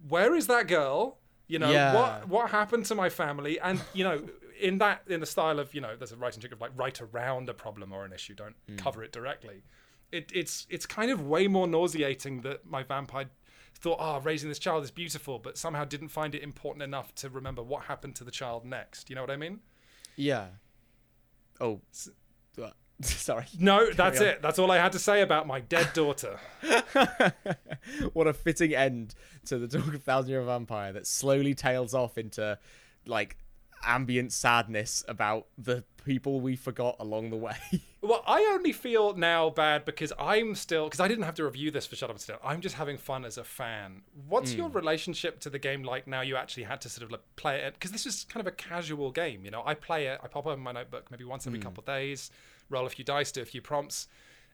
where 0.08 0.34
is 0.36 0.48
that 0.48 0.68
girl? 0.68 1.18
You 1.48 1.60
know, 1.60 1.70
Yeah. 1.72 1.94
what 1.94 2.28
what 2.30 2.52
happened 2.52 2.86
to 2.86 2.96
my 2.96 3.10
family? 3.10 3.60
And 3.60 3.82
you 3.94 4.06
know, 4.06 4.22
in 4.60 4.78
that 4.80 5.02
in 5.08 5.20
the 5.20 5.26
style 5.26 5.60
of 5.60 5.74
you 5.74 5.82
know, 5.82 5.96
there's 5.96 6.12
a 6.12 6.18
writing 6.18 6.40
trick 6.42 6.54
of 6.54 6.62
like 6.62 6.72
write 6.76 7.02
around 7.02 7.50
a 7.50 7.54
problem 7.54 7.92
or 7.94 8.06
an 8.06 8.14
issue, 8.14 8.34
don't 8.36 8.56
cover 8.78 9.04
it 9.04 9.12
directly. 9.12 9.64
It, 10.12 10.32
it's 10.34 10.66
it's 10.70 10.86
kind 10.86 11.12
of 11.12 11.28
way 11.28 11.48
more 11.48 11.68
nauseating 11.68 12.42
that 12.42 12.66
my 12.66 12.84
vampire 12.84 13.26
thought, 13.80 13.98
oh, 14.00 14.20
raising 14.22 14.50
this 14.50 14.58
child 14.60 14.84
is 14.84 14.90
beautiful, 14.92 15.38
but 15.38 15.58
somehow 15.58 15.86
didn't 15.86 16.08
find 16.10 16.34
it 16.34 16.42
important 16.42 16.82
enough 16.82 17.14
to 17.16 17.30
remember 17.30 17.62
what 17.62 17.84
happened 17.84 18.16
to 18.16 18.24
the 18.24 18.32
child 18.32 18.66
next. 18.66 19.10
You 19.10 19.16
know 19.16 19.22
what 19.22 19.30
I 19.32 19.38
mean? 19.38 19.60
Yeah. 20.16 20.48
Oh, 21.62 21.82
s- 21.92 22.10
uh, 22.62 22.72
sorry. 23.02 23.46
No, 23.60 23.92
that's 23.92 24.20
on. 24.20 24.28
it. 24.28 24.42
That's 24.42 24.58
all 24.60 24.72
I 24.72 24.78
had 24.78 24.94
to 24.94 25.00
say 25.00 25.22
about 25.22 25.46
my 25.46 25.60
dead 25.60 25.90
daughter. 25.94 26.40
what 28.14 28.28
a 28.28 28.34
fitting 28.34 28.74
end 28.74 29.14
to 29.46 29.58
the 29.60 29.68
talk 29.68 29.94
of 29.94 30.04
Thousand 30.04 30.32
Year 30.32 30.42
Vampire 30.42 30.94
that 30.94 31.08
slowly 31.08 31.54
tails 31.54 31.94
off 31.94 32.18
into 32.18 32.58
like 33.06 33.38
ambient 33.88 34.32
sadness 34.34 35.04
about 35.08 35.48
the 35.58 35.84
people 36.06 36.40
we 36.40 36.56
forgot 36.56 36.96
along 37.00 37.30
the 37.30 37.38
way. 37.38 37.58
Well, 38.00 38.24
I 38.26 38.40
only 38.54 38.72
feel 38.72 39.16
now 39.16 39.50
bad 39.50 39.84
because 39.84 40.14
I'm 40.18 40.56
still 40.56 40.86
because 40.86 41.02
I 41.02 41.10
didn't 41.10 41.26
have 41.26 41.34
to 41.36 41.44
review 41.44 41.72
this 41.72 41.86
for 41.86 41.98
Shut 41.98 42.10
Up 42.10 42.16
and 42.16 42.22
Still. 42.22 42.38
I'm 42.42 42.62
just 42.62 42.76
having 42.76 42.98
fun 42.98 43.26
as 43.26 43.38
a 43.38 43.44
fan. 43.44 44.04
What's 44.30 44.54
your 44.54 44.70
hmm. 44.70 44.78
relationship 44.78 45.42
to 45.42 45.50
the 45.50 45.60
game 45.60 45.84
like 45.84 46.08
now? 46.08 46.22
You 46.22 46.38
actually 46.38 46.64
had 46.64 46.80
to 46.82 46.90
sort 46.90 47.04
of 47.04 47.12
like 47.12 47.24
play 47.36 47.58
it 47.58 47.74
because 47.74 47.92
this 47.92 48.06
is 48.06 48.24
kind 48.30 48.40
of 48.40 48.48
a 48.48 48.56
casual 48.56 49.12
game. 49.12 49.44
You 49.44 49.52
know, 49.52 49.62
I 49.66 49.74
play 49.74 50.06
it. 50.08 50.22
I 50.24 50.28
pop 50.28 50.46
open 50.46 50.64
my 50.64 50.72
notebook 50.72 51.12
maybe 51.12 51.26
once 51.26 51.48
every 51.48 51.60
hmm. 51.60 51.64
couple 51.64 51.82
of 51.82 51.86
days, 51.86 52.32
roll 52.70 52.86
a 52.86 52.90
few 52.90 53.04
dice, 53.04 53.32
do 53.32 53.42
a 53.42 53.46
few 53.46 53.62
prompts. 53.62 54.08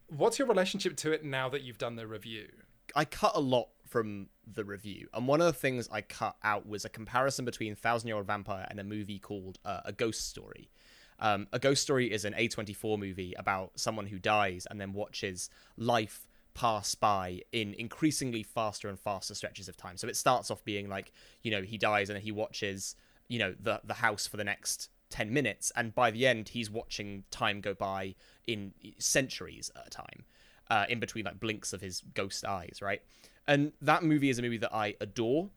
What's 0.08 0.40
your 0.40 0.48
relationship 0.48 0.98
to 0.98 1.12
it 1.12 1.24
now 1.24 1.48
that 1.50 1.62
you've 1.62 1.78
done 1.78 1.96
the 1.96 2.08
review? 2.08 2.48
I 2.96 3.06
cut 3.06 3.34
a 3.36 3.40
lot 3.40 3.68
from 3.94 4.28
the 4.52 4.66
review, 4.66 5.08
and 5.14 5.28
one 5.28 5.40
of 5.40 5.46
the 5.46 5.54
things 5.54 5.88
I 5.92 6.02
cut 6.02 6.36
out 6.44 6.68
was 6.68 6.84
a 6.84 6.90
comparison 6.90 7.46
between 7.46 7.76
Thousand 7.76 8.08
Year 8.08 8.18
Old 8.18 8.26
Vampire 8.26 8.66
and 8.68 8.80
a 8.80 8.84
movie 8.84 9.20
called 9.20 9.60
uh, 9.64 9.82
A 9.86 9.92
Ghost 9.92 10.28
Story. 10.28 10.72
Um, 11.20 11.48
a 11.54 11.60
Ghost 11.60 11.84
Story 11.84 12.12
is 12.12 12.26
an 12.26 12.34
A24 12.34 12.98
movie 12.98 13.36
about 13.38 13.72
someone 13.76 14.08
who 14.08 14.18
dies 14.18 14.66
and 14.70 14.82
then 14.82 14.94
watches 14.94 15.52
life 15.78 16.28
pass 16.56 16.96
by 16.96 17.42
in 17.52 17.76
increasingly 17.76 18.42
faster 18.42 18.90
and 18.90 19.00
faster 19.00 19.36
stretches 19.36 19.70
of 19.70 19.78
time. 19.78 19.96
So 19.96 20.08
it 20.08 20.18
starts 20.18 20.50
off 20.50 20.66
being 20.66 20.90
like, 20.90 21.14
you 21.44 21.52
know, 21.52 21.62
he 21.62 21.78
dies 21.78 22.10
and 22.10 22.20
he 22.20 22.32
watches, 22.32 22.96
you 23.28 23.40
know 23.40 23.56
the 23.60 23.82
the 23.84 23.96
house 23.96 24.28
for 24.28 24.38
the 24.38 24.44
next 24.44 24.90
10 25.10 25.32
minutes 25.32 25.72
and 25.76 25.94
by 25.94 26.10
the 26.12 26.26
end 26.26 26.50
he's 26.50 26.70
watching 26.70 27.24
time 27.30 27.62
go 27.62 27.74
by 27.74 28.16
in 28.48 28.74
centuries 28.98 29.72
at 29.76 29.88
a 29.88 29.90
time 29.90 30.26
uh, 30.70 30.86
in 30.90 31.00
between 31.00 31.26
like 31.26 31.40
blinks 31.40 31.74
of 31.74 31.82
his 31.82 32.02
ghost 32.14 32.44
eyes 32.46 32.80
right 32.82 33.02
and 33.48 33.74
that 33.82 34.04
movie 34.04 34.30
is 34.30 34.40
a 34.40 34.42
movie 34.42 34.58
that 34.58 34.74
i 34.74 34.96
adore 35.02 35.50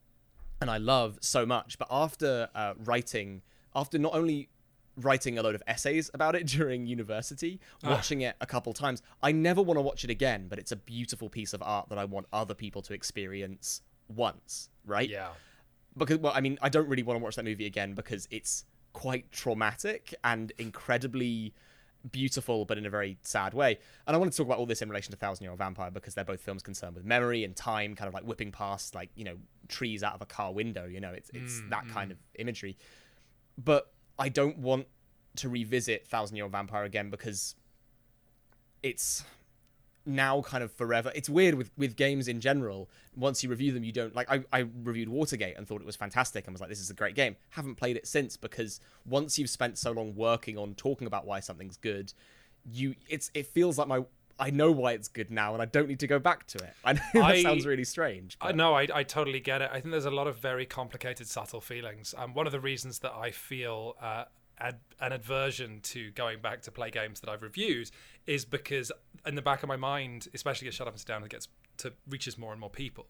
and 0.61 0.71
i 0.71 0.79
love 0.79 1.19
so 1.21 1.45
much. 1.45 1.79
But 1.79 1.89
after 1.91 2.49
uh, 2.55 2.75
writing 2.85 3.43
after 3.75 3.99
not 3.99 4.15
only 4.15 4.49
writing 4.97 5.39
a 5.39 5.43
load 5.43 5.55
of 5.55 5.63
essays 5.67 6.11
about 6.15 6.35
it 6.35 6.47
during 6.57 6.87
university 6.87 7.61
watching 7.85 8.23
it 8.23 8.35
a 8.41 8.47
couple 8.47 8.73
times 8.73 9.03
i 9.23 9.31
never 9.31 9.61
want 9.61 9.77
to 9.77 9.83
watch 9.83 10.05
it 10.05 10.11
again 10.11 10.47
but 10.49 10.59
it's 10.59 10.73
a 10.73 10.77
beautiful 10.77 11.29
piece 11.29 11.53
of 11.53 11.63
art 11.63 11.87
that 11.91 11.99
i 11.99 12.05
want 12.05 12.27
other 12.33 12.55
people 12.55 12.81
to 12.81 12.95
experience 12.95 13.83
once 14.09 14.71
right? 14.87 15.11
Yeah. 15.11 15.29
because 15.99 16.17
well 16.19 16.33
i 16.35 16.41
mean 16.41 16.59
i 16.63 16.71
don't 16.71 16.89
really 16.89 17.03
want 17.03 17.19
to 17.19 17.23
watch 17.23 17.37
that 17.37 17.45
movie 17.45 17.67
again 17.67 17.93
because 17.93 18.27
it's 18.31 18.65
quite 18.95 19.31
traumatic 19.31 20.15
and 20.25 20.53
incredibly 20.57 21.53
beautiful 22.11 22.65
but 22.65 22.79
in 22.79 22.87
a 22.87 22.91
very 22.91 23.19
sad 23.23 23.55
way. 23.55 23.79
And 24.07 24.15
i 24.15 24.19
want 24.19 24.33
to 24.33 24.37
talk 24.37 24.47
about 24.47 24.59
all 24.59 24.67
this 24.67 24.83
in 24.83 24.89
relation 24.89 25.11
to 25.11 25.17
thousand 25.17 25.45
year 25.45 25.51
old 25.51 25.59
vampire 25.59 25.91
because 25.91 26.15
they're 26.15 26.25
both 26.25 26.41
films 26.41 26.63
concerned 26.63 26.95
with 26.95 27.05
memory 27.05 27.45
and 27.45 27.55
time 27.55 27.95
kind 27.95 28.09
of 28.09 28.15
like 28.15 28.25
whipping 28.25 28.53
past 28.53 28.95
like 28.95 29.11
you 29.15 29.25
know 29.25 29.37
trees 29.69 30.03
out 30.03 30.15
of 30.15 30.23
a 30.23 30.27
car 30.27 30.53
window 30.53 30.87
you 30.87 31.01
know 31.01 31.11
it's 31.11 31.31
it's 31.35 31.61
mm, 31.61 31.71
that 31.71 31.85
mm. 31.85 31.93
kind 31.93 32.13
of 32.13 32.19
imagery. 32.39 32.77
But 33.59 33.93
i 34.19 34.29
don't 34.29 34.59
want 34.59 34.87
to 35.37 35.49
revisit 35.49 36.07
thousand 36.07 36.37
year 36.37 36.45
old 36.45 36.53
vampire 36.53 36.85
again 36.85 37.11
because 37.11 37.55
it's 38.83 39.25
now 40.07 40.41
kind 40.43 40.63
of 40.63 40.73
forever. 40.73 41.11
It's 41.15 41.29
weird 41.29 41.55
with 41.57 41.71
with 41.77 41.97
games 41.97 42.29
in 42.29 42.41
general. 42.41 42.89
Once 43.17 43.43
you 43.43 43.51
review 43.51 43.73
them, 43.73 43.85
you 43.85 43.93
don't 43.93 44.15
like. 44.15 44.31
I, 44.31 44.45
I 44.53 44.67
reviewed 44.83 45.09
Watergate 45.09 45.57
and 45.57 45.67
thought 45.67 45.81
it 45.81 45.87
was 45.87 45.97
fantastic 45.97 46.47
and 46.47 46.55
was 46.55 46.61
like, 46.61 46.71
this 46.71 46.81
is 46.81 46.91
a 46.91 46.95
great 46.95 47.15
game. 47.15 47.37
Haven't 47.51 47.75
played 47.75 47.97
it 47.97 48.07
since 48.07 48.37
because 48.37 48.81
once 49.05 49.39
you've 49.39 49.51
spent 49.51 49.79
so 49.79 49.93
long 49.93 50.15
working 50.15 50.57
on 50.57 50.75
talking 50.75 51.07
about 51.07 51.27
why 51.27 51.41
something's 51.41 51.77
good, 51.77 52.13
you 52.71 52.95
it's 53.09 53.31
it 53.35 53.47
feels 53.47 53.79
like 53.79 53.89
my. 53.89 54.05
I 54.39 54.51
know 54.51 54.71
why 54.71 54.93
it's 54.93 55.09
good 55.09 55.31
now, 55.31 55.55
and 55.55 55.63
I 55.63 55.65
don't 55.65 55.89
need 55.89 56.01
to 56.01 56.07
go 56.07 56.19
back 56.19 56.47
to 56.49 56.59
it. 56.59 56.75
I 56.85 56.93
know 56.93 57.01
that 57.15 57.25
I- 57.25 57.43
sounds 57.43 57.65
really 57.65 57.85
strange. 57.85 58.37
I 58.41 58.49
but- 58.49 58.57
no, 58.57 58.75
I, 58.75 58.87
I 58.93 59.03
totally 59.03 59.41
get 59.41 59.63
it. 59.63 59.71
I 59.73 59.81
think 59.81 59.93
there's 59.93 60.05
a 60.05 60.11
lot 60.11 60.27
of 60.27 60.37
very 60.37 60.67
complicated, 60.67 61.27
subtle 61.27 61.63
feelings. 61.63 62.15
Um, 62.19 62.35
one 62.35 62.45
of 62.47 62.53
the 62.53 62.61
reasons 62.61 62.99
that 62.99 63.15
I 63.15 63.31
feel 63.31 63.97
uh, 63.99 64.25
ad, 64.59 64.81
an 65.01 65.13
aversion 65.13 65.81
to 65.85 66.11
going 66.11 66.41
back 66.43 66.61
to 66.63 66.71
play 66.71 66.91
games 66.91 67.21
that 67.21 67.31
I've 67.31 67.41
reviewed 67.41 67.91
is 68.27 68.45
because 68.45 68.93
in 69.27 69.35
the 69.35 69.43
back 69.43 69.63
of 69.63 69.69
my 69.69 69.77
mind, 69.77 70.29
especially 70.35 70.69
as 70.69 70.75
Shut 70.75 70.87
Up 70.87 70.95
and 70.95 71.01
Sit 71.01 71.09
Down, 71.09 71.23
it 71.25 71.31
gets 71.31 71.49
to 71.79 71.93
reaches 72.09 72.39
more 72.39 72.53
and 72.53 72.61
more 72.61 72.71
people. 72.71 73.07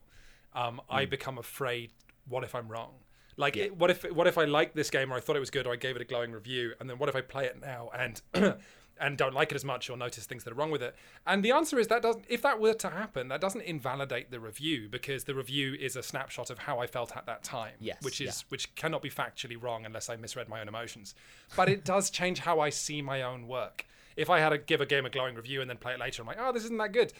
Um, 0.54 0.80
I 0.88 1.04
become 1.04 1.38
afraid. 1.38 1.90
What 2.28 2.42
if 2.42 2.54
I'm 2.54 2.68
wrong? 2.68 2.94
Like, 3.36 3.56
it, 3.56 3.76
what 3.76 3.90
if 3.90 4.02
what 4.12 4.26
if 4.26 4.38
I 4.38 4.44
like 4.44 4.74
this 4.74 4.90
game 4.90 5.12
or 5.12 5.16
I 5.16 5.20
thought 5.20 5.36
it 5.36 5.40
was 5.40 5.50
good 5.50 5.66
or 5.66 5.72
I 5.72 5.76
gave 5.76 5.96
it 5.96 6.02
a 6.02 6.06
glowing 6.06 6.32
review, 6.32 6.72
and 6.80 6.88
then 6.88 6.98
what 6.98 7.08
if 7.08 7.16
I 7.16 7.20
play 7.20 7.44
it 7.44 7.60
now 7.60 7.90
and 7.94 8.22
and 8.98 9.18
don't 9.18 9.34
like 9.34 9.52
it 9.52 9.56
as 9.56 9.64
much 9.64 9.90
or 9.90 9.96
notice 9.98 10.24
things 10.24 10.42
that 10.44 10.52
are 10.52 10.56
wrong 10.56 10.70
with 10.70 10.82
it? 10.82 10.96
And 11.26 11.44
the 11.44 11.52
answer 11.52 11.78
is 11.78 11.88
that 11.88 12.00
doesn't. 12.00 12.24
If 12.28 12.40
that 12.42 12.58
were 12.58 12.72
to 12.72 12.88
happen, 12.88 13.28
that 13.28 13.42
doesn't 13.42 13.60
invalidate 13.60 14.30
the 14.30 14.40
review 14.40 14.88
because 14.88 15.24
the 15.24 15.34
review 15.34 15.74
is 15.74 15.96
a 15.96 16.02
snapshot 16.02 16.48
of 16.48 16.60
how 16.60 16.78
I 16.78 16.86
felt 16.86 17.14
at 17.14 17.26
that 17.26 17.44
time. 17.44 17.74
Yes, 17.78 17.98
which 18.00 18.22
is 18.22 18.42
yeah. 18.42 18.46
which 18.48 18.74
cannot 18.74 19.02
be 19.02 19.10
factually 19.10 19.62
wrong 19.62 19.84
unless 19.84 20.08
I 20.08 20.16
misread 20.16 20.48
my 20.48 20.62
own 20.62 20.68
emotions. 20.68 21.14
But 21.54 21.68
it 21.68 21.84
does 21.84 22.08
change 22.08 22.38
how 22.38 22.60
I 22.60 22.70
see 22.70 23.02
my 23.02 23.20
own 23.20 23.46
work. 23.48 23.84
If 24.16 24.30
I 24.30 24.40
had 24.40 24.50
to 24.50 24.58
give 24.58 24.80
a 24.80 24.86
game 24.86 25.06
a 25.06 25.10
glowing 25.10 25.34
review 25.34 25.60
and 25.60 25.68
then 25.68 25.76
play 25.76 25.92
it 25.92 26.00
later, 26.00 26.22
I'm 26.22 26.28
like, 26.28 26.38
oh, 26.40 26.52
this 26.52 26.64
isn't 26.64 26.78
that 26.78 26.92
good. 26.92 27.12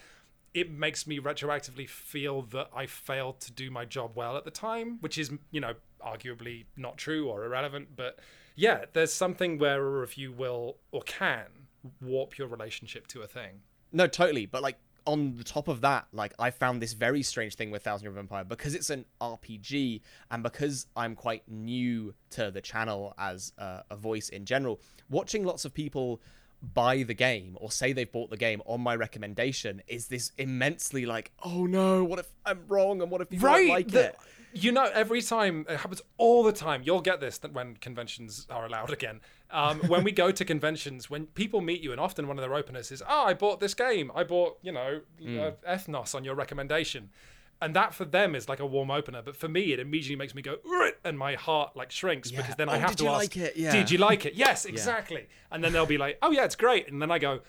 It 0.55 0.70
makes 0.70 1.07
me 1.07 1.20
retroactively 1.20 1.88
feel 1.88 2.42
that 2.42 2.70
I 2.74 2.86
failed 2.86 3.40
to 3.40 3.53
do 3.53 3.70
my 3.70 3.84
job 3.84 4.12
well 4.14 4.36
at 4.36 4.44
the 4.44 4.51
time, 4.51 4.99
which 5.01 5.18
is, 5.18 5.30
you 5.51 5.61
know, 5.61 5.74
arguably 6.05 6.64
not 6.76 6.97
true 6.97 7.28
or 7.28 7.44
irrelevant. 7.44 7.88
But 7.94 8.18
yeah, 8.55 8.86
there's 8.94 9.12
something 9.12 9.59
where 9.59 9.84
a 9.84 10.01
review 10.01 10.32
will 10.32 10.78
or 10.92 11.03
can 11.03 11.47
warp 12.01 12.38
your 12.38 12.49
relationship 12.49 13.07
to 13.09 13.20
a 13.20 13.26
thing. 13.26 13.61
No, 13.92 14.07
totally. 14.07 14.47
But 14.47 14.62
like 14.62 14.78
on 15.07 15.36
the 15.36 15.44
top 15.44 15.68
of 15.68 15.82
that, 15.82 16.07
like 16.12 16.32
I 16.38 16.51
found 16.51 16.82
this 16.82 16.92
very 16.92 17.22
strange 17.22 17.55
thing 17.55 17.70
with 17.70 17.84
Thousand 17.84 18.05
Year 18.05 18.11
Old 18.11 18.16
Vampire 18.16 18.44
because 18.44 18.74
it's 18.74 18.90
an 18.90 19.05
RPG 19.20 20.01
and 20.30 20.42
because 20.42 20.86
I'm 20.97 21.14
quite 21.14 21.42
new 21.49 22.14
to 22.30 22.51
the 22.51 22.61
channel 22.61 23.14
as 23.18 23.53
a 23.59 23.97
voice 23.97 24.30
in 24.30 24.44
general. 24.44 24.80
Watching 25.09 25.44
lots 25.44 25.64
of 25.64 25.72
people 25.72 26.20
buy 26.74 27.02
the 27.02 27.14
game 27.14 27.56
or 27.60 27.70
say 27.70 27.92
they've 27.92 28.10
bought 28.10 28.30
the 28.30 28.36
game 28.36 28.62
on 28.66 28.80
my 28.80 28.94
recommendation 28.96 29.82
is 29.88 30.08
this 30.08 30.32
immensely 30.38 31.06
like, 31.06 31.30
oh 31.44 31.66
no, 31.66 32.04
what 32.04 32.18
if 32.18 32.28
I'm 32.44 32.60
wrong 32.68 33.00
and 33.02 33.10
what 33.10 33.20
if 33.20 33.30
people 33.30 33.48
don't 33.48 33.68
like 33.68 33.88
the- 33.88 34.06
it? 34.08 34.18
You 34.52 34.72
know, 34.72 34.84
every 34.84 35.20
time 35.20 35.66
it 35.68 35.76
happens 35.80 36.00
all 36.16 36.42
the 36.42 36.52
time. 36.52 36.80
You'll 36.82 37.02
get 37.02 37.20
this 37.20 37.36
that 37.38 37.52
when 37.52 37.76
conventions 37.76 38.46
are 38.48 38.64
allowed 38.64 38.90
again. 38.90 39.20
Um, 39.50 39.80
when 39.80 40.02
we 40.02 40.12
go 40.12 40.30
to 40.30 40.44
conventions, 40.54 41.10
when 41.10 41.26
people 41.26 41.60
meet 41.60 41.82
you, 41.82 41.92
and 41.92 42.00
often 42.00 42.26
one 42.26 42.38
of 42.38 42.42
their 42.42 42.54
openers 42.54 42.90
is, 42.90 43.02
"Oh, 43.06 43.24
I 43.26 43.34
bought 43.34 43.60
this 43.60 43.74
game. 43.74 44.10
I 44.14 44.24
bought, 44.24 44.56
you 44.62 44.72
know, 44.72 45.00
Hmm. 45.20 45.38
uh, 45.38 45.50
Ethnos 45.68 46.14
on 46.14 46.24
your 46.24 46.34
recommendation." 46.34 47.10
And 47.61 47.74
that 47.74 47.94
for 47.94 48.04
them 48.04 48.34
is 48.34 48.48
like 48.48 48.61
a 48.61 48.66
warm 48.66 48.90
opener, 48.90 49.22
but 49.22 49.34
for 49.36 49.48
me, 49.48 49.72
it 49.72 49.78
immediately 49.80 50.16
makes 50.16 50.34
me 50.34 50.42
go, 50.42 50.57
and 51.04 51.18
my 51.18 51.34
heart 51.34 51.74
like 51.76 51.90
shrinks 51.90 52.30
because 52.30 52.54
then 52.57 52.68
I 52.68 52.76
Oh, 52.76 52.80
have 52.80 52.90
did 52.90 52.98
to 52.98 53.04
you 53.04 53.11
ask, 53.11 53.18
like 53.18 53.36
it? 53.38 53.57
Yeah. 53.57 53.72
"Did 53.72 53.90
you 53.90 53.96
like 53.98 54.26
it?" 54.26 54.34
Yes, 54.34 54.64
exactly. 54.74 55.26
And 55.50 55.64
then 55.64 55.72
they'll 55.72 55.86
be 55.86 55.96
like, 55.96 56.18
"Oh 56.20 56.30
yeah, 56.30 56.44
it's 56.44 56.57
great," 56.57 56.88
and 56.92 57.00
then 57.00 57.11
I 57.11 57.18
go, 57.18 57.40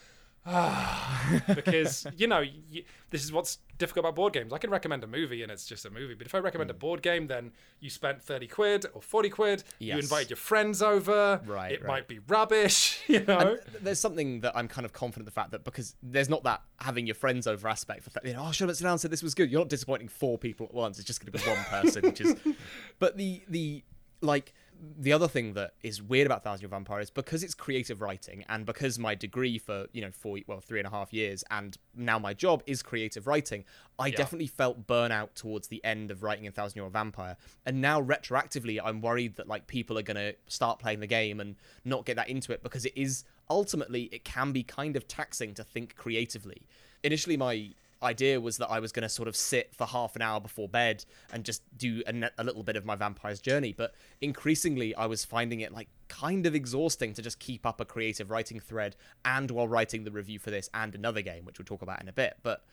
because 1.56 2.08
you 2.16 2.28
know 2.28 2.40
y 2.40 2.84
this 3.10 3.24
is 3.24 3.32
what's 3.32 3.60
difficult 3.78 4.06
about 4.06 4.16
board 4.16 4.34
games. 4.34 4.54
I 4.54 4.58
can 4.58 4.70
recommend 4.70 5.04
a 5.04 5.08
movie 5.08 5.44
and 5.44 5.52
it's 5.52 5.66
just 5.66 5.86
a 5.86 5.90
movie, 5.90 6.14
but 6.14 6.26
if 6.26 6.34
I 6.34 6.40
recommend 6.40 6.72
a 6.72 6.74
mm. 6.74 6.80
board 6.80 7.02
game, 7.02 7.28
then 7.28 7.52
you 7.80 7.90
spent 7.90 8.22
thirty 8.24 8.48
quid 8.48 8.86
or 8.94 9.02
forty 9.02 9.30
quid. 9.30 9.64
You 9.80 9.88
Yes. 9.88 10.04
invited 10.04 10.30
your 10.30 10.38
friends 10.38 10.82
over. 10.82 11.42
Right, 11.46 11.74
It 11.74 11.82
right. 11.82 11.88
might 11.88 12.08
be 12.08 12.20
rubbish. 12.20 13.04
You 13.08 13.24
know. 13.24 13.58
And 13.76 13.86
there's 13.86 14.00
something 14.00 14.42
that 14.42 14.56
I'm 14.56 14.68
kind 14.68 14.86
of 14.86 14.92
confident 14.92 15.26
the 15.26 15.32
fact 15.32 15.52
that 15.52 15.64
because 15.64 15.96
there's 16.04 16.30
not 16.30 16.44
that 16.44 16.62
having 16.80 17.08
your 17.08 17.16
friends 17.16 17.48
over 17.48 17.68
aspect 17.70 18.04
for 18.04 18.10
that, 18.12 18.26
you 18.26 18.34
know, 18.34 18.46
oh, 18.46 18.52
shut 18.52 18.70
up, 18.70 18.76
sit 18.76 18.84
down, 18.84 18.92
and 18.92 19.02
said 19.02 19.12
this 19.12 19.24
was 19.24 19.34
good. 19.34 19.50
You're 19.50 19.62
not 19.62 19.70
disappointing 19.70 20.10
four 20.10 20.38
people 20.38 20.66
at 20.66 20.74
once. 20.74 20.98
It's 20.98 21.08
just 21.08 21.22
going 21.22 21.32
to 21.32 21.38
be 21.38 21.50
one 21.50 21.64
person, 21.66 22.04
which 22.04 22.22
is. 22.22 22.36
But 23.00 23.16
the 23.18 23.42
the 23.48 23.84
like 24.22 24.54
the 25.00 25.14
other 25.14 25.28
thing 25.28 25.54
that 25.54 25.74
is 25.84 26.02
weird 26.02 26.26
about 26.26 26.44
Thousand 26.44 26.64
Year 26.64 26.70
Vampire 26.70 27.00
is 27.00 27.10
because 27.10 27.44
it's 27.44 27.54
creative 27.54 28.02
writing 28.02 28.44
and 28.50 28.66
because 28.66 29.00
my 29.00 29.16
degree 29.16 29.58
for 29.58 29.88
you 29.92 30.02
know 30.02 30.12
four 30.12 30.38
well 30.48 30.60
three 30.60 30.80
and 30.80 30.88
a 30.88 30.92
half 30.92 31.14
years 31.14 31.44
and 31.50 31.78
now 31.96 32.20
my 32.20 32.34
job 32.34 32.64
is 32.68 32.84
creative 32.84 33.28
writing, 33.28 33.64
I 34.00 34.12
definitely 34.12 34.48
felt 34.48 34.88
burnout 34.88 35.34
towards 35.36 35.68
the 35.68 35.84
end 35.84 36.12
of 36.12 36.24
writing 36.24 36.46
in 36.46 36.52
Thousand 36.52 36.82
Year 36.82 36.90
Vampire, 36.90 37.38
and 37.66 37.82
now 37.82 38.02
retroactively 38.02 38.80
I'm 38.84 39.02
worried 39.02 39.36
that 39.38 39.48
like 39.48 39.68
people 39.68 39.98
are 39.98 40.04
gonna 40.04 40.34
start 40.48 40.80
playing 40.80 41.00
the 41.00 41.08
game 41.08 41.40
and 41.40 41.56
not 41.84 42.06
get 42.06 42.16
that 42.16 42.30
into 42.30 42.52
it 42.52 42.64
because 42.64 42.86
it 42.86 42.94
is 42.96 43.24
ultimately 43.50 44.04
it 44.12 44.24
can 44.24 44.52
be 44.52 44.64
kind 44.64 44.96
of 44.96 45.08
taxing 45.08 45.54
to 45.56 45.64
think 45.64 45.96
creatively. 45.96 46.62
Initially, 47.04 47.38
my 47.38 47.72
idea 48.04 48.40
was 48.40 48.58
that 48.58 48.70
I 48.70 48.80
was 48.80 48.92
going 48.92 49.04
to 49.04 49.10
sort 49.10 49.28
of 49.28 49.36
sit 49.36 49.74
for 49.76 49.86
half 49.88 50.16
an 50.16 50.22
hour 50.22 50.40
before 50.40 50.68
bed 50.70 51.04
and 51.34 51.44
just 51.44 51.62
do 51.78 52.04
a, 52.08 52.14
ne- 52.14 52.30
a 52.38 52.44
little 52.44 52.64
bit 52.64 52.76
of 52.76 52.86
my 52.86 52.96
vampire's 52.96 53.40
journey. 53.40 53.74
But 53.74 53.94
increasingly, 54.22 54.94
I 54.96 55.06
was 55.08 55.26
finding 55.26 55.62
it 55.62 55.72
like 55.74 55.88
kind 56.08 56.46
of 56.46 56.56
exhausting 56.56 57.14
to 57.14 57.22
just 57.22 57.40
keep 57.40 57.66
up 57.66 57.82
a 57.82 57.86
creative 57.86 58.30
writing 58.30 58.60
thread 58.60 58.96
and 59.26 59.50
while 59.52 59.68
writing 59.68 60.04
the 60.04 60.12
review 60.12 60.40
for 60.40 60.52
this 60.52 60.70
and 60.74 60.94
another 60.96 61.22
game, 61.22 61.46
which 61.46 61.58
we'll 61.60 61.66
talk 61.66 61.82
about 61.82 62.02
in 62.02 62.08
a 62.08 62.14
bit. 62.14 62.38
But 62.44 62.64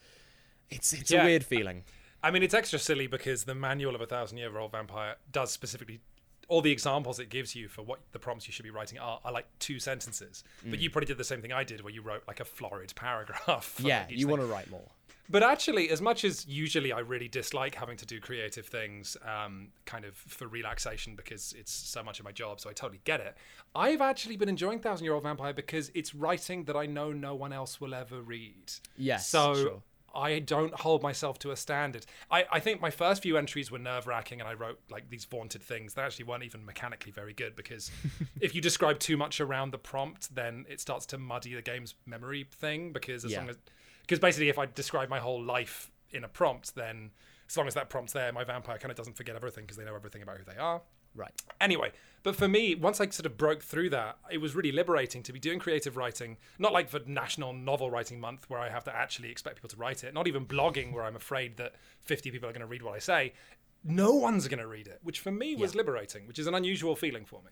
it's 0.71 0.93
it's 0.93 1.11
Yeah. 1.11 1.23
a 1.23 1.27
weird 1.27 1.45
feeling. 1.45 1.85
I 2.23 2.31
mean, 2.31 2.43
it's 2.43 2.55
extra 2.55 2.79
silly 2.79 3.07
because 3.07 3.45
the 3.45 3.55
manual 3.55 3.95
of 3.95 4.01
a 4.01 4.07
thousand 4.07 4.39
year 4.39 4.57
old 4.57 4.73
vampire 4.73 5.17
does 5.31 5.51
specifically. 5.53 6.01
All 6.55 6.61
the 6.61 6.71
examples 6.71 7.19
it 7.19 7.31
gives 7.31 7.57
you 7.57 7.67
for 7.67 7.83
what 7.83 7.99
the 8.13 8.19
prompts 8.21 8.47
you 8.47 8.53
should 8.53 8.63
be 8.63 8.71
writing 8.71 9.01
are, 9.01 9.19
are 9.25 9.33
like 9.33 9.47
two 9.59 9.81
sentences. 9.81 10.45
Mm. 10.65 10.71
But 10.71 10.79
you 10.79 10.89
probably 10.89 11.07
did 11.07 11.19
the 11.19 11.25
same 11.25 11.43
thing 11.43 11.53
I 11.53 11.65
did, 11.65 11.81
where 11.81 11.93
you 11.93 12.01
wrote 12.01 12.23
like 12.29 12.39
a 12.39 12.45
florid 12.45 12.95
paragraph. 12.95 13.81
Yeah, 13.83 14.07
you 14.09 14.19
thing. 14.19 14.29
want 14.29 14.43
to 14.43 14.47
write 14.47 14.71
more. 14.71 14.89
But 15.29 15.43
actually, 15.43 15.91
as 15.91 16.01
much 16.01 16.23
as 16.25 16.47
usually 16.47 16.93
I 16.93 17.01
really 17.01 17.27
dislike 17.29 17.75
having 17.75 17.97
to 17.97 18.07
do 18.07 18.21
creative 18.21 18.67
things, 18.67 19.17
um, 19.27 19.69
kind 19.85 20.05
of 20.05 20.15
for 20.15 20.47
relaxation 20.47 21.17
because 21.17 21.55
it's 21.59 21.73
so 21.73 22.03
much 22.03 22.19
of 22.21 22.25
my 22.25 22.33
job, 22.33 22.61
so 22.61 22.71
I 22.71 22.73
totally 22.75 23.01
get 23.05 23.21
it. 23.21 23.35
I've 23.75 24.01
actually 24.03 24.37
been 24.37 24.49
enjoying 24.51 24.79
Thousand 24.79 25.05
Year 25.05 25.15
Old 25.15 25.25
Vampire 25.25 25.55
because 25.55 25.91
it's 25.95 26.15
writing 26.15 26.65
that 26.65 26.77
I 26.77 26.87
know 26.87 27.11
no 27.11 27.35
one 27.35 27.53
else 27.53 27.81
will 27.81 27.95
ever 27.95 28.21
read. 28.21 28.73
Yes, 28.97 29.27
So 29.29 29.55
sure. 29.55 29.83
I 30.15 30.39
don't 30.39 30.73
hold 30.75 31.03
myself 31.03 31.39
to 31.41 31.51
a 31.51 31.57
standard. 31.57 32.07
I, 32.31 32.45
I 32.53 32.61
think 32.61 32.81
my 32.81 32.91
first 32.91 33.23
few 33.23 33.37
entries 33.37 33.71
were 33.71 33.79
nerve 33.79 34.07
wracking 34.07 34.41
and 34.41 34.49
I 34.49 34.55
wrote 34.55 34.81
like 34.91 35.11
these 35.11 35.25
vaunted 35.25 35.63
things 35.63 35.95
that 35.95 36.05
actually 36.05 36.27
weren't 36.27 36.45
even 36.45 36.65
mechanically 36.65 37.13
very 37.13 37.33
good 37.33 37.57
because 37.57 37.91
if 38.41 38.55
you 38.55 38.61
describe 38.61 38.99
too 38.99 39.17
much 39.17 39.41
around 39.41 39.73
the 39.73 39.79
prompt, 39.79 40.35
then 40.35 40.67
it 40.69 40.81
starts 40.81 41.07
to 41.07 41.19
muddy 41.19 41.55
the 41.55 41.63
game's 41.63 41.95
memory 42.07 42.47
thing 42.51 42.93
because 42.93 43.25
as 43.25 43.33
Yeah. 43.33 43.39
long 43.41 43.49
as 43.51 43.57
because 44.03 44.19
basically 44.19 44.49
if 44.51 44.59
I 44.59 44.67
describe 44.67 45.09
my 45.09 45.19
whole 45.19 45.43
life 45.43 45.91
in 46.11 46.25
a 46.25 46.29
prompt, 46.29 46.75
then 46.75 47.11
as 47.49 47.57
long 47.57 47.67
as 47.67 47.75
that 47.75 47.89
prompt's 47.91 48.13
there, 48.13 48.33
my 48.33 48.45
vampire 48.45 48.79
kind 48.79 48.91
of 48.91 48.97
doesn't 48.97 49.17
forget 49.17 49.35
everything 49.37 49.65
because 49.65 49.77
they 49.77 49.85
know 49.85 49.95
everything 49.95 50.23
about 50.23 50.39
who 50.39 50.45
they 50.45 50.59
are. 50.59 50.83
Right. 51.15 51.33
Anyway, 51.61 51.93
but 52.23 52.35
for 52.35 52.49
me, 52.49 52.75
once 52.75 53.01
I 53.01 53.09
sort 53.11 53.27
of 53.27 53.37
broke 53.37 53.63
through 53.63 53.91
that, 53.91 54.19
it 54.31 54.39
was 54.39 54.55
really 54.55 54.73
liberating 54.73 55.23
to 55.25 55.33
be 55.33 55.39
doing 55.39 55.59
creative 55.59 55.97
writing, 55.97 56.39
not 56.59 56.73
like 56.73 56.89
for 56.89 57.01
National 57.07 57.53
Novel 57.53 57.91
Writing 57.91 58.19
Month 58.19 58.49
where 58.49 58.59
I 58.59 58.71
have 58.71 58.85
to 58.85 58.97
actually 58.97 59.31
expect 59.31 59.57
people 59.57 59.69
to 59.71 59.77
write 59.77 60.03
it, 60.05 60.15
not 60.15 60.27
even 60.27 60.47
blogging 60.47 60.93
where 60.93 61.05
I'm 61.05 61.17
afraid 61.17 61.59
that 61.59 61.75
50 62.01 62.31
people 62.31 62.49
are 62.49 62.53
going 62.53 62.61
to 62.61 62.67
read 62.67 62.83
what 62.83 62.95
I 62.95 62.99
say. 62.99 63.33
no 63.85 64.13
one's 64.15 64.49
going 64.49 64.59
to 64.61 64.67
read 64.67 64.87
it, 64.87 65.01
which 65.03 65.21
for 65.21 65.31
me 65.31 65.55
was 65.55 65.75
liberating, 65.75 66.27
which 66.27 66.39
is 66.39 66.47
an 66.47 66.55
unusual 66.55 66.97
feeling 66.97 67.25
for 67.27 67.43
me. 67.43 67.51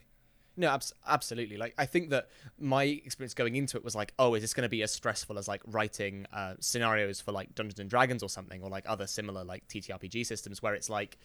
No, 0.56 0.68
abs- 0.68 0.92
absolutely. 1.06 1.56
Like 1.56 1.74
I 1.78 1.86
think 1.86 2.10
that 2.10 2.28
my 2.58 2.84
experience 2.84 3.32
going 3.34 3.56
into 3.56 3.76
it 3.78 3.84
was 3.84 3.94
like, 3.94 4.12
oh, 4.18 4.34
is 4.34 4.42
this 4.42 4.52
going 4.54 4.64
to 4.64 4.68
be 4.70 4.82
as 4.82 4.90
stressful 4.92 5.38
as 5.38 5.48
like 5.48 5.62
writing 5.66 6.26
uh, 6.32 6.54
scenarios 6.60 7.20
for 7.20 7.32
like 7.32 7.54
Dungeons 7.54 7.80
and 7.80 7.88
Dragons 7.88 8.22
or 8.22 8.28
something, 8.28 8.62
or 8.62 8.68
like 8.68 8.84
other 8.86 9.06
similar 9.06 9.44
like 9.44 9.66
TTRPG 9.68 10.26
systems 10.26 10.62
where 10.62 10.74
it's 10.74 10.90
like 10.90 11.18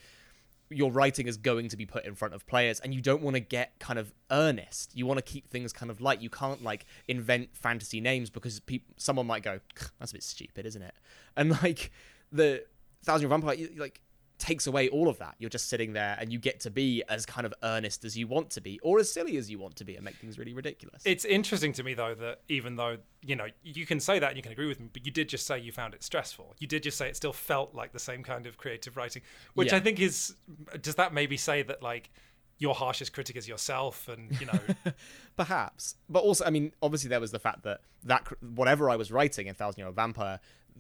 your 0.70 0.91
writing 0.91 1.28
is 1.28 1.38
going 1.38 1.70
to 1.70 1.78
be 1.78 1.86
put 1.86 2.05
in 2.05 2.15
front 2.15 2.34
of 2.34 2.45
players 2.45 2.80
and 2.80 2.93
you 2.93 3.01
don't 3.01 3.22
want 3.22 3.36
to 3.36 3.39
get 3.39 3.78
kind 3.80 3.97
of 3.97 4.13
earnest. 4.32 4.95
You 4.95 5.05
want 5.05 5.18
to 5.18 5.22
keep 5.24 5.49
things 5.49 5.72
kind 5.72 5.89
of 5.89 6.01
light. 6.01 6.22
You 6.22 6.30
can't 6.30 6.63
like 6.63 6.86
invent 7.07 7.49
fantasy 7.53 8.01
names 8.01 8.30
because 8.30 8.61
someone 8.97 9.28
might 9.28 9.43
go 9.43 9.59
that's 9.99 10.11
a 10.11 10.15
bit 10.15 10.24
stupid 10.24 10.65
isn't 10.65 10.82
it? 10.82 10.93
And 11.36 11.51
like 11.63 11.91
the 12.32 12.65
thousand 13.03 13.30
vampire 13.30 13.55
like 13.78 14.01
takes 14.38 14.68
away 14.68 14.88
all 14.90 15.08
of 15.08 15.18
that. 15.18 15.36
You're 15.40 15.50
just 15.50 15.68
sitting 15.70 15.94
there 15.94 16.16
and 16.20 16.32
you 16.32 16.40
get 16.40 16.60
to 16.62 16.70
be 16.70 17.04
as 17.10 17.26
kind 17.26 17.46
of 17.46 17.54
earnest 17.64 18.06
as 18.06 18.18
you 18.18 18.28
want 18.28 18.50
to 18.52 18.62
be 18.62 18.80
or 18.84 19.00
as 19.00 19.12
silly 19.12 19.38
as 19.38 19.50
you 19.50 19.58
want 19.58 19.76
to 19.78 19.86
be 19.86 19.96
and 19.96 20.06
make 20.06 20.16
things 20.16 20.38
really 20.38 20.54
ridiculous. 20.54 21.02
It's 21.06 21.26
interesting 21.26 21.74
to 21.74 21.84
me 21.84 21.94
though 21.94 22.14
that 22.16 22.42
even 22.48 22.76
though, 22.76 22.98
you 23.22 23.36
know, 23.36 23.48
you 23.64 23.86
can 23.86 24.00
say 24.00 24.20
that 24.20 24.28
and 24.30 24.38
you 24.38 24.44
can 24.44 24.52
agree 24.52 24.68
with 24.68 24.80
me, 24.80 24.90
but 24.94 25.06
you 25.06 25.12
did 25.12 25.30
just 25.30 25.48
say 25.48 25.60
you 25.60 25.72
found 25.72 25.94
it 25.94 26.04
stressful. 26.04 26.56
You 26.60 26.68
did 26.68 26.84
just 26.84 26.98
say 26.98 27.08
it 27.08 27.16
still 27.16 27.34
felt 27.34 27.74
like 27.74 27.94
the 27.94 28.00
same 28.00 28.24
kind 28.24 28.46
of 28.46 28.58
creative 28.58 28.96
writing, 28.96 29.24
which 29.56 29.72
Yeah. 29.72 29.78
I 29.78 29.80
think 29.80 30.00
is 30.00 30.36
does 30.82 30.96
that 30.96 31.14
maybe 31.14 31.38
say 31.38 31.64
that 31.64 31.82
like 31.82 32.12
your 32.60 32.74
harshest 32.76 33.14
critic 33.14 33.36
is 33.36 33.47
yourself 33.47 34.08
and, 34.08 34.39
you 34.39 34.45
know, 34.47 34.60
Perhaps, 35.36 35.95
but 36.10 36.20
also, 36.24 36.43
I 36.45 36.49
mean, 36.49 36.72
obviously 36.82 37.10
there 37.10 37.20
was 37.20 37.32
the 37.32 37.39
fact 37.39 37.64
that 37.64 37.82
that 38.03 38.28
whatever 38.41 38.89
I 38.89 38.95
was 38.95 39.12
writing 39.12 39.47
in 39.47 39.53
Thousand 39.53 39.80
Year 39.80 39.88
Old 39.88 39.95
Vampire, 39.95 40.39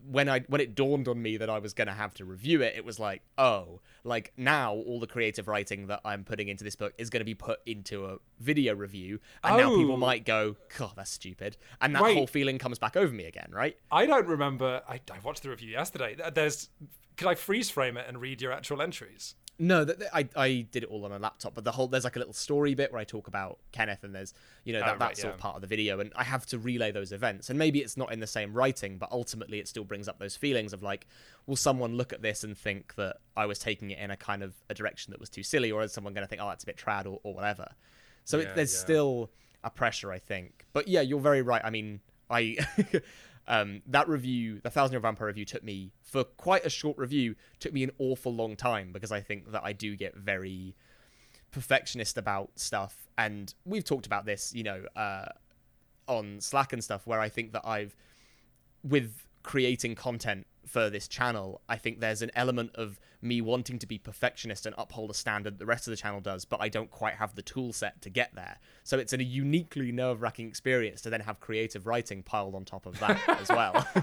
when 0.09 0.27
I 0.29 0.39
when 0.47 0.61
it 0.61 0.73
dawned 0.73 1.07
on 1.07 1.21
me 1.21 1.37
that 1.37 1.49
I 1.49 1.59
was 1.59 1.73
going 1.73 1.87
to 1.87 1.93
have 1.93 2.13
to 2.15 2.25
review 2.25 2.61
it, 2.63 2.73
it 2.75 2.83
was 2.85 2.99
like, 2.99 3.21
oh, 3.37 3.81
like 4.03 4.33
now 4.35 4.73
all 4.73 4.99
the 4.99 5.05
creative 5.07 5.47
writing 5.47 5.87
that 5.87 6.01
I'm 6.03 6.23
putting 6.23 6.47
into 6.47 6.63
this 6.63 6.75
book 6.75 6.93
is 6.97 7.09
going 7.11 7.21
to 7.21 7.25
be 7.25 7.35
put 7.35 7.59
into 7.67 8.05
a 8.05 8.17
video 8.39 8.73
review, 8.73 9.19
and 9.43 9.57
now 9.57 9.71
Oh. 9.71 9.77
people 9.77 9.97
might 9.97 10.25
go, 10.25 10.55
God, 10.77 10.93
that's 10.95 11.11
stupid, 11.11 11.57
and 11.81 11.93
that 11.93 12.01
Wait. 12.01 12.15
whole 12.15 12.27
feeling 12.27 12.57
comes 12.57 12.79
back 12.79 12.95
over 12.97 13.13
me 13.13 13.25
again, 13.25 13.49
right? 13.51 13.77
I 13.91 14.05
don't 14.07 14.27
remember 14.27 14.81
I, 14.89 14.95
I 15.11 15.19
watched 15.23 15.43
the 15.43 15.49
review 15.49 15.69
yesterday. 15.71 16.15
There's 16.33 16.69
could 17.15 17.27
I 17.27 17.35
freeze 17.35 17.69
frame 17.69 17.97
it 17.97 18.05
and 18.07 18.19
read 18.21 18.41
your 18.41 18.51
actual 18.51 18.81
entries? 18.81 19.35
No, 19.59 19.83
that, 19.83 19.99
that- 19.99 20.15
I 20.15 20.29
I 20.35 20.67
did 20.71 20.83
it 20.83 20.89
all 20.89 21.03
on 21.05 21.11
a 21.11 21.19
laptop, 21.19 21.55
but 21.55 21.63
the 21.63 21.71
whole 21.71 21.87
there's 21.87 22.03
like 22.03 22.15
a 22.15 22.19
little 22.19 22.33
story 22.33 22.75
bit 22.75 22.91
where 22.91 23.01
I 23.01 23.03
talk 23.03 23.27
about 23.27 23.57
Kenneth, 23.71 24.03
and 24.03 24.13
there's 24.13 24.33
you 24.63 24.73
know 24.73 24.79
oh, 24.79 24.85
that, 24.85 24.91
right, 24.91 24.99
that's 24.99 25.23
all 25.23 25.31
yeah. 25.31 25.37
part 25.37 25.55
of 25.55 25.61
the 25.61 25.67
video, 25.67 25.99
and 25.99 26.11
I 26.15 26.23
have 26.23 26.45
to 26.47 26.59
relay 26.59 26.91
those 26.91 27.11
events, 27.11 27.49
and 27.49 27.57
maybe 27.57 27.79
it's 27.79 27.97
not 27.97 28.13
in 28.13 28.19
the 28.19 28.27
same 28.27 28.53
writing, 28.53 28.97
but 28.97 29.11
ultimately 29.11 29.59
it 29.59 29.67
still 29.67 29.83
brings 29.83 30.07
up 30.07 30.19
those 30.19 30.35
feelings 30.35 30.73
of 30.73 30.83
like, 30.83 31.07
will 31.47 31.55
someone 31.55 31.95
look 31.95 32.13
at 32.13 32.21
this 32.21 32.43
and 32.43 32.57
think 32.57 32.95
that 32.95 33.17
I 33.35 33.45
was 33.47 33.57
taking 33.57 33.89
it 33.89 33.99
in 33.99 34.11
a 34.11 34.17
kind 34.17 34.43
of 34.43 34.53
a 34.69 34.73
direction 34.73 35.11
that 35.11 35.19
was 35.19 35.29
too 35.29 35.43
silly, 35.43 35.71
or 35.71 35.81
is 35.81 35.91
someone 35.91 36.13
going 36.13 36.23
to 36.23 36.27
think, 36.27 36.41
oh, 36.41 36.49
that's 36.49 36.63
a 36.63 36.67
bit 36.67 36.77
trad 36.77 37.05
or, 37.05 37.19
or 37.23 37.33
whatever? 37.33 37.69
So 38.25 38.37
Yeah, 38.37 38.49
it, 38.49 38.55
there's 38.55 38.73
yeah. 38.73 38.79
still 38.79 39.31
a 39.63 39.69
pressure, 39.71 40.11
I 40.11 40.19
think. 40.19 40.65
But 40.73 40.87
yeah, 40.87 41.01
you're 41.01 41.19
very 41.19 41.41
right. 41.41 41.61
I 41.63 41.69
mean, 41.69 42.01
I 42.29 42.57
um, 43.47 43.81
that 43.87 44.07
review, 44.07 44.59
the 44.61 44.69
Thousand 44.69 44.93
Year 44.93 44.99
Vampire 44.99 45.27
review, 45.27 45.45
took 45.45 45.63
me 45.63 45.91
for 46.03 46.23
quite 46.23 46.65
a 46.65 46.69
short 46.69 46.97
review. 46.97 47.35
Took 47.59 47.73
me 47.73 47.83
an 47.83 47.91
awful 47.97 48.33
long 48.33 48.55
time 48.55 48.91
because 48.91 49.11
I 49.11 49.21
think 49.21 49.51
that 49.51 49.61
I 49.63 49.73
do 49.73 49.95
get 49.95 50.15
very 50.15 50.75
perfectionist 51.51 52.17
about 52.17 52.51
stuff, 52.55 53.07
and 53.17 53.53
we've 53.65 53.85
talked 53.85 54.05
about 54.05 54.25
this, 54.25 54.53
you 54.53 54.63
know, 54.63 54.83
uh, 54.95 55.29
on 56.07 56.41
Slack 56.41 56.73
and 56.73 56.83
stuff, 56.83 57.07
where 57.07 57.19
I 57.19 57.29
think 57.29 57.53
that 57.53 57.65
I've 57.65 57.95
with 58.83 59.27
creating 59.43 59.95
content 59.95 60.45
for 60.67 60.89
this 60.89 61.07
channel, 61.07 61.61
I 61.67 61.77
think 61.77 61.99
there's 61.99 62.21
an 62.21 62.31
element 62.35 62.71
of 62.75 62.99
me 63.21 63.41
wanting 63.41 63.79
to 63.79 63.87
be 63.87 63.97
perfectionist 63.97 64.65
and 64.65 64.75
uphold 64.77 65.09
a 65.09 65.13
standard 65.13 65.57
the 65.57 65.65
rest 65.65 65.87
of 65.87 65.91
the 65.91 65.97
channel 65.97 66.19
does, 66.19 66.45
but 66.45 66.61
I 66.61 66.69
don't 66.69 66.91
quite 66.91 67.15
have 67.15 67.35
the 67.35 67.41
tool 67.41 67.73
set 67.73 68.01
to 68.01 68.09
get 68.09 68.35
there. 68.35 68.59
So 68.83 68.99
it's 68.99 69.13
a 69.13 69.23
uniquely 69.23 69.91
nerve 69.91 70.21
wracking 70.21 70.47
experience 70.47 71.01
to 71.01 71.09
then 71.09 71.21
have 71.21 71.39
creative 71.39 71.87
writing 71.87 72.21
piled 72.21 72.53
on 72.53 72.65
top 72.65 72.85
of 72.85 72.99
that 72.99 73.19
as 73.41 73.49
well. 73.49 73.87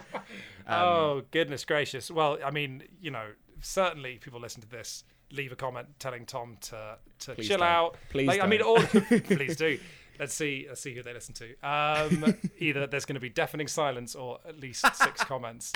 Um, 0.66 0.80
oh 0.80 1.22
goodness 1.30 1.62
gracious! 1.66 2.10
Well, 2.10 2.38
I 2.42 2.50
mean, 2.50 2.84
you 2.98 3.10
know, 3.10 3.26
certainly 3.60 4.16
people 4.16 4.40
listen 4.40 4.62
to 4.62 4.68
this. 4.68 5.04
Leave 5.30 5.52
a 5.52 5.56
comment 5.56 5.88
telling 5.98 6.24
Tom 6.24 6.56
to 6.62 6.96
to 7.18 7.34
chill 7.34 7.58
don't. 7.58 7.66
out. 7.66 7.96
Please 8.08 8.28
like, 8.28 8.42
I 8.42 8.46
mean, 8.46 8.62
all 8.62 8.78
please 9.24 9.56
do. 9.56 9.78
Let's 10.18 10.32
see. 10.32 10.64
Let's 10.66 10.80
see 10.80 10.94
who 10.94 11.02
they 11.02 11.12
listen 11.12 11.34
to. 11.34 11.68
Um, 11.68 12.34
either 12.58 12.86
there's 12.86 13.04
going 13.04 13.16
to 13.16 13.20
be 13.20 13.28
deafening 13.28 13.68
silence 13.68 14.14
or 14.14 14.38
at 14.48 14.58
least 14.58 14.86
six 14.96 15.22
comments. 15.22 15.74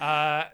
Uh, 0.00 0.44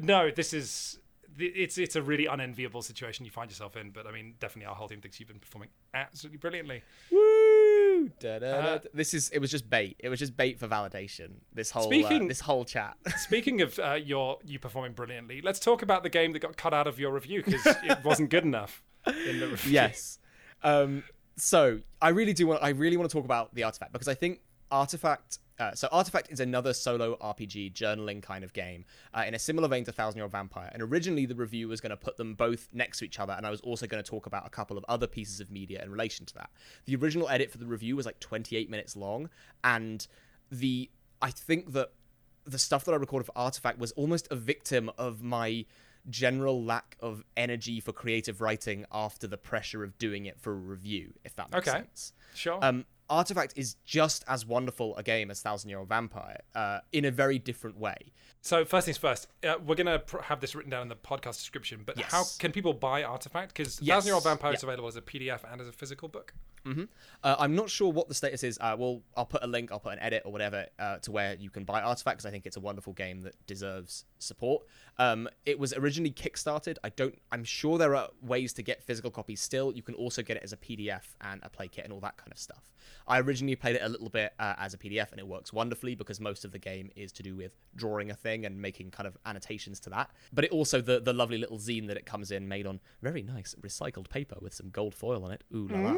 no, 0.00 0.30
this 0.30 0.52
is 0.52 0.98
it's 1.38 1.78
it's 1.78 1.96
a 1.96 2.02
really 2.02 2.26
unenviable 2.26 2.82
situation 2.82 3.24
you 3.24 3.30
find 3.30 3.50
yourself 3.50 3.76
in. 3.76 3.90
But 3.90 4.06
I 4.06 4.12
mean, 4.12 4.34
definitely 4.40 4.66
our 4.66 4.74
whole 4.74 4.88
team 4.88 5.00
thinks 5.00 5.20
you've 5.20 5.28
been 5.28 5.38
performing 5.38 5.68
absolutely 5.94 6.38
brilliantly. 6.38 6.82
Woo! 7.10 8.10
Uh, 8.24 8.78
this 8.94 9.14
is 9.14 9.30
it 9.30 9.38
was 9.38 9.50
just 9.50 9.68
bait. 9.68 9.96
It 9.98 10.08
was 10.08 10.18
just 10.18 10.36
bait 10.36 10.58
for 10.58 10.68
validation. 10.68 11.32
This 11.52 11.70
whole 11.70 11.84
Speaking- 11.84 12.24
uh, 12.24 12.28
this 12.28 12.40
whole 12.40 12.64
chat. 12.64 12.96
Speaking 13.18 13.60
of 13.62 13.78
uh, 13.78 13.94
your 13.94 14.38
you 14.44 14.58
performing 14.58 14.92
brilliantly, 14.92 15.40
let's 15.42 15.58
talk 15.58 15.82
about 15.82 16.02
the 16.02 16.10
game 16.10 16.32
that 16.32 16.40
got 16.40 16.56
cut 16.56 16.74
out 16.74 16.86
of 16.86 16.98
your 16.98 17.12
review 17.12 17.42
because 17.42 17.66
it 17.66 17.98
wasn't 18.04 18.30
good 18.30 18.44
enough 18.44 18.82
in 19.06 19.40
the 19.40 19.48
review. 19.48 19.72
yes. 19.72 20.18
Um, 20.62 21.04
so 21.36 21.80
I 22.00 22.10
really 22.10 22.32
do 22.32 22.46
want. 22.46 22.62
I 22.62 22.70
really 22.70 22.96
want 22.96 23.10
to 23.10 23.14
talk 23.14 23.24
about 23.24 23.54
the 23.54 23.62
artifact 23.62 23.92
because 23.92 24.08
I 24.08 24.14
think 24.14 24.40
artifact. 24.70 25.38
Uh, 25.58 25.74
so 25.74 25.88
artifact 25.90 26.30
is 26.30 26.40
another 26.40 26.72
solo 26.74 27.16
RPG 27.16 27.72
journaling 27.72 28.22
kind 28.22 28.44
of 28.44 28.52
game 28.52 28.84
uh, 29.14 29.24
in 29.26 29.34
a 29.34 29.38
similar 29.38 29.68
vein 29.68 29.84
to 29.84 29.92
Thousand 29.92 30.18
Year 30.18 30.24
Old 30.24 30.32
Vampire. 30.32 30.70
And 30.72 30.82
originally 30.82 31.24
the 31.26 31.34
review 31.34 31.68
was 31.68 31.80
going 31.80 31.90
to 31.90 31.96
put 31.96 32.16
them 32.16 32.34
both 32.34 32.68
next 32.72 32.98
to 32.98 33.04
each 33.04 33.18
other, 33.18 33.32
and 33.32 33.46
I 33.46 33.50
was 33.50 33.60
also 33.62 33.86
going 33.86 34.02
to 34.02 34.08
talk 34.08 34.26
about 34.26 34.46
a 34.46 34.50
couple 34.50 34.76
of 34.76 34.84
other 34.88 35.06
pieces 35.06 35.40
of 35.40 35.50
media 35.50 35.82
in 35.82 35.90
relation 35.90 36.26
to 36.26 36.34
that. 36.34 36.50
The 36.84 36.94
original 36.96 37.28
edit 37.28 37.50
for 37.50 37.58
the 37.58 37.66
review 37.66 37.96
was 37.96 38.06
like 38.06 38.20
28 38.20 38.68
minutes 38.70 38.96
long, 38.96 39.30
and 39.64 40.06
the 40.50 40.90
I 41.22 41.30
think 41.30 41.72
that 41.72 41.92
the 42.44 42.58
stuff 42.58 42.84
that 42.84 42.92
I 42.92 42.96
recorded 42.96 43.24
for 43.26 43.32
Artifact 43.36 43.78
was 43.78 43.92
almost 43.92 44.28
a 44.30 44.36
victim 44.36 44.90
of 44.98 45.22
my 45.22 45.64
general 46.08 46.62
lack 46.62 46.96
of 47.00 47.24
energy 47.36 47.80
for 47.80 47.92
creative 47.92 48.40
writing 48.40 48.84
after 48.92 49.26
the 49.26 49.36
pressure 49.36 49.82
of 49.82 49.98
doing 49.98 50.26
it 50.26 50.38
for 50.40 50.52
a 50.52 50.56
review, 50.56 51.14
if 51.24 51.34
that 51.34 51.50
makes 51.50 51.66
Okay. 51.66 51.78
sense. 51.78 52.12
Sure. 52.34 52.58
Um, 52.62 52.84
Artifact 53.08 53.52
is 53.56 53.76
just 53.84 54.24
as 54.26 54.44
wonderful 54.44 54.96
a 54.96 55.02
game 55.02 55.30
as 55.30 55.40
Thousand 55.40 55.70
Year 55.70 55.78
Old 55.78 55.88
Vampire, 55.88 56.40
uh, 56.54 56.80
in 56.92 57.04
a 57.04 57.10
very 57.10 57.38
different 57.38 57.78
way. 57.78 57.96
So 58.40 58.64
first 58.64 58.84
things 58.86 58.96
first, 58.96 59.28
uh, 59.44 59.54
we're 59.64 59.74
gonna 59.74 59.98
pr- 59.98 60.20
have 60.22 60.40
this 60.40 60.54
written 60.54 60.70
down 60.70 60.82
in 60.82 60.88
the 60.88 60.96
podcast 60.96 61.36
description. 61.38 61.82
But 61.84 62.00
how 62.00 62.24
can 62.38 62.52
people 62.52 62.72
buy 62.72 63.02
Artifact? 63.02 63.54
Because 63.54 63.80
Yes. 63.80 63.94
Thousand 63.96 64.06
Year 64.08 64.14
Old 64.14 64.24
Vampire 64.24 64.54
is 64.54 64.62
available 64.62 64.88
as 64.88 64.96
a 64.96 65.02
PDF 65.02 65.40
and 65.50 65.60
as 65.60 65.68
a 65.68 65.72
physical 65.72 66.08
book. 66.08 66.34
Uh, 67.22 67.36
I'm 67.38 67.54
not 67.54 67.70
sure 67.70 67.92
what 67.92 68.08
the 68.08 68.14
status 68.14 68.42
is. 68.42 68.58
Uh, 68.60 68.76
well, 68.78 69.02
I'll 69.16 69.26
put 69.26 69.42
a 69.42 69.46
link, 69.46 69.72
I'll 69.72 69.80
put 69.80 69.92
an 69.92 69.98
edit 70.00 70.22
or 70.24 70.32
whatever 70.32 70.66
uh, 70.78 70.98
to 70.98 71.12
where 71.12 71.34
you 71.34 71.50
can 71.50 71.64
buy 71.64 71.80
Artifact 71.80 72.18
because 72.18 72.26
I 72.26 72.30
think 72.30 72.46
it's 72.46 72.56
a 72.56 72.60
wonderful 72.60 72.92
game 72.92 73.22
that 73.22 73.34
deserves 73.46 74.04
support. 74.18 74.64
Um, 74.98 75.28
it 75.44 75.58
was 75.58 75.72
originally 75.74 76.10
kickstarted. 76.12 76.76
I 76.82 76.90
don't. 76.90 77.16
I'm 77.30 77.44
sure 77.44 77.78
there 77.78 77.94
are 77.94 78.08
ways 78.22 78.52
to 78.54 78.62
get 78.62 78.82
physical 78.82 79.10
copies 79.10 79.40
still. 79.40 79.72
You 79.74 79.82
can 79.82 79.94
also 79.94 80.22
get 80.22 80.36
it 80.36 80.42
as 80.42 80.52
a 80.52 80.56
PDF 80.56 81.02
and 81.20 81.40
a 81.42 81.48
play 81.48 81.68
kit 81.68 81.84
and 81.84 81.92
all 81.92 82.00
that 82.00 82.16
kind 82.16 82.32
of 82.32 82.38
stuff. 82.38 82.70
I 83.08 83.20
originally 83.20 83.56
played 83.56 83.76
it 83.76 83.82
a 83.82 83.88
little 83.88 84.08
bit 84.08 84.32
uh, 84.38 84.54
as 84.58 84.74
a 84.74 84.78
PDF 84.78 85.10
and 85.10 85.20
it 85.20 85.26
works 85.26 85.52
wonderfully 85.52 85.94
because 85.94 86.20
most 86.20 86.44
of 86.44 86.52
the 86.52 86.58
game 86.58 86.90
is 86.96 87.12
to 87.12 87.22
do 87.22 87.36
with 87.36 87.52
drawing 87.74 88.10
a 88.10 88.14
thing 88.14 88.44
and 88.46 88.60
making 88.60 88.90
kind 88.90 89.06
of 89.06 89.16
annotations 89.26 89.80
to 89.80 89.90
that. 89.90 90.10
But 90.32 90.44
it 90.44 90.50
also 90.50 90.80
the 90.80 91.00
the 91.00 91.12
lovely 91.12 91.38
little 91.38 91.58
zine 91.58 91.86
that 91.88 91.96
it 91.96 92.06
comes 92.06 92.30
in 92.30 92.48
made 92.48 92.66
on 92.66 92.80
very 93.02 93.22
nice 93.22 93.54
recycled 93.60 94.08
paper 94.08 94.36
with 94.40 94.54
some 94.54 94.70
gold 94.70 94.94
foil 94.94 95.24
on 95.24 95.30
it. 95.32 95.44
Ooh 95.54 95.68
la 95.68 95.80
la 95.80 95.92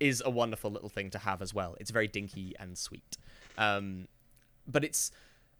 is 0.00 0.22
a 0.24 0.30
wonderful 0.30 0.70
little 0.70 0.88
thing 0.88 1.10
to 1.10 1.18
have 1.18 1.42
as 1.42 1.52
well. 1.54 1.76
It's 1.80 1.90
very 1.90 2.08
dinky 2.08 2.54
and 2.58 2.76
sweet. 2.76 3.16
Um, 3.56 4.08
but 4.66 4.84
it's. 4.84 5.10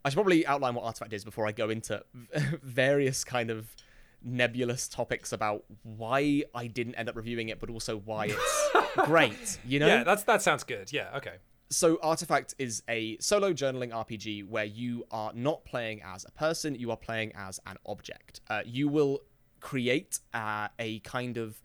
I 0.05 0.11
should 0.11 0.17
probably 0.17 0.47
outline 0.47 0.75
what 0.75 0.85
Artifact 0.85 1.13
is 1.13 1.25
before 1.25 1.47
I 1.47 1.53
go 1.53 1.71
into 1.71 2.03
various 2.63 3.25
kind 3.25 3.51
of 3.51 3.75
nebulous 4.23 4.89
topics 4.89 5.33
about 5.33 5.65
why 5.83 6.45
I 6.55 6.67
didn't 6.67 6.95
end 6.95 7.09
up 7.09 7.17
reviewing 7.17 7.49
it, 7.49 7.61
but 7.61 7.69
also 7.71 7.99
why 7.99 8.27
it's 8.27 8.71
great. 9.05 9.59
You 9.67 9.81
know? 9.81 9.87
Yeah, 9.87 10.05
that's 10.05 10.25
that 10.25 10.43
sounds 10.43 10.65
good. 10.65 10.93
Yeah, 10.93 11.17
okay. 11.17 11.35
so 11.71 11.99
Artifact 12.03 12.55
is 12.59 12.83
a 12.89 13.19
solo 13.19 13.53
journaling 13.53 13.91
RPG 13.91 14.49
where 14.49 14.65
you 14.65 15.05
are 15.11 15.33
not 15.35 15.65
playing 15.65 16.01
as 16.05 16.25
a 16.25 16.31
person, 16.31 16.75
you 16.75 16.91
are 16.91 16.97
playing 16.97 17.33
as 17.37 17.61
an 17.67 17.77
object. 17.87 18.41
Uh, 18.49 18.63
you 18.65 18.89
will 18.89 19.21
create 19.61 20.21
uh, 20.35 20.69
a 20.79 21.01
kind 21.01 21.37
of 21.37 21.61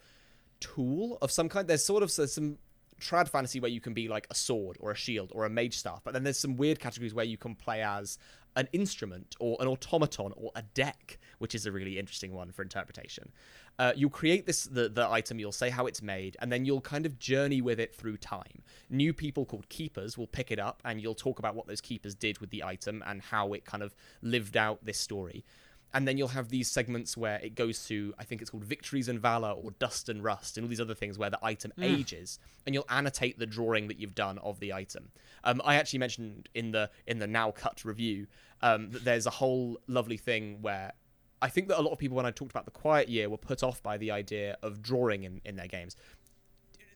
tool 0.63 1.17
of 1.21 1.29
some 1.31 1.49
kind. 1.49 1.67
There's 1.67 1.83
sort 1.83 2.03
of 2.03 2.11
some 2.11 2.57
trad 3.01 3.27
fantasy 3.27 3.59
where 3.59 3.71
you 3.71 3.81
can 3.81 3.93
be 3.93 4.07
like 4.07 4.25
a 4.29 4.35
sword 4.35 4.77
or 4.79 4.91
a 4.91 4.95
shield 4.95 5.31
or 5.35 5.45
a 5.45 5.49
mage 5.49 5.77
staff, 5.77 6.01
but 6.03 6.13
then 6.13 6.23
there's 6.23 6.39
some 6.39 6.55
weird 6.55 6.79
categories 6.79 7.13
where 7.13 7.25
you 7.25 7.37
can 7.37 7.53
play 7.55 7.81
as 7.81 8.17
an 8.55 8.67
instrument 8.71 9.35
or 9.39 9.57
an 9.59 9.67
automaton 9.67 10.31
or 10.35 10.51
a 10.55 10.61
deck, 10.61 11.19
which 11.39 11.55
is 11.55 11.65
a 11.65 11.71
really 11.71 11.97
interesting 11.97 12.33
one 12.33 12.51
for 12.51 12.61
interpretation. 12.61 13.31
Uh, 13.79 13.91
you'll 13.95 14.09
create 14.09 14.45
this 14.45 14.65
the, 14.65 14.87
the 14.87 15.09
item, 15.09 15.39
you'll 15.39 15.51
say 15.51 15.69
how 15.69 15.87
it's 15.87 16.01
made, 16.01 16.37
and 16.39 16.51
then 16.51 16.63
you'll 16.63 16.81
kind 16.81 17.05
of 17.05 17.17
journey 17.17 17.61
with 17.61 17.79
it 17.79 17.95
through 17.95 18.15
time. 18.17 18.61
New 18.89 19.11
people 19.11 19.45
called 19.45 19.67
keepers 19.69 20.17
will 20.17 20.27
pick 20.27 20.51
it 20.51 20.59
up, 20.59 20.81
and 20.85 21.01
you'll 21.01 21.15
talk 21.15 21.39
about 21.39 21.55
what 21.55 21.67
those 21.67 21.81
keepers 21.81 22.13
did 22.13 22.37
with 22.39 22.51
the 22.51 22.63
item 22.63 23.03
and 23.07 23.21
how 23.21 23.53
it 23.53 23.65
kind 23.65 23.83
of 23.83 23.95
lived 24.21 24.55
out 24.55 24.85
this 24.85 24.99
story. 24.99 25.43
And 25.93 26.07
then 26.07 26.17
you'll 26.17 26.29
have 26.29 26.49
these 26.49 26.69
segments 26.69 27.15
where 27.15 27.39
it 27.39 27.55
goes 27.55 27.85
to 27.87 28.13
I 28.17 28.23
think 28.23 28.41
it's 28.41 28.49
called 28.49 28.63
Victories 28.63 29.07
and 29.07 29.19
Valor 29.19 29.51
or 29.51 29.71
Dust 29.71 30.09
and 30.09 30.23
Rust 30.23 30.57
and 30.57 30.65
all 30.65 30.69
these 30.69 30.81
other 30.81 30.95
things 30.95 31.17
where 31.17 31.29
the 31.29 31.39
item 31.43 31.71
ages 31.81 32.39
and 32.65 32.73
you'll 32.73 32.87
annotate 32.89 33.37
the 33.37 33.45
drawing 33.45 33.87
that 33.87 33.99
you've 33.99 34.15
done 34.15 34.37
of 34.39 34.59
the 34.59 34.73
item. 34.73 35.11
Um, 35.43 35.61
I 35.63 35.75
actually 35.75 35.99
mentioned 35.99 36.49
in 36.53 36.71
the 36.71 36.89
in 37.07 37.19
the 37.19 37.27
now 37.27 37.51
cut 37.51 37.85
review 37.85 38.27
um, 38.61 38.91
that 38.91 39.03
there's 39.03 39.25
a 39.25 39.31
whole 39.31 39.79
lovely 39.87 40.17
thing 40.17 40.61
where 40.61 40.93
I 41.41 41.49
think 41.49 41.67
that 41.67 41.79
a 41.79 41.81
lot 41.81 41.91
of 41.91 41.99
people 41.99 42.15
when 42.17 42.25
I 42.25 42.31
talked 42.31 42.51
about 42.51 42.65
the 42.65 42.71
quiet 42.71 43.09
year 43.09 43.29
were 43.29 43.37
put 43.37 43.63
off 43.63 43.83
by 43.83 43.97
the 43.97 44.11
idea 44.11 44.57
of 44.63 44.81
drawing 44.81 45.23
in, 45.23 45.41
in 45.43 45.57
their 45.57 45.67
games. 45.67 45.95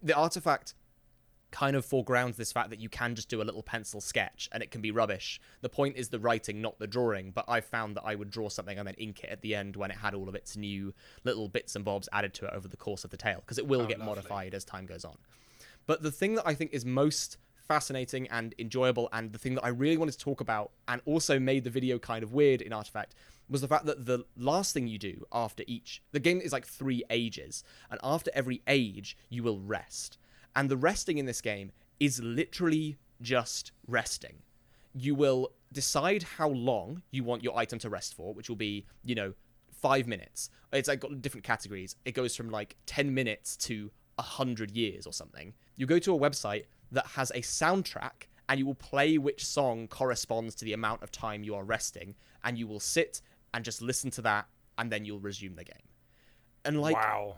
The 0.01 0.15
artifact 0.15 0.73
kind 1.51 1.75
of 1.75 1.85
foregrounds 1.85 2.37
this 2.37 2.51
fact 2.51 2.69
that 2.69 2.79
you 2.79 2.89
can 2.89 3.15
just 3.15 3.29
do 3.29 3.41
a 3.41 3.43
little 3.43 3.63
pencil 3.63 4.01
sketch 4.01 4.49
and 4.51 4.61
it 4.61 4.71
can 4.71 4.81
be 4.81 4.91
rubbish. 4.91 5.39
The 5.61 5.69
point 5.69 5.95
is 5.95 6.09
the 6.09 6.19
writing, 6.19 6.61
not 6.61 6.79
the 6.79 6.87
drawing. 6.87 7.31
But 7.31 7.45
I 7.47 7.61
found 7.61 7.95
that 7.95 8.03
I 8.05 8.15
would 8.15 8.29
draw 8.29 8.49
something 8.49 8.77
and 8.77 8.87
then 8.87 8.95
ink 8.97 9.23
it 9.23 9.29
at 9.29 9.41
the 9.41 9.55
end 9.55 9.75
when 9.75 9.91
it 9.91 9.97
had 9.97 10.13
all 10.13 10.29
of 10.29 10.35
its 10.35 10.57
new 10.57 10.93
little 11.23 11.47
bits 11.47 11.75
and 11.75 11.85
bobs 11.85 12.09
added 12.11 12.33
to 12.35 12.45
it 12.45 12.53
over 12.53 12.67
the 12.67 12.77
course 12.77 13.03
of 13.03 13.11
the 13.11 13.17
tale 13.17 13.39
because 13.39 13.57
it 13.57 13.67
will 13.67 13.81
oh, 13.81 13.85
get 13.85 13.99
lovely. 13.99 14.15
modified 14.15 14.53
as 14.53 14.65
time 14.65 14.85
goes 14.85 15.05
on. 15.05 15.17
But 15.85 16.03
the 16.03 16.11
thing 16.11 16.35
that 16.35 16.45
I 16.45 16.53
think 16.53 16.73
is 16.73 16.85
most 16.85 17.37
fascinating 17.67 18.27
and 18.29 18.55
enjoyable, 18.57 19.09
and 19.11 19.31
the 19.31 19.37
thing 19.37 19.55
that 19.55 19.63
I 19.63 19.69
really 19.69 19.97
wanted 19.97 20.13
to 20.13 20.19
talk 20.19 20.41
about, 20.41 20.71
and 20.87 21.01
also 21.05 21.39
made 21.39 21.63
the 21.63 21.69
video 21.69 21.99
kind 21.99 22.23
of 22.23 22.33
weird 22.33 22.61
in 22.61 22.73
Artifact, 22.73 23.13
was 23.49 23.61
the 23.61 23.67
fact 23.67 23.85
that 23.85 24.05
the 24.05 24.25
last 24.37 24.73
thing 24.73 24.87
you 24.87 24.97
do 24.97 25.25
after 25.31 25.63
each, 25.67 26.01
the 26.11 26.19
game 26.19 26.41
is 26.41 26.51
like 26.51 26.65
three 26.65 27.03
ages, 27.09 27.63
and 27.89 27.99
after 28.03 28.31
every 28.33 28.61
age, 28.67 29.17
you 29.29 29.43
will 29.43 29.59
rest. 29.59 30.17
And 30.57 30.69
the 30.69 30.75
resting 30.75 31.19
in 31.19 31.27
this 31.27 31.39
game 31.39 31.71
is 31.99 32.19
literally 32.21 32.97
just 33.21 33.71
resting. 33.87 34.39
You 34.93 35.13
will 35.13 35.51
decide 35.71 36.23
how 36.23 36.49
long 36.49 37.03
you 37.11 37.23
want 37.23 37.43
your 37.43 37.55
item 37.55 37.77
to 37.79 37.89
rest 37.89 38.15
for, 38.15 38.33
which 38.33 38.49
will 38.49 38.55
be, 38.55 38.85
you 39.05 39.13
know, 39.13 39.33
five 39.71 40.07
minutes. 40.07 40.49
It's 40.73 40.87
like 40.87 40.99
got 40.99 41.21
different 41.21 41.43
categories. 41.43 41.95
It 42.05 42.13
goes 42.13 42.35
from 42.35 42.49
like 42.49 42.75
10 42.87 43.13
minutes 43.13 43.55
to 43.57 43.91
100 44.15 44.71
years 44.71 45.05
or 45.05 45.13
something. 45.13 45.53
You 45.75 45.85
go 45.85 45.99
to 45.99 46.15
a 46.15 46.19
website 46.19 46.63
that 46.91 47.05
has 47.05 47.29
a 47.31 47.41
soundtrack 47.41 48.25
and 48.49 48.59
you 48.59 48.65
will 48.65 48.75
play 48.75 49.19
which 49.19 49.45
song 49.45 49.87
corresponds 49.87 50.55
to 50.55 50.65
the 50.65 50.73
amount 50.73 51.03
of 51.03 51.11
time 51.11 51.43
you 51.43 51.53
are 51.53 51.63
resting 51.63 52.15
and 52.43 52.57
you 52.57 52.65
will 52.65 52.79
sit 52.79 53.21
and 53.53 53.63
just 53.63 53.83
listen 53.83 54.09
to 54.11 54.23
that 54.23 54.47
and 54.79 54.91
then 54.91 55.05
you'll 55.05 55.19
resume 55.19 55.55
the 55.55 55.65
game. 55.65 55.75
And 56.65 56.81
like 56.81 56.95
wow. 56.95 57.37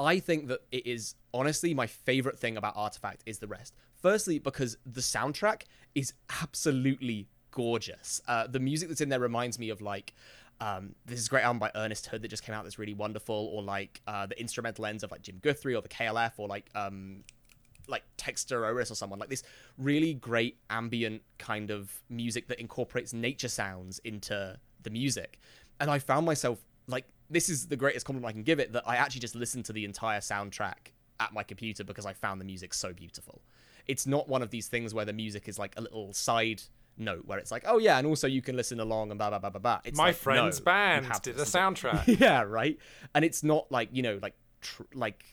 I 0.00 0.18
think 0.18 0.48
that 0.48 0.60
it 0.72 0.86
is 0.86 1.14
honestly 1.34 1.74
my 1.74 1.86
favorite 1.86 2.38
thing 2.38 2.56
about 2.56 2.74
Artifact 2.76 3.22
is 3.26 3.38
the 3.38 3.46
rest. 3.46 3.74
Firstly, 4.00 4.38
because 4.38 4.76
the 4.86 5.00
soundtrack 5.00 5.62
is 5.94 6.14
absolutely 6.42 7.28
gorgeous. 7.50 8.20
Uh, 8.26 8.46
the 8.46 8.60
music 8.60 8.88
that's 8.88 9.00
in 9.00 9.10
there 9.10 9.20
reminds 9.20 9.58
me 9.58 9.68
of 9.68 9.80
like 9.80 10.14
um, 10.60 10.94
this 11.06 11.18
is 11.18 11.26
a 11.26 11.30
great 11.30 11.42
album 11.42 11.58
by 11.58 11.70
Ernest 11.74 12.06
Hood 12.06 12.22
that 12.22 12.28
just 12.28 12.44
came 12.44 12.54
out 12.54 12.64
that's 12.64 12.78
really 12.78 12.92
wonderful, 12.92 13.50
or 13.52 13.62
like 13.62 14.00
uh, 14.06 14.26
the 14.26 14.38
instrumental 14.38 14.84
ends 14.86 15.02
of 15.02 15.10
like 15.10 15.22
Jim 15.22 15.38
Guthrie 15.40 15.74
or 15.74 15.80
the 15.82 15.88
KLF 15.88 16.32
or 16.36 16.48
like 16.48 16.68
um, 16.74 17.24
like 17.88 18.04
Texter 18.18 18.62
Oris 18.62 18.90
or 18.90 18.94
someone 18.94 19.18
like 19.18 19.30
this 19.30 19.42
really 19.78 20.14
great 20.14 20.58
ambient 20.68 21.22
kind 21.38 21.70
of 21.70 22.02
music 22.08 22.48
that 22.48 22.60
incorporates 22.60 23.12
nature 23.12 23.48
sounds 23.48 24.00
into 24.00 24.58
the 24.82 24.90
music. 24.90 25.40
And 25.80 25.90
I 25.90 25.98
found 25.98 26.26
myself 26.26 26.62
like 26.86 27.06
this 27.30 27.48
is 27.48 27.68
the 27.68 27.76
greatest 27.76 28.04
compliment 28.04 28.28
I 28.28 28.32
can 28.32 28.42
give 28.42 28.58
it 28.60 28.72
that 28.72 28.82
I 28.86 28.96
actually 28.96 29.20
just 29.20 29.34
listened 29.34 29.64
to 29.66 29.72
the 29.72 29.84
entire 29.84 30.20
soundtrack 30.20 30.92
at 31.20 31.32
my 31.32 31.42
computer 31.42 31.84
because 31.84 32.06
I 32.06 32.12
found 32.12 32.40
the 32.40 32.44
music 32.44 32.74
so 32.74 32.92
beautiful. 32.92 33.40
It's 33.86 34.06
not 34.06 34.28
one 34.28 34.42
of 34.42 34.50
these 34.50 34.68
things 34.68 34.92
where 34.94 35.04
the 35.04 35.12
music 35.12 35.48
is 35.48 35.58
like 35.58 35.74
a 35.76 35.80
little 35.80 36.12
side 36.12 36.62
note 36.96 37.26
where 37.26 37.38
it's 37.38 37.50
like, 37.50 37.64
oh 37.66 37.78
yeah, 37.78 37.98
and 37.98 38.06
also 38.06 38.26
you 38.26 38.42
can 38.42 38.56
listen 38.56 38.80
along 38.80 39.10
and 39.10 39.18
blah 39.18 39.30
blah 39.30 39.38
blah 39.38 39.50
blah 39.50 39.60
blah. 39.60 39.80
It's 39.84 39.96
My 39.96 40.06
like, 40.06 40.16
friend's 40.16 40.58
no, 40.60 40.64
band 40.64 41.06
did 41.22 41.38
a 41.38 41.44
soundtrack. 41.44 42.18
yeah, 42.20 42.42
right. 42.42 42.78
And 43.14 43.24
it's 43.24 43.42
not 43.42 43.70
like 43.70 43.88
you 43.92 44.02
know, 44.02 44.18
like 44.20 44.34
tr- 44.60 44.82
like 44.94 45.24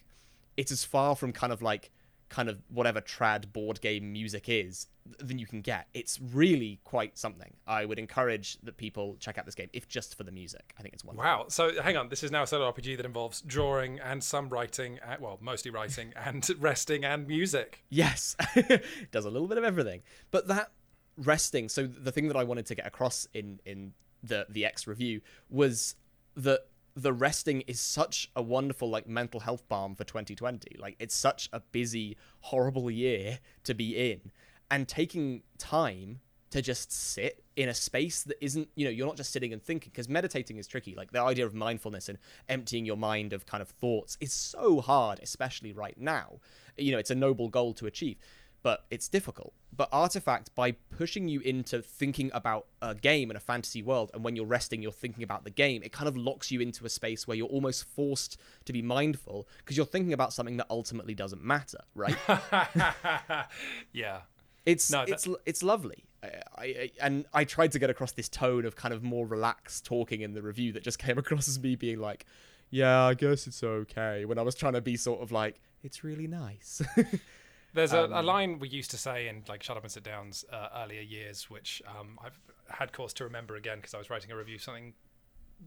it's 0.55 0.71
as 0.71 0.83
far 0.83 1.15
from 1.15 1.33
kind 1.33 1.51
of 1.53 1.61
like 1.61 1.91
kind 2.29 2.49
of 2.49 2.59
whatever 2.69 3.01
trad 3.01 3.51
board 3.53 3.79
game 3.81 4.11
music 4.11 4.49
is 4.49 4.87
th- 5.05 5.17
than 5.19 5.39
you 5.39 5.45
can 5.45 5.61
get. 5.61 5.87
It's 5.93 6.19
really 6.19 6.79
quite 6.83 7.17
something. 7.17 7.53
I 7.65 7.85
would 7.85 7.99
encourage 7.99 8.57
that 8.63 8.77
people 8.77 9.15
check 9.19 9.37
out 9.37 9.45
this 9.45 9.55
game 9.55 9.69
if 9.73 9.87
just 9.87 10.15
for 10.15 10.23
the 10.23 10.31
music. 10.31 10.73
I 10.77 10.81
think 10.81 10.93
it's 10.93 11.05
wonderful. 11.05 11.29
Wow. 11.29 11.45
So 11.47 11.81
hang 11.81 11.97
on. 11.97 12.09
This 12.09 12.23
is 12.23 12.31
now 12.31 12.43
a 12.43 12.47
solo 12.47 12.71
RPG 12.71 12.97
that 12.97 13.05
involves 13.05 13.41
drawing 13.41 13.99
and 13.99 14.23
some 14.23 14.49
writing, 14.49 14.99
uh, 14.99 15.15
well, 15.19 15.37
mostly 15.41 15.71
writing 15.71 16.13
and 16.25 16.47
resting 16.59 17.05
and 17.05 17.27
music. 17.27 17.83
Yes, 17.89 18.35
it 18.55 18.83
does 19.11 19.25
a 19.25 19.29
little 19.29 19.47
bit 19.47 19.57
of 19.57 19.63
everything. 19.63 20.01
But 20.31 20.47
that 20.47 20.71
resting. 21.17 21.69
So 21.69 21.87
the 21.87 22.11
thing 22.11 22.27
that 22.27 22.37
I 22.37 22.43
wanted 22.43 22.65
to 22.67 22.75
get 22.75 22.85
across 22.85 23.27
in 23.33 23.59
in 23.65 23.93
the 24.23 24.45
the 24.49 24.65
X 24.65 24.87
review 24.87 25.21
was 25.49 25.95
that 26.35 26.67
the 26.97 27.13
resting 27.13 27.61
is 27.67 27.79
such 27.79 28.29
a 28.35 28.41
wonderful 28.41 28.89
like 28.89 29.07
mental 29.07 29.39
health 29.39 29.67
balm 29.69 29.93
for 29.93 30.03
2020. 30.03 30.77
Like 30.79 30.95
it's 30.99 31.15
such 31.15 31.47
a 31.53 31.59
busy, 31.59 32.17
horrible 32.41 32.89
year 32.89 33.37
to 33.65 33.75
be 33.75 34.11
in, 34.11 34.31
and 34.71 34.87
taking 34.87 35.43
time 35.59 36.21
to 36.49 36.61
just 36.61 36.91
sit 36.91 37.43
in 37.55 37.69
a 37.69 37.73
space 37.73 38.23
that 38.23 38.37
isn't 38.43 38.69
you 38.75 38.85
know 38.85 38.89
you're 38.89 39.05
not 39.05 39.17
just 39.17 39.31
sitting 39.31 39.53
and 39.53 39.61
thinking 39.61 39.91
because 39.93 40.09
meditating 40.09 40.57
is 40.57 40.65
tricky. 40.65 40.95
Like 40.95 41.11
the 41.11 41.21
idea 41.21 41.45
of 41.45 41.53
mindfulness 41.53 42.09
and 42.09 42.17
emptying 42.49 42.83
your 42.83 42.97
mind 42.97 43.31
of 43.31 43.45
kind 43.45 43.61
of 43.61 43.69
thoughts 43.69 44.17
is 44.19 44.33
so 44.33 44.81
hard 44.81 45.19
especially 45.21 45.73
right 45.73 45.97
now. 45.99 46.39
You 46.77 46.93
know 46.93 46.97
it's 46.97 47.11
a 47.11 47.15
noble 47.15 47.47
goal 47.47 47.73
to 47.75 47.85
achieve 47.85 48.17
but 48.63 48.85
it's 48.89 49.07
difficult. 49.07 49.53
But 49.75 49.89
Artifact, 49.91 50.53
by 50.55 50.71
pushing 50.71 51.27
you 51.27 51.39
into 51.41 51.81
thinking 51.81 52.31
about 52.33 52.65
a 52.81 52.95
game 52.95 53.29
in 53.29 53.37
a 53.37 53.39
fantasy 53.39 53.83
world, 53.83 54.09
and 54.13 54.23
when 54.23 54.35
you're 54.35 54.45
resting, 54.45 54.81
you're 54.81 54.91
thinking 54.91 55.23
about 55.23 55.43
the 55.43 55.51
game, 55.51 55.83
it 55.83 55.91
kind 55.91 56.07
of 56.07 56.17
locks 56.17 56.49
you 56.51 56.59
into 56.61 56.85
a 56.85 56.89
space 56.89 57.27
where 57.27 57.37
you're 57.37 57.47
almost 57.47 57.83
forced 57.85 58.37
to 58.65 58.73
be 58.73 58.81
mindful 58.81 59.47
because 59.59 59.77
you're 59.77 59.85
thinking 59.85 60.13
about 60.13 60.33
something 60.33 60.57
that 60.57 60.65
ultimately 60.69 61.13
doesn't 61.13 61.43
matter, 61.43 61.79
right? 61.95 62.17
yeah. 63.93 64.21
It's 64.65 64.89
No, 64.91 65.05
that- 65.05 65.09
it's 65.13 65.27
it's 65.45 65.63
lovely. 65.63 66.03
I, 66.23 66.29
I, 66.57 66.91
and 66.99 67.25
I 67.33 67.43
tried 67.43 67.71
to 67.73 67.79
get 67.79 67.89
across 67.91 68.11
this 68.11 68.27
tone 68.27 68.65
of 68.65 68.75
kind 68.75 68.93
of 68.93 69.03
more 69.03 69.25
relaxed 69.27 69.85
talking 69.85 70.21
in 70.21 70.33
the 70.33 70.41
review 70.41 70.73
that 70.73 70.83
just 70.83 70.99
came 71.05 71.17
across 71.17 71.47
as 71.47 71.59
me 71.59 71.75
being 71.75 71.99
like, 71.99 72.25
"Yeah, 72.69 73.03
I 73.03 73.13
guess 73.13 73.47
it's 73.47 73.63
okay." 73.63 74.25
When 74.25 74.37
I 74.37 74.41
was 74.41 74.55
trying 74.55 74.73
to 74.73 74.81
be 74.81 74.97
sort 74.97 75.21
of 75.21 75.31
like, 75.31 75.59
"It's 75.83 76.03
really 76.03 76.27
nice." 76.27 76.81
There's 77.77 77.93
a, 77.93 78.05
Um, 78.05 78.13
a 78.13 78.23
line 78.23 78.57
we 78.57 78.69
used 78.69 78.89
to 78.91 78.97
say 78.97 79.27
in 79.27 79.43
like 79.47 79.61
Shut 79.61 79.77
Up 79.77 79.83
and 79.83 79.91
Sit 79.91 80.03
Down's 80.03 80.43
uh, 80.51 80.69
earlier 80.75 81.01
years, 81.01 81.47
which 81.47 81.81
um, 81.87 82.17
I've 82.23 82.39
had 82.69 82.91
cause 82.91 83.13
to 83.13 83.23
remember 83.23 83.55
again 83.55 83.77
because 83.77 83.93
I 83.93 83.99
was 83.99 84.09
writing 84.09 84.31
a 84.31 84.35
review 84.35 84.55
of 84.55 84.63
something 84.63 84.93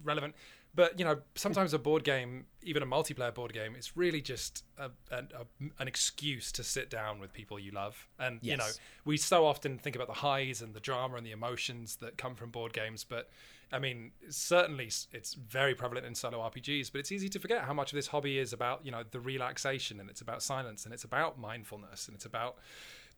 relevant. 0.02 0.34
But 0.72 0.98
you 0.98 1.04
know, 1.04 1.18
sometimes 1.34 1.74
a 1.74 1.78
board 1.78 2.04
game, 2.04 2.46
even 2.62 2.82
a 2.82 2.86
multiplayer 2.86 3.34
board 3.34 3.52
game, 3.52 3.74
is 3.74 3.96
really 3.96 4.20
just 4.20 4.64
a, 4.78 4.90
an 5.10 5.28
a, 5.34 5.82
an 5.82 5.88
excuse 5.88 6.52
to 6.52 6.62
sit 6.62 6.90
down 6.90 7.18
with 7.18 7.32
people 7.32 7.58
you 7.58 7.72
love. 7.72 8.06
And 8.18 8.38
you 8.42 8.56
know, 8.56 8.68
we 9.04 9.16
so 9.16 9.46
often 9.46 9.78
think 9.78 9.96
about 9.96 10.06
the 10.06 10.14
highs 10.14 10.62
and 10.62 10.72
the 10.72 10.80
drama 10.80 11.16
and 11.16 11.26
the 11.26 11.32
emotions 11.32 11.96
that 11.96 12.16
come 12.16 12.36
from 12.36 12.50
board 12.50 12.72
games, 12.72 13.04
but 13.04 13.30
I 13.72 13.78
mean, 13.78 14.10
certainly 14.28 14.86
it's 15.12 15.34
very 15.34 15.74
prevalent 15.74 16.06
in 16.06 16.14
solo 16.14 16.38
RPGs, 16.38 16.90
but 16.90 16.98
it's 16.98 17.12
easy 17.12 17.28
to 17.28 17.38
forget 17.38 17.62
how 17.62 17.72
much 17.72 17.92
of 17.92 17.96
this 17.96 18.08
hobby 18.08 18.38
is 18.38 18.52
about, 18.52 18.84
you 18.84 18.90
know, 18.90 19.04
the 19.08 19.20
relaxation 19.20 20.00
and 20.00 20.10
it's 20.10 20.20
about 20.20 20.42
silence 20.42 20.84
and 20.84 20.92
it's 20.92 21.04
about 21.04 21.38
mindfulness 21.38 22.08
and 22.08 22.16
it's 22.16 22.24
about, 22.24 22.56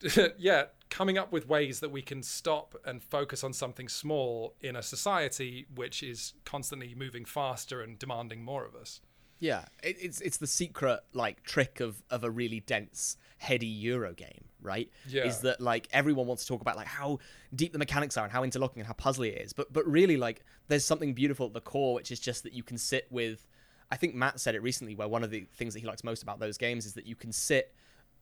yeah, 0.39 0.65
coming 0.91 1.17
up 1.17 1.33
with 1.33 1.49
ways 1.49 1.81
that 1.81 1.91
we 1.91 2.03
can 2.03 2.23
stop 2.23 2.75
and 2.85 3.03
focus 3.03 3.43
on 3.43 3.53
something 3.53 3.89
small 3.89 4.55
in 4.61 4.77
a 4.77 4.83
society 4.83 5.67
which 5.75 6.03
is 6.03 6.35
constantly 6.45 6.95
moving 6.95 7.25
faster 7.25 7.81
and 7.81 7.99
demanding 7.99 8.45
more 8.45 8.65
of 8.65 8.75
us. 8.75 9.01
Yeah, 9.39 9.65
it, 9.83 9.97
it's 10.01 10.21
it's 10.21 10.37
the 10.37 10.47
secret 10.47 11.01
like 11.15 11.43
trick 11.43 11.81
of 11.81 12.03
of 12.11 12.23
a 12.23 12.31
really 12.31 12.61
dense, 12.61 13.17
heady 13.39 13.67
Euro 13.67 14.13
game, 14.13 14.45
right? 14.61 14.89
Yeah. 15.09 15.25
Is 15.25 15.41
that 15.41 15.61
like 15.61 15.89
everyone 15.93 16.29
wants 16.29 16.45
to 16.45 16.49
talk 16.49 16.61
about 16.61 16.77
like 16.77 16.87
how 16.87 17.19
deep 17.55 17.73
the 17.73 17.79
mechanics 17.79 18.17
are 18.17 18.23
and 18.23 18.33
how 18.33 18.45
interlocking 18.45 18.81
and 18.81 18.87
how 18.87 18.93
puzzly 18.93 19.35
it 19.35 19.41
is, 19.43 19.53
but 19.53 19.73
but 19.73 19.85
really 19.85 20.17
like 20.17 20.45
there's 20.69 20.85
something 20.85 21.13
beautiful 21.13 21.47
at 21.47 21.55
the 21.55 21.61
core, 21.61 21.95
which 21.95 22.13
is 22.13 22.21
just 22.21 22.45
that 22.45 22.53
you 22.53 22.63
can 22.63 22.79
sit 22.79 23.09
with. 23.11 23.49
I 23.91 23.97
think 23.97 24.15
Matt 24.15 24.41
said 24.41 24.55
it 24.55 24.63
recently, 24.63 24.95
where 24.95 25.09
one 25.09 25.25
of 25.25 25.31
the 25.31 25.47
things 25.55 25.75
that 25.75 25.81
he 25.81 25.87
likes 25.87 26.05
most 26.05 26.23
about 26.23 26.39
those 26.39 26.57
games 26.57 26.87
is 26.87 26.95
that 26.95 27.05
you 27.05 27.17
can 27.17 27.33
sit 27.33 27.75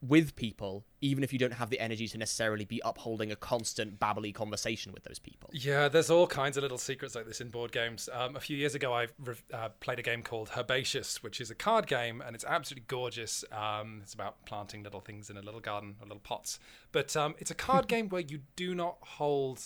with 0.02 0.34
people 0.36 0.84
even 1.02 1.24
if 1.24 1.32
you 1.32 1.38
don't 1.38 1.54
have 1.54 1.70
the 1.70 1.80
energy 1.80 2.06
to 2.08 2.18
necessarily 2.18 2.64
be 2.64 2.80
upholding 2.84 3.32
a 3.32 3.36
constant 3.36 3.98
babbly 3.98 4.34
conversation 4.34 4.92
with 4.92 5.04
those 5.04 5.18
people. 5.18 5.50
Yeah, 5.52 5.88
there's 5.88 6.10
all 6.10 6.26
kinds 6.26 6.56
of 6.56 6.62
little 6.62 6.78
secrets 6.78 7.14
like 7.14 7.26
this 7.26 7.40
in 7.40 7.48
board 7.48 7.72
games. 7.72 8.08
Um, 8.12 8.36
a 8.36 8.40
few 8.40 8.56
years 8.56 8.74
ago, 8.74 8.92
I 8.92 9.08
rev- 9.18 9.44
uh, 9.52 9.68
played 9.80 9.98
a 9.98 10.02
game 10.02 10.22
called 10.22 10.50
Herbaceous, 10.56 11.22
which 11.22 11.40
is 11.40 11.50
a 11.50 11.54
card 11.54 11.86
game, 11.86 12.22
and 12.24 12.34
it's 12.34 12.44
absolutely 12.44 12.84
gorgeous. 12.86 13.44
Um, 13.50 14.00
it's 14.02 14.12
about 14.12 14.44
planting 14.44 14.82
little 14.82 15.00
things 15.00 15.30
in 15.30 15.36
a 15.36 15.42
little 15.42 15.60
garden 15.60 15.96
or 16.00 16.06
little 16.06 16.20
pots. 16.20 16.58
But 16.92 17.16
um, 17.16 17.34
it's 17.38 17.50
a 17.50 17.54
card 17.54 17.88
game 17.88 18.08
where 18.08 18.22
you 18.22 18.40
do 18.56 18.74
not 18.74 18.98
hold 19.00 19.62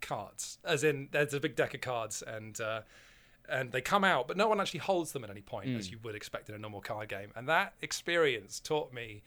cards, 0.00 0.58
as 0.64 0.84
in 0.84 1.08
there's 1.12 1.34
a 1.34 1.40
big 1.40 1.56
deck 1.56 1.74
of 1.74 1.80
cards 1.80 2.22
and. 2.22 2.60
Uh, 2.60 2.82
and 3.50 3.72
they 3.72 3.80
come 3.80 4.04
out, 4.04 4.28
but 4.28 4.36
no 4.36 4.46
one 4.46 4.60
actually 4.60 4.80
holds 4.80 5.12
them 5.12 5.24
at 5.24 5.30
any 5.30 5.40
point, 5.40 5.74
as 5.74 5.90
you 5.90 5.98
would 6.02 6.14
expect 6.14 6.50
in 6.50 6.54
a 6.54 6.58
normal 6.58 6.82
card 6.82 7.08
game. 7.08 7.30
And 7.34 7.48
that 7.48 7.72
experience 7.80 8.60
taught 8.60 8.92
me 8.92 9.22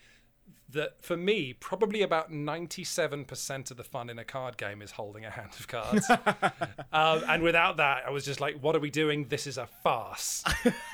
that 0.74 1.04
for 1.04 1.18
me, 1.18 1.54
probably 1.54 2.02
about 2.02 2.32
97% 2.32 3.72
of 3.72 3.78
the 3.78 3.84
fun 3.84 4.10
in 4.10 4.20
a 4.20 4.24
card 4.24 4.58
game 4.58 4.82
is 4.82 4.92
holding 4.92 5.26
a 5.26 5.30
hand 5.30 5.52
of 5.60 5.68
cards. 5.68 6.10
um, 6.94 7.24
and 7.28 7.44
without 7.44 7.78
that, 7.78 8.04
I 8.06 8.10
was 8.10 8.26
just 8.26 8.40
like, 8.40 8.60
what 8.62 8.76
are 8.76 8.80
we 8.80 8.90
doing? 8.90 9.26
This 9.26 9.48
is 9.48 9.58
a 9.58 9.68
farce. 9.84 10.44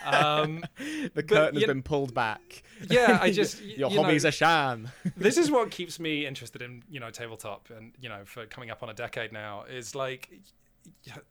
Um, 0.06 0.64
the 1.14 1.24
curtain 1.24 1.56
has 1.56 1.66
been 1.66 1.84
pulled 1.84 2.14
back. 2.14 2.64
yeah, 2.90 3.20
I 3.22 3.32
just. 3.32 3.62
Your 3.62 3.92
you 3.92 4.02
hobby's 4.02 4.24
know, 4.24 4.30
a 4.30 4.32
sham. 4.32 4.90
this 5.16 5.38
is 5.38 5.52
what 5.52 5.70
keeps 5.72 6.00
me 6.00 6.26
interested 6.26 6.62
in 6.62 6.84
you 6.90 7.00
know 7.00 7.10
tabletop 7.10 7.70
and 7.76 7.94
you 8.00 8.10
know 8.10 8.22
for 8.26 8.46
coming 8.46 8.72
up 8.72 8.84
on 8.84 8.90
a 8.90 8.94
decade 8.94 9.32
now 9.32 9.64
is 9.70 9.96
like 9.96 10.42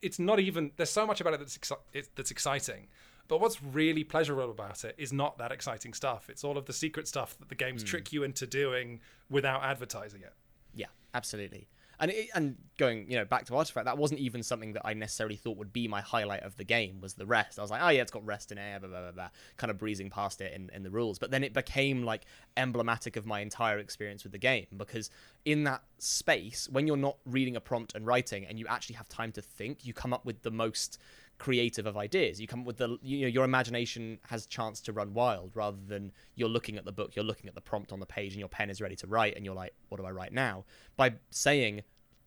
it's 0.02 0.18
not 0.18 0.38
even 0.38 0.70
there's 0.76 0.90
so 0.90 1.06
much 1.06 1.20
about 1.20 1.34
it 1.34 1.40
that's 1.40 1.56
exci- 1.56 1.78
it, 1.92 2.08
that's 2.14 2.30
exciting 2.30 2.88
but 3.28 3.40
what's 3.40 3.62
really 3.62 4.04
pleasurable 4.04 4.50
about 4.50 4.84
it 4.84 4.94
is 4.98 5.12
not 5.12 5.38
that 5.38 5.52
exciting 5.52 5.92
stuff 5.92 6.28
it's 6.28 6.44
all 6.44 6.56
of 6.56 6.66
the 6.66 6.72
secret 6.72 7.08
stuff 7.08 7.36
that 7.38 7.48
the 7.48 7.54
games 7.54 7.82
hmm. 7.82 7.86
trick 7.88 8.12
you 8.12 8.22
into 8.22 8.46
doing 8.46 9.00
without 9.28 9.62
advertising 9.62 10.20
it 10.22 10.32
Yeah, 10.74 10.86
absolutely. 11.14 11.68
And 11.98 12.10
it, 12.10 12.28
and 12.34 12.56
going, 12.76 13.10
you 13.10 13.16
know, 13.16 13.24
back 13.24 13.46
to 13.46 13.56
Artifact, 13.56 13.86
that 13.86 13.96
wasn't 13.96 14.20
even 14.20 14.42
something 14.42 14.74
that 14.74 14.82
I 14.84 14.92
necessarily 14.92 15.36
thought 15.36 15.56
would 15.56 15.72
be 15.72 15.88
my 15.88 16.02
highlight 16.02 16.42
of 16.42 16.54
the 16.56 16.64
game 16.64 17.00
was 17.00 17.14
the 17.14 17.24
rest. 17.24 17.58
I 17.58 17.62
was 17.62 17.70
like, 17.70 17.80
oh 17.82 17.88
yeah, 17.88 18.02
it's 18.02 18.10
got 18.10 18.24
rest 18.26 18.52
in 18.52 18.58
air, 18.58 18.78
blah 18.78 18.90
blah 18.90 19.00
blah, 19.00 19.12
blah 19.12 19.28
kind 19.56 19.70
of 19.70 19.78
breezing 19.78 20.10
past 20.10 20.42
it 20.42 20.52
in, 20.52 20.70
in 20.74 20.82
the 20.82 20.90
rules. 20.90 21.18
But 21.18 21.30
then 21.30 21.42
it 21.42 21.54
became 21.54 22.02
like 22.02 22.26
emblematic 22.56 23.16
of 23.16 23.24
my 23.24 23.40
entire 23.40 23.78
experience 23.78 24.24
with 24.24 24.32
the 24.32 24.38
game 24.38 24.66
because 24.76 25.10
in 25.46 25.64
that 25.64 25.82
space, 25.98 26.68
when 26.70 26.86
you're 26.86 26.98
not 26.98 27.16
reading 27.24 27.56
a 27.56 27.60
prompt 27.60 27.94
and 27.94 28.06
writing, 28.06 28.44
and 28.44 28.58
you 28.58 28.66
actually 28.68 28.96
have 28.96 29.08
time 29.08 29.32
to 29.32 29.40
think, 29.40 29.86
you 29.86 29.94
come 29.94 30.12
up 30.12 30.26
with 30.26 30.42
the 30.42 30.50
most 30.50 30.98
creative 31.38 31.86
of 31.86 31.96
ideas. 31.96 32.40
You 32.40 32.46
come 32.46 32.64
with 32.64 32.78
the 32.78 32.98
you 33.02 33.22
know 33.22 33.26
your 33.28 33.44
imagination 33.44 34.18
has 34.28 34.46
chance 34.46 34.80
to 34.82 34.92
run 34.92 35.12
wild 35.14 35.52
rather 35.54 35.78
than 35.86 36.12
you're 36.34 36.48
looking 36.48 36.76
at 36.76 36.84
the 36.84 36.92
book, 36.92 37.16
you're 37.16 37.24
looking 37.24 37.48
at 37.48 37.54
the 37.54 37.60
prompt 37.60 37.92
on 37.92 38.00
the 38.00 38.06
page, 38.06 38.32
and 38.32 38.40
your 38.40 38.48
pen 38.48 38.70
is 38.70 38.80
ready 38.80 38.96
to 38.96 39.06
write, 39.06 39.36
and 39.36 39.44
you're 39.44 39.54
like, 39.54 39.74
what 39.88 39.98
do 40.00 40.06
I 40.06 40.10
write 40.10 40.32
now? 40.32 40.64
By 40.96 41.14
saying, 41.30 41.82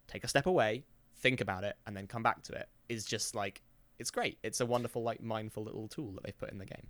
take 0.07 0.23
a 0.23 0.27
step 0.27 0.45
away, 0.45 0.83
think 1.17 1.41
about 1.41 1.63
it, 1.63 1.75
and 1.87 1.95
then 1.95 2.07
come 2.07 2.23
back 2.23 2.43
to 2.43 2.53
it 2.53 2.69
is 2.87 3.05
just 3.05 3.35
like 3.35 3.61
it's 3.99 4.11
great. 4.11 4.37
It's 4.43 4.61
a 4.61 4.65
wonderful 4.65 5.03
like 5.03 5.21
mindful 5.21 5.63
little 5.63 5.87
tool 5.87 6.11
that 6.13 6.23
they've 6.23 6.37
put 6.37 6.51
in 6.51 6.57
the 6.57 6.65
game. 6.65 6.87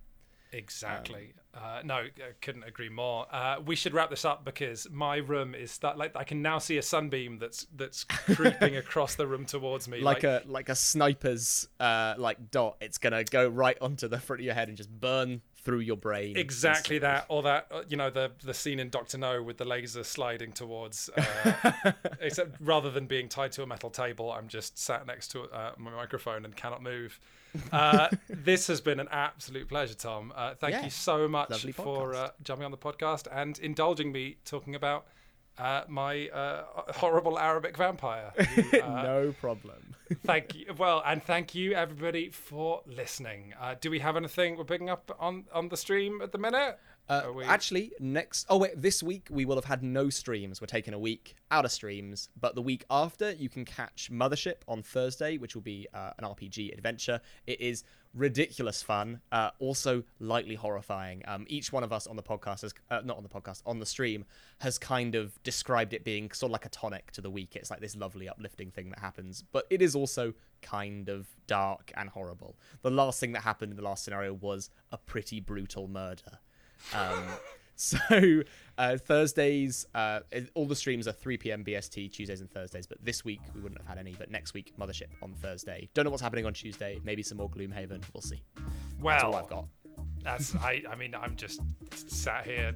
Exactly. 0.52 1.32
uh, 1.54 1.80
no, 1.84 1.94
I 1.96 2.10
couldn't 2.40 2.64
agree 2.64 2.88
more. 2.88 3.26
Uh, 3.32 3.56
we 3.64 3.76
should 3.76 3.94
wrap 3.94 4.10
this 4.10 4.24
up 4.24 4.44
because 4.44 4.88
my 4.90 5.16
room 5.16 5.54
is 5.54 5.78
that 5.78 5.98
like 5.98 6.16
I 6.16 6.24
can 6.24 6.42
now 6.42 6.58
see 6.58 6.78
a 6.78 6.82
sunbeam 6.82 7.38
that's 7.38 7.66
that's 7.76 8.04
creeping 8.04 8.76
across 8.84 9.14
the 9.14 9.26
room 9.26 9.44
towards 9.44 9.88
me. 9.88 10.00
Like, 10.00 10.24
a 10.24 10.42
like 10.46 10.68
a 10.68 10.74
sniper's 10.74 11.68
uh 11.78 12.14
like 12.18 12.50
dot. 12.50 12.76
It's 12.80 12.98
gonna 12.98 13.24
go 13.24 13.48
right 13.48 13.78
onto 13.80 14.08
the 14.08 14.18
front 14.18 14.40
of 14.40 14.44
your 14.44 14.54
head 14.54 14.68
and 14.68 14.76
just 14.76 14.90
burn 14.90 15.42
through 15.62 15.80
your 15.80 15.96
brain. 15.96 16.36
exactly 16.36 16.98
that, 16.98 17.26
or 17.28 17.42
that 17.42 17.66
uh, 17.70 17.82
you 17.88 17.96
know 17.96 18.10
the 18.10 18.32
the 18.42 18.54
scene 18.54 18.80
in 18.80 18.88
Doctor 18.88 19.18
No 19.18 19.42
with 19.42 19.58
the 19.58 19.64
laser 19.64 20.04
sliding 20.04 20.52
towards. 20.52 21.10
Uh, 21.16 21.92
except 22.20 22.56
rather 22.60 22.90
than 22.90 23.06
being 23.06 23.28
tied 23.28 23.52
to 23.52 23.62
a 23.62 23.66
metal 23.66 23.90
table, 23.90 24.32
I'm 24.32 24.48
just 24.48 24.78
sat 24.78 25.06
next 25.06 25.28
to 25.28 25.42
uh, 25.44 25.72
my 25.76 25.90
microphone 25.90 26.44
and 26.44 26.56
cannot 26.56 26.82
move. 26.82 27.20
Uh, 27.72 28.08
this 28.28 28.66
has 28.68 28.80
been 28.80 29.00
an 29.00 29.08
absolute 29.10 29.68
pleasure, 29.68 29.94
Tom. 29.94 30.32
Uh, 30.34 30.54
thank 30.54 30.74
Yeah, 30.74 30.84
you 30.84 30.90
so 30.90 31.26
much 31.28 31.50
lovely 31.50 31.72
for 31.72 32.14
uh, 32.14 32.30
jumping 32.42 32.64
on 32.64 32.70
the 32.70 32.78
podcast 32.78 33.26
and 33.32 33.58
indulging 33.58 34.12
me 34.12 34.36
talking 34.44 34.74
about 34.74 35.06
uh, 35.58 35.82
my 35.88 36.28
uh, 36.28 36.64
horrible 36.94 37.38
Arabic 37.38 37.76
vampire. 37.76 38.32
who, 38.38 38.80
uh, 38.80 39.02
no 39.02 39.34
problem. 39.40 39.94
thank 40.24 40.54
you. 40.54 40.74
Well, 40.76 41.02
and 41.04 41.22
thank 41.22 41.54
you 41.54 41.74
everybody 41.74 42.30
for 42.30 42.82
listening. 42.86 43.54
Uh, 43.60 43.74
do 43.80 43.90
we 43.90 43.98
have 44.00 44.16
anything 44.16 44.56
we're 44.56 44.64
picking 44.64 44.90
up 44.90 45.14
on 45.20 45.44
on 45.52 45.68
the 45.68 45.76
stream 45.76 46.20
at 46.22 46.32
the 46.32 46.38
minute? 46.38 46.78
Uh, 47.10 47.32
we- 47.34 47.44
Actually, 47.44 47.92
next. 47.98 48.46
Oh 48.48 48.56
wait, 48.56 48.80
this 48.80 49.02
week 49.02 49.26
we 49.30 49.44
will 49.44 49.56
have 49.56 49.64
had 49.64 49.82
no 49.82 50.10
streams. 50.10 50.60
We're 50.60 50.68
taking 50.68 50.94
a 50.94 50.98
week 50.98 51.34
out 51.50 51.64
of 51.64 51.72
streams, 51.72 52.28
but 52.40 52.54
the 52.54 52.62
week 52.62 52.84
after 52.88 53.32
you 53.32 53.48
can 53.48 53.64
catch 53.64 54.10
Mothership 54.12 54.58
on 54.68 54.82
Thursday, 54.84 55.36
which 55.36 55.56
will 55.56 55.62
be 55.62 55.88
uh, 55.92 56.12
an 56.18 56.24
RPG 56.24 56.72
adventure. 56.72 57.20
It 57.48 57.60
is 57.60 57.82
ridiculous 58.14 58.82
fun, 58.82 59.20
uh, 59.32 59.50
also 59.58 60.02
lightly 60.18 60.54
horrifying. 60.54 61.22
Um, 61.26 61.46
each 61.48 61.72
one 61.72 61.82
of 61.84 61.92
us 61.92 62.06
on 62.06 62.14
the 62.16 62.22
podcast 62.22 62.62
has, 62.62 62.74
uh, 62.90 63.00
not 63.04 63.16
on 63.16 63.22
the 63.22 63.28
podcast, 63.28 63.62
on 63.66 63.78
the 63.80 63.86
stream, 63.86 64.24
has 64.58 64.78
kind 64.78 65.14
of 65.14 65.40
described 65.42 65.92
it 65.94 66.04
being 66.04 66.30
sort 66.32 66.50
of 66.50 66.52
like 66.52 66.66
a 66.66 66.70
tonic 66.70 67.10
to 67.12 67.20
the 67.20 67.30
week. 67.30 67.56
It's 67.56 67.70
like 67.70 67.80
this 67.80 67.96
lovely, 67.96 68.28
uplifting 68.28 68.70
thing 68.70 68.90
that 68.90 68.98
happens, 69.00 69.42
but 69.52 69.66
it 69.70 69.82
is 69.82 69.94
also 69.96 70.34
kind 70.62 71.08
of 71.08 71.26
dark 71.46 71.92
and 71.96 72.08
horrible. 72.08 72.56
The 72.82 72.90
last 72.90 73.18
thing 73.20 73.32
that 73.32 73.42
happened 73.42 73.72
in 73.72 73.76
the 73.76 73.84
last 73.84 74.04
scenario 74.04 74.32
was 74.32 74.70
a 74.92 74.98
pretty 74.98 75.40
brutal 75.40 75.88
murder. 75.88 76.38
Um, 76.94 77.24
so 77.76 77.98
uh, 78.78 78.96
Thursdays, 78.96 79.86
uh, 79.94 80.20
all 80.54 80.66
the 80.66 80.76
streams 80.76 81.08
are 81.08 81.12
3 81.12 81.36
p.m. 81.38 81.64
BST 81.64 82.12
Tuesdays 82.12 82.40
and 82.40 82.50
Thursdays. 82.50 82.86
But 82.86 82.98
this 83.04 83.24
week 83.24 83.40
we 83.54 83.60
wouldn't 83.60 83.80
have 83.80 83.88
had 83.88 83.98
any. 83.98 84.14
But 84.18 84.30
next 84.30 84.54
week, 84.54 84.72
Mothership 84.78 85.08
on 85.22 85.34
Thursday. 85.34 85.88
Don't 85.94 86.04
know 86.04 86.10
what's 86.10 86.22
happening 86.22 86.46
on 86.46 86.52
Tuesday. 86.52 87.00
Maybe 87.04 87.22
some 87.22 87.38
more 87.38 87.48
Gloomhaven. 87.50 88.02
We'll 88.12 88.22
see. 88.22 88.42
That's 89.02 89.24
all 89.24 89.32
well, 89.32 89.36
I've 89.36 89.48
got. 89.48 89.64
that's 90.22 90.54
I. 90.56 90.82
I 90.90 90.94
mean, 90.96 91.14
I'm 91.14 91.36
just 91.36 91.60
sat 91.94 92.44
here 92.46 92.74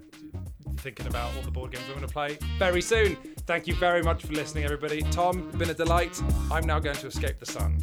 thinking 0.78 1.06
about 1.06 1.34
all 1.36 1.42
the 1.42 1.50
board 1.50 1.72
games 1.72 1.84
I'm 1.88 1.94
going 1.96 2.06
to 2.06 2.12
play 2.12 2.38
very 2.58 2.82
soon. 2.82 3.16
Thank 3.46 3.66
you 3.66 3.74
very 3.74 4.02
much 4.02 4.24
for 4.24 4.32
listening, 4.32 4.64
everybody. 4.64 5.02
Tom, 5.10 5.50
been 5.52 5.70
a 5.70 5.74
delight. 5.74 6.20
I'm 6.50 6.66
now 6.66 6.78
going 6.78 6.96
to 6.96 7.06
escape 7.06 7.38
the 7.38 7.46
sun. 7.46 7.78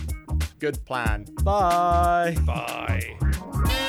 Good 0.60 0.84
plan. 0.86 1.26
Bye. 1.44 2.36
Bye. 2.46 3.88